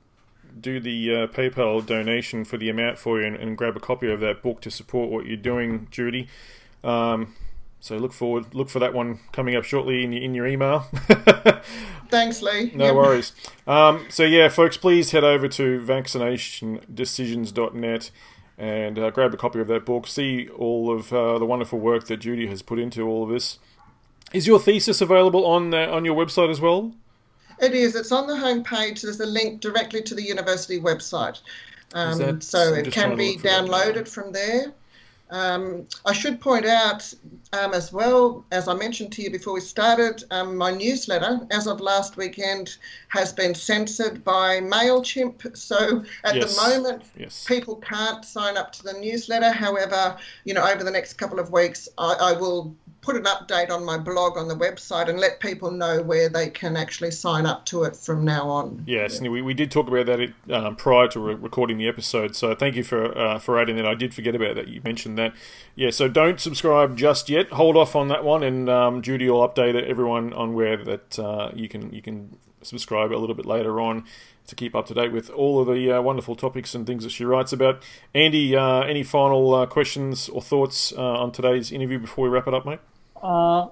do 0.60 0.80
the 0.80 1.14
uh, 1.14 1.26
PayPal 1.28 1.84
donation 1.84 2.44
for 2.44 2.56
the 2.56 2.68
amount 2.70 2.98
for 2.98 3.20
you 3.20 3.26
and, 3.26 3.36
and 3.36 3.56
grab 3.58 3.76
a 3.76 3.80
copy 3.80 4.10
of 4.10 4.20
that 4.20 4.42
book 4.42 4.60
to 4.62 4.70
support 4.70 5.10
what 5.10 5.26
you're 5.26 5.36
doing, 5.36 5.86
Judy. 5.90 6.28
Um, 6.82 7.34
so 7.78 7.96
look 7.98 8.14
forward, 8.14 8.54
look 8.54 8.70
for 8.70 8.78
that 8.78 8.94
one 8.94 9.20
coming 9.32 9.54
up 9.54 9.64
shortly 9.64 10.02
in 10.02 10.12
your, 10.12 10.22
in 10.22 10.34
your 10.34 10.46
email. 10.46 10.80
Thanks, 12.08 12.40
Lee. 12.42 12.72
No 12.74 12.86
Yep. 12.86 12.94
worries. 12.94 13.32
Um, 13.66 14.06
so 14.08 14.22
yeah, 14.24 14.48
folks, 14.48 14.76
please 14.78 15.10
head 15.10 15.24
over 15.24 15.46
to 15.48 15.80
vaccinationdecisions.net 15.80 18.10
and 18.58 18.98
uh, 18.98 19.10
grab 19.10 19.34
a 19.34 19.36
copy 19.36 19.60
of 19.60 19.68
that 19.68 19.84
book. 19.84 20.06
See 20.06 20.48
all 20.48 20.90
of 20.90 21.12
uh, 21.12 21.38
the 21.38 21.44
wonderful 21.46 21.78
work 21.78 22.06
that 22.06 22.16
Judy 22.18 22.46
has 22.46 22.62
put 22.62 22.78
into 22.78 23.06
all 23.06 23.24
of 23.24 23.28
this. 23.30 23.58
Is 24.36 24.46
your 24.46 24.60
thesis 24.60 25.00
available 25.00 25.46
on 25.46 25.72
uh, 25.72 25.86
on 25.90 26.04
your 26.04 26.14
website 26.14 26.50
as 26.50 26.60
well? 26.60 26.92
It 27.58 27.72
is. 27.72 27.96
It's 27.96 28.12
on 28.12 28.26
the 28.26 28.34
homepage. 28.34 29.00
There's 29.00 29.18
a 29.18 29.24
link 29.24 29.62
directly 29.62 30.02
to 30.02 30.14
the 30.14 30.22
university 30.22 30.78
website. 30.78 31.40
Um, 31.94 32.18
that- 32.18 32.42
so 32.42 32.74
I'm 32.74 32.84
it 32.84 32.92
can 32.92 33.16
be 33.16 33.28
look 33.32 33.36
for 33.40 33.42
that 33.48 33.64
downloaded 33.64 34.06
from 34.06 34.32
there. 34.32 34.74
Um, 35.30 35.86
I 36.04 36.12
should 36.12 36.40
point 36.40 36.66
out 36.66 37.12
um, 37.52 37.74
as 37.74 37.92
well, 37.92 38.44
as 38.52 38.68
I 38.68 38.74
mentioned 38.74 39.12
to 39.12 39.22
you 39.22 39.30
before 39.30 39.54
we 39.54 39.60
started, 39.60 40.22
um, 40.30 40.56
my 40.56 40.70
newsletter, 40.70 41.40
as 41.50 41.66
of 41.66 41.80
last 41.80 42.16
weekend, 42.16 42.76
has 43.08 43.32
been 43.32 43.54
censored 43.54 44.22
by 44.24 44.60
MailChimp. 44.60 45.56
So 45.56 46.04
at 46.24 46.36
Yes. 46.36 46.54
the 46.56 46.68
moment, 46.68 47.02
Yes. 47.18 47.44
people 47.46 47.76
can't 47.76 48.24
sign 48.24 48.56
up 48.56 48.72
to 48.72 48.82
the 48.82 48.92
newsletter. 48.94 49.50
However, 49.50 50.16
you 50.44 50.54
know, 50.54 50.64
over 50.64 50.84
the 50.84 50.90
next 50.90 51.14
couple 51.14 51.40
of 51.40 51.50
weeks, 51.50 51.88
I, 51.98 52.14
I 52.20 52.32
will 52.32 52.76
put 53.00 53.14
an 53.14 53.22
update 53.22 53.70
on 53.70 53.84
my 53.84 53.96
blog 53.96 54.36
on 54.36 54.48
the 54.48 54.56
website 54.56 55.08
and 55.08 55.20
let 55.20 55.38
people 55.38 55.70
know 55.70 56.02
where 56.02 56.28
they 56.28 56.50
can 56.50 56.76
actually 56.76 57.12
sign 57.12 57.46
up 57.46 57.64
to 57.64 57.84
it 57.84 57.94
from 57.94 58.24
now 58.24 58.48
on. 58.48 58.82
Yes, 58.84 59.20
and 59.20 59.30
we, 59.30 59.42
we 59.42 59.54
did 59.54 59.70
talk 59.70 59.86
about 59.86 60.06
that 60.06 60.32
um, 60.52 60.74
prior 60.74 61.06
to 61.08 61.20
re- 61.20 61.34
recording 61.34 61.78
the 61.78 61.86
episode. 61.86 62.34
So 62.34 62.52
thank 62.56 62.74
you 62.74 62.82
for 62.82 63.16
uh, 63.16 63.38
for 63.38 63.60
adding 63.60 63.76
that. 63.76 63.86
I 63.86 63.94
did 63.94 64.12
forget 64.12 64.34
about 64.34 64.56
that. 64.56 64.66
You 64.66 64.80
mentioned 64.82 65.15
that. 65.16 65.34
Yeah, 65.74 65.90
so 65.90 66.08
don't 66.08 66.40
subscribe 66.40 66.96
just 66.96 67.28
yet. 67.28 67.50
Hold 67.50 67.76
off 67.76 67.94
on 67.94 68.08
that 68.08 68.24
one, 68.24 68.42
and 68.42 68.68
um, 68.68 69.02
Judy 69.02 69.28
will 69.28 69.46
update 69.46 69.80
everyone 69.82 70.32
on 70.32 70.54
where 70.54 70.76
that 70.84 71.18
uh, 71.18 71.50
you 71.54 71.68
can 71.68 71.92
you 71.92 72.02
can 72.02 72.38
subscribe 72.62 73.12
a 73.12 73.18
little 73.18 73.34
bit 73.34 73.46
later 73.46 73.80
on 73.80 74.04
to 74.46 74.54
keep 74.54 74.74
up 74.74 74.86
to 74.86 74.94
date 74.94 75.12
with 75.12 75.28
all 75.30 75.60
of 75.60 75.66
the 75.66 75.90
uh, 75.90 76.00
wonderful 76.00 76.36
topics 76.36 76.74
and 76.74 76.86
things 76.86 77.02
that 77.04 77.10
she 77.10 77.24
writes 77.24 77.52
about. 77.52 77.82
Andy, 78.14 78.56
uh, 78.56 78.80
any 78.82 79.02
final 79.02 79.54
uh, 79.54 79.66
questions 79.66 80.28
or 80.28 80.40
thoughts 80.40 80.92
uh, 80.96 81.00
on 81.00 81.32
today's 81.32 81.72
interview 81.72 81.98
before 81.98 82.24
we 82.24 82.30
wrap 82.30 82.46
it 82.46 82.54
up, 82.54 82.64
mate? 82.64 82.78
Uh, 83.20 83.66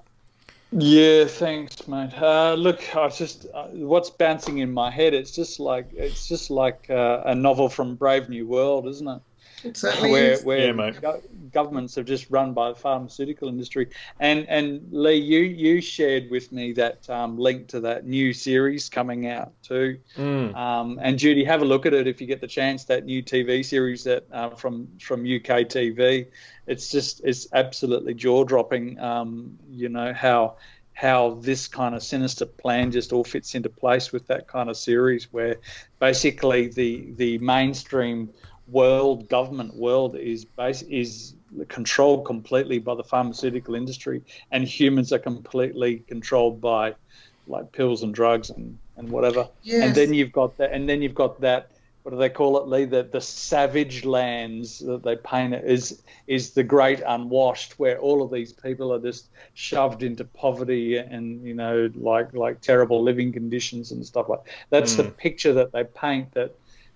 yeah, 0.71 1.25
thanks, 1.25 1.87
mate. 1.87 2.11
Uh, 2.17 2.53
look, 2.55 2.95
I 2.95 3.07
just 3.09 3.45
uh, 3.53 3.67
what's 3.67 4.09
bouncing 4.09 4.57
in 4.57 4.73
my 4.73 4.91
head. 4.91 5.13
It's 5.13 5.31
just 5.31 5.59
like 5.59 5.87
it's 5.93 6.27
just 6.27 6.49
like 6.49 6.89
uh, 6.89 7.21
a 7.25 7.35
novel 7.35 7.69
from 7.69 7.95
Brave 7.95 8.29
New 8.29 8.45
World, 8.47 8.87
isn't 8.87 9.07
it? 9.07 9.21
It 9.65 9.77
certainly 9.77 10.11
where 10.11 10.31
is. 10.33 10.43
where 10.43 10.67
Yeah, 10.67 10.71
mate. 10.73 11.01
go- 11.01 11.21
governments 11.51 11.95
have 11.95 12.05
just 12.05 12.29
run 12.29 12.53
by 12.53 12.69
the 12.69 12.75
pharmaceutical 12.75 13.47
industry. 13.49 13.89
And 14.19 14.47
and 14.47 14.87
Lee, 14.91 15.15
you 15.15 15.39
you 15.39 15.81
shared 15.81 16.29
with 16.29 16.51
me 16.51 16.73
that 16.73 17.09
um, 17.09 17.37
link 17.37 17.67
to 17.69 17.79
that 17.81 18.05
new 18.05 18.33
series 18.33 18.89
coming 18.89 19.27
out 19.27 19.53
too. 19.63 19.99
Mm. 20.17 20.55
Um, 20.55 20.99
and 21.01 21.17
Judy, 21.17 21.43
have 21.45 21.61
a 21.61 21.65
look 21.65 21.85
at 21.85 21.93
it 21.93 22.07
if 22.07 22.21
you 22.21 22.27
get 22.27 22.41
the 22.41 22.47
chance. 22.47 22.85
That 22.85 23.05
new 23.05 23.23
TV 23.23 23.65
series 23.65 24.03
that 24.03 24.25
uh, 24.31 24.49
from 24.51 24.87
from 24.99 25.21
UK 25.21 25.65
TV, 25.67 26.27
it's 26.67 26.89
just 26.89 27.21
it's 27.23 27.47
absolutely 27.53 28.13
jaw 28.13 28.43
dropping. 28.43 28.99
Um, 28.99 29.57
you 29.69 29.89
know 29.89 30.13
how 30.13 30.57
how 30.93 31.37
this 31.41 31.67
kind 31.67 31.93
of 31.93 32.01
sinister 32.01 32.45
plan 32.45 32.89
just 32.89 33.11
all 33.11 33.23
fits 33.25 33.53
into 33.53 33.67
place 33.69 34.13
with 34.13 34.27
that 34.27 34.47
kind 34.47 34.69
of 34.69 34.77
series, 34.77 35.31
where 35.33 35.57
basically 35.99 36.67
the 36.69 37.11
the 37.15 37.37
mainstream 37.39 38.29
world 38.67 39.29
government 39.29 39.75
world 39.75 40.15
is 40.15 40.45
base 40.45 40.81
is 40.83 41.33
controlled 41.67 42.25
completely 42.25 42.79
by 42.79 42.95
the 42.95 43.03
pharmaceutical 43.03 43.75
industry, 43.75 44.21
and 44.51 44.67
humans 44.67 45.13
are 45.13 45.19
completely 45.19 45.99
controlled 46.07 46.59
by 46.61 46.95
like 47.47 47.71
pills 47.71 48.03
and 48.03 48.13
drugs 48.13 48.49
and 48.49 48.77
and 48.97 49.09
whatever. 49.09 49.47
Yes. 49.63 49.83
And 49.83 49.95
then 49.95 50.13
you've 50.13 50.31
got 50.31 50.57
that, 50.57 50.71
and 50.71 50.87
then 50.87 51.01
you've 51.01 51.15
got 51.15 51.41
that 51.41 51.71
what 52.05 52.11
do 52.11 52.17
they 52.17 52.29
call 52.29 52.59
it, 52.59 52.67
Lee? 52.67 52.85
The 52.85 53.01
the 53.01 53.19
savage 53.19 54.05
lands 54.05 54.77
that 54.77 55.01
they 55.01 55.15
paint 55.15 55.55
is 55.55 56.03
is 56.27 56.51
the 56.51 56.63
great 56.63 57.01
unwashed, 57.01 57.79
where 57.79 57.97
all 57.97 58.21
of 58.21 58.29
these 58.29 58.53
people 58.53 58.93
are 58.93 58.99
just 58.99 59.29
shoved 59.55 60.03
into 60.03 60.23
poverty 60.23 60.97
and 60.97 61.43
you 61.43 61.55
know 61.55 61.89
like 61.95 62.31
like 62.35 62.61
terrible 62.61 63.01
living 63.01 63.33
conditions 63.33 63.91
and 63.91 64.05
stuff 64.05 64.29
like. 64.29 64.41
That's 64.69 64.93
mm. 64.93 64.97
the 64.97 65.03
picture 65.05 65.53
that 65.53 65.71
they 65.71 65.83
paint 65.83 66.31
that 66.35 66.53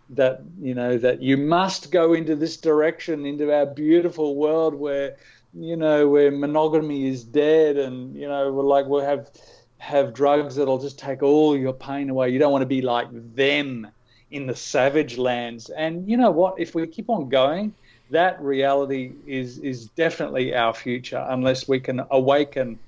that 0.10 0.42
you 0.60 0.74
know 0.74 0.98
that 0.98 1.22
you 1.22 1.38
must 1.38 1.92
go 1.92 2.14
into 2.14 2.36
this 2.36 2.58
direction 2.58 3.26
into 3.26 3.54
our 3.54 3.66
beautiful 3.66 4.36
world 4.36 4.74
where 4.74 5.16
you 5.54 5.76
know 5.76 6.08
where 6.08 6.32
monogamy 6.32 7.08
is 7.08 7.24
dead 7.24 7.78
and 7.78 8.16
you 8.16 8.28
know 8.28 8.52
we're 8.52 8.64
like 8.64 8.86
we'll 8.88 9.06
have 9.06 9.30
have 9.78 10.14
drugs 10.14 10.56
that'll 10.56 10.80
just 10.80 10.98
take 11.00 11.22
all 11.22 11.56
your 11.56 11.74
pain 11.74 12.10
away 12.10 12.30
you 12.30 12.40
don't 12.40 12.52
want 12.52 12.64
to 12.64 12.68
be 12.68 12.82
like 12.82 13.08
them 13.36 13.88
in 14.32 14.48
the 14.48 14.56
savage 14.56 15.18
lands. 15.18 15.70
And 15.70 16.10
you 16.10 16.18
know 16.18 16.32
what? 16.32 16.60
If 16.60 16.76
we 16.76 16.86
keep 16.88 17.10
on 17.10 17.30
going, 17.30 17.74
that 18.12 18.42
reality 18.42 19.14
is 19.28 19.60
is 19.60 19.88
definitely 19.88 20.56
our 20.56 20.74
future, 20.74 21.26
unless 21.30 21.68
we 21.68 21.80
can 21.80 22.02
awaken 22.12 22.80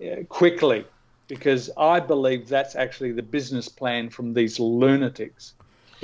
uh, 0.00 0.22
quickly. 0.28 0.84
Because 1.26 1.70
I 1.78 2.00
believe 2.00 2.48
that's 2.48 2.76
actually 2.76 3.12
the 3.12 3.22
business 3.22 3.68
plan 3.68 4.10
from 4.10 4.34
these 4.34 4.60
lunatics. 4.60 5.54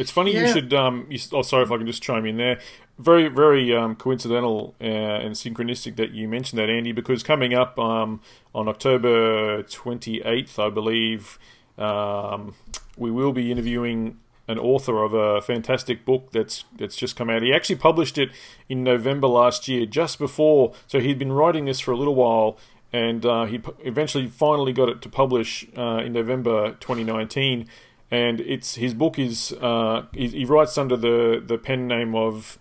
It's 0.01 0.11
funny 0.11 0.33
yeah. 0.33 0.47
you 0.47 0.53
should. 0.53 0.73
Um, 0.73 1.07
you, 1.11 1.19
oh, 1.35 1.43
sorry 1.43 1.63
if 1.63 1.71
I 1.71 1.77
can 1.77 1.87
just 1.87 2.03
chime 2.03 2.25
in 2.25 2.39
there. 2.39 2.59
Very, 2.99 3.29
very 3.29 3.77
um, 3.77 3.97
coincidental 3.97 4.75
uh, 4.81 4.85
and 4.85 5.35
synchronistic 5.35 5.97
that 5.97 6.13
you 6.13 6.27
mentioned 6.27 6.59
that, 6.59 6.71
Andy, 6.71 6.93
because 6.93 7.23
coming 7.23 7.53
up 7.53 7.79
um, 7.79 8.23
on 8.55 8.67
October 8.67 9.63
28th, 9.63 10.59
I 10.59 10.71
believe, 10.71 11.39
um, 11.77 12.55
we 12.97 13.11
will 13.11 13.33
be 13.33 13.53
interviewing 13.53 14.19
an 14.49 14.59
author 14.59 15.05
of 15.05 15.13
a 15.13 15.43
fantastic 15.43 16.07
book 16.07 16.33
that's 16.33 16.65
that's 16.79 16.97
just 16.97 17.15
come 17.15 17.29
out. 17.29 17.43
He 17.43 17.53
actually 17.53 17.77
published 17.77 18.17
it 18.17 18.31
in 18.71 18.83
November 18.83 19.27
last 19.27 19.69
year, 19.69 19.85
just 19.85 20.19
before. 20.19 20.73
So 20.87 20.99
he'd 20.99 21.19
been 21.19 21.33
writing 21.33 21.67
this 21.67 21.79
for 21.79 21.93
a 21.93 21.97
little 21.97 22.15
while, 22.15 22.57
and 22.91 23.27
uh, 23.27 23.45
he 23.45 23.61
eventually 23.81 24.29
finally 24.29 24.73
got 24.73 24.89
it 24.89 25.03
to 25.03 25.11
publish 25.11 25.67
uh, 25.77 25.99
in 25.99 26.15
November 26.15 26.71
2019. 26.81 27.69
And 28.11 28.41
it's 28.41 28.75
his 28.75 28.95
book 28.95 29.19
is 29.19 29.53
uh, 29.61 30.07
he, 30.13 30.29
he, 30.29 30.45
writes 30.45 30.77
under 30.77 30.97
the 30.97 31.43
the 31.45 31.59
pen 31.59 31.87
name 31.87 32.15
of 32.15 32.59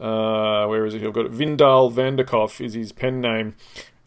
uh, 0.00 0.66
where 0.66 0.84
is 0.86 0.94
it? 0.94 1.04
I've 1.04 1.12
got 1.12 1.26
it. 1.26 1.32
Vindal 1.32 1.92
Vanderkoff 1.92 2.60
is 2.60 2.74
his 2.74 2.92
pen 2.92 3.20
name. 3.20 3.54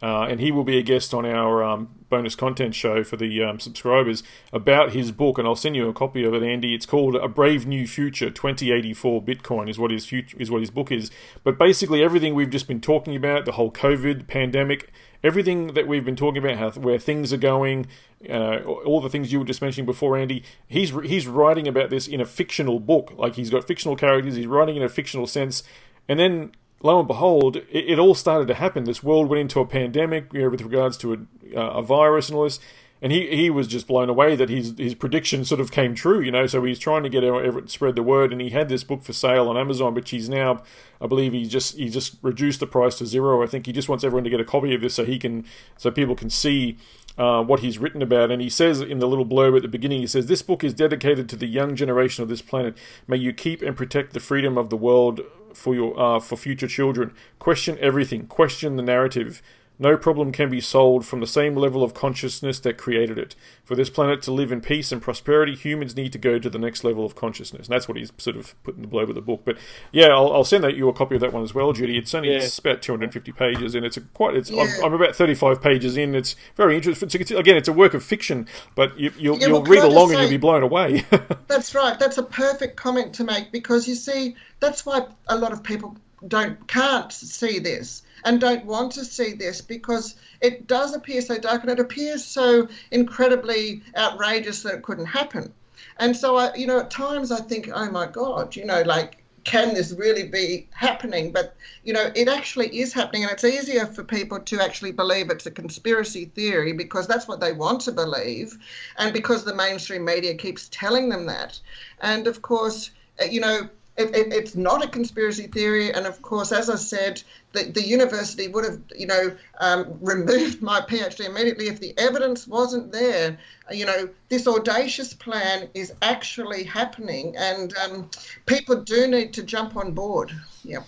Uh, 0.02 0.26
and 0.28 0.40
he 0.40 0.50
will 0.50 0.64
be 0.64 0.78
a 0.78 0.82
guest 0.82 1.14
on 1.14 1.24
our 1.24 1.62
um, 1.62 1.88
bonus 2.10 2.34
content 2.34 2.74
show 2.74 3.04
for 3.04 3.16
the 3.16 3.40
um, 3.40 3.60
subscribers 3.60 4.24
about 4.52 4.92
his 4.92 5.12
book. 5.12 5.38
And 5.38 5.46
I'll 5.46 5.54
send 5.54 5.76
you 5.76 5.88
a 5.88 5.92
copy 5.92 6.24
of 6.24 6.34
it, 6.34 6.42
Andy. 6.42 6.74
It's 6.74 6.86
called 6.86 7.14
A 7.14 7.28
Brave 7.28 7.66
New 7.68 7.86
Future 7.86 8.28
2084 8.28 9.22
Bitcoin, 9.22 9.70
is 9.70 9.78
what 9.78 9.92
his, 9.92 10.04
future, 10.04 10.36
is 10.40 10.50
what 10.50 10.60
his 10.60 10.70
book 10.70 10.90
is. 10.90 11.12
But 11.44 11.56
basically, 11.56 12.02
everything 12.02 12.34
we've 12.34 12.50
just 12.50 12.66
been 12.66 12.80
talking 12.80 13.14
about, 13.14 13.44
the 13.44 13.52
whole 13.52 13.70
COVID 13.70 14.26
pandemic, 14.26 14.92
everything 15.22 15.74
that 15.74 15.86
we've 15.86 16.04
been 16.04 16.16
talking 16.16 16.42
about, 16.42 16.56
how, 16.56 16.70
where 16.80 16.98
things 16.98 17.32
are 17.32 17.38
going, 17.38 17.86
uh, 18.28 18.58
all 18.58 19.00
the 19.00 19.08
things 19.08 19.32
you 19.32 19.38
were 19.38 19.44
just 19.44 19.62
mentioning 19.62 19.86
before, 19.86 20.16
Andy, 20.16 20.42
he's, 20.66 20.90
he's 20.90 21.26
writing 21.26 21.68
about 21.68 21.90
this 21.90 22.08
in 22.08 22.20
a 22.20 22.26
fictional 22.26 22.80
book. 22.80 23.12
Like 23.16 23.36
he's 23.36 23.50
got 23.50 23.66
fictional 23.66 23.96
characters, 23.96 24.36
he's 24.36 24.46
writing 24.46 24.76
in 24.76 24.82
a 24.82 24.88
fictional 24.88 25.26
sense. 25.26 25.62
And 26.08 26.18
then 26.18 26.52
lo 26.82 26.98
and 26.98 27.08
behold, 27.08 27.56
it, 27.56 27.66
it, 27.70 27.98
all 27.98 28.14
started 28.14 28.48
to 28.48 28.54
happen. 28.54 28.84
This 28.84 29.02
world 29.02 29.28
went 29.28 29.40
into 29.40 29.60
a 29.60 29.66
pandemic 29.66 30.32
you 30.32 30.42
know, 30.42 30.48
with 30.48 30.62
regards 30.62 30.96
to 30.98 31.12
a, 31.14 31.58
uh, 31.58 31.78
a 31.78 31.82
virus 31.82 32.28
and 32.28 32.36
all 32.36 32.44
this. 32.44 32.58
And 33.02 33.10
he, 33.10 33.26
he 33.34 33.50
was 33.50 33.66
just 33.66 33.88
blown 33.88 34.08
away 34.08 34.36
that 34.36 34.48
his 34.48 34.74
his 34.78 34.94
prediction 34.94 35.44
sort 35.44 35.60
of 35.60 35.72
came 35.72 35.92
true, 35.92 36.20
you 36.20 36.30
know. 36.30 36.46
So 36.46 36.62
he's 36.62 36.78
trying 36.78 37.02
to 37.02 37.08
get 37.08 37.24
Everett 37.24 37.68
spread 37.68 37.96
the 37.96 38.02
word, 38.02 38.30
and 38.30 38.40
he 38.40 38.50
had 38.50 38.68
this 38.68 38.84
book 38.84 39.02
for 39.02 39.12
sale 39.12 39.48
on 39.48 39.56
Amazon, 39.56 39.94
which 39.94 40.10
he's 40.10 40.28
now, 40.28 40.62
I 41.00 41.08
believe, 41.08 41.32
he 41.32 41.46
just 41.46 41.76
he 41.76 41.88
just 41.88 42.16
reduced 42.22 42.60
the 42.60 42.66
price 42.68 42.96
to 42.98 43.06
zero. 43.06 43.42
I 43.42 43.46
think 43.46 43.66
he 43.66 43.72
just 43.72 43.88
wants 43.88 44.04
everyone 44.04 44.22
to 44.22 44.30
get 44.30 44.40
a 44.40 44.44
copy 44.44 44.72
of 44.72 44.80
this 44.80 44.94
so 44.94 45.04
he 45.04 45.18
can 45.18 45.44
so 45.76 45.90
people 45.90 46.14
can 46.14 46.30
see 46.30 46.78
uh, 47.18 47.42
what 47.42 47.60
he's 47.60 47.78
written 47.78 48.02
about. 48.02 48.30
And 48.30 48.40
he 48.40 48.48
says 48.48 48.80
in 48.80 48.98
the 48.98 49.08
little 49.08 49.26
blurb 49.26 49.56
at 49.56 49.62
the 49.62 49.68
beginning, 49.68 50.00
he 50.00 50.06
says, 50.06 50.26
This 50.26 50.42
book 50.42 50.64
is 50.64 50.74
dedicated 50.74 51.28
to 51.30 51.36
the 51.36 51.46
young 51.46 51.76
generation 51.76 52.22
of 52.22 52.28
this 52.28 52.42
planet. 52.42 52.76
May 53.06 53.16
you 53.16 53.32
keep 53.32 53.62
and 53.62 53.76
protect 53.76 54.12
the 54.12 54.20
freedom 54.20 54.56
of 54.56 54.70
the 54.70 54.76
world 54.76 55.20
for 55.52 55.74
your 55.74 55.98
uh, 55.98 56.20
for 56.20 56.36
future 56.36 56.68
children. 56.68 57.12
Question 57.38 57.78
everything. 57.80 58.26
Question 58.26 58.76
the 58.76 58.82
narrative. 58.82 59.42
No 59.78 59.96
problem 59.96 60.32
can 60.32 60.50
be 60.50 60.60
solved 60.60 61.06
from 61.06 61.20
the 61.20 61.26
same 61.26 61.56
level 61.56 61.82
of 61.82 61.94
consciousness 61.94 62.60
that 62.60 62.78
created 62.78 63.18
it. 63.18 63.34
For 63.64 63.74
this 63.74 63.90
planet 63.90 64.22
to 64.22 64.32
live 64.32 64.52
in 64.52 64.60
peace 64.60 64.92
and 64.92 65.00
prosperity, 65.02 65.54
humans 65.54 65.96
need 65.96 66.12
to 66.12 66.18
go 66.18 66.38
to 66.38 66.50
the 66.50 66.58
next 66.58 66.84
level 66.84 67.04
of 67.04 67.14
consciousness. 67.14 67.66
And 67.66 67.74
that's 67.74 67.88
what 67.88 67.96
he's 67.96 68.12
sort 68.18 68.36
of 68.36 68.54
put 68.62 68.76
in 68.76 68.82
the 68.82 68.88
blurb 68.88 69.08
of 69.08 69.14
the 69.14 69.20
book. 69.20 69.42
But 69.44 69.58
yeah, 69.90 70.08
I'll, 70.08 70.32
I'll 70.32 70.44
send 70.44 70.64
you 70.76 70.88
a 70.88 70.92
copy 70.92 71.14
of 71.14 71.20
that 71.22 71.32
one 71.32 71.42
as 71.42 71.54
well, 71.54 71.72
Judy. 71.72 71.96
It's 71.96 72.14
only 72.14 72.30
yeah. 72.30 72.38
it's 72.38 72.58
about 72.58 72.82
250 72.82 73.32
pages, 73.32 73.74
and 73.74 73.84
it's 73.84 73.96
a 73.96 74.02
quite. 74.02 74.36
It's 74.36 74.50
yeah. 74.50 74.62
I'm, 74.62 74.84
I'm, 74.84 74.92
about 74.92 75.16
35 75.16 75.60
pages 75.62 75.96
in. 75.96 76.14
It's 76.14 76.36
very 76.54 76.76
interesting. 76.76 77.08
It's, 77.20 77.30
again, 77.30 77.56
it's 77.56 77.68
a 77.68 77.72
work 77.72 77.94
of 77.94 78.04
fiction, 78.04 78.46
but 78.74 78.98
you, 78.98 79.10
will 79.16 79.38
yeah, 79.38 79.48
you'll 79.48 79.62
read 79.64 79.82
along 79.82 80.10
say, 80.10 80.14
and 80.14 80.22
you'll 80.22 80.30
be 80.30 80.36
blown 80.36 80.62
away. 80.62 81.04
that's 81.48 81.74
right. 81.74 81.98
That's 81.98 82.18
a 82.18 82.22
perfect 82.22 82.76
comment 82.76 83.14
to 83.14 83.24
make 83.24 83.50
because 83.50 83.88
you 83.88 83.94
see, 83.94 84.36
that's 84.60 84.86
why 84.86 85.06
a 85.28 85.36
lot 85.36 85.52
of 85.52 85.62
people 85.62 85.96
don't 86.28 86.66
can't 86.68 87.12
see 87.12 87.58
this 87.58 88.02
and 88.24 88.40
don't 88.40 88.64
want 88.64 88.92
to 88.92 89.04
see 89.04 89.32
this 89.32 89.60
because 89.60 90.16
it 90.40 90.66
does 90.66 90.94
appear 90.94 91.20
so 91.20 91.38
dark 91.38 91.62
and 91.62 91.70
it 91.70 91.80
appears 91.80 92.24
so 92.24 92.68
incredibly 92.90 93.82
outrageous 93.96 94.62
that 94.62 94.74
it 94.74 94.82
couldn't 94.82 95.06
happen. 95.06 95.52
And 95.98 96.16
so, 96.16 96.36
I, 96.36 96.54
you 96.54 96.66
know, 96.66 96.80
at 96.80 96.90
times 96.90 97.30
I 97.30 97.40
think, 97.40 97.68
oh 97.72 97.90
my 97.90 98.06
God, 98.06 98.56
you 98.56 98.64
know, 98.64 98.82
like, 98.82 99.18
can 99.44 99.74
this 99.74 99.92
really 99.92 100.22
be 100.22 100.68
happening? 100.70 101.32
But, 101.32 101.56
you 101.82 101.92
know, 101.92 102.12
it 102.14 102.28
actually 102.28 102.68
is 102.78 102.92
happening. 102.92 103.24
And 103.24 103.32
it's 103.32 103.44
easier 103.44 103.86
for 103.86 104.04
people 104.04 104.38
to 104.38 104.60
actually 104.62 104.92
believe 104.92 105.30
it's 105.30 105.46
a 105.46 105.50
conspiracy 105.50 106.26
theory 106.26 106.72
because 106.72 107.08
that's 107.08 107.26
what 107.26 107.40
they 107.40 107.52
want 107.52 107.80
to 107.82 107.92
believe. 107.92 108.56
And 108.98 109.12
because 109.12 109.44
the 109.44 109.54
mainstream 109.54 110.04
media 110.04 110.34
keeps 110.34 110.68
telling 110.70 111.08
them 111.08 111.26
that. 111.26 111.58
And 112.00 112.26
of 112.26 112.40
course, 112.40 112.90
uh, 113.20 113.24
you 113.24 113.40
know, 113.40 113.68
it, 113.96 114.14
it, 114.16 114.32
it's 114.32 114.54
not 114.54 114.82
a 114.84 114.88
conspiracy 114.88 115.46
theory, 115.46 115.92
and 115.92 116.06
of 116.06 116.22
course, 116.22 116.50
as 116.50 116.70
I 116.70 116.76
said, 116.76 117.22
the, 117.52 117.64
the 117.64 117.82
university 117.82 118.48
would 118.48 118.64
have, 118.64 118.80
you 118.96 119.06
know, 119.06 119.36
um, 119.60 119.98
removed 120.00 120.62
my 120.62 120.80
PhD 120.80 121.26
immediately 121.26 121.68
if 121.68 121.78
the 121.78 121.94
evidence 121.98 122.46
wasn't 122.46 122.92
there. 122.92 123.38
You 123.70 123.86
know, 123.86 124.08
this 124.28 124.46
audacious 124.46 125.12
plan 125.12 125.68
is 125.74 125.92
actually 126.00 126.64
happening, 126.64 127.34
and 127.36 127.76
um, 127.76 128.10
people 128.46 128.76
do 128.76 129.06
need 129.06 129.34
to 129.34 129.42
jump 129.42 129.76
on 129.76 129.92
board. 129.92 130.32
Yep. 130.64 130.84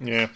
Yeah. 0.00 0.28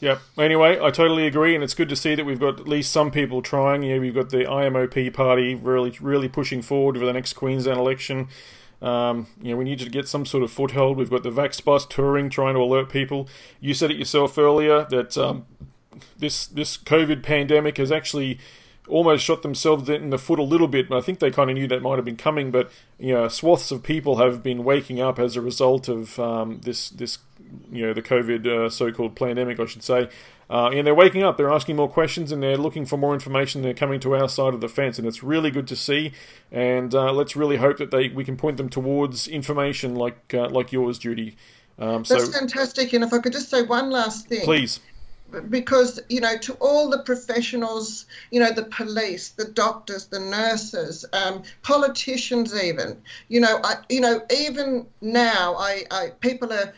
Yep. 0.00 0.20
Anyway, 0.38 0.78
I 0.80 0.90
totally 0.90 1.26
agree, 1.26 1.54
and 1.54 1.64
it's 1.64 1.74
good 1.74 1.88
to 1.88 1.96
see 1.96 2.14
that 2.14 2.24
we've 2.24 2.38
got 2.38 2.60
at 2.60 2.68
least 2.68 2.92
some 2.92 3.10
people 3.10 3.42
trying. 3.42 3.82
You 3.82 3.94
know, 3.94 4.00
we've 4.00 4.14
got 4.14 4.30
the 4.30 4.44
IMOP 4.44 5.12
party 5.12 5.54
really, 5.54 5.96
really 6.00 6.28
pushing 6.28 6.62
forward 6.62 6.98
for 6.98 7.04
the 7.04 7.12
next 7.12 7.32
Queensland 7.32 7.80
election. 7.80 8.28
Um, 8.80 9.26
you 9.42 9.50
know, 9.50 9.56
we 9.56 9.64
need 9.64 9.80
to 9.80 9.90
get 9.90 10.06
some 10.06 10.24
sort 10.24 10.42
of 10.42 10.52
foothold. 10.52 10.98
We've 10.98 11.10
got 11.10 11.22
the 11.22 11.30
VaxBus 11.30 11.88
touring, 11.88 12.30
trying 12.30 12.54
to 12.54 12.60
alert 12.60 12.88
people. 12.90 13.28
You 13.60 13.74
said 13.74 13.90
it 13.90 13.96
yourself 13.96 14.38
earlier 14.38 14.84
that 14.84 15.18
um, 15.18 15.46
this 16.16 16.46
this 16.46 16.76
COVID 16.76 17.22
pandemic 17.22 17.78
has 17.78 17.90
actually 17.90 18.38
almost 18.88 19.24
shot 19.24 19.42
themselves 19.42 19.88
in 19.88 20.10
the 20.10 20.18
foot 20.18 20.38
a 20.38 20.42
little 20.42 20.68
bit. 20.68 20.90
I 20.92 21.00
think 21.00 21.18
they 21.18 21.30
kind 21.30 21.50
of 21.50 21.56
knew 21.56 21.68
that 21.68 21.82
might 21.82 21.96
have 21.96 22.04
been 22.04 22.16
coming, 22.16 22.50
but 22.50 22.70
you 22.98 23.12
know, 23.12 23.28
swaths 23.28 23.70
of 23.70 23.82
people 23.82 24.16
have 24.16 24.42
been 24.42 24.64
waking 24.64 25.00
up 25.00 25.18
as 25.18 25.36
a 25.36 25.40
result 25.40 25.88
of 25.88 26.18
um, 26.18 26.60
this 26.62 26.88
this 26.90 27.18
you 27.70 27.86
know 27.86 27.92
the 27.92 28.02
COVID 28.02 28.46
uh, 28.46 28.70
so-called 28.70 29.16
pandemic, 29.16 29.60
I 29.60 29.66
should 29.66 29.82
say. 29.82 30.08
Uh, 30.50 30.70
and 30.70 30.86
they're 30.86 30.94
waking 30.94 31.22
up, 31.22 31.36
they're 31.36 31.52
asking 31.52 31.76
more 31.76 31.88
questions, 31.88 32.32
and 32.32 32.42
they're 32.42 32.56
looking 32.56 32.86
for 32.86 32.96
more 32.96 33.12
information. 33.12 33.62
They're 33.62 33.74
coming 33.74 34.00
to 34.00 34.16
our 34.16 34.28
side 34.28 34.54
of 34.54 34.60
the 34.60 34.68
fence, 34.68 34.98
and 34.98 35.06
it's 35.06 35.22
really 35.22 35.50
good 35.50 35.68
to 35.68 35.76
see. 35.76 36.12
And 36.50 36.94
uh, 36.94 37.12
let's 37.12 37.36
really 37.36 37.56
hope 37.56 37.76
that 37.78 37.90
they 37.90 38.08
we 38.08 38.24
can 38.24 38.36
point 38.36 38.56
them 38.56 38.68
towards 38.68 39.28
information 39.28 39.94
like 39.94 40.32
uh, 40.32 40.48
like 40.48 40.72
yours, 40.72 40.98
Judy. 40.98 41.36
Um, 41.78 42.02
That's 42.02 42.26
so, 42.26 42.32
fantastic. 42.32 42.92
And 42.92 43.04
if 43.04 43.12
I 43.12 43.18
could 43.18 43.32
just 43.32 43.50
say 43.50 43.62
one 43.62 43.90
last 43.90 44.28
thing, 44.28 44.40
please 44.40 44.80
because 45.50 46.00
you 46.08 46.20
know 46.20 46.36
to 46.38 46.54
all 46.54 46.88
the 46.88 47.00
professionals 47.00 48.06
you 48.30 48.40
know 48.40 48.50
the 48.50 48.64
police 48.64 49.30
the 49.30 49.44
doctors 49.44 50.06
the 50.06 50.18
nurses 50.18 51.04
um, 51.12 51.42
politicians 51.62 52.54
even 52.62 52.96
you 53.28 53.40
know 53.40 53.60
I, 53.62 53.76
you 53.88 54.00
know 54.00 54.22
even 54.30 54.86
now 55.00 55.54
I, 55.56 55.84
I 55.90 56.10
people 56.20 56.52
are 56.52 56.72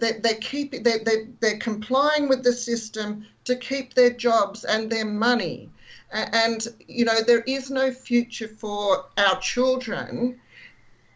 they, 0.00 0.12
they 0.12 0.34
keep 0.34 0.72
they, 0.72 0.98
they, 0.98 1.28
they're 1.40 1.58
complying 1.58 2.28
with 2.28 2.42
the 2.42 2.52
system 2.52 3.26
to 3.44 3.56
keep 3.56 3.94
their 3.94 4.10
jobs 4.10 4.64
and 4.64 4.90
their 4.90 5.04
money. 5.04 5.70
And 6.12 6.66
you 6.86 7.04
know 7.04 7.20
there 7.20 7.42
is 7.42 7.70
no 7.70 7.90
future 7.92 8.48
for 8.48 9.06
our 9.16 9.40
children 9.40 10.40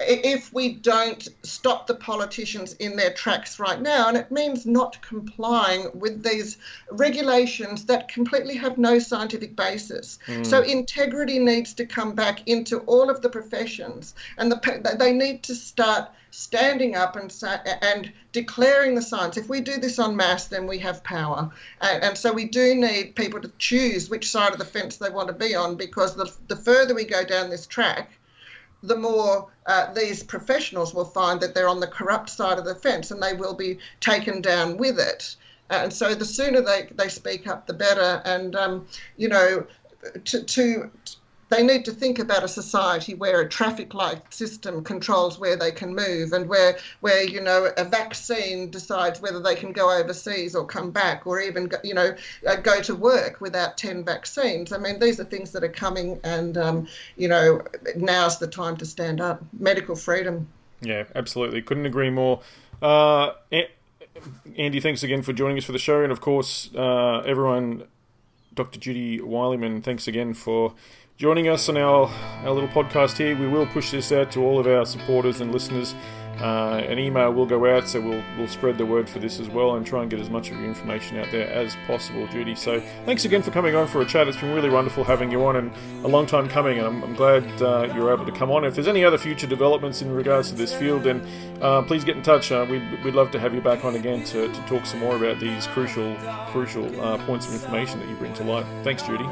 if 0.01 0.53
we 0.53 0.75
don't 0.75 1.27
stop 1.43 1.87
the 1.87 1.95
politicians 1.95 2.75
in 2.75 2.97
their 2.97 3.13
tracks 3.13 3.59
right 3.59 3.81
now, 3.81 4.09
and 4.09 4.17
it 4.17 4.31
means 4.31 4.65
not 4.65 5.01
complying 5.03 5.91
with 5.95 6.23
these 6.23 6.59
regulations 6.91 7.87
that 7.87 8.09
completely 8.09 8.57
have 8.57 8.79
no 8.79 8.99
scientific 8.99 9.57
basis. 9.57 10.19
Mm. 10.27 10.47
So 10.47 10.63
integrity 10.63 11.39
needs 11.39 11.75
to 11.75 11.87
come 11.87 12.15
back 12.15 12.47
into 12.47 12.79
all 12.81 13.11
of 13.11 13.23
the 13.23 13.29
professions, 13.29 14.15
and 14.37 14.53
the, 14.53 14.97
they 14.99 15.13
need 15.13 15.43
to 15.45 15.55
start 15.55 16.11
standing 16.31 16.95
up 16.95 17.17
and 17.17 17.35
and 17.83 18.13
declaring 18.33 18.95
the 18.95 19.03
science. 19.03 19.37
If 19.37 19.49
we 19.49 19.61
do 19.61 19.79
this 19.79 19.99
on 19.99 20.15
mass, 20.15 20.47
then 20.47 20.67
we 20.67 20.79
have 20.79 21.03
power, 21.03 21.51
and, 21.81 22.05
and, 22.05 22.19
so 22.19 22.33
we 22.33 22.45
do 22.45 22.75
need 22.75 23.17
people 23.17 23.41
to 23.41 23.51
choose 23.59 24.09
which 24.09 24.31
side 24.31 24.53
of 24.53 24.59
the 24.59 24.65
fence 24.65 24.99
they 24.99 25.11
want 25.11 25.29
to 25.29 25.35
be 25.35 25.55
on, 25.57 25.77
because 25.77 26.15
the, 26.15 26.31
the 26.47 26.57
further 26.57 26.95
we 26.95 27.05
go 27.05 27.25
down 27.25 27.51
this 27.51 27.67
track, 27.67 28.11
the 28.83 28.97
more 28.97 29.49
uh, 29.67 29.93
these 29.93 30.23
professionals 30.23 30.95
will 30.95 31.05
find 31.05 31.41
that 31.41 31.55
they're 31.55 31.69
on 31.69 31.81
the 31.81 31.87
corrupt 31.87 32.31
side 32.31 32.59
of 32.59 32.65
the 32.65 32.75
fence 32.75 33.11
and 33.11 33.23
they 33.23 33.35
will 33.35 33.55
be 33.55 33.79
taken 34.01 34.41
down 34.41 34.77
with 34.77 34.99
it. 34.99 35.37
And 35.71 35.93
so 35.93 36.15
the 36.15 36.25
sooner 36.25 36.63
they, 36.63 36.89
they 36.95 37.09
speak 37.09 37.47
up, 37.47 37.67
the 37.67 37.75
better. 37.75 38.23
And, 38.25 38.57
um, 38.57 38.87
you 39.17 39.29
know, 39.29 39.67
to, 40.25 40.43
to 40.43 40.91
they 41.49 41.63
need 41.63 41.85
to 41.85 41.93
think 41.93 42.19
about 42.19 42.45
a 42.45 42.49
society 42.49 43.15
where 43.15 43.41
a 43.41 43.49
traffic 43.49 43.95
light 43.95 44.33
system 44.33 44.85
controls 44.85 45.39
where 45.39 45.57
they 45.57 45.71
can 45.71 45.95
move 45.95 46.33
and 46.33 46.49
where 46.49 46.79
where 47.01 47.23
you 47.25 47.41
know 47.41 47.71
a 47.77 47.85
vaccine 47.85 48.71
decides 48.71 49.21
whether 49.21 49.41
they 49.41 49.55
can 49.55 49.73
go 49.73 49.91
overseas 49.91 50.55
or 50.55 50.65
come 50.65 50.91
back 50.91 51.27
or 51.27 51.41
even 51.41 51.71
you 51.83 51.95
know 51.95 52.15
uh, 52.47 52.57
go 52.57 52.81
to 52.81 52.95
work 52.95 53.41
without 53.41 53.77
10 53.77 54.05
vaccines. 54.05 54.73
I 54.73 54.79
mean 54.79 54.99
these 54.99 55.19
are 55.21 55.25
things 55.25 55.53
that 55.53 55.65
are 55.65 55.69
coming 55.69 56.21
and 56.25 56.59
um, 56.59 56.89
you 57.17 57.29
know 57.29 57.63
now's 57.97 58.39
the 58.39 58.49
time 58.49 58.77
to 58.79 58.87
stand 58.87 59.21
up. 59.21 59.43
Medical 59.59 59.97
freedom. 59.97 60.49
Yeah 60.81 61.05
absolutely. 61.15 61.63
Couldn't 61.63 61.87
agree 61.87 62.11
more. 62.11 62.41
Uh, 62.83 63.33
Andy, 64.57 64.81
thanks 64.81 65.03
again 65.03 65.23
for 65.23 65.33
joining 65.33 65.59
us 65.59 65.65
for 65.65 65.73
the 65.73 65.79
show, 65.79 66.03
and 66.03 66.11
of 66.11 66.21
course, 66.21 66.71
uh, 66.75 67.21
everyone, 67.21 67.85
Dr. 68.55 68.81
Judy 68.81 69.21
Wilyman, 69.21 69.83
thanks 69.83 70.09
again 70.09 70.35
for 70.35 70.75
joining 71.19 71.49
us 71.49 71.69
on 71.69 71.77
our, 71.77 72.09
our 72.45 72.53
little 72.53 72.69
podcast 72.69 73.19
here. 73.19 73.37
We 73.37 73.49
will 73.49 73.67
push 73.67 73.91
this 73.91 74.13
out 74.13 74.31
to 74.33 74.41
all 74.41 74.61
of 74.61 74.69
our 74.69 74.87
supporters 74.87 75.41
and 75.41 75.53
listeners. 75.53 75.97
Uh, 76.41 76.81
an 76.87 77.01
email 77.01 77.33
will 77.33 77.45
go 77.45 77.67
out, 77.67 77.89
so 77.89 78.01
we'll 78.01 78.23
we'll 78.37 78.47
spread 78.47 78.79
the 78.79 78.87
word 78.87 79.11
for 79.11 79.19
this 79.19 79.41
as 79.41 79.49
well 79.49 79.75
and 79.75 79.85
try 79.85 80.03
and 80.03 80.09
get 80.09 80.21
as 80.21 80.31
much 80.31 80.53
of 80.53 80.57
your 80.57 80.69
information 80.69 81.19
out 81.19 81.29
there 81.33 81.51
as 81.51 81.77
possible, 81.89 82.29
Judy. 82.29 82.55
So 82.55 82.81
thanks 83.05 83.25
again 83.25 83.43
for 83.43 83.51
coming 83.51 83.75
on 83.75 83.89
for 83.89 84.03
a 84.03 84.07
chat. 84.07 84.29
It's 84.29 84.37
been 84.37 84.55
really 84.55 84.71
wonderful 84.71 85.03
having 85.03 85.33
you 85.33 85.45
on 85.45 85.57
and 85.57 85.73
a 86.05 86.09
long 86.09 86.27
time 86.27 86.49
coming, 86.49 86.79
and 86.79 86.87
I'm, 86.87 87.03
I'm 87.03 87.15
glad 87.17 87.43
uh, 87.61 87.93
you 87.93 88.01
were 88.01 88.15
able 88.15 88.25
to 88.25 88.31
come 88.31 88.53
on. 88.53 88.65
If 88.65 88.77
there's 88.77 88.87
any 88.87 89.05
other 89.05 89.19
future 89.19 89.49
developments 89.49 90.01
in 90.01 90.13
regards 90.13 90.51
to 90.51 90.55
this 90.55 90.73
field, 90.73 91.03
then 91.03 91.27
uh, 91.61 91.83
please 91.83 92.05
get 92.05 92.17
in 92.17 92.23
touch. 92.23 92.53
Uh, 92.53 92.65
we'd, 92.71 93.03
we'd 93.03 93.15
love 93.17 93.33
to 93.33 93.41
have 93.41 93.53
you 93.53 93.61
back 93.61 93.85
on 93.85 93.97
again 93.97 94.23
to, 94.27 94.47
to 94.47 94.61
talk 94.69 94.87
some 94.87 95.01
more 95.01 95.17
about 95.17 95.41
these 95.41 95.67
crucial 95.67 96.15
crucial 96.53 97.01
uh, 97.01 97.19
points 97.27 97.49
of 97.49 97.55
information 97.55 97.99
that 97.99 98.09
you 98.09 98.15
bring 98.15 98.33
to 98.35 98.45
light. 98.45 98.65
Thanks, 98.85 99.03
Judy. 99.03 99.27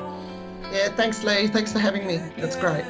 Yeah, 0.72 0.88
thanks, 0.88 1.22
Lee. 1.24 1.47
Thanks 1.47 1.72
for 1.72 1.78
having 1.78 2.06
me. 2.06 2.20
That's 2.36 2.56
great. 2.56 2.84